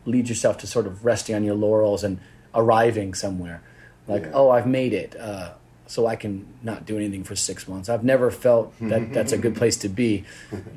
lead 0.09 0.27
yourself 0.29 0.57
to 0.59 0.67
sort 0.67 0.87
of 0.87 1.05
resting 1.05 1.35
on 1.35 1.43
your 1.43 1.55
laurels 1.55 2.03
and 2.03 2.19
arriving 2.53 3.13
somewhere. 3.13 3.61
Like, 4.07 4.23
Yeah. 4.23 4.31
oh, 4.33 4.49
I've 4.49 4.67
made 4.67 4.93
it. 4.93 5.15
Uh, 5.19 5.53
so 5.87 6.05
I 6.05 6.15
can 6.15 6.45
not 6.61 6.85
do 6.85 6.97
anything 6.97 7.23
for 7.23 7.35
six 7.35 7.67
months. 7.67 7.89
I've 7.89 8.03
never 8.03 8.29
felt 8.31 8.73
that 8.81 9.13
that's 9.15 9.31
a 9.31 9.37
good 9.37 9.55
place 9.55 9.77
to 9.77 9.89
be. 9.89 10.23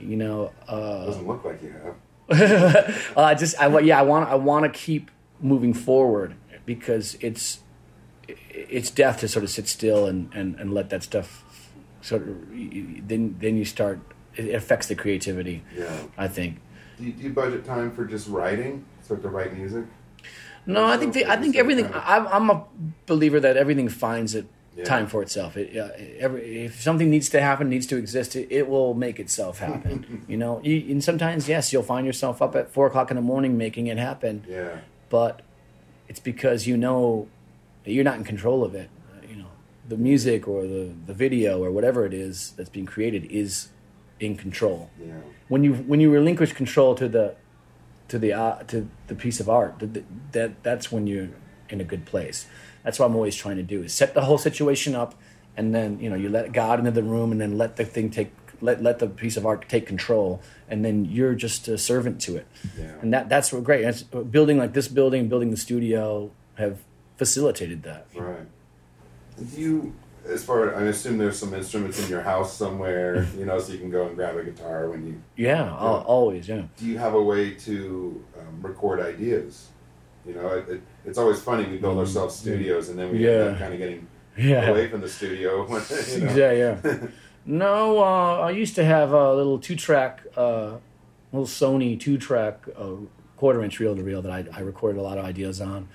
You 0.01 0.17
know, 0.17 0.53
uh, 0.69 1.05
Doesn't 1.07 1.27
look 1.27 1.45
like 1.45 1.63
you 1.63 1.75
have. 1.83 1.95
I 3.17 3.35
just, 3.35 3.61
I 3.61 3.79
yeah, 3.81 3.99
I 3.99 4.03
want, 4.03 4.29
I 4.31 4.37
want 4.37 4.65
to 4.65 4.71
keep 4.79 5.11
moving 5.41 5.75
forward 5.75 6.35
because 6.65 7.17
it's, 7.21 7.61
it's 8.51 8.91
death 8.91 9.21
to 9.21 9.29
sort 9.29 9.45
of 9.45 9.51
sit 9.51 9.69
still 9.69 10.07
and, 10.07 10.31
and, 10.35 10.59
and 10.59 10.73
let 10.73 10.89
that 10.91 11.03
stuff 11.03 11.45
sort 12.01 12.23
of, 12.23 12.49
then, 12.51 13.37
then 13.41 13.57
you 13.57 13.65
start, 13.65 14.01
it 14.37 14.55
affects 14.55 14.87
the 14.87 14.95
creativity. 14.95 15.63
Yeah. 15.77 15.91
I 16.17 16.29
think. 16.29 16.59
Do 16.99 17.05
you, 17.05 17.13
do 17.13 17.23
you 17.25 17.31
budget 17.31 17.65
time 17.67 17.91
for 17.91 18.05
just 18.07 18.29
writing? 18.29 18.85
So 19.03 19.17
to 19.17 19.29
write 19.29 19.55
music? 19.57 19.85
No, 20.67 20.85
I 20.87 20.97
think 20.97 21.13
the, 21.15 21.27
I 21.27 21.37
think 21.37 21.57
everything. 21.57 21.91
I'm, 21.93 22.27
I'm 22.29 22.51
a 22.51 22.65
believer 23.07 23.41
that 23.41 23.57
everything 23.57 23.89
finds 23.89 24.35
it 24.35 24.47
Yeah. 24.77 24.85
time 24.85 25.07
for 25.07 25.21
itself. 25.23 25.57
It, 25.57 25.77
uh, 25.77 25.89
every, 26.25 26.65
if 26.67 26.81
something 26.81 27.11
needs 27.11 27.29
to 27.31 27.41
happen, 27.41 27.69
needs 27.69 27.87
to 27.89 27.97
exist, 27.97 28.37
it, 28.37 28.47
it 28.51 28.69
will 28.69 28.95
make 28.95 29.19
itself 29.21 29.59
happen. 29.59 30.25
you 30.33 30.37
know, 30.43 30.61
you, 30.65 30.77
and 30.93 31.03
sometimes 31.05 31.49
yes, 31.49 31.73
you'll 31.73 31.83
find 31.95 32.07
yourself 32.07 32.41
up 32.41 32.55
at 32.57 32.71
four 32.71 32.87
o'clock 32.87 33.11
in 33.11 33.17
the 33.17 33.23
morning 33.33 33.59
making 33.59 33.89
it 33.89 33.99
happen. 33.99 34.45
Yeah. 34.49 34.79
But 35.11 35.43
it's 36.09 36.21
because 36.21 36.67
you 36.71 36.77
know 36.77 37.27
that 37.85 37.93
you're 37.93 38.05
not 38.11 38.17
in 38.17 38.25
control 38.25 38.63
of 38.65 38.75
it. 38.75 38.89
Uh, 39.13 39.27
You 39.31 39.37
know, 39.43 39.51
the 39.93 39.97
music 39.97 40.47
or 40.49 40.61
the 40.75 40.85
the 41.11 41.15
video 41.25 41.53
or 41.65 41.71
whatever 41.77 42.01
it 42.07 42.15
is 42.15 42.53
that's 42.57 42.71
being 42.71 42.87
created 42.95 43.23
is 43.43 43.69
in 44.21 44.37
control 44.37 44.89
Yeah. 44.99 45.21
when 45.53 45.65
you 45.67 45.73
when 45.91 46.01
you 46.01 46.09
relinquish 46.19 46.53
control 46.63 46.95
to 47.03 47.09
the 47.09 47.27
to 48.13 48.19
the 48.19 48.31
uh, 48.33 48.57
to 48.73 48.77
the 49.07 49.15
piece 49.25 49.41
of 49.41 49.49
art 49.49 49.79
th- 49.81 49.93
th- 49.95 50.05
that 50.33 50.51
that's 50.63 50.93
when 50.93 51.07
you're 51.07 51.31
in 51.71 51.81
a 51.81 51.85
good 51.93 52.05
place 52.05 52.39
that's 52.85 52.99
what 52.99 53.07
i'm 53.07 53.17
always 53.17 53.35
trying 53.35 53.57
to 53.57 53.63
do 53.75 53.83
is 53.83 53.91
set 54.03 54.13
the 54.13 54.21
whole 54.29 54.37
situation 54.37 54.95
up 54.95 55.15
and 55.57 55.75
then 55.75 55.99
you 55.99 56.11
know 56.11 56.17
you 56.25 56.29
let 56.29 56.53
god 56.53 56.79
into 56.79 56.91
the 56.91 57.03
room 57.15 57.33
and 57.33 57.41
then 57.41 57.57
let 57.57 57.77
the 57.77 57.85
thing 57.95 58.11
take 58.11 58.31
let 58.61 58.83
let 58.83 58.99
the 58.99 59.07
piece 59.23 59.39
of 59.39 59.47
art 59.47 59.67
take 59.67 59.87
control 59.87 60.43
and 60.69 60.85
then 60.85 61.07
you're 61.07 61.35
just 61.35 61.67
a 61.69 61.79
servant 61.79 62.21
to 62.21 62.37
it 62.37 62.47
Yeah. 62.79 62.93
and 63.01 63.09
that 63.15 63.31
that's 63.31 63.51
what 63.53 63.65
great 63.65 63.81
It's- 63.81 64.03
building 64.37 64.59
like 64.59 64.73
this 64.75 64.89
building 64.89 65.29
building 65.33 65.51
the 65.51 65.57
studio 65.69 66.31
have 66.57 66.77
facilitated 67.17 67.83
that 67.85 68.07
Right. 68.15 68.47
Do 69.55 69.61
you, 69.61 69.95
as 70.29 70.45
far 70.45 70.75
I 70.75 70.83
assume 70.85 71.19
there's 71.19 71.39
some 71.39 71.53
instruments 71.55 72.03
in 72.03 72.09
your 72.09 72.23
house 72.23 72.57
somewhere, 72.57 73.27
you 73.39 73.45
know, 73.45 73.59
so 73.59 73.73
you 73.73 73.79
can 73.79 73.91
go 73.91 74.07
and 74.07 74.17
grab 74.17 74.37
a 74.37 74.45
guitar 74.45 74.89
when 74.91 75.07
you. 75.07 75.23
yeah, 75.37 75.63
al- 75.69 76.05
always 76.07 76.49
yeah 76.49 76.63
Do 76.77 76.87
you 76.87 76.99
have 76.99 77.15
a 77.15 77.23
way 77.23 77.51
to 77.55 78.25
um, 78.39 78.63
record 78.63 79.01
ideas? 79.01 79.69
You 80.27 80.35
know, 80.35 80.49
it, 80.51 80.69
it, 80.69 80.83
it's 81.05 81.19
always 81.19 81.41
funny 81.41 81.65
we 81.67 81.79
build 81.79 81.99
ourselves 81.99 82.37
studios 82.37 82.89
and 82.89 82.99
then 82.99 83.11
we 83.11 83.29
end 83.29 83.43
Mm. 83.51 83.53
Up 83.55 83.59
kind 83.59 83.73
of 83.75 83.79
getting 83.81 84.07
yeah 84.37 84.67
away 84.71 84.89
from 84.89 85.01
the 85.01 85.09
studio. 85.09 85.67
When, 85.67 85.83
you 86.13 86.21
know. 86.21 86.35
Yeah, 86.35 86.53
yeah. 86.53 87.07
no, 87.45 87.99
uh, 87.99 88.39
I 88.41 88.51
used 88.53 88.75
to 88.77 88.85
have 88.85 89.13
a 89.13 89.35
little 89.35 89.59
two 89.59 89.75
track, 89.77 90.21
uh, 90.37 90.77
little 91.33 91.47
Sony 91.49 91.99
two 91.99 92.17
track 92.19 92.65
uh, 92.79 92.91
quarter 93.37 93.63
inch 93.65 93.81
reel 93.81 93.97
to 93.97 94.03
reel 94.05 94.23
that 94.23 94.31
I, 94.31 94.45
I 94.53 94.61
recorded 94.61 94.99
a 95.01 95.03
lot 95.03 95.19
of 95.19 95.25
ideas 95.25 95.61
on. 95.61 95.89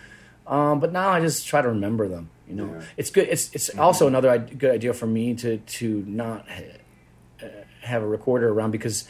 Um, 0.46 0.80
but 0.82 0.92
now 0.92 1.10
I 1.10 1.20
just 1.22 1.48
try 1.48 1.62
to 1.62 1.70
remember 1.70 2.08
them. 2.10 2.30
You 2.48 2.56
know, 2.56 2.66
Yeah. 2.74 2.82
it's 2.98 3.10
good. 3.10 3.28
It's 3.30 3.54
it's 3.54 3.70
also 3.78 4.08
another 4.08 4.30
I- 4.30 4.38
good 4.38 4.72
idea 4.72 4.94
for 4.94 5.08
me 5.08 5.34
to 5.36 5.58
to 5.58 6.04
not 6.08 6.48
ha- 6.50 6.64
uh, 7.44 7.48
have 7.82 8.02
a 8.04 8.08
recorder 8.08 8.50
around 8.50 8.72
because 8.72 9.08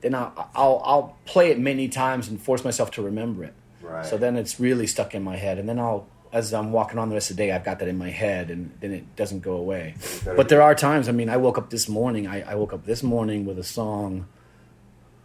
then 0.00 0.14
I'll, 0.14 0.50
I'll 0.54 0.82
I'll 0.84 1.16
play 1.26 1.50
it 1.50 1.58
many 1.58 1.88
times 1.88 2.28
and 2.28 2.40
force 2.40 2.64
myself 2.64 2.90
to 2.92 3.02
remember 3.02 3.44
it. 3.44 3.54
Right. 3.82 4.04
So 4.06 4.16
then 4.16 4.36
it's 4.36 4.58
really 4.58 4.86
stuck 4.86 5.14
in 5.14 5.22
my 5.22 5.36
head, 5.36 5.58
and 5.58 5.68
then 5.68 5.78
I'll 5.78 6.06
as 6.32 6.54
I'm 6.54 6.70
walking 6.70 6.96
on 6.98 7.08
the 7.08 7.14
rest 7.16 7.30
of 7.32 7.36
the 7.36 7.42
day, 7.42 7.50
I've 7.52 7.64
got 7.64 7.80
that 7.80 7.88
in 7.88 7.98
my 7.98 8.10
head, 8.10 8.50
and 8.50 8.70
then 8.80 8.92
it 8.92 9.16
doesn't 9.16 9.40
go 9.40 9.54
away. 9.54 9.94
But 10.24 10.48
there 10.48 10.62
are 10.62 10.74
times. 10.76 11.08
I 11.08 11.12
mean, 11.12 11.28
I 11.28 11.36
woke 11.36 11.58
up 11.58 11.70
this 11.70 11.88
morning. 11.88 12.28
I, 12.28 12.42
I 12.52 12.54
woke 12.54 12.72
up 12.72 12.86
this 12.86 13.02
morning 13.02 13.44
with 13.44 13.58
a 13.58 13.64
song 13.64 14.26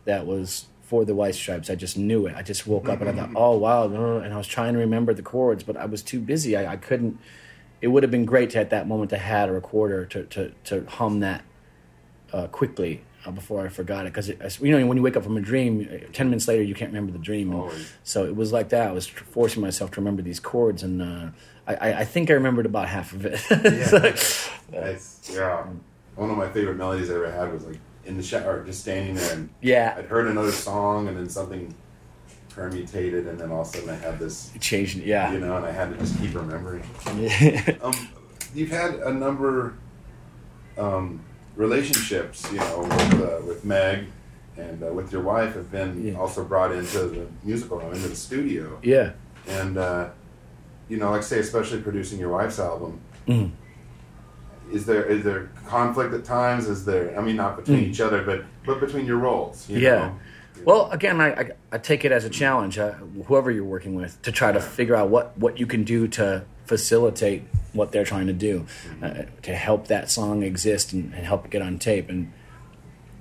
that 0.05 0.25
was 0.25 0.65
for 0.83 1.05
the 1.05 1.13
White 1.15 1.35
Stripes. 1.35 1.69
I 1.69 1.75
just 1.75 1.95
knew 1.97 2.25
it. 2.27 2.35
I 2.35 2.41
just 2.41 2.65
woke 2.67 2.89
up 2.89 3.01
and 3.01 3.09
I 3.09 3.13
thought, 3.13 3.29
oh 3.35 3.55
wow, 3.57 3.83
and 3.85 4.33
I 4.33 4.37
was 4.37 4.47
trying 4.47 4.73
to 4.73 4.79
remember 4.79 5.13
the 5.13 5.21
chords, 5.23 5.63
but 5.63 5.77
I 5.77 5.85
was 5.85 6.01
too 6.01 6.19
busy. 6.19 6.55
I, 6.57 6.73
I 6.73 6.77
couldn't. 6.77 7.19
It 7.82 7.88
would 7.89 8.03
have 8.03 8.11
been 8.11 8.26
great 8.26 8.49
to 8.51 8.59
at 8.59 8.69
that 8.71 8.88
moment 8.88 9.09
to 9.11 9.17
had 9.17 9.49
a 9.49 9.51
recorder 9.51 10.05
to 10.05 10.23
to 10.26 10.51
to 10.65 10.86
hum 10.86 11.19
that 11.19 11.43
uh, 12.34 12.47
quickly 12.47 13.03
uh, 13.26 13.32
before 13.32 13.65
I 13.65 13.69
forgot 13.69 14.05
it 14.05 14.13
because 14.13 14.30
you 14.61 14.71
know 14.78 14.86
when 14.88 14.97
you 14.97 15.03
wake 15.03 15.15
up 15.17 15.23
from 15.23 15.38
a 15.38 15.41
dream, 15.41 15.88
uh, 15.91 16.07
ten 16.13 16.28
minutes 16.28 16.47
later 16.47 16.63
you 16.63 16.73
can't 16.76 16.89
remember 16.91 17.11
the 17.11 17.19
dream. 17.19 17.53
Always. 17.53 17.91
So 18.03 18.26
it 18.26 18.36
was 18.36 18.51
like 18.51 18.69
that. 18.69 18.89
I 18.89 18.91
was 18.91 19.07
forcing 19.07 19.61
myself 19.61 19.91
to 19.91 20.01
remember 20.01 20.21
these 20.21 20.39
chords, 20.39 20.84
and 20.84 21.01
uh, 21.01 21.30
I, 21.67 21.93
I, 21.93 22.05
think 22.05 22.30
I 22.30 22.34
remembered 22.34 22.67
about 22.67 22.88
half 22.88 23.11
of 23.13 23.26
it. 23.26 23.38
So- 23.89 24.49
Nice. 24.71 25.32
Yeah. 25.34 25.65
One 26.15 26.30
of 26.30 26.38
my 26.38 26.49
favorite 26.49 26.78
melodies 26.78 27.09
I 27.09 27.15
ever 27.15 27.32
had 27.32 27.51
was 27.51 27.65
like 27.65 27.80
in 28.05 28.17
the 28.17 28.23
shower, 28.23 28.63
just 28.63 28.82
standing 28.82 29.15
there 29.15 29.34
and 29.34 29.49
yeah, 29.61 29.95
I'd 29.97 30.05
heard 30.05 30.28
another 30.28 30.51
song 30.51 31.07
and 31.07 31.17
then 31.17 31.30
something 31.30 31.73
permutated 32.55 33.27
and 33.27 33.37
then 33.39 33.51
all 33.51 33.61
of 33.61 33.67
a 33.67 33.71
sudden 33.71 33.89
I 33.89 33.95
had 33.95 34.17
this, 34.17 34.51
it 34.55 34.61
changed. 34.61 34.97
Yeah. 34.97 35.31
you 35.33 35.39
know, 35.39 35.57
and 35.57 35.65
I 35.65 35.71
had 35.71 35.91
to 35.91 35.97
just 35.97 36.17
keep 36.19 36.33
remembering. 36.33 36.83
Yeah. 37.17 37.75
Um, 37.81 37.93
you've 38.53 38.69
had 38.71 38.95
a 38.95 39.13
number 39.13 39.73
um, 40.77 41.19
relationships, 41.55 42.49
you 42.51 42.57
know, 42.59 42.79
with, 42.81 43.21
uh, 43.21 43.45
with 43.45 43.65
Meg 43.65 44.05
and 44.57 44.81
uh, 44.83 44.87
with 44.87 45.11
your 45.11 45.21
wife 45.21 45.53
have 45.55 45.69
been 45.71 46.05
Yeah. 46.07 46.13
also 46.19 46.43
brought 46.45 46.71
into 46.71 46.99
the 47.07 47.27
musical 47.43 47.77
room, 47.79 47.93
into 47.93 48.07
the 48.07 48.15
studio. 48.15 48.79
yeah. 48.83 49.11
And, 49.47 49.77
uh, 49.77 50.09
you 50.89 50.97
know, 50.97 51.11
like 51.11 51.23
say, 51.23 51.39
especially 51.39 51.81
producing 51.81 52.19
your 52.19 52.29
wife's 52.29 52.59
album, 52.59 52.99
Mhm. 53.27 53.51
is 54.71 54.85
there 54.85 55.03
is 55.05 55.23
there 55.23 55.49
conflict 55.67 56.13
at 56.13 56.23
times? 56.25 56.67
Is 56.67 56.85
there, 56.85 57.17
I 57.17 57.21
mean, 57.21 57.35
not 57.35 57.55
between 57.57 57.79
Mm. 57.79 57.89
each 57.89 58.01
other, 58.01 58.23
but 58.23 58.43
but 58.65 58.79
between 58.79 59.05
your 59.05 59.17
roles? 59.17 59.67
You 59.69 59.79
Yeah. 59.79 59.95
Know? 59.99 60.19
Well, 60.63 60.89
again, 60.91 61.21
I, 61.21 61.33
I, 61.41 61.51
I 61.73 61.77
take 61.77 62.05
it 62.05 62.11
as 62.11 62.25
a 62.25 62.29
challenge, 62.29 62.77
uh, 62.77 62.93
whoever 63.27 63.51
you're 63.51 63.63
working 63.63 63.95
with, 63.95 64.21
to 64.23 64.31
try 64.31 64.51
to 64.51 64.61
figure 64.61 64.95
out 64.95 65.09
what, 65.09 65.37
what 65.37 65.59
you 65.59 65.67
can 65.67 65.83
do 65.83 66.07
to 66.09 66.45
facilitate 66.65 67.43
what 67.73 67.91
they're 67.91 68.05
trying 68.05 68.27
to 68.27 68.33
do, 68.33 68.65
uh, 69.01 69.23
to 69.43 69.53
help 69.53 69.87
that 69.87 70.09
song 70.09 70.43
exist 70.43 70.93
and, 70.93 71.13
and 71.13 71.25
help 71.25 71.45
it 71.45 71.51
get 71.51 71.61
on 71.61 71.77
tape. 71.77 72.09
And 72.09 72.31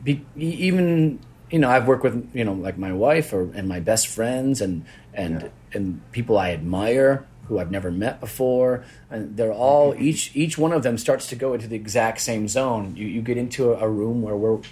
be, 0.02 0.24
even, 0.36 1.18
you 1.50 1.58
know, 1.58 1.68
I've 1.68 1.86
worked 1.86 2.04
with, 2.04 2.30
you 2.32 2.44
know, 2.44 2.52
like 2.52 2.78
my 2.78 2.92
wife 2.92 3.32
or, 3.32 3.50
and 3.54 3.68
my 3.68 3.80
best 3.80 4.06
friends 4.06 4.60
and, 4.60 4.84
and, 5.12 5.42
Yeah. 5.42 5.48
and 5.72 6.12
people 6.12 6.38
I 6.38 6.52
admire 6.52 7.26
who 7.48 7.58
I've 7.58 7.70
never 7.70 7.90
met 7.90 8.20
before. 8.20 8.84
And 9.10 9.36
they're 9.36 9.52
all, 9.52 9.92
mm-hmm. 9.92 10.02
each, 10.02 10.34
each 10.34 10.56
one 10.58 10.72
of 10.72 10.82
them 10.82 10.98
starts 10.98 11.26
to 11.28 11.36
go 11.36 11.54
into 11.54 11.66
the 11.66 11.76
exact 11.76 12.20
same 12.20 12.48
zone. 12.48 12.96
You, 12.96 13.06
you 13.06 13.22
get 13.22 13.36
into 13.36 13.72
a, 13.72 13.86
a 13.86 13.88
room 13.88 14.22
where 14.22 14.36
we're, 14.36 14.56
you 14.56 14.62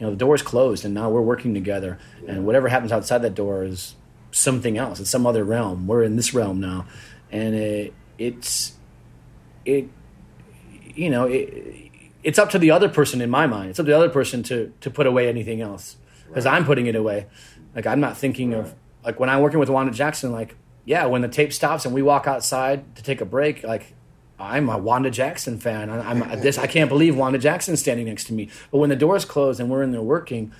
know, 0.00 0.10
the 0.10 0.16
door 0.16 0.34
is 0.34 0.42
closed 0.42 0.84
and 0.84 0.94
now 0.94 1.10
we're 1.10 1.22
working 1.22 1.54
together. 1.54 1.98
And 2.26 2.46
whatever 2.46 2.68
happens 2.68 2.92
outside 2.92 3.18
that 3.18 3.34
door 3.34 3.64
is 3.64 3.94
something 4.30 4.76
else. 4.76 5.00
It's 5.00 5.10
some 5.10 5.26
other 5.26 5.44
realm. 5.44 5.86
We're 5.86 6.02
in 6.02 6.16
this 6.16 6.34
realm 6.34 6.60
now. 6.60 6.86
And 7.30 7.54
it, 7.54 7.94
it's, 8.18 8.74
it, 9.64 9.88
you 10.94 11.10
know, 11.10 11.26
it, 11.26 11.88
it's 12.22 12.38
up 12.38 12.50
to 12.50 12.58
the 12.58 12.70
other 12.70 12.88
person 12.88 13.20
in 13.20 13.30
my 13.30 13.46
mind. 13.46 13.70
It's 13.70 13.80
up 13.80 13.86
to 13.86 13.92
the 13.92 13.96
other 13.96 14.08
person 14.08 14.42
to 14.44 14.72
to 14.80 14.90
put 14.90 15.06
away 15.06 15.28
anything 15.28 15.60
else 15.60 15.96
because 16.26 16.46
I'm 16.46 16.64
putting 16.64 16.86
it 16.86 16.94
away. 16.94 17.26
Like 17.74 17.86
I'm 17.86 18.00
not 18.00 18.16
thinking 18.16 18.54
of 18.54 18.74
like 19.04 19.20
when 19.20 19.30
I'm 19.30 19.40
working 19.40 19.58
with 19.58 19.68
Wanda 19.68 19.92
Jackson. 19.92 20.32
Like 20.32 20.56
yeah, 20.88 21.04
when 21.04 21.20
the 21.20 21.28
tape 21.28 21.52
stops 21.52 21.84
and 21.84 21.94
we 21.94 22.00
walk 22.00 22.26
outside 22.26 22.96
to 22.96 23.02
take 23.02 23.20
a 23.20 23.26
break, 23.26 23.62
like 23.62 23.92
I'm 24.40 24.70
a 24.70 24.78
Wanda 24.78 25.10
Jackson 25.10 25.58
fan. 25.58 25.90
I- 25.90 26.10
I'm 26.10 26.40
this. 26.40 26.56
I 26.56 26.66
can't 26.66 26.88
believe 26.88 27.14
Wanda 27.14 27.38
Jackson's 27.38 27.80
standing 27.80 28.06
next 28.06 28.24
to 28.28 28.32
me. 28.32 28.48
But 28.70 28.78
when 28.78 28.88
the 28.88 28.96
doors 28.96 29.26
close 29.26 29.60
and 29.60 29.68
we're 29.68 29.82
in 29.82 29.90
there 29.92 30.00
working, 30.00 30.50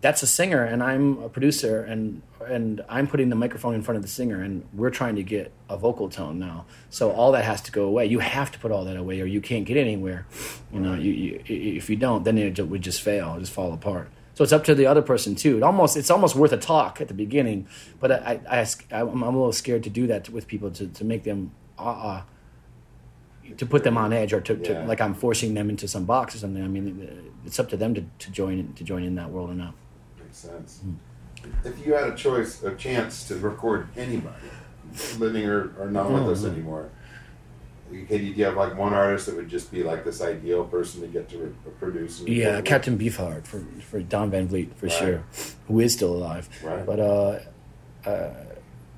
that's 0.00 0.22
a 0.22 0.26
singer 0.26 0.64
and 0.64 0.82
I'm 0.82 1.18
a 1.22 1.28
producer 1.28 1.82
and 1.82 2.22
and 2.46 2.82
I'm 2.88 3.06
putting 3.06 3.28
the 3.28 3.36
microphone 3.36 3.74
in 3.74 3.82
front 3.82 3.96
of 3.96 4.02
the 4.02 4.08
singer 4.08 4.40
and 4.40 4.66
we're 4.72 4.90
trying 4.90 5.16
to 5.16 5.22
get 5.22 5.52
a 5.68 5.76
vocal 5.76 6.08
tone 6.08 6.38
now. 6.38 6.64
So 6.88 7.10
all 7.10 7.32
that 7.32 7.44
has 7.44 7.60
to 7.62 7.72
go 7.72 7.84
away. 7.84 8.06
You 8.06 8.20
have 8.20 8.50
to 8.52 8.58
put 8.58 8.70
all 8.70 8.86
that 8.86 8.96
away 8.96 9.20
or 9.20 9.26
you 9.26 9.42
can't 9.42 9.66
get 9.66 9.76
anywhere. 9.76 10.26
You 10.72 10.80
know, 10.80 10.94
you, 10.94 11.12
you 11.12 11.42
if 11.76 11.90
you 11.90 11.96
don't, 11.96 12.24
then 12.24 12.38
it 12.38 12.58
would 12.66 12.80
just 12.80 13.02
fail, 13.02 13.38
just 13.38 13.52
fall 13.52 13.74
apart. 13.74 14.08
So 14.34 14.42
it's 14.42 14.52
up 14.52 14.64
to 14.64 14.74
the 14.74 14.86
other 14.86 15.02
person 15.02 15.34
too. 15.34 15.56
It 15.56 15.62
almost 15.62 15.96
it's 15.96 16.10
almost 16.10 16.34
worth 16.34 16.52
a 16.52 16.56
talk 16.56 17.00
at 17.00 17.08
the 17.08 17.14
beginning, 17.14 17.68
but 18.00 18.10
I, 18.10 18.40
I, 18.48 18.66
I 18.90 19.00
I'm 19.00 19.22
a 19.22 19.26
little 19.26 19.52
scared 19.52 19.84
to 19.84 19.90
do 19.90 20.06
that 20.08 20.28
with 20.28 20.46
people 20.48 20.70
to, 20.72 20.88
to 20.88 21.04
make 21.04 21.22
them 21.22 21.52
uh, 21.78 21.82
uh 21.82 22.22
to 23.56 23.66
put 23.66 23.84
them 23.84 23.96
on 23.96 24.12
edge 24.12 24.32
or 24.32 24.40
to, 24.40 24.56
to 24.56 24.84
like 24.86 25.00
I'm 25.00 25.14
forcing 25.14 25.54
them 25.54 25.70
into 25.70 25.86
some 25.86 26.04
box 26.04 26.34
or 26.34 26.38
something. 26.38 26.62
I 26.62 26.66
mean, 26.66 27.32
it's 27.44 27.58
up 27.60 27.68
to 27.70 27.76
them 27.76 27.94
to, 27.94 28.04
to 28.18 28.30
join 28.30 28.58
in, 28.58 28.72
to 28.74 28.84
join 28.84 29.02
in 29.04 29.14
that 29.16 29.30
world 29.30 29.50
or 29.50 29.54
not. 29.54 29.74
Makes 30.18 30.38
sense. 30.38 30.80
Hmm. 30.80 30.94
If 31.62 31.86
you 31.86 31.92
had 31.92 32.08
a 32.08 32.14
choice, 32.16 32.62
a 32.62 32.74
chance 32.74 33.28
to 33.28 33.36
record 33.36 33.88
anybody, 33.96 34.48
living 35.18 35.44
or, 35.44 35.74
or 35.78 35.90
not 35.90 36.10
with 36.10 36.22
Oh, 36.22 36.32
us 36.32 36.44
anymore, 36.44 36.90
you, 37.94 38.06
do 38.06 38.16
you 38.18 38.44
have 38.44 38.56
like 38.56 38.76
one 38.76 38.92
artist 38.94 39.26
that 39.26 39.36
would 39.36 39.48
just 39.48 39.70
be 39.70 39.82
like 39.82 40.04
this 40.04 40.20
ideal 40.20 40.64
person 40.64 41.00
to 41.02 41.06
get 41.06 41.28
to 41.30 41.38
re- 41.38 41.72
produce? 41.78 42.20
Yeah? 42.22 42.60
Captain 42.60 42.98
Beefheart 42.98 43.46
for 43.46 43.64
for 43.80 44.00
Don 44.00 44.30
Van 44.30 44.48
Vliet 44.48 44.76
for 44.76 44.86
Right. 44.86 44.94
sure, 44.94 45.24
who 45.68 45.80
is 45.80 45.92
still 45.92 46.12
alive. 46.14 46.48
Right. 46.62 46.84
But 46.84 47.00
uh, 47.00 47.38
uh, 48.06 48.30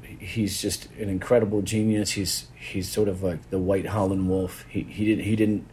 he's 0.02 0.60
just 0.60 0.88
an 0.98 1.08
incredible 1.08 1.62
genius. 1.62 2.12
He's 2.12 2.46
he's 2.54 2.88
sort 2.88 3.08
of 3.08 3.22
like 3.22 3.50
the 3.50 3.58
white 3.58 3.86
Howlin' 3.86 4.28
Wolf. 4.28 4.64
He 4.68 4.82
he 4.82 5.04
didn't 5.04 5.24
he 5.24 5.36
didn't 5.36 5.68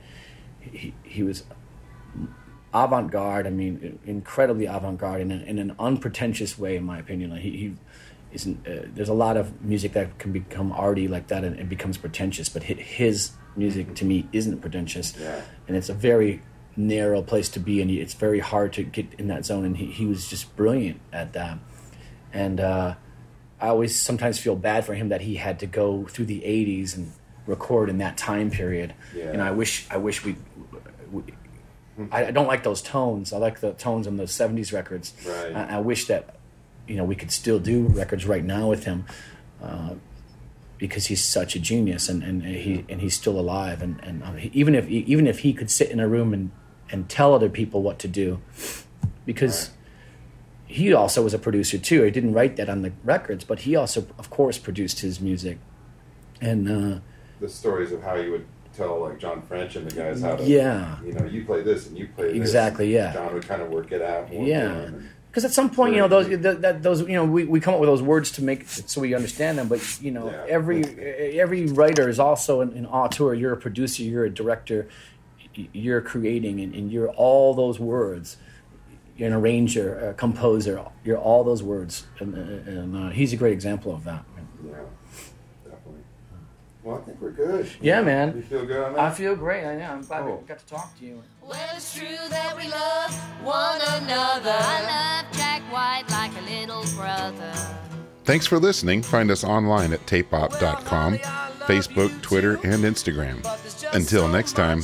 he, 0.59 0.93
he 1.03 1.24
was 1.24 1.43
avant 2.74 3.11
garde. 3.11 3.47
I 3.47 3.51
mean, 3.51 3.99
incredibly 4.05 4.65
avant 4.65 4.97
garde 4.97 5.21
in, 5.21 5.32
a, 5.32 5.36
in 5.43 5.59
an 5.59 5.76
unpretentious 5.80 6.57
way, 6.57 6.76
in 6.76 6.84
my 6.84 6.99
opinion. 6.99 7.32
Like 7.32 7.41
he. 7.41 7.51
he 7.51 7.74
isn't, 8.34 8.67
uh, 8.67 8.88
there's 8.93 9.09
a 9.09 9.13
lot 9.13 9.38
of 9.38 9.61
music 9.61 9.93
that 9.93 10.17
can 10.19 10.31
become 10.31 10.71
arty 10.71 11.07
like 11.07 11.27
that 11.27 11.43
and 11.43 11.59
it 11.59 11.69
becomes 11.69 11.97
pretentious, 11.97 12.49
but 12.49 12.63
his 12.63 13.31
music 13.55 13.93
to 13.95 14.05
me 14.05 14.27
isn't 14.34 14.59
pretentious 14.61 15.15
Yeah. 15.19 15.41
and 15.67 15.77
it's 15.77 15.89
a 15.89 15.93
very 15.93 16.41
narrow 16.75 17.21
place 17.21 17.49
to 17.49 17.59
be 17.59 17.81
and 17.81 17.91
it's 17.91 18.15
very 18.15 18.39
hard 18.39 18.73
to 18.73 18.84
get 18.84 19.05
in 19.19 19.27
that 19.27 19.45
zone 19.45 19.63
and 19.63 19.77
he, 19.77 19.86
he 19.86 20.05
was 20.07 20.27
just 20.27 20.55
brilliant 20.55 20.99
at 21.11 21.34
that 21.34 21.59
and 22.34 22.59
uh, 22.59 22.95
i 23.61 23.67
always 23.67 23.95
sometimes 23.95 24.39
feel 24.39 24.55
bad 24.55 24.84
for 24.84 24.95
him 24.95 25.09
that 25.09 25.21
he 25.21 25.36
had 25.36 25.59
to 25.59 25.67
go 25.67 26.05
through 26.07 26.25
the 26.25 26.39
80s 26.41 26.97
and 26.97 27.11
record 27.45 27.89
in 27.91 27.99
that 27.99 28.17
time 28.17 28.49
period 28.49 28.95
Yeah. 29.15 29.25
and 29.25 29.39
i 29.39 29.51
wish 29.51 29.86
i 29.91 29.97
wish 29.97 30.25
we, 30.25 30.36
we 31.11 31.21
I, 32.11 32.25
I 32.25 32.31
don't 32.31 32.47
like 32.47 32.63
those 32.63 32.81
tones 32.81 33.34
i 33.34 33.38
like 33.38 33.59
the 33.59 33.73
tones 33.73 34.07
on 34.07 34.17
the 34.17 34.23
70s 34.23 34.73
records 34.73 35.13
Right. 35.27 35.55
I, 35.55 35.77
I 35.77 35.79
wish 35.79 36.05
that 36.07 36.38
you 36.88 36.95
know 36.95 37.03
we 37.03 37.15
could 37.15 37.31
still 37.31 37.59
do 37.59 37.88
records 37.88 38.25
right 38.25 38.43
now 38.43 38.69
with 38.69 38.84
him 38.86 39.05
uh, 39.61 39.91
because 40.77 41.05
he's 41.05 41.23
such 41.23 41.55
a 41.55 41.59
genius 41.59 42.09
and, 42.09 42.23
and 42.23 42.43
he 42.43 42.84
and 42.89 42.99
he's 43.01 43.15
still 43.15 43.39
alive 43.39 43.81
and, 43.81 43.99
and 44.03 44.23
uh, 44.23 44.34
he, 44.34 44.49
even 44.53 44.75
if 44.75 44.88
even 44.89 45.27
if 45.27 45.39
he 45.39 45.53
could 45.53 45.71
sit 45.71 45.89
in 45.91 45.99
a 45.99 46.07
room 46.07 46.34
and, 46.34 46.51
and 46.91 47.09
tell 47.09 47.34
other 47.34 47.49
people 47.49 47.81
what 47.81 47.99
to 47.99 48.07
do 48.07 48.41
because 49.25 49.71
he 50.65 50.93
also 50.93 51.23
was 51.23 51.34
a 51.34 51.39
producer 51.39 51.77
too 51.77 52.03
he 52.03 52.11
didn't 52.11 52.34
write 52.34 52.55
that 52.57 52.67
on 52.69 52.81
the 52.81 52.91
records 53.03 53.43
but 53.45 53.59
he 53.59 53.75
also 53.75 54.05
of 54.17 54.29
course 54.29 54.57
produced 54.57 54.99
his 54.99 55.21
music 55.21 55.57
and 56.41 56.69
uh, 56.69 56.99
the 57.39 57.47
stories 57.47 57.91
of 57.91 58.01
how 58.03 58.15
you 58.15 58.31
would 58.31 58.45
tell 58.73 59.01
like 59.01 59.19
John 59.19 59.41
French 59.43 59.75
and 59.75 59.89
the 59.89 59.95
guys 59.95 60.21
how 60.21 60.36
to 60.36 60.43
Yeah. 60.43 60.97
you 61.05 61.13
know 61.13 61.25
you 61.25 61.45
play 61.45 61.61
this 61.61 61.88
and 61.88 61.97
you 61.97 62.07
play 62.07 62.27
this. 62.29 62.38
Exactly, 62.38 62.91
yeah. 62.93 63.13
John 63.13 63.34
would 63.34 63.47
kind 63.47 63.61
of 63.61 63.69
work 63.69 63.91
it 63.91 64.01
out 64.01 64.34
more 64.34 64.43
yeah. 64.45 64.89
Because 65.34 65.45
at 65.45 65.51
some 65.51 65.67
point 65.71 65.95
you 65.95 65.99
know 65.99 66.07
those 66.07 66.29
that, 66.29 66.61
that, 66.61 66.84
those 66.84 67.01
you 67.01 67.15
know 67.15 67.25
we, 67.25 67.43
we 67.43 67.59
come 67.59 67.73
up 67.73 67.79
with 67.79 67.89
those 67.89 68.03
words 68.03 68.29
to 68.31 68.43
make 68.43 68.67
so 68.67 69.01
we 69.01 69.15
understand 69.15 69.57
them 69.57 69.67
but 69.67 69.81
you 69.99 70.11
know 70.11 70.29
Yeah. 70.29 70.45
every 70.47 70.84
every 71.39 71.65
writer 71.65 72.07
is 72.07 72.19
also 72.19 72.61
an, 72.61 72.69
an 72.77 72.86
auteur 72.86 73.34
you're 73.34 73.53
a 73.53 73.57
producer 73.57 74.03
you're 74.03 74.25
a 74.25 74.29
director 74.29 74.88
you're 75.55 76.01
creating 76.01 76.59
and, 76.61 76.75
and 76.75 76.91
you're 76.91 77.09
all 77.09 77.55
those 77.55 77.79
words 77.79 78.38
you're 79.17 79.27
an 79.27 79.34
arranger 79.34 80.09
a 80.09 80.13
composer 80.13 80.84
you're 81.03 81.17
all 81.17 81.43
those 81.43 81.63
words 81.63 82.05
and, 82.19 82.36
and 82.36 82.95
uh, 82.95 83.09
he's 83.09 83.34
a 83.34 83.38
great 83.38 83.53
example 83.53 83.91
of 83.93 84.03
that 84.03 84.23
Yeah. 84.65 84.73
Well, 86.84 86.97
I 86.97 87.01
think 87.01 87.21
we're 87.21 87.31
good. 87.31 87.69
Yeah, 87.81 88.01
man. 88.01 88.36
You 88.36 88.41
feel 88.41 88.65
good 88.65 88.84
on 88.84 88.99
I 88.99 89.09
feel 89.09 89.36
great 89.36 89.65
I 89.65 89.75
know 89.77 89.86
I'm 89.91 90.01
glad 90.03 90.23
Cool. 90.23 90.38
we 90.41 90.47
got 90.47 90.59
to 90.59 90.65
talk 90.65 90.97
to 90.99 91.05
you 91.05 91.23
Well, 91.41 91.57
it's 91.75 91.97
true 91.97 92.07
that 92.29 92.55
we 92.57 92.67
love 92.69 93.13
one 93.43 93.79
another. 94.03 94.51
I 94.53 95.21
love 95.23 95.38
Jack 95.38 95.61
White 95.71 96.03
like 96.09 96.31
a 96.38 96.41
little 96.59 96.84
brother. 96.95 97.53
Thanks 98.25 98.45
for 98.45 98.57
listening. 98.59 99.01
Find 99.01 99.29
us 99.31 99.43
online 99.43 99.91
at 99.91 100.05
tapeop.com, 100.05 101.17
Facebook, 101.67 102.21
Twitter, 102.21 102.53
and 102.63 102.84
Instagram. 102.86 103.43
Until 103.93 104.27
next 104.29 104.53
time 104.53 104.81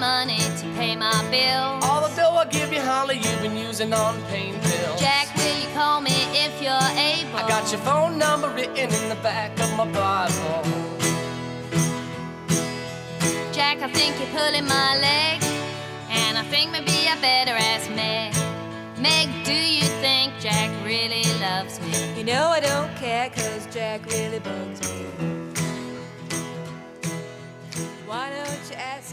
money 0.00 0.38
to 0.38 0.66
pay 0.78 0.96
my 0.96 1.12
bill. 1.30 1.68
All 1.86 2.00
the 2.08 2.12
dough 2.16 2.34
I 2.34 2.46
give 2.46 2.72
you, 2.72 2.80
Holly, 2.80 3.18
you've 3.18 3.42
been 3.42 3.56
using 3.56 3.92
on 3.92 4.20
pain 4.32 4.54
pills. 4.60 4.98
Jack, 4.98 5.28
will 5.36 5.60
you 5.60 5.68
call 5.74 6.00
me 6.00 6.16
if 6.32 6.62
you're 6.62 6.88
able? 6.96 7.36
I 7.36 7.46
got 7.46 7.70
your 7.70 7.82
phone 7.82 8.16
number 8.18 8.48
written 8.48 8.88
in 8.98 9.08
the 9.10 9.20
back 9.22 9.52
of 9.60 9.70
my 9.76 9.84
Bible. 9.92 10.62
Jack, 13.52 13.82
I 13.82 13.90
think 13.92 14.18
you're 14.18 14.34
pulling 14.40 14.64
my 14.64 14.96
leg, 14.98 15.42
and 16.08 16.38
I 16.38 16.44
think 16.44 16.72
maybe 16.72 17.06
I 17.06 17.20
better 17.20 17.52
ask 17.52 17.90
Meg. 17.90 18.32
Meg, 18.98 19.28
do 19.44 19.52
you 19.52 19.86
think 20.00 20.32
Jack 20.40 20.70
really 20.82 21.24
loves 21.40 21.78
me? 21.80 22.18
You 22.18 22.24
know 22.24 22.48
I 22.48 22.60
don't 22.60 22.94
care, 22.96 23.28
cause 23.28 23.66
Jack 23.70 24.06
really 24.06 24.38
bugs 24.38 24.80
me. 24.80 25.04
Why 28.06 28.30
don't 28.30 28.70
you 28.70 28.76
ask? 28.76 29.09